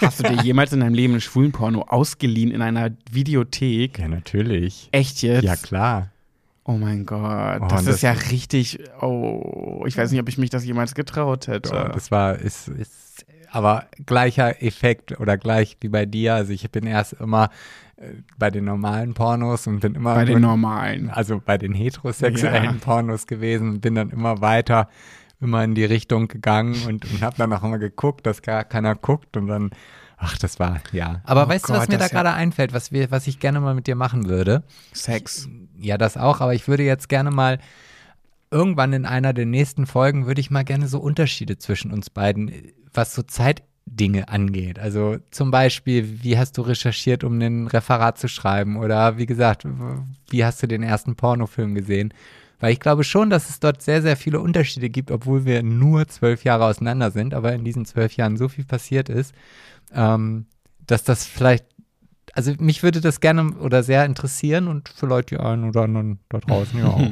hast 0.00 0.20
du 0.20 0.22
dir 0.24 0.42
jemals 0.42 0.72
in 0.72 0.80
deinem 0.80 0.94
Leben 0.94 1.14
ein 1.14 1.20
Schwulenporno 1.20 1.82
ausgeliehen 1.82 2.50
in 2.52 2.62
einer 2.62 2.90
Videothek? 3.10 3.98
Ja, 3.98 4.08
natürlich. 4.08 4.88
Echt 4.92 5.22
jetzt? 5.22 5.42
Ja, 5.44 5.56
klar. 5.56 6.10
Oh 6.64 6.72
mein 6.72 7.06
Gott, 7.06 7.60
Oh, 7.62 7.66
das, 7.68 7.84
das- 7.84 7.96
ist 7.96 8.02
ja 8.02 8.12
richtig. 8.12 8.78
Oh, 9.00 9.84
ich 9.86 9.96
weiß 9.96 10.10
nicht, 10.10 10.20
ob 10.20 10.28
ich 10.28 10.38
mich 10.38 10.50
das 10.50 10.64
jemals 10.64 10.94
getraut 10.94 11.46
hätte. 11.48 11.74
Ja, 11.74 11.88
das 11.88 12.10
war, 12.10 12.36
ist, 12.38 12.68
ist 12.68 13.24
aber 13.50 13.86
gleicher 14.06 14.62
Effekt 14.62 15.18
oder 15.18 15.36
gleich 15.36 15.76
wie 15.80 15.88
bei 15.88 16.06
dir. 16.06 16.34
Also 16.34 16.52
ich 16.52 16.70
bin 16.70 16.86
erst 16.86 17.14
immer 17.14 17.50
äh, 17.96 18.10
bei 18.38 18.50
den 18.50 18.64
normalen 18.66 19.14
Pornos 19.14 19.66
und 19.66 19.80
bin 19.80 19.94
immer 19.94 20.14
Bei 20.14 20.24
den 20.24 20.40
normalen. 20.42 21.10
also 21.10 21.40
bei 21.44 21.58
den 21.58 21.72
heterosexuellen 21.74 22.64
Ja. 22.64 22.72
Pornos 22.80 23.26
gewesen 23.26 23.70
und 23.70 23.80
bin 23.80 23.94
dann 23.96 24.10
immer 24.10 24.40
weiter 24.40 24.88
immer 25.40 25.64
in 25.64 25.74
die 25.74 25.86
Richtung 25.86 26.28
gegangen 26.28 26.76
und, 26.86 27.10
und 27.10 27.22
habe 27.22 27.34
dann 27.38 27.50
auch 27.54 27.64
immer 27.64 27.78
geguckt, 27.78 28.26
dass 28.26 28.42
gar 28.42 28.62
keiner 28.62 28.94
guckt 28.94 29.38
und 29.38 29.46
dann 29.46 29.70
ach, 30.20 30.38
das 30.38 30.60
war 30.60 30.80
ja. 30.92 31.20
Aber 31.24 31.46
Oh 31.46 31.48
weißt 31.48 31.68
du, 31.68 31.72
was 31.72 31.80
Gott, 31.80 31.88
mir 31.88 31.98
da 31.98 32.04
ja- 32.04 32.08
gerade 32.10 32.32
einfällt, 32.32 32.72
was 32.72 32.92
wir 32.92 33.10
was 33.10 33.26
ich 33.26 33.40
gerne 33.40 33.60
mal 33.60 33.74
mit 33.74 33.86
dir 33.88 33.96
machen 33.96 34.28
würde? 34.28 34.62
Sex. 34.92 35.48
Ja, 35.78 35.98
das 35.98 36.16
auch, 36.16 36.40
aber 36.40 36.54
ich 36.54 36.68
würde 36.68 36.84
jetzt 36.84 37.08
gerne 37.08 37.30
mal 37.30 37.58
irgendwann 38.50 38.92
in 38.92 39.06
einer 39.06 39.32
der 39.32 39.46
nächsten 39.46 39.86
Folgen 39.86 40.26
würde 40.26 40.40
ich 40.40 40.50
mal 40.50 40.64
gerne 40.64 40.88
so 40.88 40.98
Unterschiede 40.98 41.58
zwischen 41.58 41.92
uns 41.92 42.10
beiden, 42.10 42.52
was 42.92 43.14
so 43.14 43.22
Zeit 43.22 43.62
Dinge 43.86 44.28
angeht. 44.28 44.78
Also 44.78 45.16
zum 45.30 45.50
Beispiel, 45.50 46.22
wie 46.22 46.38
hast 46.38 46.56
du 46.58 46.62
recherchiert, 46.62 47.24
um 47.24 47.40
ein 47.40 47.66
Referat 47.66 48.18
zu 48.18 48.28
schreiben? 48.28 48.76
Oder 48.76 49.18
wie 49.18 49.26
gesagt, 49.26 49.66
wie 50.28 50.44
hast 50.44 50.62
du 50.62 50.68
den 50.68 50.82
ersten 50.82 51.16
Pornofilm 51.16 51.74
gesehen? 51.74 52.12
Weil 52.60 52.72
ich 52.72 52.80
glaube 52.80 53.04
schon, 53.04 53.30
dass 53.30 53.48
es 53.50 53.58
dort 53.60 53.82
sehr, 53.82 54.02
sehr 54.02 54.16
viele 54.16 54.40
Unterschiede 54.40 54.90
gibt, 54.90 55.10
obwohl 55.10 55.44
wir 55.44 55.62
nur 55.62 56.06
zwölf 56.08 56.44
Jahre 56.44 56.66
auseinander 56.66 57.10
sind, 57.10 57.34
aber 57.34 57.52
in 57.54 57.64
diesen 57.64 57.84
zwölf 57.86 58.14
Jahren 58.16 58.36
so 58.36 58.48
viel 58.48 58.64
passiert 58.64 59.08
ist, 59.08 59.34
ähm, 59.94 60.46
dass 60.86 61.02
das 61.04 61.24
vielleicht, 61.26 61.64
also 62.34 62.52
mich 62.58 62.82
würde 62.82 63.00
das 63.00 63.20
gerne 63.20 63.52
oder 63.58 63.82
sehr 63.82 64.04
interessieren 64.04 64.68
und 64.68 64.88
vielleicht 64.94 65.30
die 65.30 65.38
einen 65.38 65.64
oder 65.68 65.82
anderen 65.82 66.20
da 66.28 66.38
draußen 66.38 66.78
ja 66.78 66.86
auch. 66.86 67.00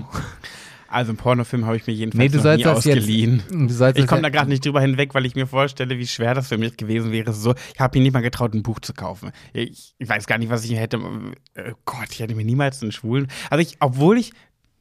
Also 0.90 1.10
einen 1.10 1.18
Pornofilm 1.18 1.66
habe 1.66 1.76
ich 1.76 1.86
mir 1.86 1.92
jedenfalls 1.92 2.32
Nee, 2.32 2.38
du 2.38 2.42
noch 2.42 2.54
nie 2.54 2.60
jetzt- 2.62 2.66
ausgeliehen. 2.78 3.68
Sollst 3.68 3.98
Ich 3.98 4.06
komme 4.06 4.22
da 4.22 4.30
gerade 4.30 4.48
nicht 4.48 4.64
drüber 4.64 4.80
hinweg, 4.80 5.14
weil 5.14 5.26
ich 5.26 5.34
mir 5.34 5.46
vorstelle, 5.46 5.98
wie 5.98 6.06
schwer 6.06 6.32
das 6.32 6.48
für 6.48 6.56
mich 6.56 6.78
gewesen 6.78 7.12
wäre. 7.12 7.34
So, 7.34 7.54
ich 7.74 7.78
habe 7.78 7.98
mir 7.98 8.04
nicht 8.04 8.14
mal 8.14 8.22
getraut, 8.22 8.54
ein 8.54 8.62
Buch 8.62 8.80
zu 8.80 8.94
kaufen. 8.94 9.30
Ich, 9.52 9.94
ich 9.98 10.08
weiß 10.08 10.26
gar 10.26 10.38
nicht, 10.38 10.48
was 10.48 10.64
ich 10.64 10.74
hätte. 10.78 10.98
Äh, 11.52 11.72
Gott, 11.84 12.06
ich 12.10 12.20
hätte 12.20 12.34
mir 12.34 12.46
niemals 12.46 12.80
einen 12.80 12.92
Schwulen. 12.92 13.28
Also 13.50 13.60
ich, 13.60 13.76
obwohl 13.80 14.16
ich 14.16 14.32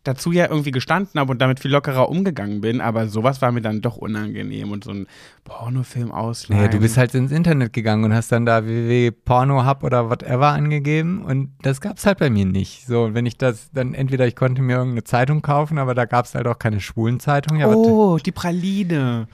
dazu 0.07 0.31
ja 0.31 0.47
irgendwie 0.49 0.71
gestanden 0.71 1.19
habe 1.19 1.31
und 1.31 1.39
damit 1.41 1.59
viel 1.59 1.71
lockerer 1.71 2.09
umgegangen 2.09 2.61
bin, 2.61 2.81
aber 2.81 3.07
sowas 3.07 3.41
war 3.41 3.51
mir 3.51 3.61
dann 3.61 3.81
doch 3.81 3.97
unangenehm 3.97 4.71
und 4.71 4.83
so 4.83 4.91
ein 4.91 5.07
Pornofilm 5.43 6.11
ausleihen. 6.11 6.63
Nee, 6.63 6.69
du 6.69 6.79
bist 6.79 6.97
halt 6.97 7.13
ins 7.13 7.31
Internet 7.31 7.73
gegangen 7.73 8.03
und 8.05 8.13
hast 8.13 8.31
dann 8.31 8.45
da 8.45 8.65
www.pornohub 8.65 9.83
oder 9.83 10.09
whatever 10.09 10.47
angegeben 10.49 11.21
und 11.23 11.51
das 11.61 11.81
gab's 11.81 12.05
halt 12.05 12.19
bei 12.19 12.29
mir 12.29 12.45
nicht. 12.45 12.87
So, 12.87 13.03
und 13.05 13.13
wenn 13.13 13.25
ich 13.25 13.37
das 13.37 13.69
dann 13.71 13.93
entweder 13.93 14.25
ich 14.27 14.35
konnte 14.35 14.61
mir 14.61 14.77
irgendeine 14.77 15.03
Zeitung 15.03 15.41
kaufen, 15.41 15.77
aber 15.77 15.93
da 15.93 16.05
gab's 16.05 16.33
halt 16.35 16.47
auch 16.47 16.59
keine 16.59 16.79
schwulen 16.79 17.19
Zeitung. 17.19 17.57
Ja, 17.59 17.67
Oh, 17.67 18.17
die 18.17 18.31
Praline. 18.31 19.27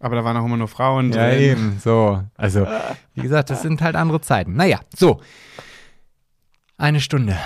Aber 0.00 0.16
da 0.16 0.24
waren 0.24 0.36
auch 0.36 0.44
immer 0.44 0.56
nur 0.56 0.68
Frauen 0.68 1.12
ja 1.12 1.28
drin. 1.30 1.40
eben, 1.40 1.78
so. 1.78 2.22
Also, 2.36 2.66
wie 3.14 3.22
gesagt, 3.22 3.50
das 3.50 3.62
sind 3.62 3.80
halt 3.80 3.94
andere 3.94 4.20
Zeiten. 4.20 4.54
Naja, 4.54 4.80
so. 4.96 5.20
Eine 6.76 7.00
Stunde. 7.00 7.36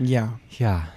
Ja. 0.00 0.32
Ja. 0.58 0.88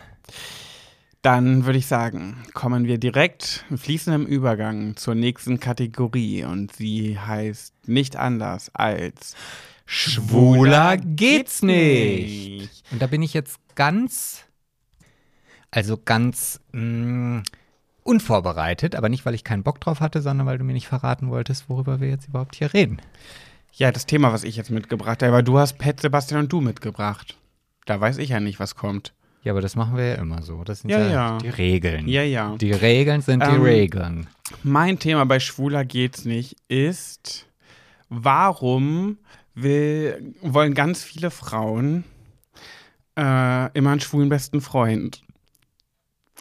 Dann 1.26 1.66
würde 1.66 1.80
ich 1.80 1.88
sagen, 1.88 2.38
kommen 2.54 2.86
wir 2.86 3.00
direkt 3.00 3.66
in 3.72 3.80
fließendem 3.80 4.28
Übergang 4.28 4.96
zur 4.96 5.16
nächsten 5.16 5.60
Kategorie 5.60 6.44
und 6.44 6.76
sie 6.76 7.18
heißt 7.18 7.88
nicht 7.88 8.16
anders 8.16 8.70
als 8.76 9.36
Schwuler 9.88 10.98
geht's 10.98 11.64
nicht. 11.64 12.84
Und 12.92 13.02
da 13.02 13.08
bin 13.08 13.24
ich 13.24 13.34
jetzt 13.34 13.58
ganz, 13.74 14.46
also 15.72 15.98
ganz 15.98 16.60
mh, 16.74 17.42
unvorbereitet, 18.04 18.94
aber 18.94 19.10
nicht, 19.10 19.26
weil 19.26 19.34
ich 19.34 19.44
keinen 19.44 19.64
Bock 19.64 19.82
drauf 19.82 20.02
hatte, 20.02 20.22
sondern 20.22 20.46
weil 20.46 20.60
du 20.60 20.64
mir 20.64 20.74
nicht 20.74 20.88
verraten 20.88 21.32
wolltest, 21.32 21.72
worüber 21.72 22.00
wir 22.00 22.08
jetzt 22.08 22.28
überhaupt 22.28 22.54
hier 22.54 22.72
reden. 22.72 23.02
Ja, 23.74 23.92
das 23.92 24.06
Thema, 24.06 24.32
was 24.32 24.44
ich 24.44 24.58
jetzt 24.58 24.70
mitgebracht 24.70 25.24
habe, 25.24 25.34
aber 25.34 25.42
du 25.42 25.58
hast 25.58 25.80
Pet, 25.80 26.02
Sebastian 26.02 26.42
und 26.42 26.54
du 26.54 26.62
mitgebracht. 26.62 27.36
Da 27.88 28.00
weiß 28.00 28.20
ich 28.20 28.30
ja 28.30 28.40
nicht, 28.40 28.60
was 28.60 28.76
kommt. 28.76 29.15
Ja, 29.46 29.52
aber 29.54 29.62
das 29.62 29.76
machen 29.76 29.96
wir 29.96 30.06
ja 30.08 30.16
immer 30.16 30.42
so. 30.42 30.64
Das 30.64 30.82
sind 30.82 30.90
Ja, 30.90 31.00
ja, 31.00 31.10
ja. 31.12 31.38
die 31.38 31.50
Regeln. 31.50 32.08
Ja, 32.08 32.24
ja. 32.24 32.56
Die 32.58 32.72
Regeln 32.72 33.22
sind 33.22 33.44
die 33.44 33.48
Ähm, 33.48 33.62
Regeln. 33.62 34.28
Mein 34.64 34.98
Thema 34.98 35.24
bei 35.26 35.40
Schwuler 35.40 35.86
geht's 35.86 36.26
nicht 36.26 36.58
ist, 36.68 37.46
warum 38.10 39.20
will, 39.54 40.34
wollen 40.42 40.74
ganz 40.74 41.04
viele 41.04 41.30
Frauen 41.30 42.04
äh, 43.18 43.72
immer 43.78 43.92
einen 43.92 44.00
schwulen 44.02 44.30
besten 44.30 44.62
Freund? 44.62 45.22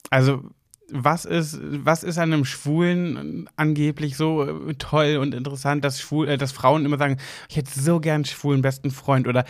Also, 0.08 0.42
was 0.90 1.26
ist, 1.26 1.58
was 1.60 2.04
ist 2.04 2.16
an 2.16 2.32
einem 2.32 2.44
Schwulen 2.46 3.50
angeblich 3.56 4.16
so 4.16 4.44
äh, 4.70 4.74
toll 4.76 5.18
und 5.20 5.34
interessant, 5.34 5.84
dass, 5.84 6.00
Schwul, 6.00 6.28
äh, 6.28 6.38
dass 6.38 6.52
Frauen 6.52 6.86
immer 6.86 6.98
sagen, 6.98 7.18
ich 7.50 7.56
hätte 7.56 7.78
so 7.78 8.00
gern 8.00 8.16
einen 8.16 8.24
schwulen 8.24 8.62
besten 8.62 8.90
Freund 8.90 9.28
oder 9.28 9.44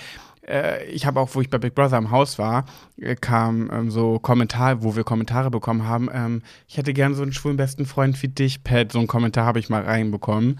äh, 0.49 0.85
ich 0.87 1.07
habe 1.07 1.21
auch, 1.21 1.35
wo 1.35 1.41
ich 1.41 1.51
bei 1.51 1.59
Big 1.59 1.75
Brother 1.75 1.99
im 1.99 2.11
Haus 2.11 2.39
war, 2.39 2.65
äh, 2.99 3.15
kam 3.15 3.71
ähm, 3.73 3.91
so 3.91 4.19
Kommentar, 4.19 4.83
wo 4.83 4.97
wir 4.97 5.05
Kommentare 5.05 5.51
bekommen 5.51 5.87
haben, 5.87 6.09
ähm, 6.13 6.43
ich 6.69 6.77
hätte 6.77 6.93
gern 6.93 7.15
so 7.15 7.23
einen 7.23 7.33
schwulen 7.33 7.57
besten 7.57 7.87
Freund 7.87 8.21
wie 8.23 8.29
dich, 8.29 8.65
Pat. 8.65 8.93
So 8.93 8.99
einen 8.99 9.09
Kommentar 9.09 9.47
habe 9.47 9.59
ich 9.59 9.69
mal 9.69 9.83
reinbekommen. 9.83 10.59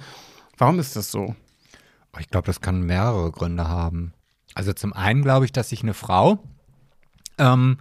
Warum 0.57 0.79
ist 0.79 0.97
das 0.97 1.11
so? 1.11 1.35
Oh, 2.13 2.19
Ich 2.21 2.29
glaube, 2.29 2.47
das 2.47 2.61
kann 2.61 2.83
mehrere 2.83 3.31
Gründe 3.31 3.69
haben. 3.69 4.13
Also 4.55 4.73
zum 4.73 4.93
einen 4.93 5.23
glaube 5.23 5.45
ich, 5.45 5.53
dass 5.53 5.71
sich 5.71 5.83
eine 5.83 5.95
Frau 5.95 6.39
ähm, 7.39 7.79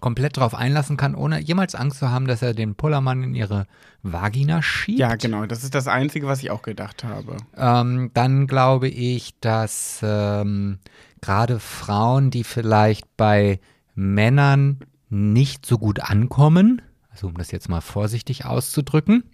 komplett 0.00 0.36
darauf 0.36 0.54
einlassen 0.54 0.96
kann, 0.96 1.14
ohne 1.14 1.40
jemals 1.40 1.74
Angst 1.74 1.98
zu 1.98 2.10
haben, 2.10 2.26
dass 2.26 2.42
er 2.42 2.54
den 2.54 2.74
Pullermann 2.74 3.22
in 3.22 3.34
ihre 3.34 3.66
Vagina 4.02 4.62
schiebt. 4.62 5.00
Ja, 5.00 5.16
genau. 5.16 5.46
Das 5.46 5.64
ist 5.64 5.74
das 5.74 5.88
Einzige, 5.88 6.26
was 6.26 6.42
ich 6.42 6.50
auch 6.50 6.62
gedacht 6.62 7.04
habe. 7.04 7.36
Ähm, 7.56 8.10
dann 8.14 8.46
glaube 8.46 8.88
ich, 8.88 9.38
dass 9.40 10.00
ähm, 10.02 10.78
gerade 11.20 11.58
Frauen, 11.58 12.30
die 12.30 12.44
vielleicht 12.44 13.16
bei 13.16 13.60
Männern 13.94 14.80
nicht 15.10 15.66
so 15.66 15.78
gut 15.78 16.00
ankommen, 16.00 16.82
also 17.10 17.26
um 17.26 17.34
das 17.34 17.50
jetzt 17.50 17.68
mal 17.68 17.80
vorsichtig 17.80 18.44
auszudrücken, 18.44 19.24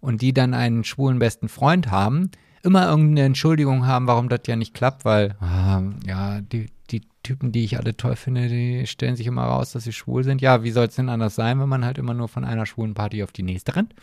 und 0.00 0.22
die 0.22 0.32
dann 0.32 0.54
einen 0.54 0.84
schwulen 0.84 1.18
besten 1.18 1.48
Freund 1.48 1.90
haben, 1.90 2.30
immer 2.62 2.88
irgendeine 2.88 3.26
Entschuldigung 3.26 3.86
haben, 3.86 4.06
warum 4.06 4.28
das 4.28 4.40
ja 4.46 4.56
nicht 4.56 4.74
klappt, 4.74 5.04
weil, 5.04 5.36
ah, 5.40 5.82
ja, 6.06 6.40
die, 6.40 6.70
die 6.90 7.02
Typen, 7.22 7.52
die 7.52 7.64
ich 7.64 7.78
alle 7.78 7.96
toll 7.96 8.16
finde, 8.16 8.48
die 8.48 8.86
stellen 8.86 9.16
sich 9.16 9.26
immer 9.26 9.44
raus, 9.44 9.72
dass 9.72 9.84
sie 9.84 9.92
schwul 9.92 10.24
sind. 10.24 10.40
Ja, 10.40 10.62
wie 10.62 10.70
soll 10.70 10.86
es 10.86 10.94
denn 10.94 11.08
anders 11.08 11.34
sein, 11.34 11.60
wenn 11.60 11.68
man 11.68 11.84
halt 11.84 11.98
immer 11.98 12.14
nur 12.14 12.28
von 12.28 12.44
einer 12.44 12.66
schwulen 12.66 12.94
Party 12.94 13.22
auf 13.22 13.32
die 13.32 13.42
nächste 13.42 13.76
rennt? 13.76 13.94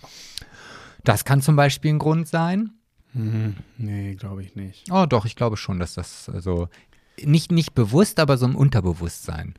Das 1.03 1.25
kann 1.25 1.41
zum 1.41 1.55
Beispiel 1.55 1.93
ein 1.93 1.99
Grund 1.99 2.27
sein. 2.27 2.71
Hm, 3.13 3.55
nee, 3.77 4.15
glaube 4.15 4.43
ich 4.43 4.55
nicht. 4.55 4.91
Oh, 4.91 5.05
doch, 5.05 5.25
ich 5.25 5.35
glaube 5.35 5.57
schon, 5.57 5.79
dass 5.79 5.93
das 5.93 6.29
also 6.29 6.67
nicht, 7.23 7.51
nicht 7.51 7.73
bewusst, 7.73 8.19
aber 8.19 8.37
so 8.37 8.45
im 8.45 8.55
Unterbewusstsein. 8.55 9.55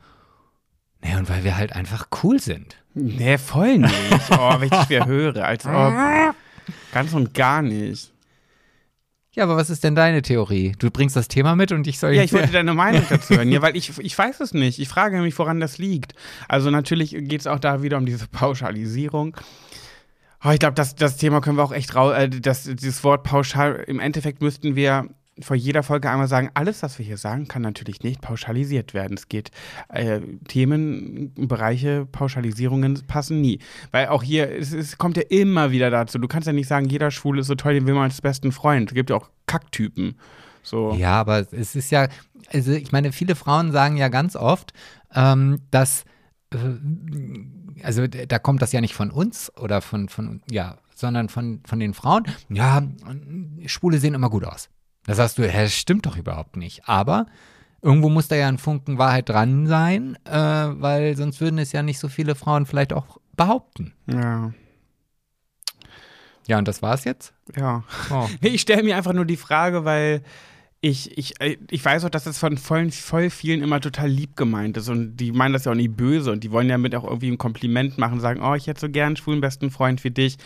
Naja, 1.01 1.19
und 1.19 1.29
weil 1.29 1.43
wir 1.43 1.57
halt 1.57 1.73
einfach 1.73 2.07
cool 2.23 2.39
sind. 2.39 2.77
Nee, 2.93 3.37
voll 3.37 3.79
nicht. 3.79 3.93
Oh, 4.31 4.59
wenn 4.59 4.63
ich 4.63 4.69
das 4.69 4.89
wieder 4.89 5.05
höre. 5.05 5.45
Als 5.45 5.65
ob. 5.65 5.93
Ganz 6.91 7.13
und 7.13 7.33
gar 7.33 7.61
nicht. 7.61 8.11
Ja, 9.37 9.43
aber 9.43 9.55
was 9.55 9.69
ist 9.69 9.83
denn 9.83 9.93
deine 9.93 10.23
Theorie? 10.23 10.71
Du 10.79 10.89
bringst 10.89 11.15
das 11.15 11.27
Thema 11.27 11.55
mit 11.55 11.71
und 11.71 11.85
ich 11.85 11.99
soll 11.99 12.13
Ja, 12.13 12.23
ich 12.23 12.33
wollte 12.33 12.51
deine 12.51 12.73
Meinung 12.73 13.03
dazu 13.07 13.35
hören. 13.35 13.51
Ja, 13.51 13.61
weil 13.61 13.77
ich, 13.77 13.95
ich 13.99 14.17
weiß 14.17 14.39
es 14.39 14.55
nicht. 14.55 14.79
Ich 14.79 14.89
frage 14.89 15.21
mich, 15.21 15.37
woran 15.37 15.59
das 15.59 15.77
liegt. 15.77 16.15
Also 16.47 16.71
natürlich 16.71 17.11
geht 17.11 17.41
es 17.41 17.45
auch 17.45 17.59
da 17.59 17.83
wieder 17.83 17.97
um 17.97 18.07
diese 18.07 18.27
Pauschalisierung. 18.27 19.37
Oh, 20.43 20.49
ich 20.49 20.57
glaube, 20.57 20.73
das, 20.73 20.95
das 20.95 21.17
Thema 21.17 21.39
können 21.39 21.55
wir 21.55 21.63
auch 21.63 21.71
echt 21.71 21.93
raus. 21.93 22.15
Äh, 22.17 22.29
das, 22.29 22.63
dieses 22.63 23.03
Wort 23.03 23.23
pauschal, 23.23 23.83
im 23.85 23.99
Endeffekt 23.99 24.41
müssten 24.41 24.75
wir 24.75 25.07
vor 25.41 25.55
jeder 25.55 25.83
Folge 25.83 26.09
einmal 26.09 26.27
sagen, 26.27 26.49
alles, 26.53 26.83
was 26.83 26.97
wir 26.97 27.05
hier 27.05 27.17
sagen, 27.17 27.47
kann 27.47 27.61
natürlich 27.61 28.01
nicht 28.03 28.21
pauschalisiert 28.21 28.93
werden. 28.93 29.17
Es 29.17 29.27
geht, 29.27 29.51
äh, 29.89 30.21
Themen, 30.47 31.33
Bereiche, 31.35 32.05
Pauschalisierungen 32.05 33.03
passen 33.07 33.41
nie. 33.41 33.59
Weil 33.91 34.07
auch 34.07 34.23
hier, 34.23 34.51
es, 34.51 34.73
es 34.73 34.97
kommt 34.97 35.17
ja 35.17 35.23
immer 35.29 35.71
wieder 35.71 35.89
dazu. 35.89 36.17
Du 36.17 36.27
kannst 36.27 36.47
ja 36.47 36.53
nicht 36.53 36.67
sagen, 36.67 36.87
jeder 36.87 37.11
Schwule 37.11 37.41
ist 37.41 37.47
so 37.47 37.55
toll, 37.55 37.73
den 37.73 37.87
will 37.87 37.93
man 37.93 38.03
als 38.03 38.21
besten 38.21 38.51
Freund. 38.51 38.89
Es 38.89 38.95
gibt 38.95 39.09
ja 39.09 39.15
auch 39.15 39.29
Kacktypen. 39.45 40.15
So. 40.63 40.93
Ja, 40.93 41.13
aber 41.13 41.45
es 41.51 41.75
ist 41.75 41.91
ja, 41.91 42.07
also 42.51 42.73
ich 42.73 42.91
meine, 42.91 43.11
viele 43.11 43.35
Frauen 43.35 43.71
sagen 43.71 43.97
ja 43.97 44.09
ganz 44.09 44.35
oft, 44.35 44.73
ähm, 45.13 45.61
dass, 45.71 46.03
äh, 46.53 46.57
also 47.83 48.07
da 48.07 48.39
kommt 48.39 48.61
das 48.61 48.71
ja 48.71 48.81
nicht 48.81 48.93
von 48.93 49.11
uns 49.11 49.51
oder 49.57 49.81
von, 49.81 50.09
von 50.09 50.41
ja, 50.49 50.77
sondern 50.95 51.29
von, 51.29 51.61
von 51.65 51.79
den 51.79 51.93
Frauen. 51.93 52.25
Ja, 52.49 52.83
Schwule 53.67 53.99
sehen 53.99 54.13
immer 54.13 54.29
gut 54.29 54.43
aus. 54.43 54.69
Da 55.07 55.15
sagst 55.15 55.37
du, 55.37 55.49
hä, 55.49 55.63
das 55.63 55.73
stimmt 55.73 56.05
doch 56.05 56.17
überhaupt 56.17 56.57
nicht. 56.57 56.87
Aber 56.87 57.25
irgendwo 57.81 58.09
muss 58.09 58.27
da 58.27 58.35
ja 58.35 58.47
ein 58.47 58.57
Funken 58.59 58.97
Wahrheit 58.99 59.29
dran 59.29 59.65
sein, 59.65 60.17
äh, 60.25 60.31
weil 60.31 61.15
sonst 61.15 61.41
würden 61.41 61.57
es 61.57 61.71
ja 61.71 61.81
nicht 61.81 61.97
so 61.97 62.09
viele 62.09 62.35
Frauen 62.35 62.67
vielleicht 62.67 62.93
auch 62.93 63.17
behaupten. 63.35 63.93
ja. 64.05 64.53
Ja, 66.47 66.57
und 66.57 66.65
das 66.65 66.81
war's 66.81 67.03
jetzt? 67.03 67.33
Ja. 67.57 67.83
Oh. 68.09 68.25
Nee, 68.39 68.47
ich 68.53 68.61
stelle 68.61 68.81
mir 68.81 68.95
einfach 68.95 69.11
nur 69.11 69.25
die 69.25 69.35
Frage, 69.35 69.83
weil 69.83 70.23
ich, 70.81 71.17
ich, 71.17 71.41
äh, 71.41 71.57
ich 71.71 71.83
weiß 71.83 72.05
auch, 72.05 72.09
dass 72.09 72.25
das 72.25 72.37
von 72.37 72.57
voll, 72.57 72.91
voll 72.91 73.29
vielen 73.29 73.63
immer 73.63 73.81
total 73.81 74.09
lieb 74.09 74.35
gemeint 74.35 74.77
ist 74.77 74.89
und 74.89 75.17
die 75.17 75.31
meinen 75.31 75.53
das 75.53 75.65
ja 75.65 75.71
auch 75.71 75.75
nie 75.75 75.87
böse 75.87 76.31
und 76.31 76.43
die 76.43 76.51
wollen 76.51 76.69
ja 76.69 76.77
mit 76.77 76.95
auch 76.95 77.03
irgendwie 77.03 77.31
ein 77.31 77.37
Kompliment 77.37 77.97
machen, 77.97 78.19
sagen, 78.19 78.41
oh, 78.41 78.53
ich 78.53 78.67
hätte 78.67 78.81
so 78.81 78.89
gern 78.89 79.07
einen 79.07 79.17
schwulen 79.17 79.41
besten 79.41 79.71
Freund 79.71 80.03
wie 80.03 80.11
dich. 80.11 80.37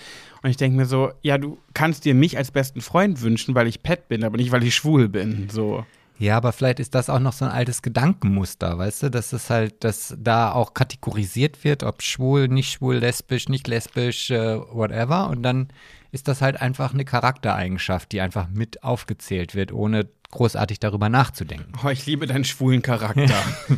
Und 0.41 0.49
ich 0.49 0.57
denke 0.57 0.77
mir 0.77 0.85
so, 0.85 1.11
ja, 1.21 1.37
du 1.37 1.57
kannst 1.73 2.05
dir 2.05 2.15
mich 2.15 2.37
als 2.37 2.51
besten 2.51 2.81
Freund 2.81 3.21
wünschen, 3.21 3.55
weil 3.55 3.67
ich 3.67 3.83
Pet 3.83 4.07
bin, 4.07 4.23
aber 4.23 4.37
nicht, 4.37 4.51
weil 4.51 4.63
ich 4.63 4.73
schwul 4.73 5.09
bin. 5.09 5.49
So. 5.51 5.85
Ja, 6.17 6.37
aber 6.37 6.51
vielleicht 6.51 6.79
ist 6.79 6.95
das 6.95 7.09
auch 7.09 7.19
noch 7.19 7.33
so 7.33 7.45
ein 7.45 7.51
altes 7.51 7.81
Gedankenmuster, 7.81 8.77
weißt 8.77 9.03
du, 9.03 9.09
dass 9.09 9.33
es 9.33 9.49
halt, 9.49 9.83
dass 9.83 10.15
da 10.19 10.51
auch 10.51 10.75
kategorisiert 10.75 11.63
wird, 11.63 11.83
ob 11.83 12.03
schwul, 12.03 12.47
nicht 12.47 12.71
schwul, 12.71 12.97
lesbisch, 12.97 13.49
nicht 13.49 13.67
lesbisch, 13.67 14.29
äh, 14.29 14.59
whatever. 14.59 15.29
Und 15.29 15.41
dann 15.43 15.69
ist 16.11 16.27
das 16.27 16.41
halt 16.41 16.61
einfach 16.61 16.93
eine 16.93 17.05
Charaktereigenschaft, 17.05 18.11
die 18.11 18.21
einfach 18.21 18.49
mit 18.49 18.83
aufgezählt 18.83 19.55
wird, 19.55 19.71
ohne 19.71 20.07
großartig 20.31 20.79
darüber 20.79 21.09
nachzudenken. 21.09 21.71
Oh, 21.85 21.89
ich 21.89 22.05
liebe 22.05 22.25
deinen 22.27 22.45
schwulen 22.45 22.81
Charakter. 22.81 23.35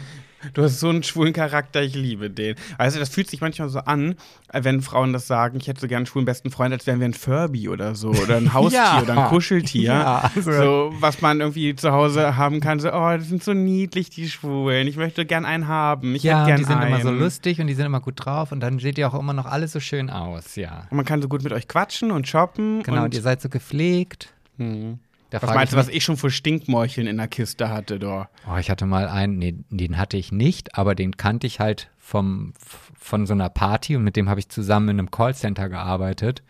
Du 0.53 0.61
hast 0.61 0.81
so 0.81 0.89
einen 0.89 1.03
schwulen 1.03 1.31
Charakter, 1.31 1.81
ich 1.81 1.95
liebe 1.95 2.29
den. 2.29 2.55
Also 2.77 2.99
das 2.99 3.07
fühlt 3.07 3.29
sich 3.29 3.39
manchmal 3.39 3.69
so 3.69 3.79
an, 3.79 4.15
wenn 4.51 4.81
Frauen 4.81 5.13
das 5.13 5.25
sagen, 5.25 5.57
ich 5.57 5.69
hätte 5.69 5.79
so 5.79 5.87
gerne 5.87 5.99
einen 5.99 6.05
schwulen 6.05 6.25
besten 6.25 6.51
Freund, 6.51 6.73
als 6.73 6.85
wären 6.85 6.99
wir 6.99 7.05
ein 7.07 7.13
Furby 7.13 7.69
oder 7.69 7.95
so 7.95 8.09
oder 8.09 8.35
ein 8.35 8.51
Haustier 8.53 8.77
Ja. 8.81 9.01
oder 9.01 9.17
ein 9.23 9.29
Kuscheltier. 9.29 9.83
Ja, 9.83 10.29
also- 10.35 10.51
so, 10.51 10.93
was 10.99 11.21
man 11.21 11.39
irgendwie 11.39 11.73
zu 11.77 11.93
Hause 11.93 12.35
haben 12.35 12.59
kann. 12.59 12.81
So, 12.81 12.91
oh, 12.91 13.15
die 13.15 13.23
sind 13.23 13.41
so 13.41 13.53
niedlich, 13.53 14.09
die 14.09 14.27
Schwulen. 14.27 14.85
Ich 14.89 14.97
möchte 14.97 15.25
gern 15.25 15.45
einen 15.45 15.69
haben. 15.69 16.13
Ich 16.13 16.23
Ja, 16.23 16.45
gern 16.45 16.57
die 16.57 16.65
sind 16.65 16.75
einen. 16.75 16.87
immer 16.93 17.01
so 17.01 17.11
lustig 17.11 17.61
und 17.61 17.67
die 17.67 17.73
sind 17.73 17.85
immer 17.85 18.01
gut 18.01 18.15
drauf 18.17 18.51
und 18.51 18.59
dann 18.59 18.79
seht 18.79 18.97
ihr 18.97 19.07
auch 19.07 19.17
immer 19.17 19.31
noch 19.31 19.45
alles 19.45 19.71
so 19.71 19.79
schön 19.79 20.09
aus, 20.09 20.57
ja. 20.57 20.87
Und 20.89 20.97
man 20.97 21.05
kann 21.05 21.21
so 21.21 21.29
gut 21.29 21.41
mit 21.45 21.53
euch 21.53 21.69
quatschen 21.69 22.11
und 22.11 22.27
shoppen. 22.27 22.83
Genau, 22.83 22.97
und 22.97 23.03
und 23.05 23.13
ihr 23.15 23.21
seid 23.21 23.41
so 23.41 23.47
gepflegt. 23.47 24.33
Hm. 24.57 24.99
Da 25.33 25.41
Was 25.41 25.55
meinst 25.55 25.73
du, 25.73 25.77
was 25.77 25.87
ich 25.87 26.03
schon 26.03 26.15
für 26.15 26.29
Stinkmorcheln 26.29 27.07
in 27.07 27.17
der 27.17 27.27
Kiste 27.27 27.69
hatte, 27.69 27.97
doch? 27.97 28.27
Oh, 28.47 28.55
ich 28.57 28.69
hatte 28.69 28.85
mal 28.85 29.07
einen, 29.07 29.39
nee, 29.39 29.55
den 29.71 29.97
hatte 29.97 30.15
ich 30.15 30.31
nicht, 30.31 30.77
aber 30.77 30.93
den 30.93 31.17
kannte 31.17 31.47
ich 31.47 31.59
halt 31.59 31.89
vom, 31.97 32.53
von 32.59 33.25
so 33.25 33.33
einer 33.33 33.49
Party 33.49 33.95
und 33.95 34.03
mit 34.03 34.15
dem 34.15 34.29
habe 34.29 34.39
ich 34.39 34.49
zusammen 34.49 34.89
in 34.89 34.99
einem 34.99 35.09
Callcenter 35.09 35.69
gearbeitet. 35.69 36.43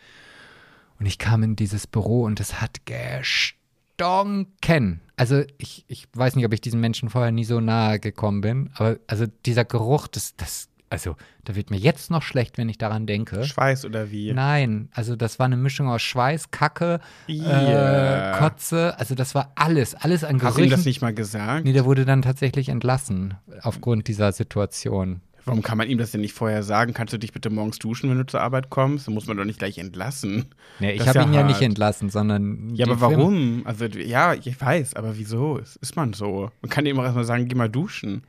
Und 1.00 1.06
ich 1.06 1.18
kam 1.18 1.44
in 1.44 1.56
dieses 1.56 1.88
Büro 1.88 2.24
und 2.24 2.42
es 2.42 2.60
hat 2.60 2.82
gestonken. 2.86 5.00
Also 5.16 5.44
ich, 5.58 5.86
ich 5.88 6.10
weiß 6.14 6.36
nicht, 6.36 6.46
ob 6.46 6.52
ich 6.52 6.60
diesen 6.60 6.82
Menschen 6.82 7.10
vorher 7.10 7.32
nie 7.32 7.46
so 7.46 7.62
nahe 7.62 8.02
gekommen 8.02 8.42
bin, 8.42 8.70
aber 8.76 8.98
also 9.08 9.28
dieser 9.46 9.64
Geruch, 9.64 10.08
das, 10.08 10.36
das, 10.36 10.68
also 10.94 11.16
da 11.44 11.56
wird 11.56 11.70
mir 11.72 11.78
jetzt 11.78 12.10
noch 12.12 12.22
schlecht, 12.22 12.58
wenn 12.58 12.70
ich 12.70 12.78
daran 12.78 13.06
denke. 13.06 13.44
Schweiß 13.44 13.84
oder 13.86 14.12
wie? 14.12 14.32
Nein, 14.34 14.90
also 14.94 15.16
das 15.16 15.40
war 15.40 15.46
eine 15.48 15.58
Mischung 15.58 15.88
aus 15.90 16.02
Schweiß, 16.02 16.52
Kacke, 16.52 17.00
Yeah. 17.28 18.36
äh, 18.36 18.40
Kotze, 18.40 18.98
also 19.00 19.16
das 19.16 19.36
war 19.36 19.52
alles, 19.56 19.96
alles 19.96 20.24
an 20.24 20.36
Hast 20.42 20.58
du 20.58 20.62
ihm 20.62 20.66
Gerüchen. 20.66 20.72
das 20.72 20.86
nicht 20.86 21.02
mal 21.02 21.14
gesagt? 21.14 21.66
Nee, 21.66 21.74
der 21.74 21.86
wurde 21.86 22.06
dann 22.06 22.22
tatsächlich 22.22 22.70
entlassen 22.70 23.34
aufgrund 23.62 24.08
dieser 24.08 24.32
Situation. 24.32 25.22
Warum 25.46 25.62
kann 25.62 25.78
man 25.78 25.90
ihm 25.90 25.98
das 25.98 26.12
denn 26.12 26.22
nicht 26.22 26.32
vorher 26.34 26.64
sagen? 26.64 26.94
Kannst 26.94 27.12
du 27.14 27.18
dich 27.18 27.34
bitte 27.34 27.50
morgens 27.50 27.78
duschen, 27.78 28.10
wenn 28.10 28.18
du 28.18 28.26
zur 28.26 28.40
Arbeit 28.40 28.70
kommst? 28.70 29.08
Dann 29.08 29.14
muss 29.14 29.28
man 29.28 29.36
doch 29.36 29.44
nicht 29.44 29.60
gleich 29.60 29.78
entlassen. 29.78 30.46
Nee, 30.80 30.92
ich 30.94 31.06
habe 31.06 31.20
ihn 31.24 31.34
ja 31.34 31.40
hart. 31.42 31.50
nicht 31.50 31.62
entlassen, 31.62 32.10
sondern. 32.10 32.74
Ja, 32.76 32.86
aber 32.88 33.02
warum? 33.02 33.62
Also, 33.66 33.84
ja, 33.88 34.34
ich 34.36 34.62
weiß, 34.62 34.94
aber 34.96 35.18
wieso? 35.18 35.58
Es 35.58 35.76
Ist 35.76 35.98
man 35.98 36.14
so? 36.14 36.50
Man 36.62 36.70
kann 36.70 36.86
ihm 36.86 36.98
auch 36.98 37.04
erstmal 37.04 37.26
sagen, 37.26 37.46
geh 37.50 37.56
mal 37.56 37.68
duschen. 37.70 38.24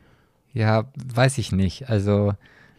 Ja, 0.52 0.86
weiß 1.14 1.38
ich 1.38 1.52
nicht. 1.52 1.88
Also, 1.88 2.32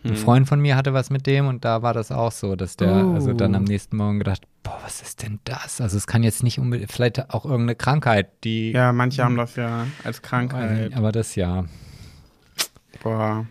ein 0.06 0.12
Hm. 0.12 0.18
Freund 0.18 0.47
von 0.47 0.60
mir 0.62 0.76
hatte 0.76 0.93
was 0.93 1.10
mit 1.10 1.26
dem 1.28 1.47
und 1.47 1.66
da 1.66 1.82
war 1.82 1.93
das 1.93 2.12
auch 2.12 2.32
so, 2.32 2.56
dass 2.56 2.78
der 2.78 3.06
Oh. 3.06 3.14
also 3.14 3.34
dann 3.34 3.56
am 3.56 3.64
nächsten 3.64 3.97
Morgen 3.97 4.20
gedacht, 4.20 4.43
boah, 4.64 4.78
was 4.84 5.01
ist 5.01 5.24
denn 5.24 5.39
das? 5.43 5.82
Also, 5.82 5.97
es 5.97 6.08
kann 6.08 6.24
jetzt 6.24 6.43
nicht 6.43 6.60
unbedingt, 6.60 6.91
vielleicht 6.91 7.30
auch 7.32 7.45
irgendeine 7.45 7.76
Krankheit, 7.76 8.30
die. 8.43 8.72
Ja, 8.72 8.93
manche 8.93 9.24
haben 9.24 9.36
das 9.38 9.56
ja 9.56 9.88
als 10.03 10.22
Krankheit. 10.22 10.93
aber 10.95 11.12
das 11.12 11.36
ja. 11.36 11.66
Boah. 13.03 13.45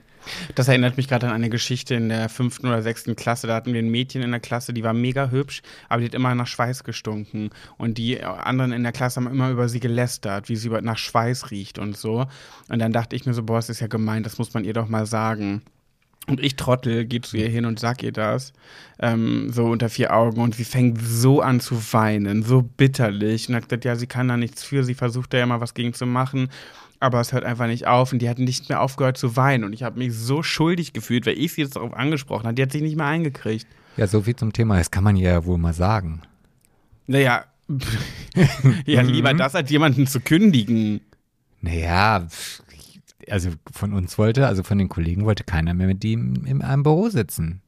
Das 0.54 0.68
erinnert 0.68 0.96
mich 0.96 1.06
gerade 1.06 1.26
an 1.26 1.34
eine 1.34 1.50
Geschichte 1.50 1.94
in 1.94 2.08
der 2.08 2.30
fünften 2.30 2.66
oder 2.66 2.80
sechsten 2.80 3.14
Klasse. 3.14 3.46
Da 3.46 3.54
hatten 3.54 3.74
wir 3.74 3.82
ein 3.82 3.90
Mädchen 3.90 4.22
in 4.22 4.30
der 4.30 4.40
Klasse, 4.40 4.72
die 4.72 4.82
war 4.82 4.94
mega 4.94 5.28
hübsch, 5.30 5.60
aber 5.90 6.00
die 6.00 6.06
hat 6.06 6.14
immer 6.14 6.34
nach 6.34 6.46
Schweiß 6.46 6.82
gestunken. 6.82 7.50
Und 7.76 7.98
die 7.98 8.22
anderen 8.24 8.72
in 8.72 8.82
der 8.82 8.92
Klasse 8.92 9.20
haben 9.20 9.30
immer 9.30 9.50
über 9.50 9.68
sie 9.68 9.80
gelästert, 9.80 10.48
wie 10.48 10.56
sie 10.56 10.70
nach 10.70 10.96
Schweiß 10.96 11.50
riecht 11.50 11.78
und 11.78 11.94
so. 11.96 12.24
Und 12.70 12.78
dann 12.78 12.92
dachte 12.92 13.14
ich 13.16 13.26
mir 13.26 13.34
so, 13.34 13.42
boah, 13.42 13.56
das 13.56 13.68
ist 13.68 13.80
ja 13.80 13.86
gemein, 13.86 14.22
das 14.22 14.38
muss 14.38 14.54
man 14.54 14.64
ihr 14.64 14.72
doch 14.72 14.88
mal 14.88 15.04
sagen. 15.04 15.60
Und 16.26 16.40
ich 16.40 16.56
Trottel 16.56 17.04
gehe 17.04 17.20
zu 17.20 17.36
ihr 17.36 17.48
hin 17.48 17.66
und 17.66 17.78
sag 17.78 18.02
ihr 18.02 18.12
das, 18.12 18.54
ähm, 18.98 19.50
so 19.52 19.66
unter 19.66 19.90
vier 19.90 20.14
Augen. 20.14 20.40
Und 20.40 20.54
sie 20.54 20.64
fängt 20.64 21.00
so 21.02 21.42
an 21.42 21.60
zu 21.60 21.76
weinen, 21.92 22.42
so 22.42 22.62
bitterlich. 22.62 23.48
Und 23.48 23.56
hat 23.56 23.64
gesagt, 23.64 23.84
ja, 23.84 23.94
sie 23.96 24.06
kann 24.06 24.28
da 24.28 24.36
nichts 24.36 24.62
für, 24.62 24.84
sie 24.84 24.94
versucht 24.94 25.34
da 25.34 25.38
ja 25.38 25.46
mal 25.46 25.60
was 25.60 25.74
gegen 25.74 25.92
zu 25.92 26.06
machen. 26.06 26.48
Aber 26.98 27.20
es 27.20 27.32
hört 27.32 27.44
einfach 27.44 27.66
nicht 27.66 27.86
auf. 27.86 28.12
Und 28.12 28.20
die 28.20 28.30
hat 28.30 28.38
nicht 28.38 28.70
mehr 28.70 28.80
aufgehört 28.80 29.18
zu 29.18 29.36
weinen. 29.36 29.64
Und 29.64 29.74
ich 29.74 29.82
habe 29.82 29.98
mich 29.98 30.14
so 30.14 30.42
schuldig 30.42 30.94
gefühlt, 30.94 31.26
weil 31.26 31.38
ich 31.38 31.52
sie 31.52 31.60
jetzt 31.60 31.76
darauf 31.76 31.92
angesprochen 31.92 32.44
habe. 32.44 32.54
Die 32.54 32.62
hat 32.62 32.72
sich 32.72 32.82
nicht 32.82 32.96
mehr 32.96 33.06
eingekriegt. 33.06 33.66
Ja, 33.96 34.06
so 34.06 34.22
viel 34.22 34.34
zum 34.34 34.52
Thema. 34.52 34.78
Das 34.78 34.90
kann 34.90 35.04
man 35.04 35.16
ja 35.16 35.44
wohl 35.44 35.58
mal 35.58 35.74
sagen. 35.74 36.22
Naja, 37.06 37.44
ja, 38.86 39.02
lieber 39.02 39.32
das, 39.34 39.54
als 39.54 39.70
jemanden 39.70 40.06
zu 40.06 40.20
kündigen. 40.20 41.00
Naja, 41.60 42.26
pff, 42.28 42.62
also 43.30 43.50
von 43.72 43.92
uns 43.92 44.16
wollte, 44.18 44.46
also 44.46 44.62
von 44.62 44.78
den 44.78 44.88
Kollegen 44.88 45.24
wollte 45.24 45.44
keiner 45.44 45.74
mehr 45.74 45.86
mit 45.86 46.04
ihm 46.04 46.44
in 46.46 46.62
einem 46.62 46.82
Büro 46.82 47.08
sitzen. 47.08 47.60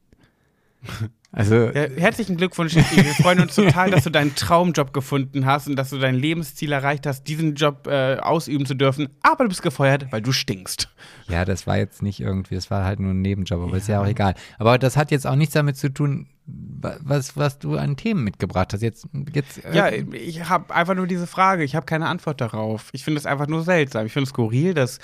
Also, 1.33 1.55
Ja, 1.55 1.87
herzlichen 1.97 2.37
Glückwunsch, 2.37 2.71
Steffi. 2.71 2.95
Wir 3.03 3.13
freuen 3.13 3.41
uns 3.41 3.53
total, 3.53 3.91
dass 3.91 4.05
du 4.05 4.09
deinen 4.09 4.33
Traumjob 4.33 4.93
gefunden 4.93 5.45
hast 5.45 5.67
und 5.67 5.75
dass 5.75 5.89
du 5.89 5.99
dein 5.99 6.15
Lebensziel 6.15 6.71
erreicht 6.71 7.05
hast, 7.05 7.25
diesen 7.25 7.53
Job 7.55 7.85
äh, 7.85 8.15
ausüben 8.15 8.65
zu 8.65 8.75
dürfen. 8.75 9.09
Aber 9.21 9.43
du 9.43 9.49
bist 9.49 9.61
gefeuert, 9.61 10.07
weil 10.11 10.21
du 10.21 10.31
stinkst. 10.31 10.87
ja, 11.27 11.43
das 11.43 11.67
war 11.67 11.77
jetzt 11.77 12.01
nicht 12.01 12.21
irgendwie, 12.21 12.55
es 12.55 12.71
war 12.71 12.85
halt 12.85 13.01
nur 13.01 13.11
ein 13.11 13.21
Nebenjob, 13.21 13.61
aber 13.61 13.75
ist 13.77 13.89
ja 13.89 14.01
auch 14.01 14.07
egal. 14.07 14.35
Aber 14.57 14.79
das 14.79 14.95
hat 14.95 15.11
jetzt 15.11 15.27
auch 15.27 15.35
nichts 15.35 15.53
damit 15.53 15.75
zu 15.75 15.89
tun, 15.93 16.27
wa- 16.45 16.97
was, 17.01 17.35
was 17.35 17.59
du 17.59 17.77
an 17.77 17.97
Themen 17.97 18.23
mitgebracht 18.23 18.71
hast. 18.73 18.81
Jetzt, 18.81 19.07
jetzt 19.33 19.63
äh, 19.65 19.75
Ja, 19.75 19.89
ich 19.91 20.47
habe 20.47 20.73
einfach 20.73 20.95
nur 20.95 21.07
diese 21.07 21.27
Frage. 21.27 21.65
Ich 21.65 21.75
habe 21.75 21.85
keine 21.85 22.07
Antwort 22.07 22.39
darauf. 22.39 22.87
Ich 22.93 23.03
finde 23.03 23.19
es 23.19 23.25
einfach 23.25 23.47
nur 23.47 23.63
seltsam. 23.63 24.05
Ich 24.05 24.13
finde 24.13 24.23
es 24.23 24.29
skurril, 24.29 24.73
dass 24.73 24.99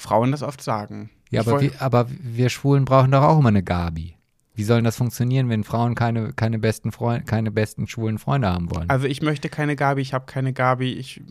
Frauen 0.00 0.32
das 0.32 0.42
oft 0.42 0.62
sagen. 0.62 1.10
ja 1.30 1.40
aber, 1.42 1.60
wir, 1.60 1.70
aber 1.78 2.06
wir 2.08 2.48
Schwulen 2.48 2.84
brauchen 2.84 3.10
doch 3.10 3.22
auch 3.22 3.38
immer 3.38 3.48
eine 3.48 3.62
Gabi. 3.62 4.16
Wie 4.54 4.64
soll 4.64 4.82
das 4.82 4.96
funktionieren, 4.96 5.48
wenn 5.48 5.64
Frauen 5.64 5.94
keine, 5.94 6.32
keine 6.32 6.58
besten 6.58 6.92
Freunde, 6.92 7.24
keine 7.24 7.50
besten 7.50 7.86
schwulen 7.86 8.18
Freunde 8.18 8.52
haben 8.52 8.70
wollen? 8.70 8.90
also 8.90 9.06
ich 9.06 9.22
möchte 9.22 9.48
keine 9.48 9.76
Gabi, 9.76 10.02
ich 10.02 10.12
habe 10.12 10.26
keine 10.26 10.52
Gabi. 10.52 10.92
Ich, 10.92 11.22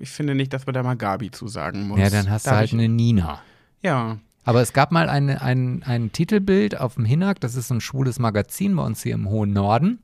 ich 0.00 0.08
finde 0.08 0.34
nicht, 0.34 0.52
dass 0.52 0.64
man 0.64 0.74
da 0.74 0.82
mal 0.82 0.96
Gabi 0.96 1.30
zu 1.30 1.48
sagen 1.48 1.88
muss. 1.88 1.98
ja, 1.98 2.08
dann 2.08 2.30
hast 2.30 2.46
Da 2.46 2.52
du 2.52 2.56
halt 2.56 2.68
ich, 2.68 2.72
eine 2.74 2.88
Nina. 2.88 3.42
Ja. 3.82 4.18
Aber 4.44 4.62
es 4.62 4.72
gab 4.72 4.92
mal 4.92 5.10
eine, 5.10 5.42
ein, 5.42 5.82
ein 5.82 6.12
Titelbild 6.12 6.80
auf 6.80 6.94
dem 6.94 7.04
Hinak, 7.04 7.40
das 7.40 7.56
ist 7.56 7.68
so 7.68 7.74
ein 7.74 7.82
schwules 7.82 8.18
Magazin 8.18 8.74
bei 8.76 8.82
uns 8.82 9.02
hier 9.02 9.14
im 9.14 9.28
hohen 9.28 9.52
Norden. 9.52 9.98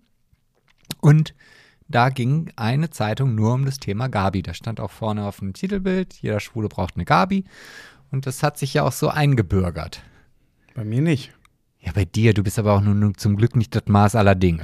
Und 1.00 1.34
da 1.88 2.08
ging 2.08 2.50
eine 2.56 2.90
Zeitung 2.90 3.34
nur 3.34 3.54
um 3.54 3.64
das 3.64 3.78
Thema 3.78 4.08
Gabi. 4.08 4.42
Da 4.42 4.52
stand 4.52 4.80
auch 4.80 4.90
vorne 4.90 5.24
auf 5.24 5.38
dem 5.38 5.54
Titelbild, 5.54 6.14
jeder 6.14 6.40
Schwule 6.40 6.68
braucht 6.68 6.96
eine 6.96 7.04
Gabi. 7.04 7.44
Und 8.14 8.26
das 8.26 8.44
hat 8.44 8.56
sich 8.56 8.72
ja 8.74 8.84
auch 8.84 8.92
so 8.92 9.08
eingebürgert. 9.08 10.00
Bei 10.76 10.84
mir 10.84 11.02
nicht. 11.02 11.32
Ja, 11.80 11.90
bei 11.92 12.04
dir, 12.04 12.32
du 12.32 12.44
bist 12.44 12.60
aber 12.60 12.74
auch 12.74 12.80
nun 12.80 13.16
zum 13.16 13.36
Glück 13.36 13.56
nicht 13.56 13.74
das 13.74 13.82
Maß 13.86 14.14
aller 14.14 14.36
Dinge. 14.36 14.62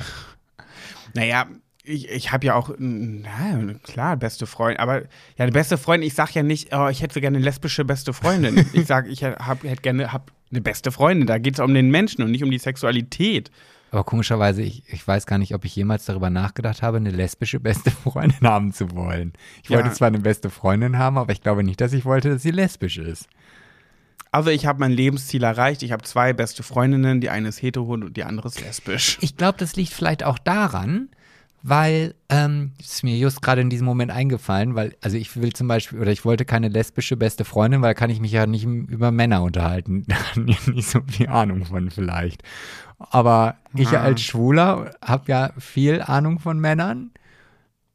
Naja, 1.14 1.48
ich, 1.82 2.08
ich 2.08 2.30
habe 2.30 2.46
ja 2.46 2.54
auch, 2.54 2.72
na, 2.78 3.74
klar, 3.82 4.16
beste 4.16 4.46
Freundin, 4.46 4.78
aber 4.78 5.00
ja, 5.00 5.06
eine 5.38 5.50
beste 5.50 5.78
Freundin, 5.78 6.06
ich 6.06 6.14
sag 6.14 6.32
ja 6.32 6.44
nicht, 6.44 6.72
oh, 6.72 6.86
ich 6.86 7.02
hätte 7.02 7.20
gerne 7.20 7.38
eine 7.38 7.44
lesbische 7.44 7.84
beste 7.84 8.12
Freundin. 8.12 8.64
ich 8.72 8.86
sag, 8.86 9.08
ich 9.08 9.24
hab, 9.24 9.64
hätte 9.64 9.82
gerne 9.82 10.12
hab 10.12 10.30
eine 10.52 10.60
beste 10.60 10.92
Freundin. 10.92 11.26
Da 11.26 11.38
geht 11.38 11.54
es 11.54 11.60
um 11.60 11.74
den 11.74 11.90
Menschen 11.90 12.22
und 12.22 12.30
nicht 12.30 12.44
um 12.44 12.52
die 12.52 12.58
Sexualität. 12.58 13.50
Aber 13.90 14.04
komischerweise, 14.04 14.62
ich, 14.62 14.84
ich 14.86 15.06
weiß 15.06 15.26
gar 15.26 15.38
nicht, 15.38 15.54
ob 15.54 15.64
ich 15.64 15.74
jemals 15.74 16.04
darüber 16.04 16.30
nachgedacht 16.30 16.82
habe, 16.82 16.98
eine 16.98 17.10
lesbische 17.10 17.58
beste 17.60 17.90
Freundin 17.90 18.46
haben 18.48 18.72
zu 18.72 18.92
wollen. 18.92 19.32
Ich 19.62 19.68
Ja. 19.70 19.78
wollte 19.78 19.92
zwar 19.92 20.08
eine 20.08 20.20
beste 20.20 20.48
Freundin 20.50 20.98
haben, 20.98 21.18
aber 21.18 21.32
ich 21.32 21.40
glaube 21.40 21.64
nicht, 21.64 21.80
dass 21.80 21.92
ich 21.92 22.04
wollte, 22.04 22.30
dass 22.30 22.42
sie 22.42 22.52
lesbisch 22.52 22.98
ist. 22.98 23.28
Also 24.32 24.50
ich 24.50 24.64
habe 24.66 24.78
mein 24.78 24.92
Lebensziel 24.92 25.42
erreicht. 25.42 25.82
Ich 25.82 25.90
habe 25.90 26.04
zwei 26.04 26.32
beste 26.32 26.62
Freundinnen. 26.62 27.20
Die 27.20 27.30
eine 27.30 27.48
ist 27.48 27.62
hetero 27.62 27.94
und 27.94 28.16
die 28.16 28.22
andere 28.22 28.46
ist 28.46 28.60
lesbisch. 28.60 29.18
Ich 29.20 29.36
glaube, 29.36 29.58
das 29.58 29.74
liegt 29.74 29.92
vielleicht 29.92 30.22
auch 30.22 30.38
daran, 30.38 31.08
weil, 31.64 32.14
ähm, 32.28 32.70
ist 32.78 33.02
mir 33.02 33.16
just 33.16 33.42
gerade 33.42 33.60
in 33.60 33.70
diesem 33.70 33.86
Moment 33.86 34.12
eingefallen, 34.12 34.76
weil, 34.76 34.94
also 35.00 35.16
ich 35.16 35.36
will 35.36 35.52
zum 35.52 35.66
Beispiel, 35.66 35.98
oder 35.98 36.12
ich 36.12 36.24
wollte 36.24 36.44
keine 36.44 36.68
lesbische 36.68 37.16
beste 37.16 37.44
Freundin, 37.44 37.82
weil 37.82 37.94
kann 37.96 38.08
ich 38.08 38.20
mich 38.20 38.30
ja 38.30 38.46
nicht 38.46 38.64
über 38.64 39.10
Männer 39.10 39.42
unterhalten. 39.42 40.06
Nicht 40.36 40.88
so 40.88 41.00
viel 41.08 41.26
Ahnung 41.26 41.64
von 41.64 41.90
vielleicht. 41.90 42.44
Aber 43.00 43.56
ich 43.74 43.88
Ah. 43.88 44.02
als 44.02 44.20
Schwuler 44.20 44.90
habe 45.02 45.24
ja 45.26 45.50
viel 45.58 46.02
Ahnung 46.02 46.38
von 46.38 46.60
Männern. 46.60 47.10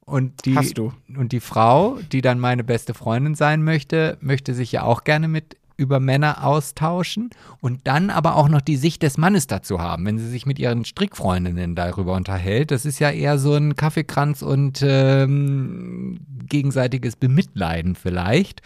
Und 0.06 0.46
die, 0.46 0.56
Hast 0.56 0.78
du. 0.78 0.94
Und 1.16 1.32
die 1.32 1.40
Frau, 1.40 1.98
die 2.12 2.22
dann 2.22 2.40
meine 2.40 2.64
beste 2.64 2.94
Freundin 2.94 3.34
sein 3.36 3.64
möchte, 3.64 4.18
möchte 4.22 4.54
sich 4.54 4.72
ja 4.72 4.84
auch 4.84 5.04
gerne 5.04 5.28
mit 5.28 5.58
über 5.78 6.00
Männer 6.00 6.46
austauschen 6.46 7.32
und 7.60 7.82
dann 7.86 8.10
aber 8.10 8.36
auch 8.36 8.48
noch 8.48 8.62
die 8.62 8.78
Sicht 8.78 9.04
des 9.04 9.18
Mannes 9.18 9.48
dazu 9.48 9.82
haben, 9.82 10.06
wenn 10.06 10.18
sie 10.18 10.30
sich 10.30 10.46
mit 10.46 10.58
ihren 10.58 10.86
Strickfreundinnen 10.86 11.76
darüber 11.76 12.14
unterhält. 12.14 12.72
Das 12.72 12.86
ist 12.86 13.00
ja 13.00 13.10
eher 13.12 13.38
so 13.38 13.54
ein 13.56 13.76
Kaffeekranz 13.76 14.42
und 14.42 14.82
ähm, 14.88 16.20
gegenseitiges 16.48 17.16
Bemitleiden 17.18 17.96
vielleicht, 17.96 18.62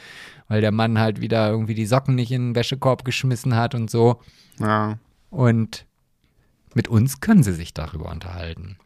weil 0.50 0.62
der 0.62 0.72
Mann 0.72 1.00
halt 1.00 1.20
wieder 1.20 1.50
irgendwie 1.50 1.74
die 1.74 1.88
Socken 1.88 2.16
nicht 2.16 2.32
in 2.32 2.50
den 2.50 2.56
Wäschekorb 2.56 3.04
geschmissen 3.06 3.56
hat 3.56 3.74
und 3.74 3.90
so. 3.90 4.20
Ja. 4.60 5.00
Und 5.32 5.86
mit 6.80 6.88
uns 6.88 7.20
können 7.20 7.44
sie 7.44 7.52
sich 7.52 7.74
darüber 7.74 8.10
unterhalten. 8.10 8.78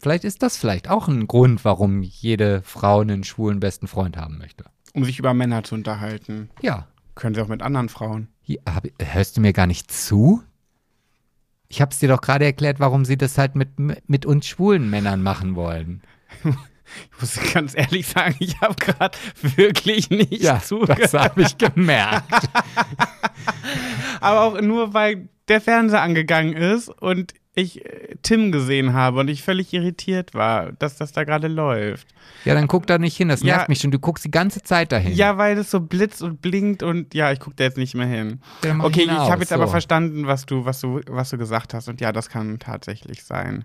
Vielleicht 0.00 0.22
ist 0.22 0.44
das 0.44 0.56
vielleicht 0.56 0.88
auch 0.88 1.08
ein 1.08 1.26
Grund, 1.26 1.64
warum 1.64 2.00
jede 2.00 2.62
Frau 2.62 3.00
einen 3.00 3.24
schwulen 3.24 3.58
besten 3.58 3.88
Freund 3.88 4.16
haben 4.16 4.38
möchte. 4.38 4.66
Um 4.92 5.04
sich 5.04 5.18
über 5.18 5.34
Männer 5.34 5.64
zu 5.64 5.74
unterhalten. 5.74 6.48
Ja. 6.62 6.86
Können 7.16 7.34
sie 7.34 7.40
auch 7.40 7.48
mit 7.48 7.60
anderen 7.60 7.88
Frauen. 7.88 8.28
Hier, 8.40 8.60
hab, 8.72 8.86
hörst 9.02 9.36
du 9.36 9.40
mir 9.40 9.52
gar 9.52 9.66
nicht 9.66 9.90
zu? 9.90 10.44
Ich 11.66 11.80
hab's 11.80 11.98
dir 11.98 12.08
doch 12.08 12.20
gerade 12.20 12.44
erklärt, 12.44 12.78
warum 12.78 13.04
sie 13.04 13.16
das 13.16 13.36
halt 13.36 13.56
mit, 13.56 13.70
mit 13.80 14.24
uns 14.24 14.46
schwulen 14.46 14.88
Männern 14.88 15.20
machen 15.20 15.56
wollen. 15.56 16.02
Ich 17.14 17.20
muss 17.20 17.52
ganz 17.52 17.74
ehrlich 17.76 18.06
sagen, 18.06 18.36
ich 18.38 18.60
habe 18.60 18.74
gerade 18.76 19.16
wirklich 19.40 20.10
nicht 20.10 20.42
Ja, 20.42 20.60
zugehört. 20.62 21.00
das 21.00 21.14
habe 21.14 21.42
ich 21.42 21.56
gemerkt. 21.58 22.24
Aber 24.20 24.42
auch 24.42 24.60
nur, 24.60 24.94
weil 24.94 25.28
der 25.48 25.60
Fernseher 25.60 26.02
angegangen 26.02 26.54
ist 26.54 26.88
und 26.88 27.34
ich 27.56 27.84
äh, 27.84 28.16
Tim 28.22 28.50
gesehen 28.50 28.94
habe 28.94 29.20
und 29.20 29.28
ich 29.28 29.42
völlig 29.42 29.72
irritiert 29.72 30.34
war, 30.34 30.72
dass 30.72 30.96
das 30.96 31.12
da 31.12 31.22
gerade 31.22 31.46
läuft. 31.46 32.08
Ja, 32.44 32.54
dann 32.54 32.66
guck 32.66 32.86
da 32.88 32.98
nicht 32.98 33.16
hin, 33.16 33.28
das 33.28 33.42
Ja. 33.42 33.56
nervt 33.56 33.68
mich 33.68 33.80
schon. 33.80 33.92
Du 33.92 33.98
guckst 34.00 34.24
die 34.24 34.30
ganze 34.30 34.62
Zeit 34.62 34.90
dahin. 34.90 35.12
Ja, 35.14 35.38
weil 35.38 35.56
es 35.58 35.70
so 35.70 35.78
blitzt 35.80 36.20
und 36.22 36.42
blinkt 36.42 36.82
und 36.82 37.14
ja, 37.14 37.30
ich 37.30 37.38
gucke 37.38 37.54
da 37.56 37.64
jetzt 37.64 37.76
nicht 37.76 37.94
mehr 37.94 38.06
hin. 38.06 38.40
Ja, 38.64 38.76
Okay, 38.80 39.02
ich 39.02 39.08
hinaus, 39.10 39.30
habe 39.30 39.42
jetzt 39.42 39.52
aber 39.52 39.66
so. 39.66 39.70
verstanden, 39.70 40.26
was 40.26 40.46
du, 40.46 40.64
was 40.64 40.80
du, 40.80 41.00
was 41.08 41.30
du 41.30 41.38
gesagt 41.38 41.74
hast 41.74 41.88
und 41.88 42.00
ja, 42.00 42.10
das 42.10 42.28
kann 42.28 42.58
tatsächlich 42.58 43.22
sein. 43.22 43.64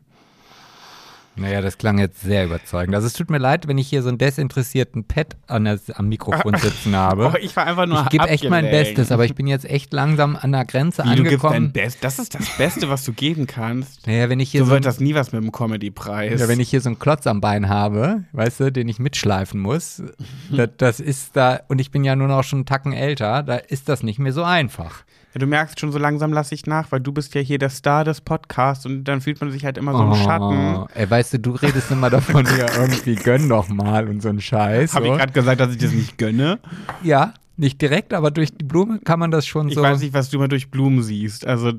Naja, 1.40 1.62
das 1.62 1.78
klang 1.78 1.98
jetzt 2.00 2.22
sehr 2.22 2.46
überzeugend. 2.46 2.94
Also 2.96 3.08
es 3.08 3.14
tut 3.14 3.30
mir 3.30 3.38
leid, 3.38 3.68
wenn 3.68 3.78
ich 3.78 3.88
hier 3.88 4.02
so 4.04 4.10
einen 4.10 4.18
desinteressierten 4.18 5.06
Pet 5.06 5.36
an 5.48 5.66
der, 5.66 5.80
am 5.96 6.10
Mikrofon 6.10 6.56
sitzen 6.58 6.96
habe. 6.96 7.20
Oh, 7.30 7.38
ich 7.40 7.56
war 7.56 7.68
einfach 7.68 7.86
nur 7.86 8.02
ich 8.02 8.10
gebe 8.10 8.28
echt 8.28 8.50
mein. 8.50 8.66
Bestes, 8.70 9.12
aber 9.12 9.26
ich 9.26 9.36
bin 9.36 9.46
jetzt 9.46 9.66
echt 9.66 9.94
langsam 9.94 10.36
an 10.36 10.52
der 10.52 10.66
Grenze 10.66 11.04
Wie, 11.04 11.16
du 11.16 11.24
gibst 11.24 11.44
dein 11.44 11.54
angekommen. 11.54 11.74
Das 12.02 12.20
ist 12.20 12.34
das 12.34 12.58
Beste, 12.58 12.90
was 12.90 13.04
du 13.04 13.14
geben 13.14 13.46
kannst. 13.46 14.08
Naja, 14.08 14.30
wenn 14.30 14.40
ich 14.40 14.52
hier 14.52 14.62
So 14.62 14.66
so, 14.68 14.72
wird 14.72 14.86
das 14.86 15.00
nie 15.00 15.14
was 15.16 15.32
mit 15.32 15.44
dem 15.44 15.52
Comedy-Preis. 15.52 16.40
ja, 16.40 16.48
wenn 16.48 16.60
ich 16.60 16.70
hier 16.70 16.82
so 16.82 16.90
einen 16.90 17.00
Klotz 17.00 17.28
am 17.28 17.42
Bein 17.42 17.70
habe, 17.70 18.24
weißt 18.32 18.60
du, 18.62 18.72
den 18.72 18.88
ich 18.88 19.00
mitschleifen 19.00 19.60
muss, 19.60 20.02
das, 20.50 20.70
das 20.78 21.00
ist 21.00 21.36
da, 21.36 21.60
und 21.68 21.80
ich 21.80 21.92
bin 21.92 22.04
ja 22.04 22.16
nur 22.16 22.28
noch 22.28 22.44
schon 22.44 22.60
einen 22.60 22.66
Tacken 22.66 22.94
älter, 22.94 23.44
da 23.44 23.56
ist 23.56 23.90
das 23.90 24.04
nicht 24.04 24.20
mehr 24.20 24.34
so 24.34 24.44
einfach. 24.44 25.04
Ja, 25.34 25.40
du 25.40 25.46
merkst 25.46 25.80
schon, 25.80 25.92
so 25.92 26.00
langsam 26.00 26.34
lasse 26.34 26.56
ich 26.56 26.66
nach, 26.66 26.92
weil 26.92 27.02
du 27.02 27.12
bist 27.12 27.36
ja 27.36 27.42
hier 27.42 27.60
der 27.60 27.70
Star 27.70 28.04
des 28.04 28.22
Podcasts 28.22 28.86
und 28.86 29.04
dann 29.04 29.22
fühlt 29.22 29.40
man 29.42 29.52
sich 29.52 29.64
halt 29.64 29.78
immer 29.78 29.94
so 29.94 30.04
im 30.04 30.16
Schatten. 30.16 30.76
Oh, 30.76 30.88
ey, 30.96 31.10
weißt 31.10 31.34
du, 31.34 31.40
du 31.40 31.52
redest 31.52 31.92
immer 31.92 32.10
davon, 32.10 32.46
ja, 32.58 32.66
irgendwie 32.80 33.16
gönn 33.16 33.48
doch 33.48 33.70
mal 33.70 34.08
und 34.08 34.22
so 34.22 34.30
ein 34.30 34.42
Scheiß. 34.42 34.96
Habe 34.96 35.06
so. 35.06 35.12
ich 35.12 35.18
gerade 35.20 35.34
gesagt, 35.34 35.62
dass 35.62 35.72
ich 35.72 35.78
das 35.78 35.92
nicht 35.92 36.18
gönne? 36.18 36.60
Ja, 37.04 37.34
nicht 37.58 37.82
direkt, 37.82 38.14
aber 38.14 38.32
durch 38.32 38.56
die 38.58 38.66
Blume 38.66 39.00
kann 39.00 39.20
man 39.20 39.30
das 39.30 39.46
schon 39.46 39.68
Ich 39.68 39.76
so. 39.76 39.84
weiß 39.84 40.00
nicht, 40.00 40.14
was 40.14 40.30
du 40.30 40.38
immer 40.38 40.48
durch 40.48 40.72
Blumen 40.72 41.04
siehst. 41.04 41.46
Also, 41.46 41.74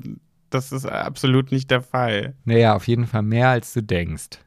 das 0.49 0.71
ist 0.71 0.85
absolut 0.85 1.51
nicht 1.51 1.71
der 1.71 1.81
Fall. 1.81 2.35
Naja, 2.45 2.75
auf 2.75 2.87
jeden 2.87 3.07
Fall 3.07 3.23
mehr 3.23 3.49
als 3.49 3.73
du 3.73 3.81
denkst. 3.83 4.39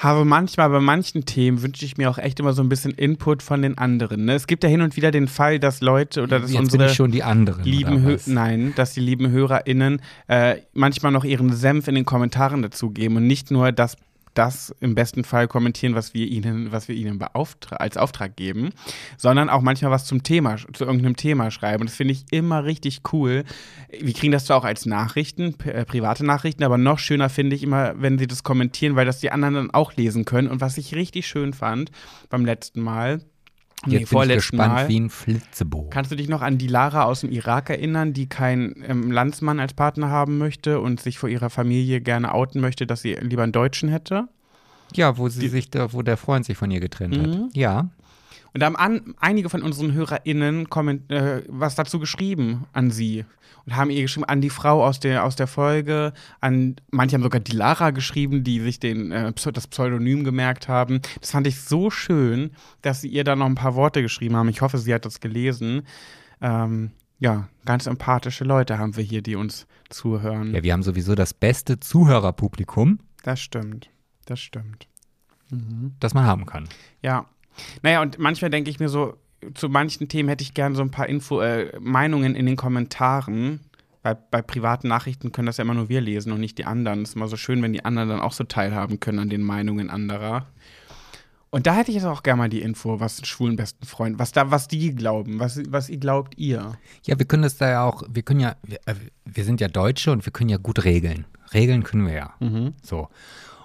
Habe 0.00 0.24
manchmal 0.24 0.70
bei 0.70 0.80
manchen 0.80 1.26
Themen 1.26 1.60
wünsche 1.60 1.84
ich 1.84 1.98
mir 1.98 2.08
auch 2.08 2.16
echt 2.16 2.40
immer 2.40 2.54
so 2.54 2.62
ein 2.62 2.70
bisschen 2.70 2.92
Input 2.92 3.42
von 3.42 3.60
den 3.60 3.76
anderen. 3.76 4.24
Ne? 4.24 4.32
Es 4.32 4.46
gibt 4.46 4.64
ja 4.64 4.70
hin 4.70 4.80
und 4.80 4.96
wieder 4.96 5.10
den 5.10 5.28
Fall, 5.28 5.58
dass 5.58 5.82
Leute 5.82 6.22
oder 6.22 6.40
dass 6.40 6.50
Jetzt 6.50 6.58
unsere 6.58 6.88
schon 6.88 7.10
die 7.10 7.22
anderen. 7.22 7.64
lieben 7.64 8.02
Hö 8.02 8.16
nein, 8.24 8.72
dass 8.76 8.94
die 8.94 9.00
lieben 9.00 9.30
HörerInnen 9.30 10.00
äh, 10.26 10.56
manchmal 10.72 11.12
noch 11.12 11.24
ihren 11.24 11.52
Senf 11.52 11.86
in 11.86 11.96
den 11.96 12.06
Kommentaren 12.06 12.62
dazugeben 12.62 13.18
und 13.18 13.26
nicht 13.26 13.50
nur 13.50 13.72
das, 13.72 13.98
das 14.34 14.74
im 14.80 14.94
besten 14.94 15.24
Fall 15.24 15.48
kommentieren, 15.48 15.94
was 15.94 16.14
wir 16.14 16.26
ihnen, 16.26 16.72
was 16.72 16.88
wir 16.88 16.94
ihnen 16.94 17.18
beauftra 17.18 17.76
als 17.76 17.96
Auftrag 17.96 18.36
geben, 18.36 18.70
sondern 19.16 19.48
auch 19.50 19.60
manchmal 19.60 19.90
was 19.90 20.04
zum 20.04 20.22
Thema, 20.22 20.56
zu 20.72 20.84
irgendeinem 20.84 21.16
Thema 21.16 21.50
schreiben. 21.50 21.82
Und 21.82 21.90
das 21.90 21.96
finde 21.96 22.12
ich 22.12 22.24
immer 22.30 22.64
richtig 22.64 23.02
cool. 23.12 23.44
Wir 23.90 24.12
kriegen 24.12 24.32
das 24.32 24.44
zwar 24.44 24.58
auch 24.58 24.64
als 24.64 24.86
Nachrichten, 24.86 25.54
äh, 25.64 25.84
private 25.84 26.24
Nachrichten, 26.24 26.64
aber 26.64 26.78
noch 26.78 26.98
schöner 26.98 27.28
finde 27.28 27.56
ich 27.56 27.62
immer, 27.62 27.94
wenn 28.00 28.18
sie 28.18 28.26
das 28.26 28.42
kommentieren, 28.42 28.96
weil 28.96 29.06
das 29.06 29.20
die 29.20 29.32
anderen 29.32 29.54
dann 29.54 29.70
auch 29.70 29.94
lesen 29.94 30.24
können. 30.24 30.48
Und 30.48 30.60
was 30.60 30.78
ich 30.78 30.94
richtig 30.94 31.26
schön 31.26 31.52
fand 31.52 31.90
beim 32.28 32.44
letzten 32.44 32.80
Mal, 32.80 33.20
nee, 33.86 33.98
Jetzt 33.98 34.10
bin 34.10 34.20
ich 34.22 34.28
gespannt 34.36 34.74
Mal, 34.74 34.88
wie 34.88 35.00
ein 35.00 35.10
Flitzebogen. 35.10 35.90
Kannst 35.90 36.10
du 36.10 36.16
dich 36.16 36.28
noch 36.28 36.42
an 36.42 36.58
die 36.58 36.66
Lara 36.66 37.04
aus 37.04 37.20
dem 37.20 37.30
Irak 37.30 37.70
erinnern, 37.70 38.12
die 38.12 38.26
keinen 38.28 38.82
ähm, 38.86 39.10
Landsmann 39.10 39.60
als 39.60 39.74
Partner 39.74 40.10
haben 40.10 40.38
möchte 40.38 40.80
und 40.80 41.00
sich 41.00 41.18
vor 41.18 41.28
ihrer 41.28 41.50
Familie 41.50 42.00
gerne 42.00 42.32
outen 42.34 42.60
möchte, 42.60 42.86
dass 42.86 43.02
sie 43.02 43.14
lieber 43.14 43.42
einen 43.42 43.52
Deutschen 43.52 43.88
hätte? 43.88 44.28
Ja, 44.94 45.18
wo 45.18 45.28
sie 45.28 45.48
sich 45.48 45.70
da, 45.70 45.92
wo 45.92 46.02
der 46.02 46.16
Freund 46.16 46.44
sich 46.44 46.56
von 46.56 46.70
ihr 46.70 46.80
getrennt 46.80 47.16
Mhm. 47.16 47.22
hat. 47.22 47.56
Ja. 47.56 47.88
Und 48.52 48.60
da 48.60 48.66
haben 48.66 48.76
an, 48.76 49.14
einige 49.20 49.48
von 49.48 49.62
unseren 49.62 49.92
HörerInnen 49.92 50.68
komment, 50.68 51.10
äh, 51.10 51.42
was 51.48 51.74
dazu 51.74 51.98
geschrieben 51.98 52.66
an 52.72 52.90
sie. 52.90 53.24
Und 53.66 53.76
haben 53.76 53.90
ihr 53.90 54.02
geschrieben, 54.02 54.24
an 54.24 54.40
die 54.40 54.50
Frau 54.50 54.84
aus 54.84 55.00
der, 55.00 55.24
aus 55.24 55.36
der 55.36 55.46
Folge, 55.46 56.12
an 56.40 56.76
manche 56.90 57.14
haben 57.14 57.22
sogar 57.22 57.40
die 57.40 57.54
Lara 57.54 57.90
geschrieben, 57.90 58.42
die 58.42 58.60
sich 58.60 58.80
den, 58.80 59.12
äh, 59.12 59.32
das 59.52 59.66
Pseudonym 59.66 60.24
gemerkt 60.24 60.68
haben. 60.68 61.00
Das 61.20 61.30
fand 61.30 61.46
ich 61.46 61.60
so 61.60 61.90
schön, 61.90 62.50
dass 62.82 63.02
sie 63.02 63.08
ihr 63.08 63.24
da 63.24 63.36
noch 63.36 63.46
ein 63.46 63.54
paar 63.54 63.74
Worte 63.74 64.02
geschrieben 64.02 64.36
haben. 64.36 64.48
Ich 64.48 64.62
hoffe, 64.62 64.78
sie 64.78 64.94
hat 64.94 65.04
das 65.04 65.20
gelesen. 65.20 65.82
Ähm, 66.40 66.92
ja, 67.18 67.48
ganz 67.66 67.86
empathische 67.86 68.44
Leute 68.44 68.78
haben 68.78 68.96
wir 68.96 69.04
hier, 69.04 69.22
die 69.22 69.36
uns 69.36 69.66
zuhören. 69.90 70.54
Ja, 70.54 70.62
wir 70.62 70.72
haben 70.72 70.82
sowieso 70.82 71.14
das 71.14 71.34
beste 71.34 71.78
Zuhörerpublikum, 71.78 72.98
Das 73.22 73.40
stimmt. 73.40 73.90
Das 74.24 74.40
stimmt. 74.40 74.86
das 76.00 76.14
man 76.14 76.24
haben 76.24 76.46
kann. 76.46 76.68
Ja. 77.02 77.26
Naja, 77.82 78.02
und 78.02 78.18
manchmal 78.18 78.50
denke 78.50 78.70
ich 78.70 78.80
mir 78.80 78.88
so, 78.88 79.16
zu 79.54 79.68
manchen 79.68 80.08
Themen 80.08 80.28
hätte 80.28 80.42
ich 80.42 80.54
gern 80.54 80.74
so 80.74 80.82
ein 80.82 80.90
paar 80.90 81.08
Info, 81.08 81.40
äh, 81.40 81.72
Meinungen 81.80 82.34
in 82.34 82.46
den 82.46 82.56
Kommentaren. 82.56 83.60
Bei, 84.02 84.14
bei 84.14 84.42
privaten 84.42 84.88
Nachrichten 84.88 85.32
können 85.32 85.46
das 85.46 85.58
ja 85.58 85.62
immer 85.62 85.74
nur 85.74 85.88
wir 85.88 86.00
lesen 86.00 86.32
und 86.32 86.40
nicht 86.40 86.58
die 86.58 86.64
anderen. 86.64 87.02
Es 87.02 87.10
ist 87.10 87.16
immer 87.16 87.28
so 87.28 87.36
schön, 87.36 87.62
wenn 87.62 87.72
die 87.72 87.84
anderen 87.84 88.08
dann 88.08 88.20
auch 88.20 88.32
so 88.32 88.44
teilhaben 88.44 89.00
können 89.00 89.18
an 89.18 89.28
den 89.28 89.42
Meinungen 89.42 89.90
anderer. 89.90 90.46
Und 91.50 91.66
da 91.66 91.74
hätte 91.74 91.90
ich 91.90 91.96
jetzt 91.96 92.06
auch 92.06 92.22
gerne 92.22 92.38
mal 92.38 92.48
die 92.48 92.62
Info, 92.62 93.00
was 93.00 93.26
schwulen 93.26 93.56
besten 93.56 93.84
Freund, 93.84 94.18
was 94.20 94.30
da, 94.30 94.52
was 94.52 94.68
die 94.68 94.94
glauben, 94.94 95.40
was, 95.40 95.60
was 95.68 95.88
ihr 95.90 95.98
glaubt 95.98 96.38
ihr. 96.38 96.78
Ja, 97.04 97.18
wir 97.18 97.26
können 97.26 97.42
das 97.42 97.56
da 97.56 97.68
ja 97.68 97.84
auch, 97.84 98.04
wir 98.08 98.22
können 98.22 98.40
ja, 98.40 98.54
wir, 98.62 98.78
äh, 98.86 98.94
wir 99.24 99.44
sind 99.44 99.60
ja 99.60 99.66
Deutsche 99.66 100.12
und 100.12 100.24
wir 100.24 100.32
können 100.32 100.48
ja 100.48 100.58
gut 100.58 100.84
regeln. 100.84 101.26
Regeln 101.52 101.82
können 101.82 102.06
wir 102.06 102.14
ja. 102.14 102.34
So. 102.82 103.08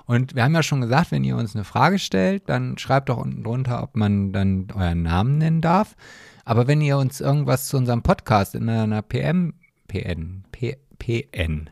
Und 0.06 0.36
wir 0.36 0.44
haben 0.44 0.54
ja 0.54 0.64
schon 0.64 0.82
gesagt, 0.82 1.12
wenn 1.12 1.24
ihr 1.24 1.36
uns 1.36 1.56
eine 1.56 1.64
Frage 1.64 2.00
stellt, 2.00 2.48
dann 2.50 2.78
schreibt 2.78 3.10
doch 3.10 3.18
unten 3.18 3.44
drunter, 3.44 3.82
ob 3.84 3.96
man 3.96 4.32
dann 4.32 4.68
euren 4.76 5.02
Namen 5.04 5.38
nennen 5.40 5.62
darf. 5.62 5.96
Aber 6.44 6.68
wenn 6.68 6.82
ihr 6.82 6.98
uns 6.98 7.22
irgendwas 7.22 7.68
zu 7.68 7.78
unserem 7.78 8.04
Podcast 8.04 8.54
in 8.54 8.70
einer 8.70 9.02
PM, 9.02 9.56
PN, 9.88 10.44
P, 10.52 10.78
PN, 11.00 11.70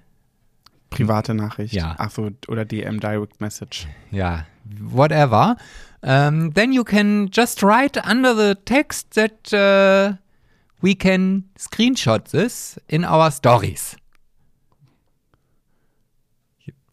Private 0.94 1.34
Nachricht. 1.34 1.74
Ja. 1.74 1.96
Ach 1.98 2.12
so, 2.12 2.30
oder 2.48 2.66
DM 2.66 3.00
Direct 3.00 3.42
Message. 3.42 3.88
ja, 4.12 4.46
whatever, 4.80 5.58
um, 6.02 6.54
then 6.54 6.72
you 6.72 6.84
can 6.84 7.30
just 7.32 7.64
write 7.64 8.00
under 8.08 8.36
the 8.36 8.56
text 8.66 9.16
that 9.16 9.52
uh, 9.54 10.16
we 10.82 10.94
can 10.96 11.46
screenshot 11.58 12.30
this 12.30 12.80
in 12.88 13.04
our 13.04 13.32
stories. 13.32 13.96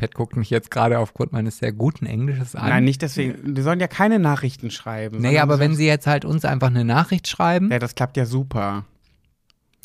Pat 0.01 0.14
guckt 0.14 0.35
mich 0.36 0.48
jetzt 0.48 0.70
gerade 0.70 0.98
aufgrund 0.98 1.32
meines 1.32 1.59
sehr 1.59 1.72
guten 1.72 2.06
Englisches 2.06 2.55
an. 2.56 2.70
Nein, 2.70 2.85
nicht 2.85 3.02
deswegen. 3.02 3.55
Die 3.55 3.60
sollen 3.62 3.81
ja 3.81 3.86
keine 3.89 4.18
Nachrichten 4.18 4.70
schreiben. 4.70 5.20
Naja, 5.20 5.43
aber 5.43 5.59
wenn 5.59 5.74
sie 5.74 5.86
jetzt 5.86 6.06
halt 6.06 6.24
uns 6.24 6.44
einfach 6.47 6.68
eine 6.68 6.85
Nachricht 6.86 7.28
schreiben, 7.28 7.70
Ja, 7.70 7.78
das 7.78 7.94
klappt 7.94 8.16
ja 8.16 8.24
super. 8.24 8.85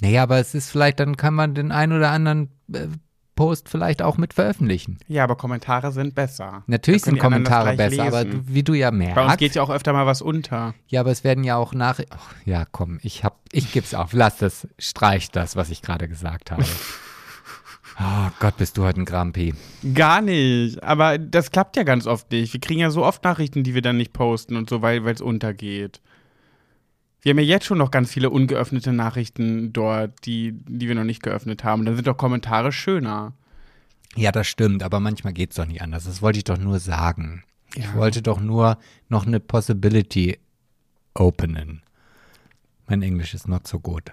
naja, 0.02 0.24
aber 0.24 0.40
es 0.40 0.56
ist 0.56 0.70
vielleicht, 0.70 1.00
dann 1.02 1.18
kann 1.18 1.34
man 1.34 1.54
den 1.54 1.72
einen 1.74 1.92
oder 1.92 2.12
anderen 2.12 2.50
äh, 2.72 2.88
Post 3.36 3.68
vielleicht 3.68 4.02
auch 4.02 4.18
mit 4.18 4.34
veröffentlichen. 4.34 4.98
Ja, 5.10 5.26
aber 5.26 5.36
Kommentare 5.36 5.92
sind 5.92 6.16
besser. 6.16 6.64
Natürlich 6.68 7.04
sind 7.04 7.20
Kommentare 7.20 7.76
besser, 7.76 8.04
aber 8.04 8.24
lesen. 8.24 8.46
du, 8.48 8.54
wie 8.54 8.64
du 8.64 8.74
ja 8.74 8.92
Bei 8.92 8.96
uns 8.98 9.16
merkst, 9.16 9.38
geht 9.40 9.56
ja 9.56 9.62
auch 9.64 9.70
öfter 9.70 9.92
mal 9.92 10.06
was 10.06 10.22
unter. 10.22 10.74
Ja, 10.88 11.02
aber 11.02 11.12
es 11.12 11.26
werden 11.26 11.44
ja 11.44 11.58
auch 11.58 11.74
nach. 11.74 12.00
Ach, 12.10 12.34
ja, 12.46 12.64
komm, 12.72 13.00
ich 13.04 13.26
hab, 13.26 13.42
ich 13.52 13.74
geb's 13.74 13.94
auf. 13.94 14.14
Lass 14.14 14.38
das, 14.38 14.70
streich 14.80 15.32
das, 15.32 15.58
was 15.58 15.70
ich 15.70 15.82
gerade 15.82 16.08
gesagt 16.08 16.52
habe. 16.52 16.64
Oh 18.00 18.30
Gott, 18.40 18.58
bist 18.58 18.78
du 18.78 18.84
heute 18.84 19.02
ein 19.02 19.06
Grampi. 19.06 19.54
Gar 19.94 20.22
nicht. 20.22 20.84
Aber 20.84 21.18
das 21.18 21.52
klappt 21.52 21.78
ja 21.78 21.84
ganz 21.84 22.08
oft 22.08 22.30
nicht. 22.32 22.52
Wir 22.54 22.60
kriegen 22.60 22.82
ja 22.82 22.90
so 22.92 23.06
oft 23.06 23.24
Nachrichten, 23.24 23.64
die 23.64 23.74
wir 23.74 23.82
dann 23.82 23.98
nicht 23.98 24.12
posten 24.12 24.58
und 24.58 24.70
so, 24.70 24.82
weil 24.82 25.06
es 25.08 25.22
untergeht. 25.22 26.02
Wir 27.22 27.32
haben 27.32 27.40
ja 27.40 27.46
jetzt 27.46 27.66
schon 27.66 27.78
noch 27.78 27.92
ganz 27.92 28.12
viele 28.12 28.30
ungeöffnete 28.30 28.92
Nachrichten 28.94 29.72
dort, 29.74 30.26
die, 30.26 30.52
die 30.68 30.88
wir 30.88 30.96
noch 30.96 31.06
nicht 31.06 31.24
geöffnet 31.24 31.64
haben. 31.64 31.86
Dann 31.86 31.96
sind 31.96 32.06
doch 32.06 32.18
Kommentare 32.18 32.72
schöner. 32.72 33.34
Ja, 34.16 34.32
das 34.32 34.48
stimmt, 34.48 34.84
aber 34.84 35.00
manchmal 35.00 35.34
geht's 35.34 35.56
doch 35.56 35.66
nicht 35.66 35.82
anders. 35.82 36.04
Das 36.06 36.22
wollte 36.22 36.38
ich 36.38 36.44
doch 36.44 36.58
nur 36.58 36.80
sagen. 36.80 37.44
Ich 37.76 37.86
Ja. 37.86 37.96
wollte 37.96 38.22
doch 38.22 38.40
nur 38.40 38.78
noch 39.10 39.26
eine 39.26 39.40
Possibility 39.40 40.38
openen. 41.14 41.82
Mein 42.88 43.02
Englisch 43.02 43.34
ist 43.34 43.48
not 43.48 43.66
so 43.68 43.80
gut. 43.80 44.12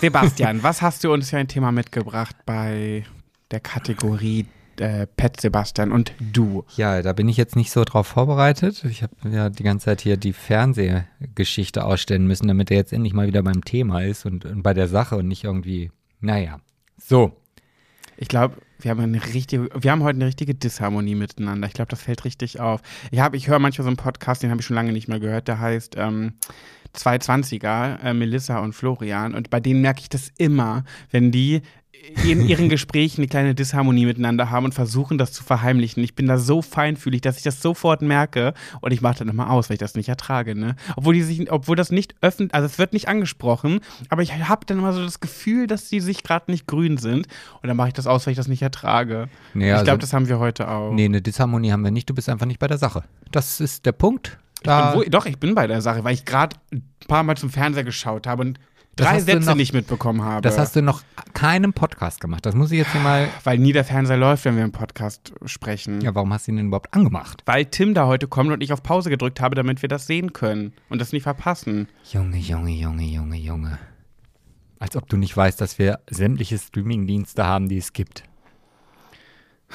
Sebastian, 0.00 0.62
was 0.62 0.82
hast 0.82 1.04
du 1.04 1.12
uns 1.12 1.30
für 1.30 1.38
ein 1.38 1.48
Thema 1.48 1.72
mitgebracht 1.72 2.36
bei 2.46 3.04
der 3.50 3.60
Kategorie 3.60 4.46
äh, 4.78 5.06
Pet 5.06 5.40
Sebastian 5.40 5.92
und 5.92 6.12
du? 6.18 6.64
Ja, 6.76 7.02
da 7.02 7.12
bin 7.12 7.28
ich 7.28 7.36
jetzt 7.36 7.56
nicht 7.56 7.70
so 7.70 7.84
drauf 7.84 8.06
vorbereitet. 8.06 8.84
Ich 8.84 9.02
habe 9.02 9.14
ja 9.30 9.50
die 9.50 9.62
ganze 9.62 9.86
Zeit 9.86 10.00
hier 10.00 10.16
die 10.16 10.32
Fernsehgeschichte 10.32 11.84
ausstellen 11.84 12.26
müssen, 12.26 12.48
damit 12.48 12.70
er 12.70 12.76
jetzt 12.76 12.92
endlich 12.92 13.14
mal 13.14 13.26
wieder 13.26 13.42
beim 13.42 13.64
Thema 13.64 14.02
ist 14.02 14.26
und, 14.26 14.44
und 14.44 14.62
bei 14.62 14.74
der 14.74 14.88
Sache 14.88 15.16
und 15.16 15.28
nicht 15.28 15.44
irgendwie. 15.44 15.90
Naja. 16.20 16.60
So. 16.98 17.36
Ich 18.16 18.28
glaube, 18.28 18.56
wir 18.78 18.90
haben 18.90 19.00
eine 19.00 19.24
richtige, 19.34 19.68
wir 19.74 19.90
haben 19.90 20.02
heute 20.02 20.16
eine 20.16 20.26
richtige 20.26 20.54
Disharmonie 20.54 21.14
miteinander. 21.14 21.66
Ich 21.66 21.74
glaube, 21.74 21.90
das 21.90 22.02
fällt 22.02 22.24
richtig 22.24 22.60
auf. 22.60 22.80
Ich 23.10 23.18
habe, 23.18 23.36
ich 23.36 23.48
höre 23.48 23.58
manchmal 23.58 23.84
so 23.84 23.88
einen 23.88 23.96
Podcast, 23.96 24.42
den 24.42 24.50
habe 24.50 24.60
ich 24.60 24.66
schon 24.66 24.76
lange 24.76 24.92
nicht 24.92 25.08
mehr 25.08 25.20
gehört. 25.20 25.48
Der 25.48 25.58
heißt 25.58 25.96
ähm, 25.98 26.34
zwei 26.94 27.16
20er, 27.16 28.00
äh, 28.00 28.14
Melissa 28.14 28.58
und 28.58 28.72
Florian. 28.72 29.34
Und 29.34 29.50
bei 29.50 29.60
denen 29.60 29.82
merke 29.82 30.00
ich 30.00 30.08
das 30.08 30.30
immer, 30.38 30.84
wenn 31.10 31.30
die 31.30 31.62
in 32.26 32.46
ihren 32.46 32.68
Gesprächen 32.68 33.20
eine 33.22 33.28
kleine 33.28 33.54
Disharmonie 33.54 34.04
miteinander 34.06 34.50
haben 34.50 34.66
und 34.66 34.74
versuchen, 34.74 35.16
das 35.18 35.32
zu 35.32 35.42
verheimlichen. 35.42 36.02
Ich 36.02 36.14
bin 36.14 36.26
da 36.26 36.38
so 36.38 36.60
feinfühlig, 36.62 37.22
dass 37.22 37.38
ich 37.38 37.42
das 37.42 37.62
sofort 37.62 38.02
merke 38.02 38.52
und 38.80 38.92
ich 38.92 39.00
mache 39.00 39.18
dann 39.20 39.28
immer 39.28 39.50
aus, 39.50 39.68
weil 39.68 39.74
ich 39.74 39.80
das 39.80 39.94
nicht 39.94 40.08
ertrage, 40.08 40.54
ne? 40.54 40.76
Obwohl 40.96 41.14
die 41.14 41.22
sich, 41.22 41.50
obwohl 41.50 41.76
das 41.76 41.90
nicht 41.90 42.14
öffentlich, 42.20 42.54
also 42.54 42.66
es 42.66 42.78
wird 42.78 42.92
nicht 42.92 43.08
angesprochen, 43.08 43.80
aber 44.10 44.22
ich 44.22 44.34
habe 44.48 44.66
dann 44.66 44.78
immer 44.78 44.92
so 44.92 45.02
das 45.02 45.20
Gefühl, 45.20 45.66
dass 45.66 45.88
die 45.88 46.00
sich 46.00 46.22
gerade 46.22 46.50
nicht 46.50 46.66
grün 46.66 46.98
sind 46.98 47.26
und 47.62 47.68
dann 47.68 47.76
mache 47.76 47.88
ich 47.88 47.94
das 47.94 48.06
aus, 48.06 48.26
weil 48.26 48.32
ich 48.32 48.38
das 48.38 48.48
nicht 48.48 48.62
ertrage. 48.62 49.28
Nee, 49.54 49.68
ich 49.68 49.72
also- 49.72 49.84
glaube, 49.84 50.00
das 50.00 50.12
haben 50.12 50.28
wir 50.28 50.38
heute 50.38 50.68
auch. 50.68 50.92
Nee, 50.92 51.06
eine 51.06 51.22
Disharmonie 51.22 51.72
haben 51.72 51.84
wir 51.84 51.90
nicht, 51.90 52.10
du 52.10 52.14
bist 52.14 52.28
einfach 52.28 52.46
nicht 52.46 52.58
bei 52.58 52.66
der 52.68 52.78
Sache. 52.78 53.04
Das 53.30 53.60
ist 53.60 53.86
der 53.86 53.92
Punkt. 53.92 54.38
Da, 54.64 54.94
wohl, 54.94 55.04
doch, 55.06 55.26
ich 55.26 55.38
bin 55.38 55.54
bei 55.54 55.66
der 55.66 55.80
Sache, 55.82 56.02
weil 56.04 56.14
ich 56.14 56.24
gerade 56.24 56.56
ein 56.72 56.82
paar 57.06 57.22
Mal 57.22 57.36
zum 57.36 57.50
Fernseher 57.50 57.84
geschaut 57.84 58.26
habe 58.26 58.42
und 58.42 58.58
Das 58.96 59.06
drei 59.08 59.20
Sätze 59.20 59.46
noch- 59.50 59.54
nicht 59.56 59.72
mitbekommen 59.72 60.22
habe. 60.22 60.40
das 60.42 60.58
hast 60.58 60.74
du 60.76 60.82
noch 60.82 61.02
keinem 61.34 61.72
Podcast 61.72 62.20
gemacht. 62.20 62.46
Das 62.46 62.54
muss 62.54 62.70
ich 62.72 62.78
jetzt 62.78 62.92
hier 62.92 63.00
mal. 63.00 63.28
weil 63.44 63.58
nie 63.58 63.72
der 63.72 63.84
Fernseher 63.84 64.16
läuft, 64.16 64.44
wenn 64.44 64.56
wir 64.56 64.64
im 64.64 64.72
Podcast 64.72 65.32
sprechen. 65.46 66.00
Ja, 66.00 66.14
warum 66.14 66.32
hast 66.32 66.46
du 66.46 66.52
ihn 66.52 66.56
denn 66.56 66.66
überhaupt 66.68 66.94
angemacht? 66.94 67.42
Weil 67.46 67.66
Tim 67.66 67.92
da 67.94 68.06
heute 68.06 68.26
kommt 68.28 68.50
und 68.50 68.62
ich 68.62 68.72
auf 68.72 68.82
Pause 68.82 69.10
gedrückt 69.10 69.40
habe, 69.40 69.54
damit 69.54 69.82
wir 69.82 69.88
das 69.88 70.06
sehen 70.06 70.32
können 70.32 70.72
und 70.88 71.00
das 71.00 71.12
nicht 71.12 71.24
verpassen. 71.24 71.88
Junge, 72.12 72.38
Junge, 72.38 72.70
Junge, 72.70 73.04
Junge, 73.04 73.36
Junge. 73.36 73.78
Als 74.78 74.96
ob 74.96 75.08
du 75.08 75.16
nicht 75.16 75.36
weißt, 75.36 75.60
dass 75.60 75.78
wir 75.78 76.00
sämtliche 76.08 76.58
Streamingdienste 76.58 77.44
haben, 77.44 77.68
die 77.68 77.78
es 77.78 77.92
gibt. 77.92 78.22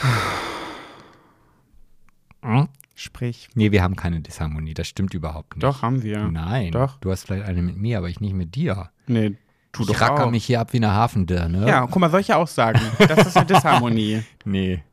Hm? 2.41 2.69
Sprich. 2.99 3.47
Nee, 3.53 3.71
wir 3.71 3.81
haben 3.81 3.95
keine 3.95 4.19
Disharmonie. 4.19 4.73
Das 4.73 4.85
stimmt 4.85 5.13
überhaupt 5.13 5.55
nicht. 5.55 5.63
Doch, 5.63 5.83
haben 5.83 6.03
wir. 6.03 6.27
Nein. 6.27 6.71
Doch. 6.73 6.97
Du 6.97 7.11
hast 7.11 7.27
vielleicht 7.27 7.45
eine 7.47 7.61
mit 7.61 7.77
mir, 7.77 7.97
aber 7.97 8.09
ich 8.09 8.19
nicht 8.19 8.33
mit 8.33 8.55
dir. 8.55 8.89
Nee, 9.07 9.37
tu 9.71 9.83
ich 9.83 9.87
doch 9.87 10.01
racker 10.01 10.25
auch. 10.25 10.31
mich 10.31 10.43
hier 10.43 10.59
ab 10.59 10.73
wie 10.73 10.77
eine 10.77 10.91
Hafendirne. 10.91 11.65
Ja, 11.65 11.87
guck 11.87 11.95
mal, 11.95 12.09
soll 12.09 12.19
ich 12.19 12.27
ja 12.27 12.35
auch 12.35 12.49
sagen. 12.49 12.81
Das 12.97 13.25
ist 13.27 13.37
eine 13.37 13.45
Disharmonie. 13.45 14.23
Nee. 14.43 14.83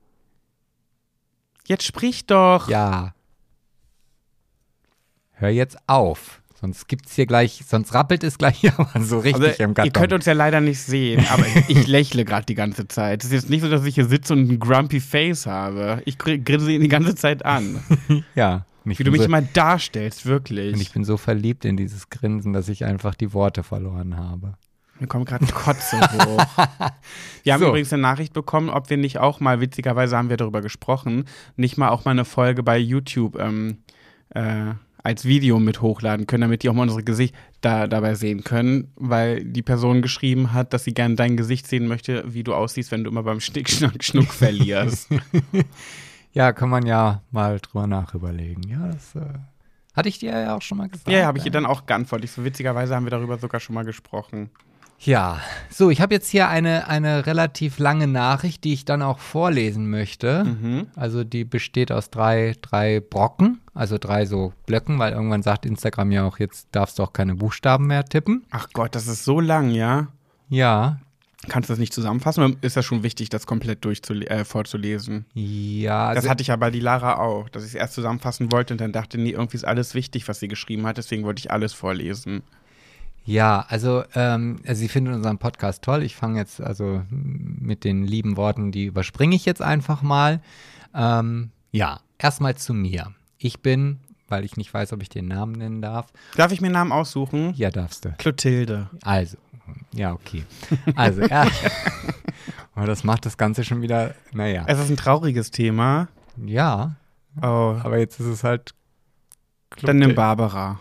Jetzt 1.67 1.83
sprich 1.83 2.27
doch. 2.27 2.69
Ja. 2.69 3.13
Hör 5.33 5.49
jetzt 5.49 5.77
auf. 5.89 6.43
Sonst 6.67 6.89
gibt's 6.89 7.15
hier 7.15 7.27
gleich, 7.27 7.63
sonst 7.65 7.95
rappelt 7.95 8.25
es 8.25 8.39
gleich 8.39 8.59
hier 8.59 8.73
aber 8.79 9.01
so 9.01 9.21
richtig 9.21 9.45
Also, 9.51 9.63
im 9.63 9.71
ihr 9.71 9.75
Karton. 9.75 9.93
könnt 9.93 10.13
uns 10.15 10.25
ja 10.27 10.33
leider 10.33 10.61
nicht 10.61 10.81
sehen, 10.81 11.25
aber 11.31 11.45
ich 11.69 11.87
lächle 11.87 12.25
gerade 12.25 12.45
die 12.45 12.57
ganze 12.57 12.89
Zeit. 12.89 13.23
Es 13.23 13.29
ist 13.31 13.35
jetzt 13.35 13.51
nicht 13.51 13.61
so, 13.63 13.71
dass 13.71 13.85
ich 13.85 13.95
hier 13.95 14.07
sitze 14.07 14.33
und 14.33 14.51
ein 14.51 14.59
grumpy 14.59 14.99
Face 14.99 15.47
habe. 15.47 16.03
Ich 16.07 16.19
gr- 16.19 16.39
grinse 16.39 16.73
ihn 16.73 16.81
die 16.81 16.89
ganze 16.89 17.15
Zeit 17.15 17.45
an. 17.45 17.81
ja. 18.35 18.67
Und 18.85 18.99
Wie 18.99 19.05
du 19.05 19.13
mich 19.13 19.21
so, 19.21 19.27
immer 19.27 19.43
darstellst, 19.43 20.25
und 20.27 20.31
wirklich. 20.33 20.81
ich 20.81 20.93
bin 20.93 21.05
so 21.05 21.17
verliebt 21.17 21.65
in 21.65 21.77
dieses 21.77 22.11
Grinsen, 22.11 22.53
dass 22.53 22.69
ich 22.69 22.85
einfach 22.85 23.15
die 23.15 23.33
Worte 23.33 23.63
verloren 23.63 24.17
habe. 24.17 24.55
Mir 24.99 25.07
kommt 25.07 25.27
gerade 25.27 25.47
Kotze 25.47 26.01
hoch. 26.01 26.47
Wir 27.45 27.53
haben 27.53 27.61
So. 27.61 27.69
übrigens 27.69 27.93
eine 27.93 28.03
Nachricht 28.03 28.33
bekommen, 28.33 28.71
ob 28.71 28.91
wir 28.91 28.97
nicht 28.97 29.19
auch 29.19 29.39
mal, 29.39 29.61
witzigerweise 29.61 30.17
haben 30.17 30.31
wir 30.31 30.37
darüber 30.37 30.63
gesprochen, 30.63 31.27
nicht 31.55 31.77
mal 31.79 31.91
auch 31.91 32.05
mal 32.05 32.11
eine 32.13 32.25
Folge 32.25 32.63
bei 32.65 32.77
YouTube 32.79 33.39
ähm, 33.39 33.79
äh, 34.31 34.73
als 35.07 35.25
Video 35.25 35.61
mit 35.61 35.81
hochladen 35.81 36.27
können, 36.27 36.43
damit 36.43 36.65
die 36.65 36.69
auch 36.69 36.75
mal 36.75 36.83
unsere 36.83 37.05
Gesichter 37.05 37.39
da, 37.61 37.87
dabei 37.87 38.17
sehen 38.17 38.43
können, 38.43 38.93
weil 38.97 39.45
die 39.45 39.63
Person 39.63 40.03
geschrieben 40.03 40.53
hat, 40.53 40.73
dass 40.73 40.83
sie 40.83 40.95
gerne 40.95 41.15
dein 41.15 41.37
Gesicht 41.37 41.69
sehen 41.69 41.87
möchte, 41.87 42.25
wie 42.27 42.43
du 42.43 42.55
aussiehst, 42.55 42.91
wenn 42.91 43.05
du 43.05 43.11
immer 43.11 43.23
beim 43.23 43.39
Schnick, 43.41 43.71
Schnack, 43.71 44.03
Schnuck 44.03 44.33
verlierst. 44.33 45.09
Ja, 46.33 46.53
kann 46.53 46.69
man 46.69 46.85
ja 46.85 47.23
mal 47.31 47.59
drüber 47.61 47.87
nachüberlegen. 47.87 48.69
Ja, 48.69 48.89
das 48.89 49.15
äh, 49.15 49.39
hatte 49.95 50.11
ich 50.11 50.19
dir 50.19 50.39
ja 50.39 50.55
auch 50.55 50.61
schon 50.61 50.77
mal 50.77 50.87
gesagt. 50.87 51.09
ja, 51.09 51.25
habe 51.25 51.39
ich 51.39 51.47
ihr 51.47 51.51
dann 51.51 51.65
auch 51.65 51.87
geantwortet. 51.87 52.29
So 52.29 52.45
witzigerweise 52.45 52.95
haben 52.95 53.07
wir 53.07 53.11
darüber 53.11 53.39
sogar 53.39 53.59
schon 53.59 53.75
mal 53.75 53.87
gesprochen. 53.87 54.51
Ja, 54.99 55.41
so, 55.71 55.91
ich 55.91 56.01
habe 56.01 56.15
jetzt 56.15 56.29
hier 56.29 56.49
eine, 56.49 56.89
eine 56.89 57.27
relativ 57.27 57.79
lange 57.79 58.07
Nachricht, 58.07 58.65
die 58.65 58.73
ich 58.73 58.85
dann 58.85 59.03
auch 59.03 59.19
vorlesen 59.19 59.91
möchte. 59.91 60.45
Mhm. 60.45 60.87
Also 60.97 61.23
die 61.23 61.45
besteht 61.45 61.93
aus 61.93 62.11
drei, 62.11 62.55
drei 62.63 63.01
Brocken, 63.01 63.61
also 63.75 63.99
drei 63.99 64.27
so 64.27 64.53
Blöcken, 64.67 64.99
weil 64.99 65.13
irgendwann 65.13 65.43
sagt 65.43 65.67
Instagram 65.67 66.13
ja 66.13 66.25
auch, 66.25 66.39
jetzt 66.39 66.69
darfst 66.73 66.99
du 66.99 67.03
auch 67.03 67.13
keine 67.13 67.35
Buchstaben 67.35 67.87
mehr 67.87 68.05
tippen. 68.05 68.45
Ach 68.51 68.69
Gott, 68.73 68.95
das 68.95 69.07
ist 69.07 69.25
so 69.25 69.41
lang, 69.41 69.71
ja? 69.71 70.09
Ja, 70.49 70.99
Kannst 71.49 71.69
du 71.69 71.73
das 71.73 71.79
nicht 71.79 71.93
zusammenfassen 71.93 72.43
oder 72.43 72.57
ist 72.63 72.77
das 72.77 72.85
schon 72.85 73.03
wichtig, 73.03 73.29
das 73.29 73.47
komplett 73.47 73.85
durchzule 73.85 74.27
äh, 74.29 74.45
vorzulesen? 74.45 75.27
ja, 75.35 76.09
Das 76.09 76.19
also, 76.19 76.31
hatte 76.31 76.43
ich 76.43 76.49
ja 76.49 76.57
bei 76.57 76.71
die 76.71 76.81
Lara 76.81 77.19
auch, 77.19 77.49
dass 77.49 77.63
ich 77.63 77.71
es 77.71 77.75
erst 77.75 77.95
zusammenfassen 77.95 78.51
wollte 78.51 78.75
und 78.75 78.81
dann 78.81 78.93
dachte, 78.93 79.19
nee, 79.19 79.31
irgendwie 79.31 79.57
ist 79.57 79.65
alles 79.65 79.95
wichtig, 79.95 80.27
was 80.29 80.41
sie 80.41 80.49
geschrieben 80.49 80.87
hat, 80.87 80.99
deswegen 80.99 81.25
wollte 81.25 81.41
ich 81.41 81.51
alles 81.51 81.73
vorlesen. 81.73 82.43
Ja, 83.27 83.65
also, 83.69 84.05
ähm, 84.15 84.61
also 84.67 84.79
sie 84.81 84.89
findet 84.89 85.15
unseren 85.15 85.37
Podcast 85.39 85.83
toll. 85.83 86.03
Ich 86.03 86.17
fange 86.17 86.39
jetzt 86.39 86.61
also 86.61 87.03
mit 87.11 87.85
den 87.85 88.05
lieben 88.05 88.37
Worten, 88.37 88.73
die 88.73 88.85
überspringe 88.87 89.37
ich 89.37 89.45
jetzt 89.45 89.61
einfach 89.61 90.01
mal. 90.01 90.41
Ähm, 90.95 91.51
ja, 91.73 92.01
erstmal 92.19 92.55
zu 92.57 92.73
mir. 92.73 93.13
Ich 93.39 93.61
bin, 93.61 93.99
weil 94.29 94.45
ich 94.45 94.57
nicht 94.57 94.73
weiß, 94.73 94.93
ob 94.95 95.03
ich 95.03 95.09
den 95.11 95.27
Namen 95.27 95.53
nennen 95.53 95.83
darf. 95.83 96.07
Darf 96.37 96.53
ich 96.53 96.61
mir 96.61 96.69
einen 96.69 96.75
Namen 96.75 96.93
aussuchen? 96.93 97.53
Ja, 97.55 97.71
darfst 97.71 98.05
du. 98.07 98.13
Clotilde. 98.17 98.89
Also, 99.03 99.37
ja, 99.93 100.13
okay. 100.13 100.45
Also, 100.95 101.23
ja. 101.23 101.47
Aber 102.75 102.87
das 102.87 103.05
macht 103.05 103.27
das 103.27 103.37
Ganze 103.37 103.65
schon 103.65 103.83
wieder, 103.83 104.15
naja. 104.33 104.65
Es 104.67 104.79
ist 104.79 104.89
ein 104.91 104.97
trauriges 104.97 105.51
Thema. 105.51 106.09
Ja, 106.43 106.97
Oh, 107.43 107.77
aber 107.83 107.99
jetzt 107.99 108.19
ist 108.19 108.27
es 108.27 108.45
halt. 108.45 108.73
dann 109.83 109.99
nimm 109.99 110.15
Barbara. 110.15 110.81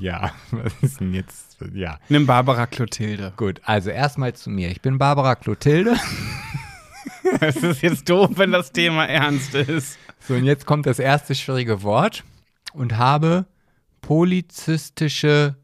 Ja, 0.00 0.32
was 0.50 0.72
ist 0.82 1.00
denn 1.00 1.14
jetzt? 1.14 1.58
Ja, 1.74 1.98
Nimm 2.08 2.26
Barbara 2.26 2.66
Clotilde. 2.66 3.32
gut. 3.36 3.60
Also 3.64 3.90
erstmal 3.90 4.34
zu 4.34 4.50
mir. 4.50 4.70
Ich 4.70 4.80
bin 4.80 4.98
Barbara 4.98 5.34
Clotilde. 5.34 5.96
Es 7.40 7.56
ist 7.56 7.82
jetzt 7.82 8.08
doof, 8.08 8.30
wenn 8.34 8.52
das 8.52 8.72
Thema 8.72 9.04
ernst 9.06 9.54
ist. 9.54 9.98
So, 10.20 10.34
und 10.34 10.44
jetzt 10.44 10.64
kommt 10.66 10.86
das 10.86 10.98
erste 10.98 11.34
schwierige 11.34 11.82
Wort 11.82 12.24
und 12.72 12.96
habe 12.96 13.46
polyzystische 14.00 15.56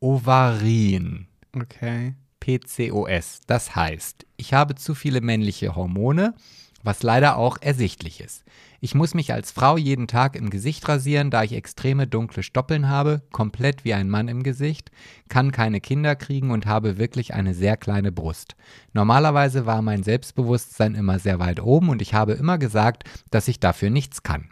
Ovarien. 0.00 1.26
Okay. 1.54 2.14
PCOS. 2.40 3.40
Das 3.46 3.74
heißt, 3.74 4.26
ich 4.36 4.54
habe 4.54 4.74
zu 4.74 4.94
viele 4.94 5.20
männliche 5.20 5.74
Hormone, 5.76 6.34
was 6.82 7.02
leider 7.02 7.36
auch 7.36 7.58
ersichtlich 7.60 8.20
ist. 8.20 8.44
Ich 8.80 8.94
muss 8.94 9.12
mich 9.12 9.32
als 9.32 9.50
Frau 9.50 9.76
jeden 9.76 10.06
Tag 10.06 10.36
im 10.36 10.50
Gesicht 10.50 10.88
rasieren, 10.88 11.30
da 11.30 11.42
ich 11.42 11.52
extreme 11.52 12.06
dunkle 12.06 12.44
Stoppeln 12.44 12.88
habe, 12.88 13.22
komplett 13.32 13.84
wie 13.84 13.92
ein 13.92 14.08
Mann 14.08 14.28
im 14.28 14.44
Gesicht, 14.44 14.92
kann 15.28 15.50
keine 15.50 15.80
Kinder 15.80 16.14
kriegen 16.14 16.52
und 16.52 16.66
habe 16.66 16.96
wirklich 16.96 17.34
eine 17.34 17.54
sehr 17.54 17.76
kleine 17.76 18.12
Brust. 18.12 18.54
Normalerweise 18.92 19.66
war 19.66 19.82
mein 19.82 20.04
Selbstbewusstsein 20.04 20.94
immer 20.94 21.18
sehr 21.18 21.40
weit 21.40 21.60
oben 21.60 21.88
und 21.88 22.00
ich 22.00 22.14
habe 22.14 22.34
immer 22.34 22.56
gesagt, 22.56 23.02
dass 23.32 23.48
ich 23.48 23.58
dafür 23.58 23.90
nichts 23.90 24.22
kann. 24.22 24.50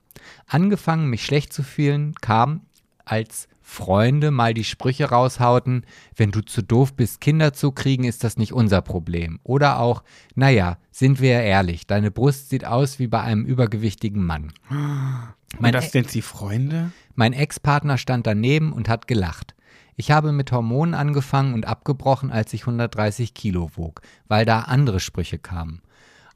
Angefangen, 0.48 1.08
mich 1.08 1.24
schlecht 1.24 1.52
zu 1.52 1.62
fühlen, 1.62 2.14
kam, 2.20 2.62
als 3.04 3.46
Freunde 3.68 4.30
mal 4.30 4.54
die 4.54 4.62
Sprüche 4.62 5.06
raushauten, 5.10 5.84
wenn 6.14 6.30
du 6.30 6.40
zu 6.40 6.62
doof 6.62 6.94
bist, 6.94 7.20
Kinder 7.20 7.52
zu 7.52 7.72
kriegen, 7.72 8.04
ist 8.04 8.22
das 8.22 8.36
nicht 8.36 8.52
unser 8.52 8.80
Problem. 8.80 9.40
Oder 9.42 9.80
auch, 9.80 10.04
naja, 10.36 10.78
sind 10.92 11.20
wir 11.20 11.40
ehrlich, 11.40 11.84
deine 11.84 12.12
Brust 12.12 12.48
sieht 12.48 12.64
aus 12.64 13.00
wie 13.00 13.08
bei 13.08 13.20
einem 13.20 13.44
übergewichtigen 13.44 14.24
Mann. 14.24 14.52
Und 14.70 15.60
Mein, 15.60 15.72
das 15.72 15.90
sind 15.90 16.08
sie 16.10 16.22
Freunde? 16.22 16.92
mein 17.16 17.32
Ex-Partner 17.32 17.98
stand 17.98 18.26
daneben 18.28 18.72
und 18.72 18.88
hat 18.88 19.08
gelacht. 19.08 19.56
Ich 19.96 20.12
habe 20.12 20.30
mit 20.30 20.52
Hormonen 20.52 20.94
angefangen 20.94 21.52
und 21.52 21.66
abgebrochen, 21.66 22.30
als 22.30 22.52
ich 22.52 22.62
130 22.62 23.34
Kilo 23.34 23.72
wog, 23.74 24.00
weil 24.28 24.44
da 24.46 24.60
andere 24.60 25.00
Sprüche 25.00 25.40
kamen. 25.40 25.82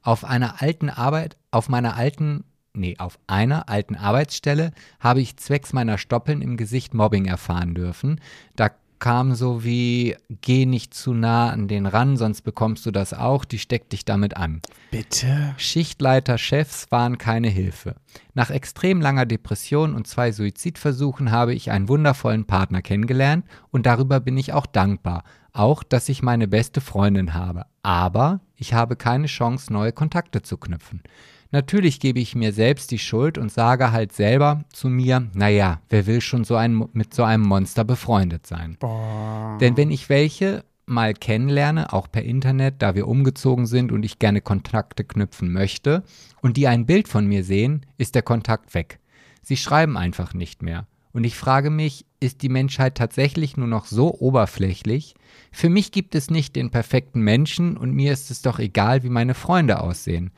Auf 0.03 0.25
einer 0.25 0.61
alten 0.61 0.89
Arbeit, 0.89 1.37
auf 1.49 1.69
meiner 1.69 1.95
alten, 1.95 2.43
nee, 2.73 2.95
auf 2.97 3.19
einer 3.27 3.69
alten 3.69 3.95
Arbeitsstelle 3.95 4.71
habe 4.99 5.21
ich 5.21 5.37
zwecks 5.37 5.73
meiner 5.73 5.97
Stoppeln 5.97 6.41
im 6.41 6.57
Gesicht 6.57 6.93
Mobbing 6.93 7.25
erfahren 7.25 7.73
dürfen. 7.73 8.19
Da 8.55 8.69
kam 9.01 9.33
so 9.33 9.63
wie, 9.63 10.15
geh 10.41 10.67
nicht 10.67 10.93
zu 10.93 11.13
nah 11.13 11.49
an 11.49 11.67
den 11.67 11.87
ran, 11.87 12.17
sonst 12.17 12.43
bekommst 12.43 12.85
du 12.85 12.91
das 12.91 13.13
auch, 13.13 13.43
die 13.45 13.57
steckt 13.57 13.93
dich 13.93 14.05
damit 14.05 14.37
an. 14.37 14.61
Bitte? 14.91 15.55
Schichtleiter-Chefs 15.57 16.91
waren 16.91 17.17
keine 17.17 17.49
Hilfe. 17.49 17.95
Nach 18.35 18.51
extrem 18.51 19.01
langer 19.01 19.25
Depression 19.25 19.95
und 19.95 20.07
zwei 20.07 20.31
Suizidversuchen 20.31 21.31
habe 21.31 21.53
ich 21.55 21.71
einen 21.71 21.89
wundervollen 21.89 22.45
Partner 22.45 22.83
kennengelernt 22.83 23.45
und 23.71 23.87
darüber 23.87 24.19
bin 24.19 24.37
ich 24.37 24.53
auch 24.53 24.67
dankbar. 24.67 25.23
Auch, 25.51 25.83
dass 25.83 26.07
ich 26.07 26.21
meine 26.21 26.47
beste 26.47 26.79
Freundin 26.79 27.33
habe. 27.33 27.65
Aber 27.81 28.39
ich 28.55 28.73
habe 28.73 28.95
keine 28.95 29.27
Chance, 29.27 29.73
neue 29.73 29.91
Kontakte 29.91 30.43
zu 30.43 30.57
knüpfen. 30.57 31.01
Natürlich 31.51 31.99
gebe 31.99 32.19
ich 32.19 32.33
mir 32.33 32.53
selbst 32.53 32.91
die 32.91 32.99
Schuld 32.99 33.37
und 33.37 33.51
sage 33.51 33.91
halt 33.91 34.13
selber 34.13 34.63
zu 34.71 34.87
mir, 34.87 35.27
naja, 35.33 35.81
wer 35.89 36.07
will 36.07 36.21
schon 36.21 36.45
so 36.45 36.55
ein, 36.55 36.85
mit 36.93 37.13
so 37.13 37.23
einem 37.23 37.43
Monster 37.43 37.83
befreundet 37.83 38.47
sein? 38.47 38.77
Boah. 38.79 39.57
Denn 39.59 39.75
wenn 39.75 39.91
ich 39.91 40.07
welche 40.07 40.63
mal 40.85 41.13
kennenlerne, 41.13 41.91
auch 41.91 42.09
per 42.09 42.23
Internet, 42.23 42.75
da 42.81 42.95
wir 42.95 43.07
umgezogen 43.07 43.65
sind 43.65 43.91
und 43.91 44.03
ich 44.03 44.19
gerne 44.19 44.41
Kontakte 44.41 45.03
knüpfen 45.03 45.51
möchte, 45.51 46.03
und 46.41 46.57
die 46.57 46.67
ein 46.67 46.85
Bild 46.85 47.07
von 47.07 47.27
mir 47.27 47.43
sehen, 47.43 47.85
ist 47.97 48.15
der 48.15 48.23
Kontakt 48.23 48.73
weg. 48.73 48.99
Sie 49.41 49.57
schreiben 49.57 49.97
einfach 49.97 50.33
nicht 50.33 50.61
mehr. 50.61 50.87
Und 51.13 51.25
ich 51.25 51.35
frage 51.35 51.69
mich, 51.69 52.05
ist 52.21 52.41
die 52.41 52.49
Menschheit 52.49 52.95
tatsächlich 52.95 53.57
nur 53.57 53.67
noch 53.67 53.85
so 53.85 54.13
oberflächlich? 54.19 55.15
Für 55.51 55.69
mich 55.69 55.91
gibt 55.91 56.15
es 56.15 56.29
nicht 56.29 56.55
den 56.55 56.71
perfekten 56.71 57.21
Menschen 57.21 57.75
und 57.75 57.93
mir 57.93 58.13
ist 58.13 58.31
es 58.31 58.41
doch 58.41 58.59
egal, 58.59 59.03
wie 59.03 59.09
meine 59.09 59.33
Freunde 59.33 59.81
aussehen. 59.81 60.31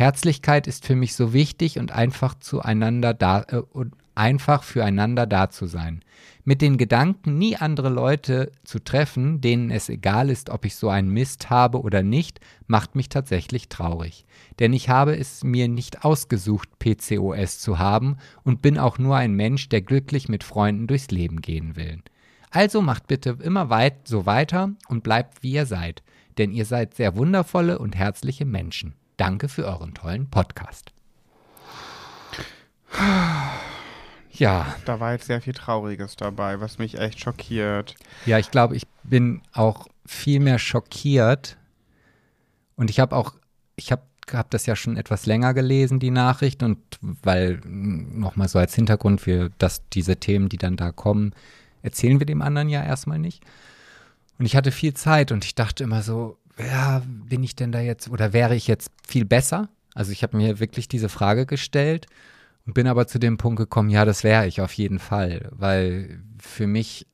Herzlichkeit 0.00 0.66
ist 0.66 0.86
für 0.86 0.96
mich 0.96 1.14
so 1.14 1.34
wichtig 1.34 1.78
und 1.78 1.92
einfach 1.92 2.34
zueinander 2.38 3.12
da 3.12 3.44
äh, 3.48 3.56
und 3.56 3.92
einfach 4.14 4.62
füreinander 4.62 5.26
da 5.26 5.50
zu 5.50 5.66
sein. 5.66 6.02
Mit 6.42 6.62
den 6.62 6.78
Gedanken, 6.78 7.36
nie 7.36 7.56
andere 7.56 7.90
Leute 7.90 8.50
zu 8.64 8.78
treffen, 8.78 9.42
denen 9.42 9.70
es 9.70 9.90
egal 9.90 10.30
ist, 10.30 10.48
ob 10.48 10.64
ich 10.64 10.76
so 10.76 10.88
einen 10.88 11.10
Mist 11.10 11.50
habe 11.50 11.82
oder 11.82 12.02
nicht, 12.02 12.40
macht 12.66 12.94
mich 12.94 13.10
tatsächlich 13.10 13.68
traurig. 13.68 14.24
Denn 14.58 14.72
ich 14.72 14.88
habe 14.88 15.18
es 15.18 15.44
mir 15.44 15.68
nicht 15.68 16.02
ausgesucht, 16.02 16.70
PCOS 16.78 17.58
zu 17.58 17.78
haben 17.78 18.16
und 18.42 18.62
bin 18.62 18.78
auch 18.78 18.98
nur 18.98 19.16
ein 19.16 19.34
Mensch, 19.34 19.68
der 19.68 19.82
glücklich 19.82 20.30
mit 20.30 20.44
Freunden 20.44 20.86
durchs 20.86 21.10
Leben 21.10 21.42
gehen 21.42 21.76
will. 21.76 21.98
Also 22.50 22.80
macht 22.80 23.06
bitte 23.06 23.36
immer 23.42 23.68
weit 23.68 24.08
so 24.08 24.24
weiter 24.24 24.70
und 24.88 25.02
bleibt 25.02 25.42
wie 25.42 25.52
ihr 25.52 25.66
seid, 25.66 26.02
denn 26.38 26.52
ihr 26.52 26.64
seid 26.64 26.94
sehr 26.94 27.16
wundervolle 27.16 27.78
und 27.78 27.96
herzliche 27.96 28.46
Menschen. 28.46 28.94
Danke 29.20 29.50
für 29.50 29.66
euren 29.66 29.92
tollen 29.92 30.30
Podcast. 30.30 30.94
Ja. 34.30 34.74
Da 34.86 34.98
war 34.98 35.12
jetzt 35.12 35.26
sehr 35.26 35.42
viel 35.42 35.52
Trauriges 35.52 36.16
dabei, 36.16 36.58
was 36.62 36.78
mich 36.78 36.98
echt 36.98 37.20
schockiert. 37.20 37.96
Ja, 38.24 38.38
ich 38.38 38.50
glaube, 38.50 38.76
ich 38.76 38.86
bin 39.02 39.42
auch 39.52 39.88
viel 40.06 40.40
mehr 40.40 40.58
schockiert. 40.58 41.58
Und 42.76 42.88
ich 42.88 42.98
habe 42.98 43.14
auch, 43.14 43.34
ich 43.76 43.92
habe 43.92 44.04
hab 44.32 44.50
das 44.52 44.64
ja 44.64 44.74
schon 44.74 44.96
etwas 44.96 45.26
länger 45.26 45.52
gelesen, 45.52 46.00
die 46.00 46.10
Nachricht. 46.10 46.62
Und 46.62 46.78
weil, 47.02 47.60
nochmal 47.62 48.48
so 48.48 48.58
als 48.58 48.74
Hintergrund, 48.74 49.26
wir, 49.26 49.50
dass 49.58 49.86
diese 49.90 50.16
Themen, 50.16 50.48
die 50.48 50.56
dann 50.56 50.78
da 50.78 50.92
kommen, 50.92 51.34
erzählen 51.82 52.20
wir 52.20 52.26
dem 52.26 52.40
anderen 52.40 52.70
ja 52.70 52.82
erstmal 52.82 53.18
nicht. 53.18 53.44
Und 54.38 54.46
ich 54.46 54.56
hatte 54.56 54.72
viel 54.72 54.94
Zeit 54.94 55.30
und 55.30 55.44
ich 55.44 55.54
dachte 55.54 55.84
immer 55.84 56.00
so, 56.00 56.39
ja, 56.58 57.02
bin 57.06 57.42
ich 57.42 57.56
denn 57.56 57.72
da 57.72 57.80
jetzt 57.80 58.08
oder 58.10 58.32
wäre 58.32 58.54
ich 58.54 58.66
jetzt 58.66 58.90
viel 59.06 59.24
besser? 59.24 59.68
Also 59.94 60.12
ich 60.12 60.22
habe 60.22 60.36
mir 60.36 60.60
wirklich 60.60 60.88
diese 60.88 61.08
Frage 61.08 61.46
gestellt 61.46 62.06
und 62.66 62.74
bin 62.74 62.86
aber 62.86 63.06
zu 63.06 63.18
dem 63.18 63.38
Punkt 63.38 63.58
gekommen, 63.58 63.90
ja, 63.90 64.04
das 64.04 64.24
wäre 64.24 64.46
ich 64.46 64.60
auf 64.60 64.72
jeden 64.72 64.98
Fall, 64.98 65.48
weil 65.52 66.22
für 66.38 66.66
mich 66.66 67.06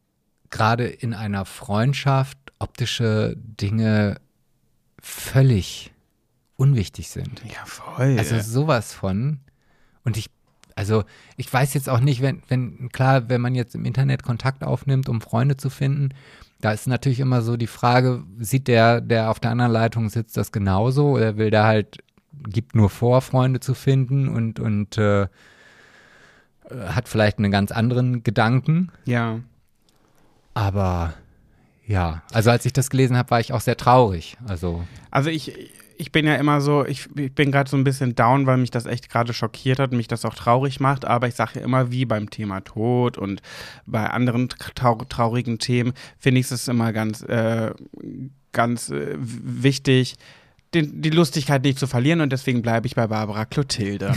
gerade 0.50 0.86
in 0.86 1.14
einer 1.14 1.44
Freundschaft 1.44 2.38
optische 2.58 3.34
Dinge 3.36 4.20
völlig 5.00 5.92
unwichtig 6.56 7.08
sind. 7.10 7.42
Ja, 7.44 7.64
voll. 7.64 8.18
Also 8.18 8.40
sowas 8.40 8.92
von. 8.92 9.40
Und 10.04 10.16
ich, 10.16 10.30
also 10.74 11.04
ich 11.36 11.52
weiß 11.52 11.74
jetzt 11.74 11.88
auch 11.88 12.00
nicht, 12.00 12.22
wenn, 12.22 12.42
wenn, 12.48 12.88
klar, 12.90 13.28
wenn 13.28 13.40
man 13.40 13.54
jetzt 13.54 13.74
im 13.74 13.84
Internet 13.84 14.22
Kontakt 14.22 14.64
aufnimmt, 14.64 15.08
um 15.08 15.20
Freunde 15.20 15.56
zu 15.56 15.70
finden, 15.70 16.10
da 16.60 16.72
ist 16.72 16.86
natürlich 16.86 17.20
immer 17.20 17.42
so 17.42 17.56
die 17.56 17.66
Frage, 17.66 18.24
sieht 18.38 18.68
der, 18.68 19.00
der 19.00 19.30
auf 19.30 19.40
der 19.40 19.50
anderen 19.50 19.72
Leitung 19.72 20.08
sitzt, 20.08 20.36
das 20.36 20.52
genauso 20.52 21.10
oder 21.10 21.36
will 21.36 21.50
der 21.50 21.64
halt, 21.64 21.98
gibt 22.48 22.74
nur 22.74 22.90
vor, 22.90 23.20
Freunde 23.20 23.60
zu 23.60 23.74
finden 23.74 24.28
und, 24.28 24.58
und 24.60 24.98
äh, 24.98 25.26
hat 26.70 27.08
vielleicht 27.08 27.38
einen 27.38 27.52
ganz 27.52 27.72
anderen 27.72 28.22
Gedanken. 28.22 28.90
Ja. 29.04 29.40
Aber 30.54 31.14
ja, 31.86 32.22
also 32.32 32.50
als 32.50 32.64
ich 32.66 32.72
das 32.72 32.90
gelesen 32.90 33.16
habe, 33.16 33.30
war 33.30 33.40
ich 33.40 33.52
auch 33.52 33.60
sehr 33.60 33.76
traurig. 33.76 34.36
Also, 34.46 34.84
also 35.10 35.30
ich, 35.30 35.52
ich 35.98 36.12
bin 36.12 36.26
ja 36.26 36.34
immer 36.36 36.60
so, 36.60 36.84
ich, 36.84 37.08
ich 37.16 37.34
bin 37.34 37.50
gerade 37.50 37.68
so 37.68 37.76
ein 37.76 37.84
bisschen 37.84 38.14
down, 38.14 38.46
weil 38.46 38.56
mich 38.56 38.70
das 38.70 38.86
echt 38.86 39.08
gerade 39.08 39.32
schockiert 39.32 39.78
hat 39.78 39.90
und 39.90 39.96
mich 39.96 40.08
das 40.08 40.24
auch 40.24 40.34
traurig 40.34 40.80
macht. 40.80 41.04
Aber 41.04 41.28
ich 41.28 41.34
sage 41.34 41.58
ja 41.58 41.64
immer, 41.64 41.90
wie 41.90 42.04
beim 42.04 42.30
Thema 42.30 42.60
Tod 42.60 43.18
und 43.18 43.42
bei 43.86 44.08
anderen 44.08 44.48
trau 44.48 44.96
traurigen 45.08 45.58
Themen, 45.58 45.92
finde 46.18 46.40
ich 46.40 46.50
es 46.50 46.68
immer 46.68 46.92
ganz, 46.92 47.22
äh, 47.22 47.72
ganz 48.52 48.90
äh, 48.90 49.16
wichtig, 49.18 50.16
den, 50.76 51.02
die 51.02 51.10
Lustigkeit 51.10 51.62
nicht 51.64 51.78
zu 51.78 51.86
verlieren 51.86 52.20
und 52.20 52.30
deswegen 52.30 52.62
bleibe 52.62 52.86
ich 52.86 52.94
bei 52.94 53.06
Barbara 53.06 53.44
Clotilde. 53.44 54.14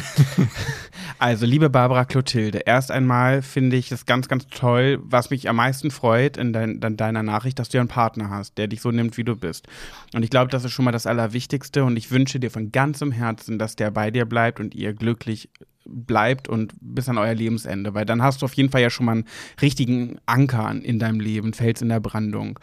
also, 1.19 1.45
liebe 1.45 1.69
Barbara 1.69 2.05
Clotilde, 2.05 2.59
erst 2.59 2.91
einmal 2.91 3.41
finde 3.41 3.77
ich 3.77 3.91
es 3.91 4.05
ganz, 4.05 4.27
ganz 4.27 4.47
toll, 4.47 4.99
was 5.01 5.29
mich 5.29 5.49
am 5.49 5.55
meisten 5.55 5.89
freut 5.91 6.37
in, 6.37 6.53
dein, 6.53 6.79
in 6.79 6.97
deiner 6.97 7.23
Nachricht, 7.23 7.59
dass 7.59 7.69
du 7.69 7.79
einen 7.79 7.87
Partner 7.87 8.29
hast, 8.29 8.57
der 8.57 8.67
dich 8.67 8.81
so 8.81 8.91
nimmt, 8.91 9.17
wie 9.17 9.23
du 9.23 9.35
bist. 9.35 9.67
Und 10.13 10.23
ich 10.23 10.29
glaube, 10.29 10.51
das 10.51 10.65
ist 10.65 10.71
schon 10.71 10.85
mal 10.85 10.91
das 10.91 11.07
Allerwichtigste 11.07 11.83
und 11.83 11.97
ich 11.97 12.11
wünsche 12.11 12.39
dir 12.39 12.51
von 12.51 12.71
ganzem 12.71 13.11
Herzen, 13.11 13.57
dass 13.57 13.75
der 13.75 13.91
bei 13.91 14.11
dir 14.11 14.25
bleibt 14.25 14.59
und 14.59 14.75
ihr 14.75 14.93
glücklich 14.93 15.49
bleibt 15.85 16.47
und 16.47 16.73
bis 16.81 17.09
an 17.09 17.17
euer 17.17 17.33
Lebensende, 17.33 17.93
weil 17.93 18.05
dann 18.05 18.21
hast 18.21 18.41
du 18.41 18.45
auf 18.45 18.53
jeden 18.53 18.69
Fall 18.69 18.81
ja 18.81 18.89
schon 18.89 19.05
mal 19.05 19.13
einen 19.13 19.25
richtigen 19.61 20.19
Anker 20.25 20.71
in 20.71 20.99
deinem 20.99 21.19
Leben, 21.19 21.53
Fels 21.53 21.81
in 21.81 21.89
der 21.89 21.99
Brandung. 21.99 22.59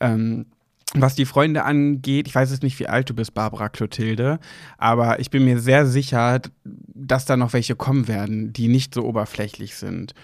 Ähm, 0.00 0.46
was 0.94 1.14
die 1.14 1.26
Freunde 1.26 1.64
angeht, 1.64 2.28
ich 2.28 2.34
weiß 2.34 2.50
jetzt 2.50 2.62
nicht, 2.62 2.78
wie 2.78 2.86
alt 2.86 3.10
du 3.10 3.14
bist, 3.14 3.34
Barbara 3.34 3.68
Clotilde, 3.68 4.38
aber 4.78 5.20
ich 5.20 5.30
bin 5.30 5.44
mir 5.44 5.58
sehr 5.58 5.86
sicher, 5.86 6.40
dass 6.64 7.24
da 7.24 7.36
noch 7.36 7.52
welche 7.52 7.76
kommen 7.76 8.08
werden, 8.08 8.52
die 8.52 8.68
nicht 8.68 8.94
so 8.94 9.04
oberflächlich 9.04 9.76
sind. 9.76 10.14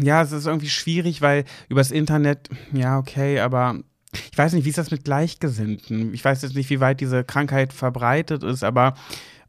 Ja, 0.00 0.22
es 0.22 0.32
ist 0.32 0.46
irgendwie 0.46 0.68
schwierig, 0.68 1.22
weil 1.22 1.44
übers 1.68 1.90
Internet, 1.90 2.48
ja, 2.72 2.98
okay, 2.98 3.40
aber 3.40 3.80
ich 4.12 4.36
weiß 4.36 4.52
nicht, 4.52 4.64
wie 4.64 4.70
ist 4.70 4.78
das 4.78 4.90
mit 4.90 5.04
Gleichgesinnten? 5.04 6.14
Ich 6.14 6.24
weiß 6.24 6.42
jetzt 6.42 6.54
nicht, 6.54 6.70
wie 6.70 6.80
weit 6.80 7.00
diese 7.00 7.24
Krankheit 7.24 7.72
verbreitet 7.72 8.42
ist, 8.42 8.64
aber 8.64 8.94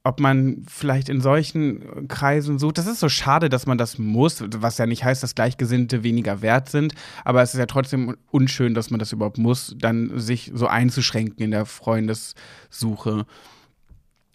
ob 0.07 0.19
man 0.19 0.63
vielleicht 0.67 1.09
in 1.09 1.19
solchen 1.19 2.07
Kreisen 2.07 2.59
sucht. 2.59 2.77
Das 2.77 2.87
ist 2.87 2.99
so 2.99 3.09
schade, 3.09 3.49
dass 3.49 3.65
man 3.65 3.77
das 3.77 3.97
muss, 3.97 4.43
was 4.57 4.77
ja 4.77 4.85
nicht 4.85 5.03
heißt, 5.03 5.21
dass 5.21 5.35
Gleichgesinnte 5.35 6.03
weniger 6.03 6.41
wert 6.41 6.69
sind, 6.69 6.93
aber 7.25 7.41
es 7.41 7.53
ist 7.53 7.59
ja 7.59 7.65
trotzdem 7.65 8.15
unschön, 8.31 8.73
dass 8.73 8.89
man 8.89 8.99
das 8.99 9.11
überhaupt 9.11 9.37
muss, 9.37 9.75
dann 9.77 10.17
sich 10.17 10.51
so 10.53 10.67
einzuschränken 10.67 11.43
in 11.43 11.51
der 11.51 11.65
Freundessuche. 11.65 13.25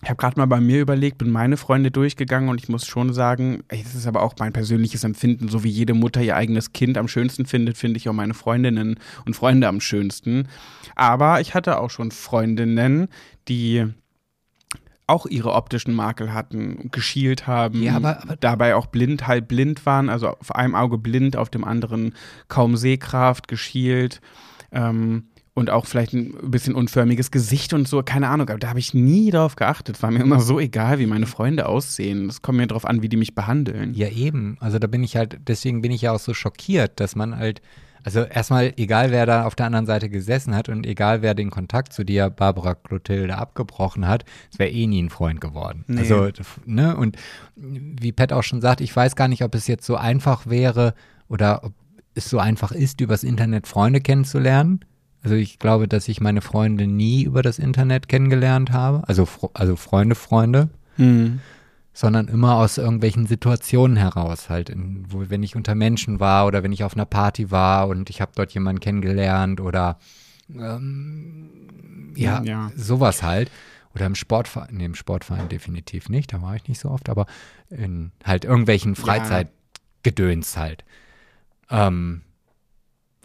Ich 0.03 0.11
habe 0.11 0.19
gerade 0.19 0.39
mal 0.39 0.47
bei 0.47 0.61
mir 0.61 0.81
überlegt, 0.81 1.19
bin 1.19 1.31
meine 1.31 1.57
Freunde 1.57 1.93
durchgegangen 1.93 2.51
und 2.51 2.61
ich 2.61 2.69
muss 2.69 2.87
schon 2.87 3.15
sagen, 3.15 3.63
das 3.69 3.95
ist 3.95 4.07
aber 4.07 4.23
auch 4.23 4.35
mein 4.39 4.53
persönliches 4.53 5.05
Empfinden, 5.05 5.49
so 5.49 5.63
wie 5.63 5.71
jede 5.71 5.95
Mutter 5.95 6.21
ihr 6.21 6.37
eigenes 6.37 6.73
Kind 6.73 6.99
am 6.99 7.07
schönsten 7.07 7.47
findet, 7.47 7.79
finde 7.79 7.99
ich 7.99 8.09
auch 8.09 8.13
meine 8.13 8.35
Freundinnen 8.35 8.97
und 9.25 9.37
Freunde 9.37 9.69
am 9.69 9.81
schönsten. 9.81 10.49
Aber 10.97 11.41
ich 11.41 11.55
hatte 11.55 11.79
auch 11.79 11.91
schon 11.91 12.11
Freundinnen, 12.11 13.09
die 13.49 13.87
auch 15.07 15.27
ihre 15.27 15.53
optischen 15.53 15.95
Makel 15.95 16.33
hatten, 16.33 16.91
geschielt 16.91 17.47
haben, 17.47 17.83
ja, 17.83 17.97
aber, 17.97 18.23
aber 18.23 18.37
dabei 18.37 18.75
auch 18.75 18.87
blind, 18.87 19.27
halb 19.27 19.49
blind 19.49 19.85
waren, 19.85 20.09
also 20.09 20.29
auf 20.29 20.55
einem 20.55 20.75
Auge 20.75 20.99
blind, 20.99 21.37
auf 21.37 21.51
dem 21.51 21.65
anderen 21.65 22.15
kaum 22.49 22.77
Sehkraft, 22.77 23.49
geschielt. 23.49 24.21
Ähm, 24.71 25.25
und 25.55 25.69
auch 25.69 25.85
vielleicht 25.85 26.15
ein 26.15 26.51
bisschen 26.51 26.75
unförmiges 26.75 27.31
Gesicht 27.31 27.75
und 27.75 27.87
so, 27.87 28.03
keine 28.03 28.29
Ahnung, 28.29 28.49
aber 28.49 28.59
da 28.59 28.71
habe 28.71 28.79
ich 28.79 28.95
nie 28.95 29.31
drauf 29.31 29.55
geachtet. 29.55 30.03
War 30.03 30.11
mir 30.11 30.21
immer 30.21 30.41
so 30.41 30.59
egal, 30.59 30.99
wie 30.99 31.07
meine 31.07 31.27
Freunde 31.27 31.69
aussehen. 31.69 32.31
Es 32.31 32.41
kommt 32.41 32.57
mir 32.57 32.67
darauf 32.67 32.87
an, 32.87 33.03
wie 33.03 33.11
die 33.11 33.19
mich 33.19 33.35
behandeln. 33.35 33.93
Ja, 33.93 34.09
eben. 34.09 34.57
Also 34.61 34.79
da 34.79 34.87
bin 34.87 35.05
ich 35.05 35.17
halt, 35.17 35.41
deswegen 35.47 35.83
bin 35.83 35.93
ich 35.93 36.03
ja 36.03 36.13
auch 36.13 36.21
so 36.21 36.33
schockiert, 36.33 37.01
dass 37.01 37.17
man 37.17 37.37
halt 37.37 37.61
also 38.05 38.21
erstmal, 38.21 38.73
egal 38.77 39.11
wer 39.11 39.27
da 39.27 39.45
auf 39.45 39.55
der 39.55 39.67
anderen 39.67 39.87
Seite 39.87 40.09
gesessen 40.09 40.55
hat 40.55 40.69
und 40.69 40.87
egal 40.87 41.23
wer 41.23 41.35
den 41.35 41.51
Kontakt 41.51 41.93
zu 41.93 42.05
dir, 42.05 42.31
Barbara 42.31 42.75
Clotilde, 42.75 43.37
abgebrochen 43.37 44.07
hat, 44.09 44.25
es 44.53 44.59
wäre 44.59 44.71
eh 44.71 44.87
nie 44.87 45.03
ein 45.03 45.11
Freund 45.11 45.41
geworden. 45.41 45.85
Nee. 45.87 46.01
Also, 46.01 46.29
ne, 46.65 46.97
und 46.97 47.17
wie 47.57 48.13
Pat 48.13 48.33
auch 48.33 48.43
schon 48.43 48.61
sagt, 48.61 48.81
ich 48.81 48.95
weiß 48.95 49.17
gar 49.17 49.29
nicht, 49.29 49.43
ob 49.45 49.55
es 49.55 49.67
jetzt 49.67 49.87
so 49.87 49.97
einfach 49.97 50.47
wäre 50.47 50.95
oder 51.29 51.65
ob 51.65 51.73
es 52.15 52.29
so 52.29 52.39
einfach 52.39 52.73
ist, 52.73 53.01
übers 53.01 53.25
Internet 53.25 53.67
Freunde 53.67 54.01
kennenzulernen. 54.01 54.81
Also 55.23 55.37
ich 55.37 55.59
glaube, 55.59 55.87
dass 55.87 56.09
ich 56.09 56.21
meine 56.21 56.41
Freunde 56.41 56.87
nie 56.87 57.23
über 57.23 57.43
das 57.43 57.59
Internet 57.59 58.09
kennengelernt 58.09 58.73
habe. 58.73 59.07
Also, 59.09 59.29
also 59.55 59.77
Freunde, 59.77 60.17
Freunde. 60.17 60.69
Mhm 60.97 61.41
sondern 61.93 62.29
immer 62.29 62.57
aus 62.57 62.79
irgendwelchen 62.79 63.27
Situationen 63.27 63.97
heraus, 63.97 64.49
halt, 64.49 64.71
in, 64.71 65.05
wo, 65.09 65.29
wenn 65.29 65.43
ich 65.43 65.57
unter 65.57 65.75
Menschen 65.75 66.21
war 66.21 66.47
oder 66.47 66.63
wenn 66.63 66.73
ich 66.73 66.85
auf 66.85 66.95
einer 66.95 67.05
Party 67.05 67.51
war 67.51 67.89
und 67.89 68.09
ich 68.11 68.21
habe 68.21 68.33
dort 68.35 68.53
jemanden 68.53 68.81
kennengelernt 68.81 69.61
oder 69.61 69.99
ähm, 70.55 72.13
ja, 72.17 72.43
ja, 72.43 72.73
sowas 72.77 73.23
halt. 73.23 73.51
Oder 73.95 74.07
im 74.07 74.15
Sportverein, 74.15 74.69
nee, 74.73 74.87
im 74.87 74.95
Sportverein 74.95 75.51
definitiv 75.51 76.09
nicht, 76.09 76.33
da 76.33 76.41
war 76.41 76.57
ich 76.57 76.67
nicht 76.67 76.81
so 76.81 76.89
oft, 76.89 77.11
aber 77.11 77.27
in 77.69 78.11
halt 78.25 78.47
irgendwelchen 78.47 78.95
Freizeitgedöns 78.95 80.57
halt. 80.57 80.85
Ähm, 81.69 82.23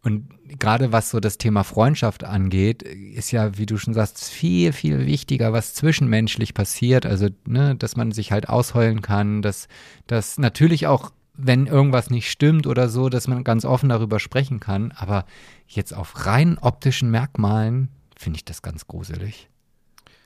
und 0.07 0.29
gerade 0.57 0.93
was 0.93 1.09
so 1.09 1.19
das 1.19 1.37
Thema 1.37 1.63
Freundschaft 1.63 2.23
angeht, 2.23 2.81
ist 2.81 3.31
ja, 3.31 3.57
wie 3.57 3.65
du 3.65 3.77
schon 3.77 3.93
sagst, 3.93 4.23
viel, 4.23 4.71
viel 4.71 5.05
wichtiger, 5.05 5.51
was 5.51 5.73
zwischenmenschlich 5.73 6.53
passiert. 6.53 7.05
Also, 7.05 7.27
ne, 7.45 7.75
dass 7.75 7.97
man 7.97 8.13
sich 8.13 8.31
halt 8.31 8.47
ausheulen 8.47 9.01
kann, 9.01 9.41
dass, 9.41 9.67
dass 10.07 10.37
natürlich 10.37 10.87
auch, 10.87 11.11
wenn 11.33 11.67
irgendwas 11.67 12.09
nicht 12.09 12.31
stimmt 12.31 12.67
oder 12.67 12.87
so, 12.87 13.09
dass 13.09 13.27
man 13.27 13.43
ganz 13.43 13.65
offen 13.65 13.89
darüber 13.89 14.21
sprechen 14.21 14.61
kann. 14.61 14.93
Aber 14.95 15.25
jetzt 15.67 15.93
auf 15.93 16.25
rein 16.25 16.57
optischen 16.57 17.11
Merkmalen 17.11 17.89
finde 18.17 18.37
ich 18.37 18.45
das 18.45 18.61
ganz 18.61 18.87
gruselig. 18.87 19.49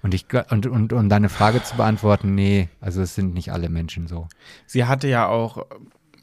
Und 0.03 0.13
ich 0.13 0.27
und, 0.51 0.67
und 0.67 0.93
um 0.93 1.09
deine 1.09 1.29
Frage 1.29 1.63
zu 1.63 1.75
beantworten, 1.75 2.35
nee, 2.35 2.69
also 2.79 3.01
es 3.01 3.15
sind 3.15 3.33
nicht 3.33 3.51
alle 3.51 3.69
Menschen 3.69 4.05
so. 4.05 4.27
Sie 4.67 4.85
hatte 4.85 5.07
ja 5.07 5.27
auch 5.27 5.65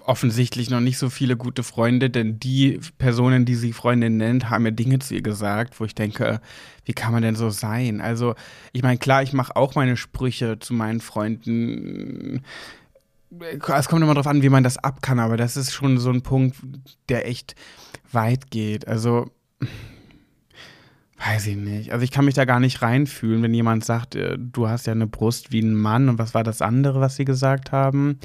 offensichtlich 0.08 0.70
noch 0.70 0.80
nicht 0.80 0.96
so 0.96 1.10
viele 1.10 1.36
gute 1.36 1.62
Freunde, 1.62 2.08
denn 2.08 2.40
die 2.40 2.80
Personen, 2.96 3.44
die 3.44 3.54
sie 3.54 3.74
Freundin 3.74 4.16
nennt, 4.16 4.48
haben 4.48 4.62
mir 4.62 4.72
Dinge 4.72 4.98
zu 5.00 5.14
ihr 5.14 5.22
gesagt, 5.22 5.78
wo 5.78 5.84
ich 5.84 5.94
denke, 5.94 6.40
wie 6.86 6.94
kann 6.94 7.12
man 7.12 7.22
denn 7.22 7.36
so 7.36 7.50
sein? 7.50 8.00
Also, 8.00 8.34
ich 8.72 8.82
meine, 8.82 8.98
klar, 8.98 9.22
ich 9.22 9.34
mache 9.34 9.54
auch 9.54 9.74
meine 9.74 9.98
Sprüche 9.98 10.58
zu 10.58 10.72
meinen 10.72 11.00
Freunden. 11.00 12.42
Es 13.30 13.88
kommt 13.88 14.02
immer 14.02 14.14
darauf 14.14 14.26
an, 14.26 14.42
wie 14.42 14.48
man 14.48 14.64
das 14.64 14.78
ab 14.78 15.02
kann, 15.02 15.18
aber 15.18 15.36
das 15.36 15.58
ist 15.58 15.72
schon 15.72 15.98
so 15.98 16.10
ein 16.10 16.22
Punkt, 16.22 16.56
der 17.10 17.28
echt 17.28 17.54
weit 18.10 18.50
geht. 18.50 18.88
Also, 18.88 19.30
weiß 21.24 21.46
ich 21.48 21.56
nicht. 21.56 21.92
Also, 21.92 22.04
ich 22.04 22.10
kann 22.10 22.24
mich 22.24 22.34
da 22.34 22.44
gar 22.44 22.60
nicht 22.60 22.82
reinfühlen, 22.82 23.42
wenn 23.42 23.54
jemand 23.54 23.84
sagt, 23.84 24.14
äh, 24.14 24.36
du 24.38 24.68
hast 24.68 24.86
ja 24.86 24.92
eine 24.92 25.06
Brust 25.06 25.52
wie 25.52 25.60
ein 25.60 25.74
Mann 25.74 26.08
und 26.08 26.18
was 26.18 26.34
war 26.34 26.44
das 26.44 26.62
andere, 26.62 27.00
was 27.00 27.16
sie 27.16 27.24
gesagt 27.24 27.72
haben? 27.72 28.18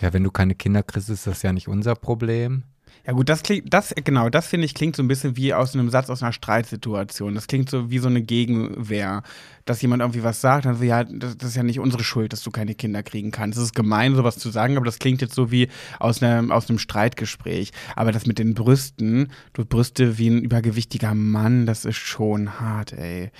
Ja, 0.00 0.12
wenn 0.12 0.24
du 0.24 0.30
keine 0.30 0.54
Kinder 0.54 0.82
kriegst, 0.82 1.08
ist 1.08 1.26
das 1.26 1.42
ja 1.42 1.52
nicht 1.52 1.68
unser 1.68 1.94
Problem. 1.94 2.64
Ja 3.06 3.12
gut, 3.12 3.28
das 3.28 3.42
klingt, 3.42 3.72
das, 3.72 3.94
genau, 4.02 4.30
das 4.30 4.46
finde 4.46 4.64
ich 4.64 4.74
klingt 4.74 4.96
so 4.96 5.02
ein 5.02 5.08
bisschen 5.08 5.36
wie 5.36 5.52
aus 5.52 5.74
einem 5.74 5.90
Satz 5.90 6.08
aus 6.08 6.22
einer 6.22 6.32
Streitsituation. 6.32 7.34
Das 7.34 7.46
klingt 7.46 7.68
so 7.68 7.90
wie 7.90 7.98
so 7.98 8.08
eine 8.08 8.22
Gegenwehr, 8.22 9.22
dass 9.66 9.82
jemand 9.82 10.00
irgendwie 10.00 10.22
was 10.22 10.40
sagt, 10.40 10.64
dann 10.64 10.76
so, 10.76 10.84
ja, 10.84 11.04
das, 11.04 11.36
das 11.36 11.50
ist 11.50 11.56
ja 11.56 11.62
nicht 11.62 11.80
unsere 11.80 12.02
Schuld, 12.02 12.32
dass 12.32 12.42
du 12.42 12.50
keine 12.50 12.74
Kinder 12.74 13.02
kriegen 13.02 13.30
kannst. 13.30 13.58
Es 13.58 13.64
ist 13.64 13.74
gemein, 13.74 14.14
sowas 14.14 14.38
zu 14.38 14.48
sagen, 14.48 14.78
aber 14.78 14.86
das 14.86 14.98
klingt 14.98 15.20
jetzt 15.20 15.34
so 15.34 15.50
wie 15.50 15.68
aus 15.98 16.22
einem, 16.22 16.50
aus 16.50 16.70
einem 16.70 16.78
Streitgespräch. 16.78 17.72
Aber 17.94 18.10
das 18.10 18.24
mit 18.24 18.38
den 18.38 18.54
Brüsten, 18.54 19.30
du 19.52 19.66
Brüste 19.66 20.16
wie 20.16 20.28
ein 20.28 20.42
übergewichtiger 20.42 21.14
Mann, 21.14 21.66
das 21.66 21.84
ist 21.84 21.96
schon 21.96 22.58
hart, 22.58 22.94
ey. 22.94 23.30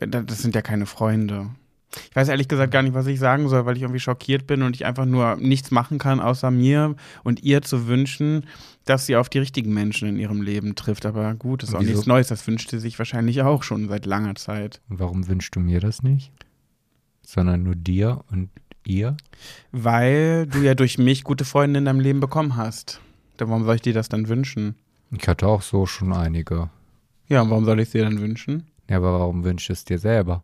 Das 0.00 0.42
sind 0.42 0.56
ja 0.56 0.62
keine 0.62 0.86
Freunde. 0.86 1.50
Ich 2.10 2.16
weiß 2.16 2.28
ehrlich 2.28 2.48
gesagt 2.48 2.72
gar 2.72 2.82
nicht, 2.82 2.94
was 2.94 3.06
ich 3.06 3.18
sagen 3.18 3.48
soll, 3.48 3.66
weil 3.66 3.76
ich 3.76 3.82
irgendwie 3.82 4.00
schockiert 4.00 4.46
bin 4.46 4.62
und 4.62 4.74
ich 4.74 4.86
einfach 4.86 5.04
nur 5.04 5.36
nichts 5.36 5.70
machen 5.70 5.98
kann, 5.98 6.20
außer 6.20 6.50
mir 6.50 6.96
und 7.22 7.42
ihr 7.42 7.62
zu 7.62 7.86
wünschen, 7.86 8.46
dass 8.84 9.06
sie 9.06 9.16
auf 9.16 9.28
die 9.28 9.38
richtigen 9.38 9.72
Menschen 9.72 10.08
in 10.08 10.18
ihrem 10.18 10.42
Leben 10.42 10.74
trifft. 10.74 11.06
Aber 11.06 11.34
gut, 11.34 11.62
das 11.62 11.70
ist 11.70 11.74
auch 11.74 11.82
nichts 11.82 12.06
Neues. 12.06 12.28
Das 12.28 12.46
wünscht 12.46 12.70
sie 12.70 12.78
sich 12.78 12.98
wahrscheinlich 12.98 13.42
auch 13.42 13.62
schon 13.62 13.88
seit 13.88 14.06
langer 14.06 14.34
Zeit. 14.34 14.80
Und 14.88 14.98
warum 14.98 15.28
wünschst 15.28 15.54
du 15.54 15.60
mir 15.60 15.80
das 15.80 16.02
nicht? 16.02 16.32
Sondern 17.24 17.62
nur 17.62 17.76
dir 17.76 18.24
und 18.30 18.50
ihr? 18.84 19.16
Weil 19.70 20.46
du 20.46 20.58
ja 20.58 20.74
durch 20.74 20.98
mich 20.98 21.24
gute 21.24 21.44
Freunde 21.44 21.78
in 21.78 21.84
deinem 21.84 22.00
Leben 22.00 22.20
bekommen 22.20 22.56
hast. 22.56 23.00
warum 23.38 23.64
soll 23.64 23.76
ich 23.76 23.82
dir 23.82 23.94
das 23.94 24.08
dann 24.08 24.28
wünschen? 24.28 24.74
Ich 25.10 25.28
hatte 25.28 25.46
auch 25.46 25.62
so 25.62 25.86
schon 25.86 26.12
einige. 26.12 26.70
Ja, 27.28 27.42
und 27.42 27.50
warum 27.50 27.64
soll 27.64 27.80
ich 27.80 27.88
es 27.88 27.92
dir 27.92 28.04
dann 28.04 28.20
wünschen? 28.20 28.64
Ja, 28.88 28.96
aber 28.96 29.12
warum 29.12 29.44
wünschst 29.44 29.68
du 29.68 29.72
es 29.72 29.84
dir 29.84 29.98
selber? 29.98 30.42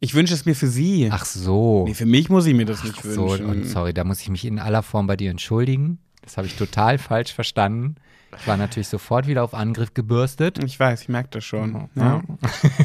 Ich 0.00 0.14
wünsche 0.14 0.34
es 0.34 0.44
mir 0.44 0.56
für 0.56 0.66
sie. 0.66 1.08
Ach 1.12 1.24
so. 1.24 1.84
Nee, 1.86 1.94
für 1.94 2.06
mich 2.06 2.28
muss 2.28 2.46
ich 2.46 2.54
mir 2.54 2.66
das 2.66 2.80
Ach 2.80 2.84
nicht 2.84 3.02
so, 3.02 3.30
wünschen. 3.30 3.46
und 3.46 3.64
sorry, 3.66 3.94
da 3.94 4.02
muss 4.02 4.20
ich 4.20 4.28
mich 4.30 4.44
in 4.44 4.58
aller 4.58 4.82
Form 4.82 5.06
bei 5.06 5.16
dir 5.16 5.30
entschuldigen. 5.30 5.98
Das 6.22 6.36
habe 6.36 6.46
ich 6.46 6.56
total 6.56 6.98
falsch 6.98 7.32
verstanden. 7.32 7.96
Ich 8.38 8.46
war 8.46 8.56
natürlich 8.56 8.88
sofort 8.88 9.26
wieder 9.26 9.44
auf 9.44 9.52
Angriff 9.52 9.92
gebürstet. 9.92 10.62
Ich 10.64 10.80
weiß, 10.80 11.02
ich 11.02 11.08
merke 11.08 11.28
das 11.32 11.44
schon. 11.44 11.88
Ja. 11.94 12.02
Ja. 12.02 12.22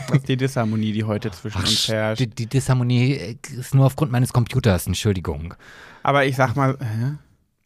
Das 0.08 0.18
ist 0.18 0.28
die 0.28 0.38
Disharmonie, 0.38 0.92
die 0.92 1.04
heute 1.04 1.32
zwischen 1.32 1.60
uns 1.60 1.88
herrscht. 1.88 2.20
Die, 2.20 2.28
die 2.28 2.48
Disharmonie 2.48 3.14
äh, 3.14 3.36
ist 3.58 3.74
nur 3.74 3.86
aufgrund 3.86 4.12
meines 4.12 4.34
Computers, 4.34 4.88
Entschuldigung. 4.88 5.54
Aber 6.04 6.26
ich 6.26 6.36
sag 6.36 6.56
mal, 6.56 6.78
hä? 6.80 7.16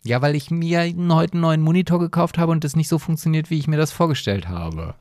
Ja, 0.03 0.21
weil 0.21 0.35
ich 0.35 0.49
mir 0.49 0.81
heute 0.81 1.33
einen 1.33 1.41
neuen 1.41 1.61
Monitor 1.61 1.99
gekauft 1.99 2.37
habe 2.37 2.51
und 2.51 2.63
das 2.63 2.75
nicht 2.75 2.87
so 2.87 2.97
funktioniert, 2.97 3.49
wie 3.49 3.59
ich 3.59 3.67
mir 3.67 3.77
das 3.77 3.91
vorgestellt 3.91 4.47
habe. 4.47 4.95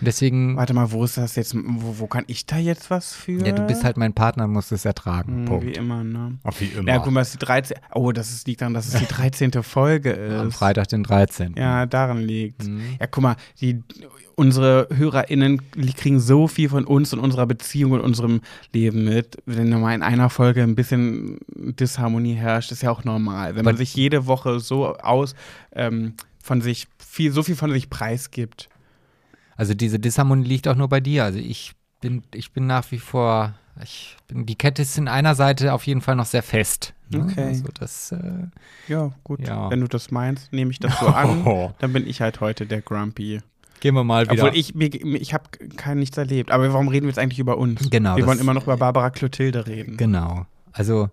Und 0.00 0.06
deswegen, 0.06 0.56
warte 0.56 0.74
mal, 0.74 0.92
wo 0.92 1.04
ist 1.04 1.16
das 1.16 1.34
jetzt? 1.36 1.54
Wo, 1.56 1.98
wo 1.98 2.06
kann 2.06 2.24
ich 2.28 2.46
da 2.46 2.56
jetzt 2.56 2.90
was 2.90 3.12
für? 3.12 3.44
ja, 3.44 3.52
du 3.52 3.66
bist 3.66 3.84
halt 3.84 3.96
mein 3.96 4.14
Partner 4.14 4.44
und 4.44 4.52
musst 4.52 4.70
es 4.70 4.84
ertragen. 4.84 5.38
Hm, 5.38 5.44
Punkt. 5.46 5.66
Wie 5.66 5.72
immer, 5.72 6.04
ne? 6.04 6.38
Ach, 6.44 6.54
wie 6.58 6.66
immer. 6.66 6.88
Ja, 6.88 6.98
guck 6.98 7.12
mal, 7.12 7.20
es 7.20 7.28
ist 7.28 7.42
die 7.42 7.46
13. 7.46 7.76
Oh, 7.94 8.12
das 8.12 8.30
ist, 8.30 8.46
liegt 8.46 8.60
daran, 8.60 8.74
dass 8.74 8.92
es 8.92 9.00
die 9.00 9.06
13. 9.08 9.50
Folge 9.62 10.10
ist. 10.10 10.34
Am 10.34 10.52
Freitag, 10.52 10.88
den 10.88 11.02
13. 11.02 11.54
Ja, 11.56 11.86
daran 11.86 12.18
liegt. 12.18 12.66
Mhm. 12.66 12.80
Ja, 13.00 13.06
guck 13.06 13.22
mal, 13.22 13.36
die, 13.60 13.82
unsere 14.36 14.86
HörerInnen 14.94 15.60
die 15.74 15.92
kriegen 15.92 16.20
so 16.20 16.46
viel 16.46 16.68
von 16.68 16.84
uns 16.84 17.12
und 17.12 17.18
unserer 17.18 17.46
Beziehung 17.46 17.90
und 17.92 18.00
unserem 18.00 18.40
Leben 18.72 19.04
mit. 19.04 19.42
Wenn 19.46 19.68
mal 19.80 19.94
in 19.94 20.02
einer 20.02 20.30
Folge 20.30 20.62
ein 20.62 20.76
bisschen 20.76 21.38
Disharmonie 21.56 22.34
herrscht, 22.34 22.70
ist 22.70 22.82
ja 22.82 22.90
auch 22.92 23.02
normal. 23.02 23.56
Wenn 23.56 23.64
man 23.64 23.76
sich 23.76 23.96
jede 23.96 24.26
Woche 24.26 24.60
so 24.60 24.96
aus 24.96 25.34
ähm, 25.72 26.14
von 26.40 26.60
sich 26.60 26.86
viel, 26.98 27.32
so 27.32 27.42
viel 27.42 27.56
von 27.56 27.72
sich 27.72 27.90
preisgibt. 27.90 28.68
Also 29.58 29.74
diese 29.74 29.98
Disharmonie 29.98 30.46
liegt 30.48 30.68
auch 30.68 30.76
nur 30.76 30.88
bei 30.88 31.00
dir. 31.00 31.24
Also 31.24 31.38
ich 31.38 31.72
bin, 32.00 32.22
ich 32.32 32.52
bin 32.52 32.66
nach 32.66 32.90
wie 32.92 32.98
vor, 32.98 33.54
ich 33.82 34.16
bin, 34.28 34.46
die 34.46 34.54
Kette 34.54 34.82
ist 34.82 34.96
in 34.96 35.08
einer 35.08 35.34
Seite 35.34 35.74
auf 35.74 35.86
jeden 35.86 36.00
Fall 36.00 36.14
noch 36.16 36.26
sehr 36.26 36.42
fest. 36.44 36.94
ne? 37.10 37.24
Okay. 37.24 37.42
Also 37.48 37.64
das, 37.78 38.12
äh, 38.12 38.46
Ja, 38.86 39.10
gut. 39.24 39.40
Ja. 39.46 39.68
Wenn 39.68 39.80
du 39.80 39.88
das 39.88 40.10
meinst, 40.12 40.52
nehme 40.52 40.70
ich 40.70 40.78
das 40.78 40.98
so 41.00 41.08
an. 41.08 41.74
Dann 41.80 41.92
bin 41.92 42.06
ich 42.06 42.20
halt 42.20 42.40
heute 42.40 42.66
der 42.66 42.80
Grumpy. 42.82 43.40
gehen 43.80 43.94
wir 43.94 44.04
mal 44.04 44.30
wieder. 44.30 44.44
Obwohl 44.44 44.56
ich, 44.56 44.74
mir, 44.76 44.94
ich 44.94 45.34
habe 45.34 45.44
kein 45.76 45.98
nichts 45.98 46.16
erlebt. 46.16 46.52
Aber 46.52 46.72
warum 46.72 46.86
reden 46.88 47.06
wir 47.06 47.10
jetzt 47.10 47.18
eigentlich 47.18 47.40
über 47.40 47.58
uns? 47.58 47.90
Genau, 47.90 48.16
Wir 48.16 48.26
wollen 48.26 48.38
immer 48.38 48.54
noch 48.54 48.62
über 48.62 48.76
Barbara 48.76 49.10
Clotilde 49.10 49.66
reden. 49.66 49.96
Genau. 49.96 50.46
Also 50.72 51.10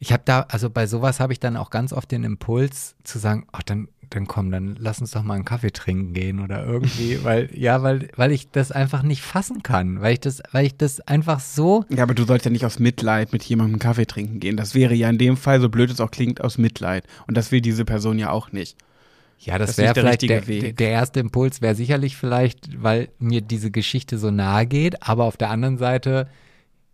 ich 0.00 0.12
habe 0.12 0.22
da, 0.26 0.40
also 0.48 0.70
bei 0.70 0.86
sowas 0.88 1.20
habe 1.20 1.32
ich 1.32 1.40
dann 1.40 1.56
auch 1.56 1.70
ganz 1.70 1.92
oft 1.92 2.10
den 2.10 2.24
Impuls 2.24 2.96
zu 3.04 3.18
sagen, 3.20 3.46
ach 3.52 3.62
dann, 3.62 3.88
dann 4.14 4.26
komm, 4.26 4.50
dann 4.50 4.76
lass 4.78 5.00
uns 5.00 5.10
doch 5.10 5.22
mal 5.22 5.34
einen 5.34 5.44
Kaffee 5.44 5.72
trinken 5.72 6.12
gehen 6.12 6.40
oder 6.40 6.64
irgendwie, 6.64 7.18
weil, 7.24 7.48
ja, 7.52 7.82
weil, 7.82 8.08
weil 8.16 8.32
ich 8.32 8.50
das 8.50 8.72
einfach 8.72 9.02
nicht 9.02 9.22
fassen 9.22 9.62
kann, 9.62 10.00
weil 10.00 10.14
ich 10.14 10.20
das, 10.20 10.42
weil 10.52 10.66
ich 10.66 10.76
das 10.76 11.00
einfach 11.02 11.40
so, 11.40 11.84
Ja, 11.90 12.02
aber 12.02 12.14
du 12.14 12.24
sollst 12.24 12.44
ja 12.44 12.50
nicht 12.50 12.64
aus 12.64 12.78
Mitleid 12.78 13.32
mit 13.32 13.42
jemandem 13.44 13.78
Kaffee 13.78 14.06
trinken 14.06 14.40
gehen. 14.40 14.56
Das 14.56 14.74
wäre 14.74 14.94
ja 14.94 15.08
in 15.10 15.18
dem 15.18 15.36
Fall, 15.36 15.60
so 15.60 15.68
blöd 15.68 15.90
es 15.90 16.00
auch 16.00 16.10
klingt, 16.10 16.40
aus 16.40 16.58
Mitleid. 16.58 17.04
Und 17.26 17.36
das 17.36 17.52
will 17.52 17.60
diese 17.60 17.84
Person 17.84 18.18
ja 18.18 18.30
auch 18.30 18.52
nicht. 18.52 18.76
ja, 19.40 19.58
das, 19.58 19.70
Das 19.70 19.78
wäre 19.78 19.94
vielleicht 19.94 20.22
der, 20.22 20.46
Weg. 20.46 20.60
der, 20.60 20.72
der 20.72 20.90
erste 20.90 21.20
Impuls 21.20 21.60
wäre 21.60 21.74
sicherlich 21.74 22.16
vielleicht, 22.16 22.82
weil 22.82 23.08
mir 23.18 23.40
diese 23.40 23.70
Geschichte 23.70 24.18
so 24.18 24.30
nahe 24.30 24.66
geht, 24.66 25.02
aber 25.06 25.24
auf 25.24 25.36
der 25.36 25.50
anderen 25.50 25.78
Seite, 25.78 26.28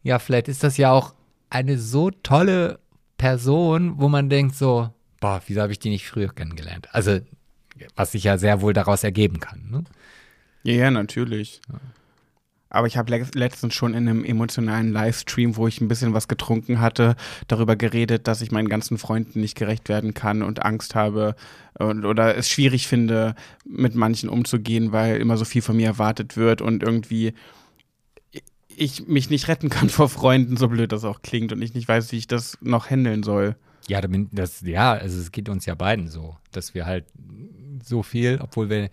ja, 0.02 0.18
vielleicht 0.18 0.48
ist 0.48 0.64
das 0.64 0.76
ja 0.76 0.90
auch 0.90 1.14
eine 1.50 1.78
so 1.78 2.10
tolle 2.10 2.78
Person, 3.18 3.94
wo 3.98 4.08
man 4.08 4.30
denkt 4.30 4.54
so, 4.54 4.88
boah, 5.20 5.42
wieso 5.46 5.60
habe 5.60 5.72
ich 5.72 5.78
die 5.78 5.90
nicht 5.90 6.08
früher 6.08 6.32
kennengelernt? 6.32 6.88
Also, 6.92 7.20
was 7.94 8.12
sich 8.12 8.24
ja 8.24 8.38
sehr 8.38 8.60
wohl 8.60 8.72
daraus 8.72 9.04
ergeben 9.04 9.40
kann. 9.40 9.68
Ne? 9.70 9.84
Ja, 10.62 10.74
ja, 10.74 10.90
natürlich. 10.90 11.60
Aber 12.72 12.86
ich 12.86 12.96
habe 12.96 13.10
le 13.10 13.26
letztens 13.34 13.74
schon 13.74 13.94
in 13.94 14.08
einem 14.08 14.24
emotionalen 14.24 14.92
Livestream, 14.92 15.56
wo 15.56 15.66
ich 15.66 15.80
ein 15.80 15.88
bisschen 15.88 16.14
was 16.14 16.28
getrunken 16.28 16.80
hatte, 16.80 17.16
darüber 17.48 17.74
geredet, 17.74 18.28
dass 18.28 18.42
ich 18.42 18.52
meinen 18.52 18.68
ganzen 18.68 18.96
Freunden 18.96 19.40
nicht 19.40 19.56
gerecht 19.56 19.88
werden 19.88 20.14
kann 20.14 20.42
und 20.42 20.62
Angst 20.64 20.94
habe 20.94 21.34
und, 21.74 22.04
oder 22.04 22.36
es 22.36 22.48
schwierig 22.48 22.86
finde, 22.86 23.34
mit 23.64 23.96
manchen 23.96 24.28
umzugehen, 24.28 24.92
weil 24.92 25.16
immer 25.16 25.36
so 25.36 25.44
viel 25.44 25.62
von 25.62 25.76
mir 25.76 25.86
erwartet 25.86 26.36
wird 26.36 26.62
und 26.62 26.84
irgendwie 26.84 27.34
ich 28.76 29.08
mich 29.08 29.30
nicht 29.30 29.48
retten 29.48 29.68
kann 29.68 29.88
vor 29.90 30.08
Freunden, 30.08 30.56
so 30.56 30.68
blöd 30.68 30.92
das 30.92 31.04
auch 31.04 31.22
klingt 31.22 31.52
und 31.52 31.62
ich 31.62 31.74
nicht 31.74 31.88
weiß, 31.88 32.12
wie 32.12 32.18
ich 32.18 32.28
das 32.28 32.56
noch 32.60 32.88
handeln 32.88 33.24
soll. 33.24 33.56
Ja, 33.90 34.00
das, 34.00 34.60
ja, 34.60 34.92
also 34.92 35.18
es 35.18 35.32
geht 35.32 35.48
uns 35.48 35.66
ja 35.66 35.74
beiden 35.74 36.06
so, 36.06 36.36
dass 36.52 36.74
wir 36.74 36.86
halt 36.86 37.06
so 37.82 38.04
viel, 38.04 38.38
obwohl 38.40 38.70
wir 38.70 38.88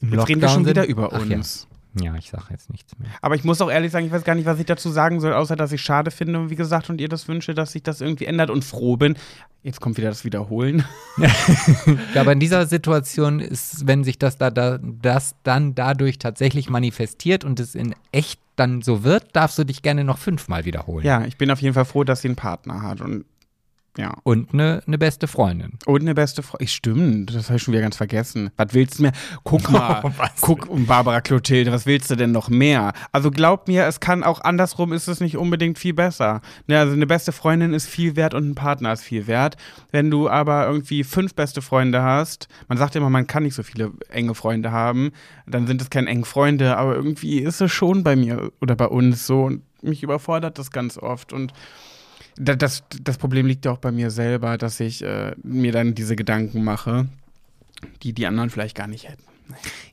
im 0.00 0.12
Jetzt 0.12 0.28
reden 0.28 0.42
wir 0.42 0.48
Lockdown 0.48 0.48
schon 0.50 0.64
sind. 0.64 0.70
wieder 0.70 0.86
über 0.86 1.10
Ach 1.12 1.24
ja. 1.24 1.36
uns. 1.36 1.66
Ja, 1.98 2.16
ich 2.16 2.28
sage 2.28 2.46
jetzt 2.50 2.70
nichts 2.70 2.98
mehr. 2.98 3.08
Aber 3.22 3.36
ich 3.36 3.44
muss 3.44 3.60
auch 3.60 3.70
ehrlich 3.70 3.92
sagen, 3.92 4.04
ich 4.04 4.12
weiß 4.12 4.24
gar 4.24 4.34
nicht, 4.34 4.46
was 4.46 4.58
ich 4.58 4.66
dazu 4.66 4.90
sagen 4.90 5.20
soll, 5.20 5.32
außer 5.32 5.54
dass 5.54 5.70
ich 5.72 5.80
schade 5.80 6.10
finde, 6.10 6.50
wie 6.50 6.56
gesagt, 6.56 6.90
und 6.90 7.00
ihr 7.00 7.08
das 7.08 7.28
wünsche, 7.28 7.54
dass 7.54 7.72
sich 7.72 7.84
das 7.84 8.00
irgendwie 8.00 8.26
ändert 8.26 8.50
und 8.50 8.64
froh 8.64 8.96
bin. 8.96 9.14
Jetzt 9.62 9.80
kommt 9.80 9.96
wieder 9.96 10.08
das 10.08 10.24
Wiederholen. 10.24 10.84
Ja, 12.14 12.20
aber 12.20 12.32
in 12.32 12.40
dieser 12.40 12.66
Situation 12.66 13.38
ist, 13.38 13.86
wenn 13.86 14.02
sich 14.02 14.18
das 14.18 14.36
da, 14.36 14.50
da 14.50 14.78
das 14.82 15.36
dann 15.44 15.74
dadurch 15.76 16.18
tatsächlich 16.18 16.68
manifestiert 16.68 17.44
und 17.44 17.60
es 17.60 17.76
in 17.76 17.94
echt 18.10 18.40
dann 18.56 18.82
so 18.82 19.04
wird, 19.04 19.34
darfst 19.34 19.58
du 19.58 19.64
dich 19.64 19.82
gerne 19.82 20.04
noch 20.04 20.18
fünfmal 20.18 20.64
wiederholen. 20.64 21.06
Ja, 21.06 21.24
ich 21.24 21.38
bin 21.38 21.50
auf 21.50 21.62
jeden 21.62 21.74
Fall 21.74 21.84
froh, 21.84 22.04
dass 22.04 22.22
sie 22.22 22.28
einen 22.28 22.36
Partner 22.36 22.82
hat 22.82 23.00
und 23.00 23.24
ja. 23.96 24.16
Und 24.24 24.52
eine 24.52 24.82
ne 24.86 24.98
beste 24.98 25.28
Freundin. 25.28 25.78
Und 25.86 26.00
eine 26.00 26.14
beste 26.14 26.42
Freundin. 26.42 26.68
Stimmt, 26.68 27.34
das 27.34 27.46
habe 27.46 27.56
ich 27.56 27.62
schon 27.62 27.72
wieder 27.72 27.82
ganz 27.82 27.96
vergessen. 27.96 28.50
Was 28.56 28.74
willst 28.74 28.98
du 28.98 29.02
mehr? 29.04 29.12
Guck 29.44 29.70
mal, 29.70 30.02
Was? 30.16 30.40
guck, 30.40 30.68
Barbara 30.86 31.20
Clotilde, 31.20 31.70
was 31.70 31.86
willst 31.86 32.10
du 32.10 32.16
denn 32.16 32.32
noch 32.32 32.48
mehr? 32.48 32.92
Also 33.12 33.30
glaub 33.30 33.68
mir, 33.68 33.86
es 33.86 34.00
kann 34.00 34.24
auch 34.24 34.40
andersrum, 34.40 34.92
ist 34.92 35.06
es 35.06 35.20
nicht 35.20 35.36
unbedingt 35.36 35.78
viel 35.78 35.94
besser. 35.94 36.40
Ne, 36.66 36.78
also 36.78 36.92
eine 36.92 37.06
beste 37.06 37.30
Freundin 37.30 37.72
ist 37.72 37.86
viel 37.86 38.16
wert 38.16 38.34
und 38.34 38.50
ein 38.50 38.54
Partner 38.54 38.92
ist 38.92 39.02
viel 39.02 39.26
wert. 39.28 39.56
Wenn 39.92 40.10
du 40.10 40.28
aber 40.28 40.66
irgendwie 40.66 41.04
fünf 41.04 41.34
beste 41.34 41.62
Freunde 41.62 42.02
hast, 42.02 42.48
man 42.68 42.78
sagt 42.78 42.96
immer, 42.96 43.10
man 43.10 43.28
kann 43.28 43.44
nicht 43.44 43.54
so 43.54 43.62
viele 43.62 43.92
enge 44.08 44.34
Freunde 44.34 44.72
haben, 44.72 45.12
dann 45.46 45.66
sind 45.68 45.80
es 45.80 45.90
keine 45.90 46.10
engen 46.10 46.24
Freunde, 46.24 46.76
aber 46.76 46.96
irgendwie 46.96 47.38
ist 47.38 47.60
es 47.60 47.70
schon 47.70 48.02
bei 48.02 48.16
mir 48.16 48.50
oder 48.60 48.74
bei 48.74 48.86
uns 48.86 49.26
so 49.26 49.44
und 49.44 49.62
mich 49.82 50.02
überfordert 50.02 50.58
das 50.58 50.70
ganz 50.70 50.98
oft 50.98 51.32
und 51.32 51.52
das, 52.36 52.84
das 53.02 53.18
Problem 53.18 53.46
liegt 53.46 53.64
ja 53.64 53.72
auch 53.72 53.78
bei 53.78 53.92
mir 53.92 54.10
selber, 54.10 54.58
dass 54.58 54.80
ich 54.80 55.02
äh, 55.02 55.34
mir 55.42 55.72
dann 55.72 55.94
diese 55.94 56.16
Gedanken 56.16 56.64
mache, 56.64 57.06
die 58.02 58.12
die 58.12 58.26
anderen 58.26 58.50
vielleicht 58.50 58.76
gar 58.76 58.86
nicht 58.86 59.08
hätten. 59.08 59.22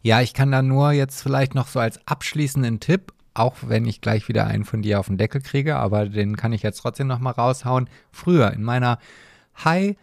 Ja, 0.01 0.21
ich 0.21 0.33
kann 0.33 0.51
da 0.51 0.61
nur 0.61 0.91
jetzt 0.91 1.21
vielleicht 1.21 1.55
noch 1.55 1.67
so 1.67 1.79
als 1.79 1.99
abschließenden 2.07 2.79
Tipp, 2.79 3.13
auch 3.33 3.55
wenn 3.67 3.85
ich 3.85 4.01
gleich 4.01 4.27
wieder 4.27 4.47
einen 4.47 4.65
von 4.65 4.81
dir 4.81 4.99
auf 4.99 5.07
den 5.07 5.17
Deckel 5.17 5.41
kriege, 5.41 5.75
aber 5.75 6.07
den 6.07 6.37
kann 6.37 6.53
ich 6.53 6.63
jetzt 6.63 6.79
trotzdem 6.81 7.07
noch 7.07 7.19
mal 7.19 7.31
raushauen. 7.31 7.89
Früher 8.11 8.51
in 8.51 8.63
meiner 8.63 8.97
High 9.63 9.95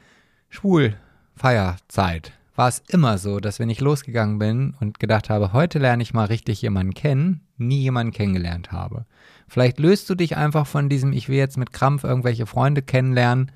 Schwul 0.51 0.97
Feierzeit 1.35 2.33
war 2.57 2.69
es 2.69 2.83
immer 2.89 3.19
so, 3.19 3.39
dass 3.39 3.61
wenn 3.61 3.71
ich 3.71 3.81
losgegangen 3.81 4.39
bin 4.39 4.75
und 4.81 4.99
gedacht 4.99 5.31
habe, 5.31 5.53
heute 5.53 5.79
lerne 5.79 6.03
ich 6.03 6.15
mal 6.15 6.25
richtig 6.25 6.61
jemanden 6.63 6.95
kennen, 6.95 7.41
nie 7.57 7.81
jemanden 7.81 8.13
kennengelernt 8.13 8.73
habe. 8.73 9.07
Vielleicht 9.49 9.79
löst 9.79 10.09
du 10.11 10.15
dich 10.15 10.37
einfach 10.37 10.67
von 10.67 10.89
diesem, 10.89 11.13
ich 11.13 11.29
will 11.29 11.37
jetzt 11.37 11.57
mit 11.57 11.73
Krampf 11.73 12.05
irgendwelche 12.05 12.47
Freunde 12.47 12.83
kennenlernen 12.83 13.51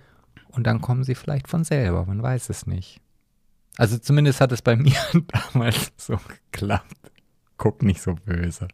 und 0.48 0.66
dann 0.66 0.80
kommen 0.80 1.04
sie 1.04 1.14
vielleicht 1.14 1.48
von 1.48 1.64
selber, 1.64 2.06
man 2.06 2.22
weiß 2.22 2.48
es 2.48 2.66
nicht. 2.66 3.00
Also 3.76 3.98
zumindest 3.98 4.40
hat 4.40 4.52
es 4.52 4.62
bei 4.62 4.76
mir 4.76 4.96
damals 5.28 5.92
so 5.96 6.18
geklappt. 6.50 6.96
Guck 7.56 7.82
nicht 7.82 8.02
so 8.02 8.14
böse. 8.14 8.66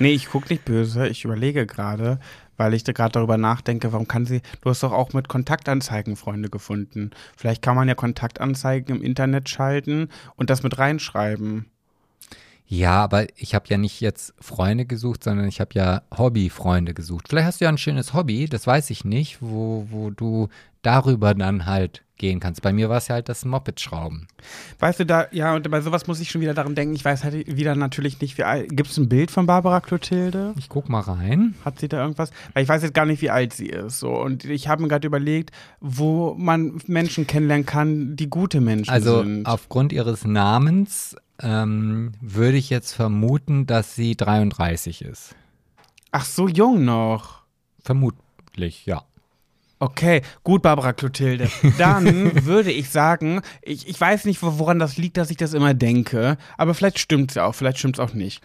Nee, 0.00 0.12
ich 0.12 0.28
guck 0.28 0.50
nicht 0.50 0.64
böse. 0.64 1.06
Ich 1.06 1.24
überlege 1.24 1.64
gerade, 1.64 2.18
weil 2.56 2.74
ich 2.74 2.82
da 2.82 2.92
gerade 2.92 3.12
darüber 3.12 3.38
nachdenke, 3.38 3.92
warum 3.92 4.08
kann 4.08 4.26
sie, 4.26 4.42
du 4.62 4.70
hast 4.70 4.82
doch 4.82 4.92
auch 4.92 5.12
mit 5.12 5.28
Kontaktanzeigen 5.28 6.16
Freunde 6.16 6.50
gefunden. 6.50 7.10
Vielleicht 7.36 7.62
kann 7.62 7.76
man 7.76 7.86
ja 7.86 7.94
Kontaktanzeigen 7.94 8.96
im 8.96 9.02
Internet 9.02 9.48
schalten 9.48 10.08
und 10.34 10.50
das 10.50 10.64
mit 10.64 10.76
reinschreiben. 10.76 11.66
Ja, 12.68 13.02
aber 13.02 13.26
ich 13.36 13.54
habe 13.54 13.66
ja 13.68 13.78
nicht 13.78 14.00
jetzt 14.00 14.34
Freunde 14.40 14.86
gesucht, 14.86 15.22
sondern 15.22 15.46
ich 15.46 15.60
habe 15.60 15.70
ja 15.74 16.02
Hobbyfreunde 16.16 16.94
gesucht. 16.94 17.28
Vielleicht 17.28 17.46
hast 17.46 17.60
du 17.60 17.64
ja 17.64 17.70
ein 17.70 17.78
schönes 17.78 18.12
Hobby, 18.12 18.46
das 18.46 18.66
weiß 18.66 18.90
ich 18.90 19.04
nicht, 19.04 19.38
wo, 19.40 19.86
wo 19.90 20.10
du 20.10 20.48
darüber 20.82 21.34
dann 21.34 21.66
halt 21.66 22.02
gehen 22.18 22.40
kannst. 22.40 22.62
Bei 22.62 22.72
mir 22.72 22.88
war 22.88 22.98
es 22.98 23.08
ja 23.08 23.16
halt 23.16 23.28
das 23.28 23.44
Moped-Schrauben. 23.44 24.26
Weißt 24.78 25.00
du, 25.00 25.06
da, 25.06 25.26
ja, 25.32 25.54
und 25.54 25.70
bei 25.70 25.80
sowas 25.80 26.06
muss 26.06 26.20
ich 26.20 26.30
schon 26.30 26.40
wieder 26.40 26.54
daran 26.54 26.74
denken, 26.74 26.94
ich 26.94 27.04
weiß 27.04 27.24
halt 27.24 27.56
wieder 27.56 27.74
natürlich 27.74 28.20
nicht, 28.20 28.38
wie 28.38 28.44
alt. 28.44 28.68
Gibt 28.70 28.90
es 28.90 28.96
ein 28.96 29.08
Bild 29.08 29.30
von 29.30 29.46
Barbara 29.46 29.80
Clotilde? 29.80 30.54
Ich 30.56 30.68
guck 30.68 30.88
mal 30.88 31.00
rein. 31.00 31.54
Hat 31.64 31.78
sie 31.78 31.88
da 31.88 32.00
irgendwas? 32.00 32.30
Weil 32.54 32.62
ich 32.62 32.68
weiß 32.68 32.82
jetzt 32.82 32.94
gar 32.94 33.06
nicht, 33.06 33.20
wie 33.20 33.30
alt 33.30 33.52
sie 33.52 33.66
ist. 33.66 33.98
So. 33.98 34.10
Und 34.10 34.44
ich 34.44 34.68
habe 34.68 34.82
mir 34.82 34.88
gerade 34.88 35.06
überlegt, 35.06 35.50
wo 35.80 36.34
man 36.38 36.80
Menschen 36.86 37.26
kennenlernen 37.26 37.66
kann, 37.66 38.16
die 38.16 38.30
gute 38.30 38.60
Menschen 38.60 38.90
also, 38.90 39.22
sind. 39.22 39.46
Also 39.46 39.54
aufgrund 39.54 39.92
ihres 39.92 40.24
Namens 40.24 41.16
ähm, 41.42 42.12
würde 42.20 42.56
ich 42.56 42.70
jetzt 42.70 42.92
vermuten, 42.92 43.66
dass 43.66 43.94
sie 43.94 44.16
33 44.16 45.02
ist. 45.02 45.34
Ach, 46.12 46.24
so 46.24 46.48
jung 46.48 46.84
noch. 46.84 47.42
Vermutlich, 47.82 48.86
ja. 48.86 49.04
Okay, 49.78 50.22
gut, 50.42 50.62
Barbara 50.62 50.94
Clotilde. 50.94 51.50
Dann 51.76 52.44
würde 52.46 52.72
ich 52.72 52.88
sagen, 52.88 53.42
ich, 53.60 53.86
ich 53.86 54.00
weiß 54.00 54.24
nicht, 54.24 54.42
woran 54.42 54.78
das 54.78 54.96
liegt, 54.96 55.18
dass 55.18 55.30
ich 55.30 55.36
das 55.36 55.52
immer 55.52 55.74
denke, 55.74 56.38
aber 56.56 56.72
vielleicht 56.72 56.98
stimmt 56.98 57.32
es 57.32 57.34
ja 57.34 57.44
auch, 57.44 57.54
vielleicht 57.54 57.78
stimmt 57.78 57.96
es 57.96 58.00
auch 58.00 58.14
nicht. 58.14 58.42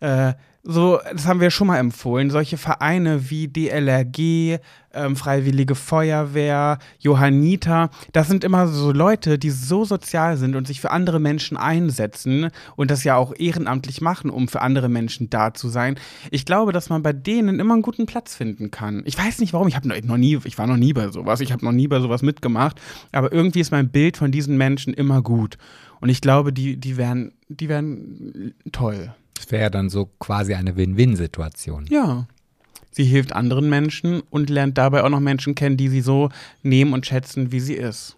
Äh, 0.00 0.34
so, 0.64 1.00
das 1.10 1.26
haben 1.26 1.40
wir 1.40 1.50
schon 1.50 1.66
mal 1.66 1.78
empfohlen, 1.78 2.30
solche 2.30 2.56
Vereine 2.56 3.30
wie 3.30 3.48
DLRG, 3.48 4.60
ähm, 4.94 5.16
Freiwillige 5.16 5.74
Feuerwehr, 5.74 6.78
Johanniter, 7.00 7.90
das 8.12 8.28
sind 8.28 8.44
immer 8.44 8.68
so 8.68 8.92
Leute, 8.92 9.38
die 9.38 9.50
so 9.50 9.84
sozial 9.84 10.36
sind 10.36 10.54
und 10.54 10.68
sich 10.68 10.80
für 10.80 10.92
andere 10.92 11.18
Menschen 11.18 11.56
einsetzen 11.56 12.50
und 12.76 12.92
das 12.92 13.02
ja 13.02 13.16
auch 13.16 13.34
ehrenamtlich 13.36 14.00
machen, 14.00 14.30
um 14.30 14.46
für 14.46 14.60
andere 14.60 14.88
Menschen 14.88 15.30
da 15.30 15.52
zu 15.52 15.68
sein. 15.68 15.96
Ich 16.30 16.44
glaube, 16.44 16.72
dass 16.72 16.90
man 16.90 17.02
bei 17.02 17.12
denen 17.12 17.58
immer 17.58 17.74
einen 17.74 17.82
guten 17.82 18.06
Platz 18.06 18.36
finden 18.36 18.70
kann. 18.70 19.02
Ich 19.04 19.18
weiß 19.18 19.40
nicht 19.40 19.52
warum, 19.52 19.66
ich 19.66 19.74
habe 19.74 19.88
noch 19.88 20.16
nie, 20.16 20.38
ich 20.44 20.58
war 20.58 20.68
noch 20.68 20.76
nie 20.76 20.92
bei 20.92 21.08
sowas, 21.08 21.40
ich 21.40 21.50
habe 21.50 21.64
noch 21.64 21.72
nie 21.72 21.88
bei 21.88 21.98
sowas 21.98 22.22
mitgemacht, 22.22 22.80
aber 23.10 23.32
irgendwie 23.32 23.60
ist 23.60 23.72
mein 23.72 23.88
Bild 23.88 24.16
von 24.16 24.30
diesen 24.30 24.56
Menschen 24.56 24.94
immer 24.94 25.22
gut. 25.22 25.58
Und 26.00 26.08
ich 26.08 26.20
glaube, 26.20 26.52
die, 26.52 26.76
die 26.76 26.96
wären, 26.96 27.32
die 27.48 27.68
wären 27.68 28.54
toll. 28.70 29.12
Das 29.34 29.50
wäre 29.50 29.70
dann 29.70 29.90
so 29.90 30.06
quasi 30.18 30.54
eine 30.54 30.76
Win-Win-Situation. 30.76 31.86
Ja. 31.88 32.26
Sie 32.90 33.04
hilft 33.04 33.32
anderen 33.32 33.68
Menschen 33.70 34.20
und 34.30 34.50
lernt 34.50 34.76
dabei 34.76 35.02
auch 35.02 35.08
noch 35.08 35.20
Menschen 35.20 35.54
kennen, 35.54 35.76
die 35.76 35.88
sie 35.88 36.02
so 36.02 36.28
nehmen 36.62 36.92
und 36.92 37.06
schätzen, 37.06 37.50
wie 37.50 37.60
sie 37.60 37.74
ist. 37.74 38.16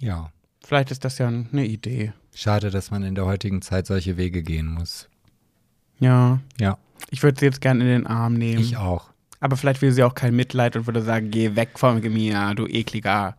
Ja. 0.00 0.30
Vielleicht 0.64 0.90
ist 0.90 1.04
das 1.04 1.18
ja 1.18 1.26
eine 1.28 1.66
Idee. 1.66 2.12
Schade, 2.34 2.70
dass 2.70 2.90
man 2.90 3.02
in 3.02 3.14
der 3.16 3.26
heutigen 3.26 3.62
Zeit 3.62 3.86
solche 3.86 4.16
Wege 4.16 4.42
gehen 4.42 4.66
muss. 4.72 5.08
Ja. 5.98 6.40
Ja. 6.60 6.78
Ich 7.10 7.22
würde 7.22 7.40
sie 7.40 7.46
jetzt 7.46 7.60
gerne 7.60 7.82
in 7.82 7.90
den 7.90 8.06
Arm 8.06 8.34
nehmen. 8.34 8.60
Ich 8.60 8.76
auch. 8.76 9.10
Aber 9.40 9.56
vielleicht 9.56 9.82
will 9.82 9.92
sie 9.92 10.04
auch 10.04 10.14
kein 10.14 10.36
Mitleid 10.36 10.76
und 10.76 10.86
würde 10.86 11.02
sagen, 11.02 11.30
geh 11.30 11.56
weg 11.56 11.78
von 11.78 12.00
mir, 12.00 12.54
du 12.54 12.66
ekliger. 12.66 13.36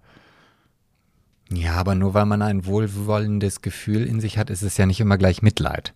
Ja, 1.51 1.73
aber 1.73 1.95
nur 1.95 2.13
weil 2.13 2.26
man 2.26 2.41
ein 2.41 2.65
wohlwollendes 2.65 3.61
Gefühl 3.61 4.05
in 4.05 4.19
sich 4.19 4.38
hat, 4.38 4.49
ist 4.49 4.61
es 4.61 4.77
ja 4.77 4.85
nicht 4.85 4.99
immer 4.99 5.17
gleich 5.17 5.41
Mitleid. 5.41 5.93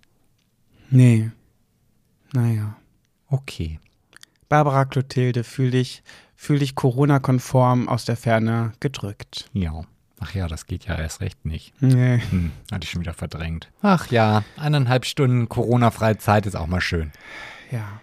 Nee. 0.94 1.32
Naja. 2.34 2.76
Okay. 3.28 3.80
Barbara 4.48 4.86
Clotilde, 4.86 5.44
fühl 5.44 5.72
dich, 5.72 6.04
fühl 6.36 6.60
dich 6.60 6.76
Corona-konform 6.76 7.90
aus 7.90 8.06
der 8.06 8.16
Ferne 8.16 8.74
gedrückt. 8.80 9.50
Ja. 9.54 9.82
Ach 10.20 10.36
ja, 10.36 10.48
das 10.48 10.68
geht 10.68 10.86
ja 10.86 10.96
erst 10.96 11.20
recht 11.20 11.46
nicht. 11.46 11.74
Nee. 11.82 12.22
Hm, 12.30 12.52
hatte 12.72 12.86
ich 12.86 12.92
schon 12.92 13.02
wieder 13.02 13.16
verdrängt. 13.16 13.72
Ach 13.82 14.12
ja, 14.12 14.44
eineinhalb 14.56 15.06
Stunden 15.06 15.50
Corona-freie 15.50 16.20
Zeit 16.20 16.46
ist 16.46 16.56
auch 16.56 16.68
mal 16.68 16.80
schön. 16.80 17.12
Ja. 17.72 18.00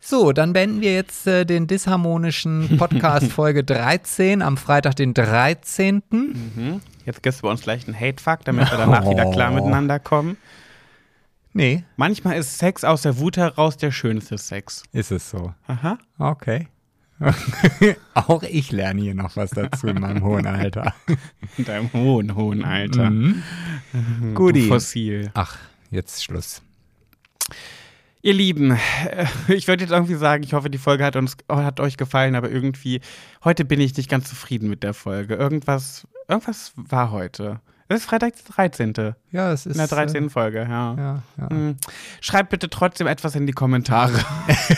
So, 0.00 0.32
dann 0.32 0.52
beenden 0.52 0.80
wir 0.80 0.94
jetzt 0.94 1.28
äh, 1.28 1.44
den 1.44 1.68
disharmonischen 1.68 2.76
Podcast 2.76 3.26
Folge 3.32 3.62
13 3.62 4.42
am 4.42 4.56
Freitag, 4.56 4.96
den 4.96 5.14
13. 5.14 6.02
Mhm. 6.10 6.80
Jetzt 7.06 7.22
gibt 7.22 7.36
es 7.36 7.42
bei 7.42 7.48
uns 7.48 7.62
gleich 7.62 7.86
einen 7.86 7.98
Hate-Fuck, 7.98 8.44
damit 8.44 8.68
wir 8.68 8.78
danach 8.78 9.04
oh. 9.04 9.10
wieder 9.12 9.30
klar 9.30 9.52
miteinander 9.52 10.00
kommen. 10.00 10.36
Nee. 11.58 11.82
Manchmal 11.96 12.38
ist 12.38 12.56
Sex 12.56 12.84
aus 12.84 13.02
der 13.02 13.18
Wut 13.18 13.36
heraus 13.36 13.76
der 13.76 13.90
schönste 13.90 14.38
Sex. 14.38 14.84
Ist 14.92 15.10
es 15.10 15.28
so? 15.28 15.52
Aha. 15.66 15.98
Okay. 16.16 16.68
Auch 18.14 18.44
ich 18.44 18.70
lerne 18.70 19.02
hier 19.02 19.16
noch 19.16 19.34
was 19.34 19.50
dazu 19.50 19.88
in 19.88 20.00
meinem 20.00 20.22
hohen 20.22 20.46
Alter. 20.46 20.94
In 21.56 21.64
deinem 21.64 21.92
hohen, 21.92 22.36
hohen 22.36 22.64
Alter. 22.64 23.10
Mhm. 23.10 23.42
Guti. 24.34 24.68
Fossil. 24.68 25.32
Ach, 25.34 25.58
jetzt 25.90 26.22
Schluss. 26.22 26.62
Ihr 28.22 28.34
Lieben, 28.34 28.78
ich 29.48 29.66
würde 29.66 29.82
jetzt 29.82 29.90
irgendwie 29.90 30.14
sagen, 30.14 30.44
ich 30.44 30.52
hoffe, 30.52 30.70
die 30.70 30.78
Folge 30.78 31.04
hat, 31.04 31.16
uns, 31.16 31.36
hat 31.48 31.80
euch 31.80 31.96
gefallen, 31.96 32.36
aber 32.36 32.52
irgendwie, 32.52 33.00
heute 33.42 33.64
bin 33.64 33.80
ich 33.80 33.96
nicht 33.96 34.08
ganz 34.08 34.28
zufrieden 34.28 34.70
mit 34.70 34.84
der 34.84 34.94
Folge. 34.94 35.34
Irgendwas, 35.34 36.06
irgendwas 36.28 36.72
war 36.76 37.10
heute. 37.10 37.60
Es 37.88 38.02
ist 38.02 38.06
Freitag 38.06 38.34
der 38.36 38.54
13. 38.54 39.14
Ja, 39.30 39.52
es 39.52 39.66
ist. 39.66 39.74
In 39.74 39.78
der 39.78 39.88
13. 39.88 40.26
Äh, 40.26 40.30
Folge, 40.30 40.60
ja. 40.60 40.94
ja, 40.96 41.22
ja. 41.36 41.50
Hm. 41.50 41.76
Schreibt 42.22 42.48
bitte 42.48 42.70
trotzdem 42.70 43.06
etwas 43.06 43.34
in 43.34 43.46
die 43.46 43.52
Kommentare. 43.52 44.18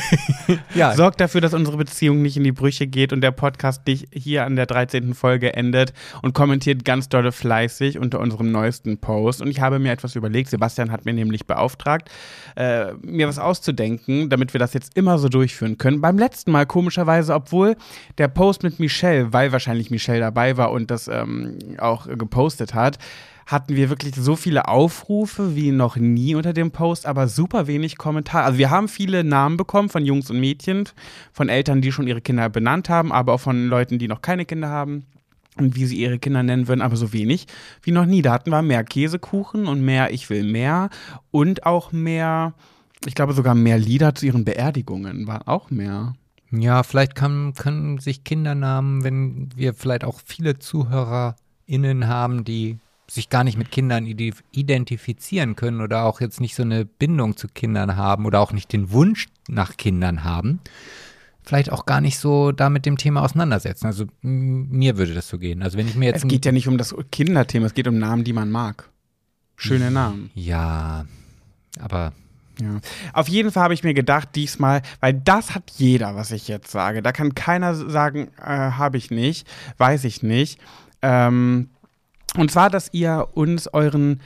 ja. 0.75 0.93
Sorgt 0.95 1.21
dafür, 1.21 1.41
dass 1.41 1.55
unsere 1.55 1.77
Beziehung 1.77 2.21
nicht 2.21 2.37
in 2.37 2.43
die 2.43 2.51
Brüche 2.51 2.89
geht 2.89 3.13
und 3.13 3.21
der 3.21 3.31
Podcast 3.31 3.87
nicht 3.87 4.09
hier 4.13 4.45
an 4.45 4.57
der 4.57 4.67
13. 4.67 5.15
Folge 5.15 5.55
endet 5.55 5.93
und 6.23 6.35
kommentiert 6.35 6.85
ganz 6.85 7.09
dolle 7.09 7.31
fleißig 7.31 7.99
unter 7.99 8.19
unserem 8.19 8.51
neuesten 8.51 8.99
Post. 8.99 9.41
Und 9.41 9.49
ich 9.49 9.61
habe 9.61 9.79
mir 9.79 9.93
etwas 9.93 10.17
überlegt. 10.17 10.51
Sebastian 10.51 10.91
hat 10.91 11.05
mir 11.05 11.13
nämlich 11.15 11.47
beauftragt, 11.47 12.11
äh, 12.57 12.93
mir 13.03 13.29
was 13.29 13.39
auszudenken, 13.39 14.31
damit 14.31 14.53
wir 14.53 14.59
das 14.59 14.75
jetzt 14.75 14.97
immer 14.97 15.19
so 15.19 15.29
durchführen 15.29 15.79
können. 15.79 16.01
Beim 16.01 16.19
letzten 16.19 16.51
Mal 16.51 16.67
komischerweise, 16.67 17.35
obwohl 17.35 17.77
der 18.19 18.27
Post 18.27 18.65
mit 18.65 18.81
Michelle, 18.81 19.33
weil 19.33 19.53
wahrscheinlich 19.53 19.93
Michelle 19.93 20.19
dabei 20.19 20.57
war 20.57 20.73
und 20.73 20.91
das 20.91 21.07
ähm, 21.07 21.59
auch 21.79 22.09
gepostet 22.09 22.75
hat, 22.75 22.99
hatten 23.51 23.75
wir 23.75 23.89
wirklich 23.91 24.15
so 24.15 24.37
viele 24.37 24.69
Aufrufe 24.69 25.57
wie 25.57 25.73
noch 25.73 25.97
nie 25.97 26.37
unter 26.37 26.53
dem 26.53 26.71
Post, 26.71 27.05
aber 27.05 27.27
super 27.27 27.67
wenig 27.67 27.99
Kommentare. 27.99 28.45
Also 28.45 28.59
wir 28.59 28.71
haben 28.71 28.87
viele 28.87 29.25
Namen 29.25 29.57
bekommen 29.57 29.89
von 29.89 30.05
Jungs 30.05 30.31
und 30.31 30.39
Mädchen, 30.39 30.89
von 31.33 31.49
Eltern, 31.49 31.81
die 31.81 31.91
schon 31.91 32.07
ihre 32.07 32.21
Kinder 32.21 32.49
benannt 32.49 32.89
haben, 32.89 33.11
aber 33.11 33.35
auch 33.35 33.41
von 33.41 33.67
Leuten, 33.67 33.99
die 33.99 34.07
noch 34.07 34.23
keine 34.23 34.45
Kinder 34.45 34.69
haben 34.69 35.05
und 35.59 35.75
wie 35.75 35.85
sie 35.85 35.97
ihre 35.97 36.21
Kinder 36.21 36.45
nennen 36.45 36.69
würden, 36.69 36.81
aber 36.81 36.95
so 36.95 37.13
wenig 37.13 37.47
wie 37.83 37.91
noch 37.91 38.07
nie. 38.07 38.23
Da 38.23 38.33
hatten 38.33 38.51
wir 38.51 38.63
mehr 38.63 38.85
Käsekuchen 38.85 39.67
und 39.67 39.85
mehr 39.85 40.13
Ich 40.13 40.31
will 40.31 40.45
mehr 40.45 40.89
und 41.33 41.67
auch 41.67 41.91
mehr, 41.91 42.55
ich 43.05 43.17
glaube 43.17 43.33
sogar 43.33 43.57
mehr 43.57 43.79
Lieder 43.79 44.15
zu 44.15 44.27
ihren 44.27 44.45
Beerdigungen, 44.45 45.27
war 45.27 45.49
auch 45.49 45.71
mehr. 45.71 46.15
Ja, 46.53 46.85
vielleicht 46.85 47.17
kann, 47.17 47.55
können 47.55 47.99
sich 47.99 48.23
Kindernamen, 48.23 49.03
wenn 49.03 49.49
wir 49.57 49.75
vielleicht 49.75 50.05
auch 50.05 50.21
viele 50.25 50.59
ZuhörerInnen 50.59 52.07
haben, 52.07 52.45
die 52.45 52.79
sich 53.11 53.29
gar 53.29 53.43
nicht 53.43 53.59
mit 53.59 53.73
Kindern 53.73 54.07
identifizieren 54.07 55.57
können 55.57 55.81
oder 55.81 56.05
auch 56.05 56.21
jetzt 56.21 56.41
nicht 56.41 56.55
so 56.55 56.63
eine 56.63 56.85
Bindung 56.85 57.37
zu 57.37 57.49
Kindern 57.49 57.97
haben 57.97 58.25
oder 58.25 58.41
auch 58.41 58.53
nicht 58.53 58.73
den 58.73 58.93
Wunsch 58.93 59.27
nach 59.49 59.77
Kindern 59.77 60.23
haben, 60.23 60.61
vielleicht 61.43 61.73
auch 61.73 61.87
gar 61.87 62.01
nicht 62.01 62.19
so 62.19 62.53
da 62.53 62.71
mit 62.71 62.87
dem 62.87 62.97
Thema 62.97 63.23
auseinandersetzen. 63.23 63.87
Also 63.87 64.07
mir 64.23 64.97
würde 64.97 65.13
das 65.13 65.29
so 65.29 65.39
gehen. 65.39 65.63
Also 65.65 65.77
wenn 65.77 65.89
ich 65.89 65.97
mir 65.97 66.07
jetzt 66.07 66.25
es 66.25 66.29
geht 66.29 66.47
ja 66.47 66.53
nicht 66.53 66.69
um 66.69 66.79
das 66.79 66.95
Kinderthema, 67.11 67.67
es 67.67 67.75
geht 67.75 67.89
um 67.89 67.99
Namen, 67.99 68.23
die 68.23 68.33
man 68.33 68.49
mag. 68.49 68.89
Schöne 69.57 69.91
Namen. 69.91 70.31
Ja, 70.35 71.05
aber 71.81 72.13
ja. 72.61 72.79
Auf 73.13 73.29
jeden 73.29 73.51
Fall 73.51 73.65
habe 73.65 73.75
ich 73.75 73.83
mir 73.83 73.95
gedacht, 73.95 74.37
diesmal, 74.37 74.83
weil 75.01 75.15
das 75.15 75.55
hat 75.55 75.73
jeder, 75.77 76.15
was 76.15 76.31
ich 76.31 76.47
jetzt 76.47 76.71
sage. 76.71 77.03
Da 77.03 77.11
kann 77.11 77.35
keiner 77.35 77.75
sagen, 77.75 78.29
äh, 78.39 78.45
habe 78.45 78.99
ich 78.99 79.11
nicht, 79.11 79.49
weiß 79.79 80.05
ich 80.05 80.23
nicht. 80.23 80.61
Ähm, 81.03 81.71
und 82.37 82.51
zwar, 82.51 82.71
dass 82.71 82.89
ihr 82.93 83.29
uns 83.35 83.67
euren 83.69 84.21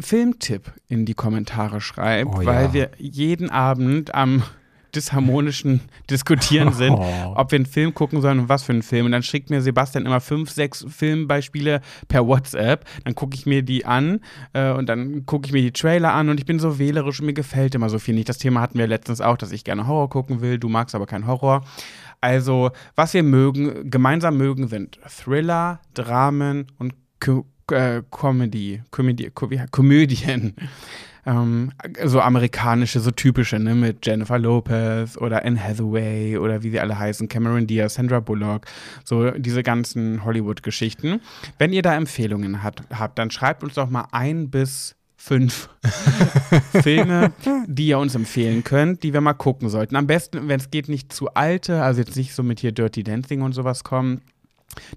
Filmtipp 0.00 0.72
in 0.88 1.04
die 1.04 1.14
Kommentare 1.14 1.80
schreibt, 1.80 2.34
oh, 2.34 2.44
weil 2.44 2.66
ja. 2.66 2.72
wir 2.72 2.90
jeden 2.98 3.50
Abend 3.50 4.14
am 4.14 4.42
disharmonischen 4.94 5.82
Diskutieren 6.08 6.72
sind, 6.72 6.92
Oh. 6.92 7.32
ob 7.36 7.52
wir 7.52 7.56
einen 7.56 7.66
Film 7.66 7.92
gucken 7.92 8.22
sollen 8.22 8.38
und 8.38 8.48
was 8.48 8.62
für 8.62 8.72
einen 8.72 8.82
Film. 8.82 9.06
Und 9.06 9.12
dann 9.12 9.22
schickt 9.22 9.50
mir 9.50 9.60
Sebastian 9.60 10.06
immer 10.06 10.20
fünf, 10.20 10.50
sechs 10.50 10.86
Filmbeispiele 10.88 11.82
per 12.08 12.26
WhatsApp. 12.26 12.86
Dann 13.04 13.14
gucke 13.14 13.34
ich 13.34 13.44
mir 13.44 13.62
die 13.62 13.84
an 13.84 14.20
äh, 14.54 14.70
und 14.72 14.88
dann 14.88 15.26
gucke 15.26 15.46
ich 15.46 15.52
mir 15.52 15.60
die 15.60 15.72
Trailer 15.72 16.14
an 16.14 16.30
und 16.30 16.40
ich 16.40 16.46
bin 16.46 16.58
so 16.58 16.78
wählerisch 16.78 17.20
und 17.20 17.26
mir 17.26 17.34
gefällt 17.34 17.74
immer 17.74 17.90
so 17.90 17.98
viel 17.98 18.14
nicht. 18.14 18.30
Das 18.30 18.38
Thema 18.38 18.62
hatten 18.62 18.78
wir 18.78 18.86
letztens 18.86 19.20
auch, 19.20 19.36
dass 19.36 19.52
ich 19.52 19.64
gerne 19.64 19.86
Horror 19.86 20.08
gucken 20.08 20.40
will. 20.40 20.58
Du 20.58 20.70
magst 20.70 20.94
aber 20.94 21.06
keinen 21.06 21.26
Horror. 21.26 21.64
Also, 22.22 22.70
was 22.94 23.12
wir 23.12 23.22
mögen, 23.22 23.90
gemeinsam 23.90 24.38
mögen, 24.38 24.68
sind 24.68 24.98
Thriller, 25.06 25.80
Dramen 25.92 26.66
und 26.78 26.94
Äh, 27.70 28.02
Comedy, 28.10 28.82
Comedy, 28.90 29.30
Komödien. 29.70 30.54
Ähm, 31.28 31.72
so 32.04 32.20
amerikanische, 32.20 33.00
so 33.00 33.10
typische, 33.10 33.58
ne, 33.58 33.74
mit 33.74 34.06
Jennifer 34.06 34.38
Lopez 34.38 35.18
oder 35.18 35.44
Anne 35.44 35.60
Hathaway 35.60 36.38
oder 36.38 36.62
wie 36.62 36.70
sie 36.70 36.78
alle 36.78 36.96
heißen, 36.96 37.26
Cameron 37.26 37.66
Diaz, 37.66 37.94
Sandra 37.94 38.20
Bullock, 38.20 38.66
so 39.04 39.32
diese 39.32 39.64
ganzen 39.64 40.24
Hollywood-Geschichten. 40.24 41.20
Wenn 41.58 41.72
ihr 41.72 41.82
da 41.82 41.96
Empfehlungen 41.96 42.62
hat, 42.62 42.82
habt, 42.94 43.18
dann 43.18 43.32
schreibt 43.32 43.64
uns 43.64 43.74
doch 43.74 43.90
mal 43.90 44.06
ein 44.12 44.50
bis 44.50 44.94
fünf 45.16 45.68
Filme, 46.82 47.32
die 47.66 47.88
ihr 47.88 47.98
uns 47.98 48.14
empfehlen 48.14 48.62
könnt, 48.62 49.02
die 49.02 49.12
wir 49.12 49.20
mal 49.20 49.34
gucken 49.34 49.68
sollten. 49.68 49.96
Am 49.96 50.06
besten, 50.06 50.46
wenn 50.46 50.60
es 50.60 50.70
geht, 50.70 50.88
nicht 50.88 51.12
zu 51.12 51.34
alte, 51.34 51.82
also 51.82 52.00
jetzt 52.00 52.16
nicht 52.16 52.34
so 52.34 52.44
mit 52.44 52.60
hier 52.60 52.70
Dirty 52.70 53.02
Dancing 53.02 53.42
und 53.42 53.52
sowas 53.52 53.82
kommen, 53.82 54.20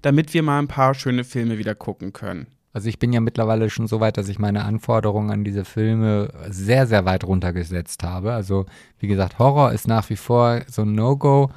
damit 0.02 0.34
wir 0.34 0.42
mal 0.42 0.58
ein 0.58 0.68
paar 0.68 0.94
schöne 0.94 1.24
Filme 1.24 1.58
wieder 1.58 1.74
gucken 1.74 2.12
können. 2.12 2.46
Also 2.72 2.88
ich 2.88 2.98
bin 2.98 3.12
ja 3.12 3.20
mittlerweile 3.20 3.68
schon 3.68 3.88
so 3.88 3.98
weit, 4.00 4.16
dass 4.16 4.28
ich 4.28 4.38
meine 4.38 4.64
Anforderungen 4.64 5.30
an 5.30 5.44
diese 5.44 5.64
Filme 5.64 6.32
sehr, 6.48 6.86
sehr 6.86 7.04
weit 7.04 7.24
runtergesetzt 7.24 8.04
habe. 8.04 8.32
Also 8.32 8.66
wie 8.98 9.08
gesagt, 9.08 9.38
Horror 9.38 9.72
ist 9.72 9.88
nach 9.88 10.08
wie 10.08 10.16
vor 10.16 10.60
so 10.68 10.82
ein 10.82 10.94
No-Go. 10.94 11.50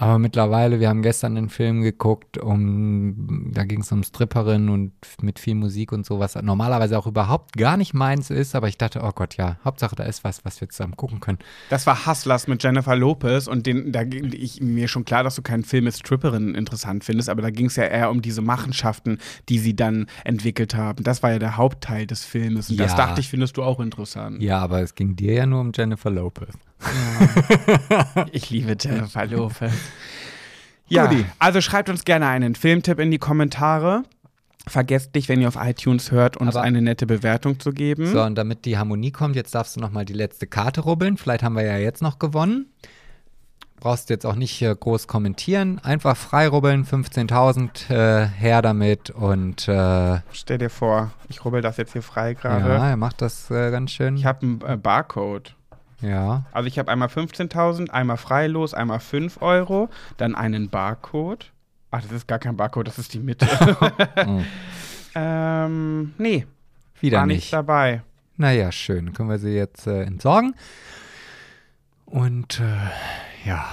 Aber 0.00 0.18
mittlerweile, 0.18 0.80
wir 0.80 0.88
haben 0.88 1.02
gestern 1.02 1.36
einen 1.36 1.50
Film 1.50 1.82
geguckt, 1.82 2.38
um, 2.38 3.50
da 3.52 3.64
ging 3.64 3.82
es 3.82 3.92
um 3.92 4.02
Stripperin 4.02 4.70
und 4.70 4.92
mit 5.20 5.38
viel 5.38 5.54
Musik 5.54 5.92
und 5.92 6.06
sowas. 6.06 6.36
Normalerweise 6.40 6.98
auch 6.98 7.06
überhaupt 7.06 7.52
gar 7.58 7.76
nicht 7.76 7.92
meins 7.92 8.30
ist, 8.30 8.54
aber 8.54 8.66
ich 8.68 8.78
dachte, 8.78 9.02
oh 9.04 9.10
Gott, 9.14 9.36
ja, 9.36 9.58
Hauptsache 9.62 9.94
da 9.94 10.04
ist 10.04 10.24
was, 10.24 10.42
was 10.46 10.58
wir 10.62 10.70
zusammen 10.70 10.96
gucken 10.96 11.20
können. 11.20 11.38
Das 11.68 11.86
war 11.86 12.06
Hustlers 12.06 12.48
mit 12.48 12.62
Jennifer 12.62 12.96
Lopez 12.96 13.46
und 13.46 13.66
den, 13.66 13.92
da 13.92 14.04
ging 14.04 14.32
ich 14.32 14.62
mir 14.62 14.88
schon 14.88 15.04
klar, 15.04 15.22
dass 15.22 15.34
du 15.34 15.42
keinen 15.42 15.64
Film 15.64 15.84
mit 15.84 15.94
Stripperin 15.94 16.54
interessant 16.54 17.04
findest, 17.04 17.28
aber 17.28 17.42
da 17.42 17.50
ging 17.50 17.66
es 17.66 17.76
ja 17.76 17.84
eher 17.84 18.10
um 18.10 18.22
diese 18.22 18.40
Machenschaften, 18.40 19.18
die 19.50 19.58
sie 19.58 19.76
dann 19.76 20.06
entwickelt 20.24 20.74
haben. 20.74 21.04
Das 21.04 21.22
war 21.22 21.32
ja 21.32 21.38
der 21.38 21.58
Hauptteil 21.58 22.06
des 22.06 22.24
Filmes 22.24 22.70
und 22.70 22.80
das 22.80 22.92
Ja. 22.92 22.96
dachte 22.96 23.20
ich, 23.20 23.28
findest 23.28 23.58
du 23.58 23.62
auch 23.62 23.80
interessant. 23.80 24.40
Ja, 24.42 24.60
aber 24.60 24.80
es 24.80 24.94
ging 24.94 25.14
dir 25.14 25.34
ja 25.34 25.44
nur 25.44 25.60
um 25.60 25.72
Jennifer 25.74 26.08
Lopez. 26.08 26.54
Ich 28.32 28.50
liebe 28.50 28.76
Jennifer 28.78 29.26
Lopez. 29.26 29.72
Ja, 30.88 31.06
Guti. 31.06 31.24
also 31.38 31.60
schreibt 31.60 31.88
uns 31.88 32.04
gerne 32.04 32.26
einen 32.28 32.54
Filmtipp 32.54 32.98
in 32.98 33.10
die 33.10 33.18
Kommentare. 33.18 34.02
Vergesst 34.66 35.14
nicht, 35.14 35.28
wenn 35.28 35.40
ihr 35.40 35.48
auf 35.48 35.56
iTunes 35.56 36.10
hört, 36.10 36.36
uns 36.36 36.54
Aber- 36.56 36.64
eine 36.64 36.82
nette 36.82 37.06
Bewertung 37.06 37.58
zu 37.60 37.70
geben. 37.72 38.06
So, 38.06 38.22
und 38.22 38.34
damit 38.36 38.64
die 38.64 38.76
Harmonie 38.76 39.10
kommt, 39.10 39.36
jetzt 39.36 39.54
darfst 39.54 39.76
du 39.76 39.80
nochmal 39.80 40.04
die 40.04 40.12
letzte 40.12 40.46
Karte 40.46 40.82
rubbeln. 40.82 41.16
Vielleicht 41.16 41.42
haben 41.42 41.54
wir 41.56 41.62
ja 41.64 41.78
jetzt 41.78 42.02
noch 42.02 42.18
gewonnen. 42.18 42.66
Brauchst 43.78 44.10
du 44.10 44.14
jetzt 44.14 44.26
auch 44.26 44.34
nicht 44.34 44.60
äh, 44.60 44.74
groß 44.78 45.06
kommentieren. 45.06 45.78
Einfach 45.78 46.14
frei 46.14 46.48
rubbeln, 46.48 46.84
15.000, 46.84 47.90
äh, 47.90 48.26
her 48.28 48.60
damit. 48.60 49.08
Und 49.08 49.66
äh, 49.68 49.72
ja, 49.72 50.22
Stell 50.32 50.58
dir 50.58 50.68
vor, 50.68 51.10
ich 51.30 51.42
rubbel 51.46 51.62
das 51.62 51.78
jetzt 51.78 51.94
hier 51.94 52.02
frei 52.02 52.34
gerade. 52.34 52.68
er 52.74 52.96
macht 52.98 53.22
das 53.22 53.50
äh, 53.50 53.70
ganz 53.70 53.92
schön. 53.92 54.16
Ich 54.18 54.26
habe 54.26 54.42
einen 54.42 54.60
äh, 54.66 54.76
Barcode. 54.76 55.54
Ja, 56.02 56.44
Also 56.52 56.66
ich 56.66 56.78
habe 56.78 56.90
einmal 56.90 57.08
15.000, 57.08 57.90
einmal 57.90 58.16
freilos, 58.16 58.74
einmal 58.74 59.00
5 59.00 59.42
Euro, 59.42 59.88
dann 60.16 60.34
einen 60.34 60.68
Barcode. 60.70 61.52
Ach, 61.90 62.02
das 62.02 62.12
ist 62.12 62.28
gar 62.28 62.38
kein 62.38 62.56
Barcode, 62.56 62.86
das 62.88 62.98
ist 62.98 63.14
die 63.14 63.18
Mitte. 63.20 63.46
Mm. 64.26 64.44
ähm, 65.14 66.14
nee, 66.18 66.46
wieder 67.00 67.18
war 67.18 67.26
nichts 67.26 67.44
nicht. 67.46 67.52
dabei. 67.52 68.02
Naja, 68.36 68.70
schön. 68.70 69.12
Können 69.12 69.28
wir 69.28 69.38
sie 69.38 69.54
jetzt 69.54 69.86
äh, 69.86 70.02
entsorgen. 70.02 70.54
Und 72.06 72.60
äh, 72.60 73.48
ja, 73.48 73.66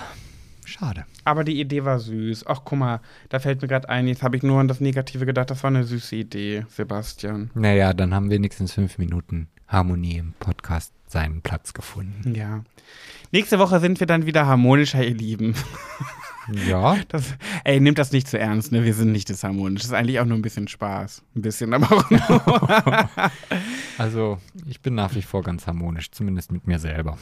schade. 0.66 1.06
Aber 1.26 1.44
die 1.44 1.60
Idee 1.60 1.86
war 1.86 2.00
süß. 2.00 2.46
Ach, 2.48 2.62
guck 2.66 2.80
mal, 2.80 3.02
da 3.30 3.40
fällt 3.40 3.62
mir 3.62 3.68
gerade 3.68 3.90
ein, 3.90 4.08
jetzt 4.08 4.24
habe 4.24 4.36
ich 4.38 4.44
nur 4.44 4.60
an 4.60 4.68
das 4.68 4.80
Negative 4.80 5.26
gedacht, 5.26 5.50
das 5.52 5.64
war 5.64 5.70
eine 5.70 5.84
süße 5.84 6.16
Idee, 6.16 6.66
Sebastian. 6.70 7.52
Naja, 7.54 7.94
dann 7.94 8.14
haben 8.14 8.30
wenigstens 8.30 8.74
fünf 8.74 8.98
Minuten 8.98 9.48
Harmonie 9.68 10.18
im 10.18 10.34
Podcast 10.40 10.94
seinen 11.12 11.42
Platz 11.42 11.74
gefunden. 11.74 12.36
Ja. 12.36 12.64
Nächste 13.32 13.60
Woche 13.60 13.80
sind 13.80 14.00
wir 14.00 14.08
dann 14.08 14.26
wieder 14.26 14.46
harmonischer, 14.46 15.04
ihr 15.04 15.16
Lieben. 15.16 15.56
Ja, 16.68 16.98
Das, 17.10 17.36
ey, 17.66 17.80
nehmt 17.80 17.98
das 17.98 18.12
nicht 18.12 18.28
zu 18.28 18.40
ernst, 18.40 18.72
ne? 18.72 18.86
Wir 18.86 18.94
sind 18.94 19.12
nicht 19.12 19.28
disharmonisch. 19.28 19.82
Das 19.82 19.92
ist 19.92 19.96
eigentlich 19.96 20.20
auch 20.20 20.26
nur 20.26 20.38
ein 20.38 20.42
bisschen 20.42 20.68
Spaß. 20.68 21.22
Ein 21.36 21.42
bisschen, 21.42 21.74
aber 21.74 21.92
auch 21.92 22.10
nur. 22.10 23.10
also 23.98 24.38
ich 24.66 24.82
bin 24.82 24.96
nach 24.96 25.14
wie 25.16 25.22
vor 25.22 25.44
ganz 25.44 25.68
harmonisch, 25.68 26.12
zumindest 26.12 26.52
mit 26.52 26.66
mir 26.66 26.80
selber. 26.80 27.18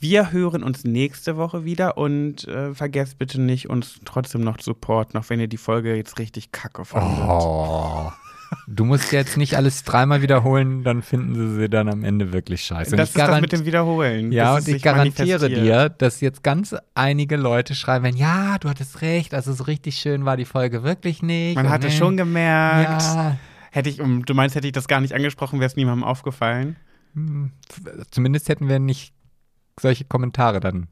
Wir 0.00 0.32
hören 0.32 0.64
uns 0.64 0.84
nächste 0.84 1.36
Woche 1.36 1.64
wieder 1.64 1.96
und 1.96 2.48
äh, 2.48 2.74
vergesst 2.74 3.18
bitte 3.18 3.40
nicht, 3.40 3.68
uns 3.68 4.00
trotzdem 4.04 4.40
noch 4.40 4.56
zu 4.56 4.70
supporten, 4.70 5.20
auch 5.20 5.28
wenn 5.28 5.38
ihr 5.40 5.48
die 5.48 5.58
Folge 5.58 5.94
jetzt 5.94 6.18
richtig 6.18 6.52
kacke 6.52 6.84
fandet. 6.84 7.28
Oh. 7.28 8.10
Du 8.72 8.84
musst 8.84 9.10
jetzt 9.10 9.36
nicht 9.36 9.56
alles 9.56 9.82
dreimal 9.82 10.22
wiederholen, 10.22 10.84
dann 10.84 11.02
finden 11.02 11.34
sie 11.34 11.56
sie 11.56 11.68
dann 11.68 11.88
am 11.88 12.04
Ende 12.04 12.32
wirklich 12.32 12.62
scheiße. 12.62 12.92
Und 12.92 12.98
das 12.98 13.10
ist 13.10 13.18
das 13.18 13.40
mit 13.40 13.50
dem 13.50 13.64
Wiederholen. 13.64 14.30
ja, 14.30 14.54
und 14.54 14.68
ich 14.68 14.80
garantiere 14.80 15.48
dir, 15.48 15.88
dass 15.88 16.20
jetzt 16.20 16.44
ganz 16.44 16.76
einige 16.94 17.36
Leute 17.36 17.74
schreiben, 17.74 18.16
ja, 18.16 18.58
du 18.58 18.68
hattest 18.68 19.02
recht, 19.02 19.34
also 19.34 19.52
so 19.52 19.64
richtig 19.64 19.96
schön 19.96 20.24
war 20.24 20.36
die 20.36 20.44
Folge 20.44 20.84
wirklich 20.84 21.20
nicht. 21.20 21.56
Man 21.56 21.68
hatte 21.68 21.88
nee. 21.88 21.92
schon 21.92 22.16
gemerkt. 22.16 23.02
Ja, 23.02 23.36
Hätte 23.72 23.88
ich, 23.88 23.96
du 23.98 24.34
meinst, 24.34 24.56
hätte 24.56 24.66
ich 24.66 24.72
das 24.72 24.88
gar 24.88 25.00
nicht 25.00 25.14
angesprochen, 25.14 25.60
wäre 25.60 25.68
es 25.68 25.76
niemandem 25.76 26.04
aufgefallen? 26.04 26.76
hm, 27.14 27.52
zumindest 28.10 28.48
hätten 28.48 28.68
wir 28.68 28.78
nicht 28.78 29.12
solche 29.80 30.04
Kommentare 30.04 30.60
dann. 30.60 30.88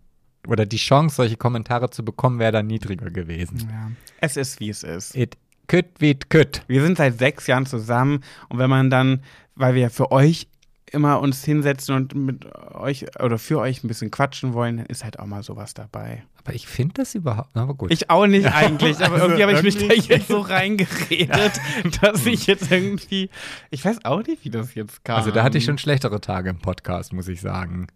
Oder 0.47 0.67
die 0.67 0.77
Chance, 0.77 1.17
solche 1.17 1.37
Kommentare 1.37 1.91
zu 1.91 2.05
bekommen, 2.05 2.39
wäre 2.39 2.53
dann 2.53 2.67
niedriger 2.67 3.11
gewesen. 3.11 3.69
Ja. 3.71 3.91
Es 4.21 4.37
ist, 4.37 4.61
wie 4.61 4.71
es 4.71 4.83
ist. 4.83 5.15
It 5.17 5.37
could 5.69 5.87
wie 5.99 6.19
could. 6.19 6.63
Wir 6.67 6.83
sind 6.83 6.99
seit 6.99 7.19
sechs 7.19 7.47
Jahren 7.47 7.67
zusammen 7.67 8.25
und 8.49 8.59
wenn 8.59 8.71
man 8.71 8.91
dann, 8.91 9.23
weil 9.55 9.75
wir 9.75 9.91
für 9.91 10.11
euch 10.11 10.49
immer 10.93 11.21
uns 11.21 11.45
hinsetzen 11.45 11.95
und 11.95 12.15
mit 12.15 12.47
euch 12.75 13.07
oder 13.21 13.39
für 13.39 13.59
euch 13.59 13.85
ein 13.85 13.89
bisschen 13.89 14.11
quatschen 14.11 14.55
wollen, 14.55 14.79
dann 14.79 14.87
ist 14.87 15.05
halt 15.05 15.19
auch 15.19 15.27
mal 15.27 15.43
sowas 15.43 15.75
dabei. 15.75 16.25
Aber 16.39 16.55
ich 16.55 16.67
finde 16.67 16.95
das 16.95 17.15
überhaupt, 17.15 17.55
aber 17.57 17.75
gut. 17.75 17.93
Ich 17.93 18.09
auch 18.11 18.27
nicht 18.27 18.47
eigentlich, 18.55 18.99
aber 19.01 19.15
Also 19.15 19.27
irgendwie 19.27 19.43
habe 19.43 19.53
ich 19.53 19.63
mich 19.63 19.77
da 19.77 19.95
jetzt 19.95 20.29
so 20.29 20.41
reingeredet, 20.41 21.61
dass 22.01 22.25
ich 22.27 22.47
jetzt 22.47 22.71
irgendwie, 22.73 23.29
ich 23.71 23.85
weiß 23.85 24.05
auch 24.05 24.27
nicht, 24.27 24.45
wie 24.45 24.51
das 24.51 24.75
jetzt 24.75 25.05
kam. 25.05 25.17
also 25.17 25.31
da 25.31 25.43
hatte 25.43 25.59
ich 25.59 25.65
schon 25.65 25.79
schlechtere 25.79 26.21
Tage 26.21 26.51
im 26.51 26.59
Podcast, 26.59 27.13
muss 27.13 27.29
ich 27.29 27.41
sagen. 27.41 27.89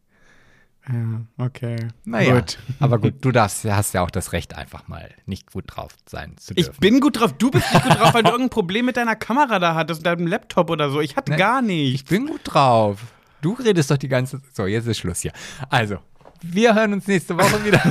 Ja, 0.89 1.45
okay. 1.45 1.77
Naja, 2.05 2.41
Gut. 2.41 2.59
aber 2.81 2.99
gut, 2.99 3.15
du 3.21 3.31
darfst, 3.31 3.65
hast 3.65 3.95
ja 3.95 4.03
auch 4.03 4.11
das 4.11 4.33
Recht, 4.33 4.57
einfach 4.57 4.89
mal 4.89 5.11
nicht 5.27 5.53
gut 5.53 5.65
drauf 5.69 5.93
sein 6.09 6.35
zu 6.39 6.55
Ich 6.57 6.65
dürfen. 6.67 6.81
bin 6.81 7.01
gut 7.01 7.21
drauf. 7.21 7.33
Du 7.39 7.51
bist 7.53 7.73
nicht 7.73 7.85
gut 7.85 7.95
drauf, 8.01 8.13
weil 8.15 8.25
du 8.25 8.31
irgendein 8.31 8.51
Problem 8.51 8.87
mit 8.87 8.97
deiner 8.97 9.15
Kamera 9.15 9.61
da 9.61 9.75
hattest, 9.77 10.01
mit 10.01 10.07
deinem 10.07 10.27
Laptop 10.27 10.71
oder 10.71 10.91
so. 10.91 11.01
Ich 11.01 11.15
hatte 11.17 11.33
Ne, 11.33 11.39
gar 11.39 11.61
ich 11.61 11.67
nichts. 11.67 12.11
bin 12.11 12.27
gut 12.27 12.41
drauf. 12.45 12.99
Du 13.43 13.53
redest 13.53 13.91
doch 13.93 13.97
die 13.97 14.09
ganze 14.09 14.41
So, 14.53 14.67
jetzt 14.67 14.87
ist 14.87 14.99
Schluss 14.99 15.21
hier. 15.21 15.33
Also, 15.71 15.99
wir 16.43 16.75
hören 16.75 16.95
uns 16.95 17.07
nächste 17.07 17.37
Woche 17.39 17.65
wieder. 17.65 17.79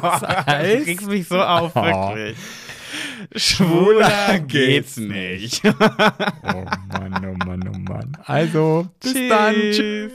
Das 0.00 0.78
Du 0.78 0.84
kriegst 0.84 1.06
mich 1.06 1.28
so 1.28 1.40
auf, 1.40 1.72
Oh. 1.76 1.82
wirklich. 1.84 2.36
Schwuler 3.36 4.40
geht's 4.40 4.96
nicht. 4.96 5.62
oh 5.64 5.70
Mann, 5.78 7.24
oh 7.24 7.44
Mann, 7.46 7.68
oh 7.68 7.78
Mann. 7.78 8.16
Also, 8.24 8.88
bis 9.00 9.14
dann. 9.28 9.54
Tschüss. 9.54 9.76
Tschüss. 9.76 10.12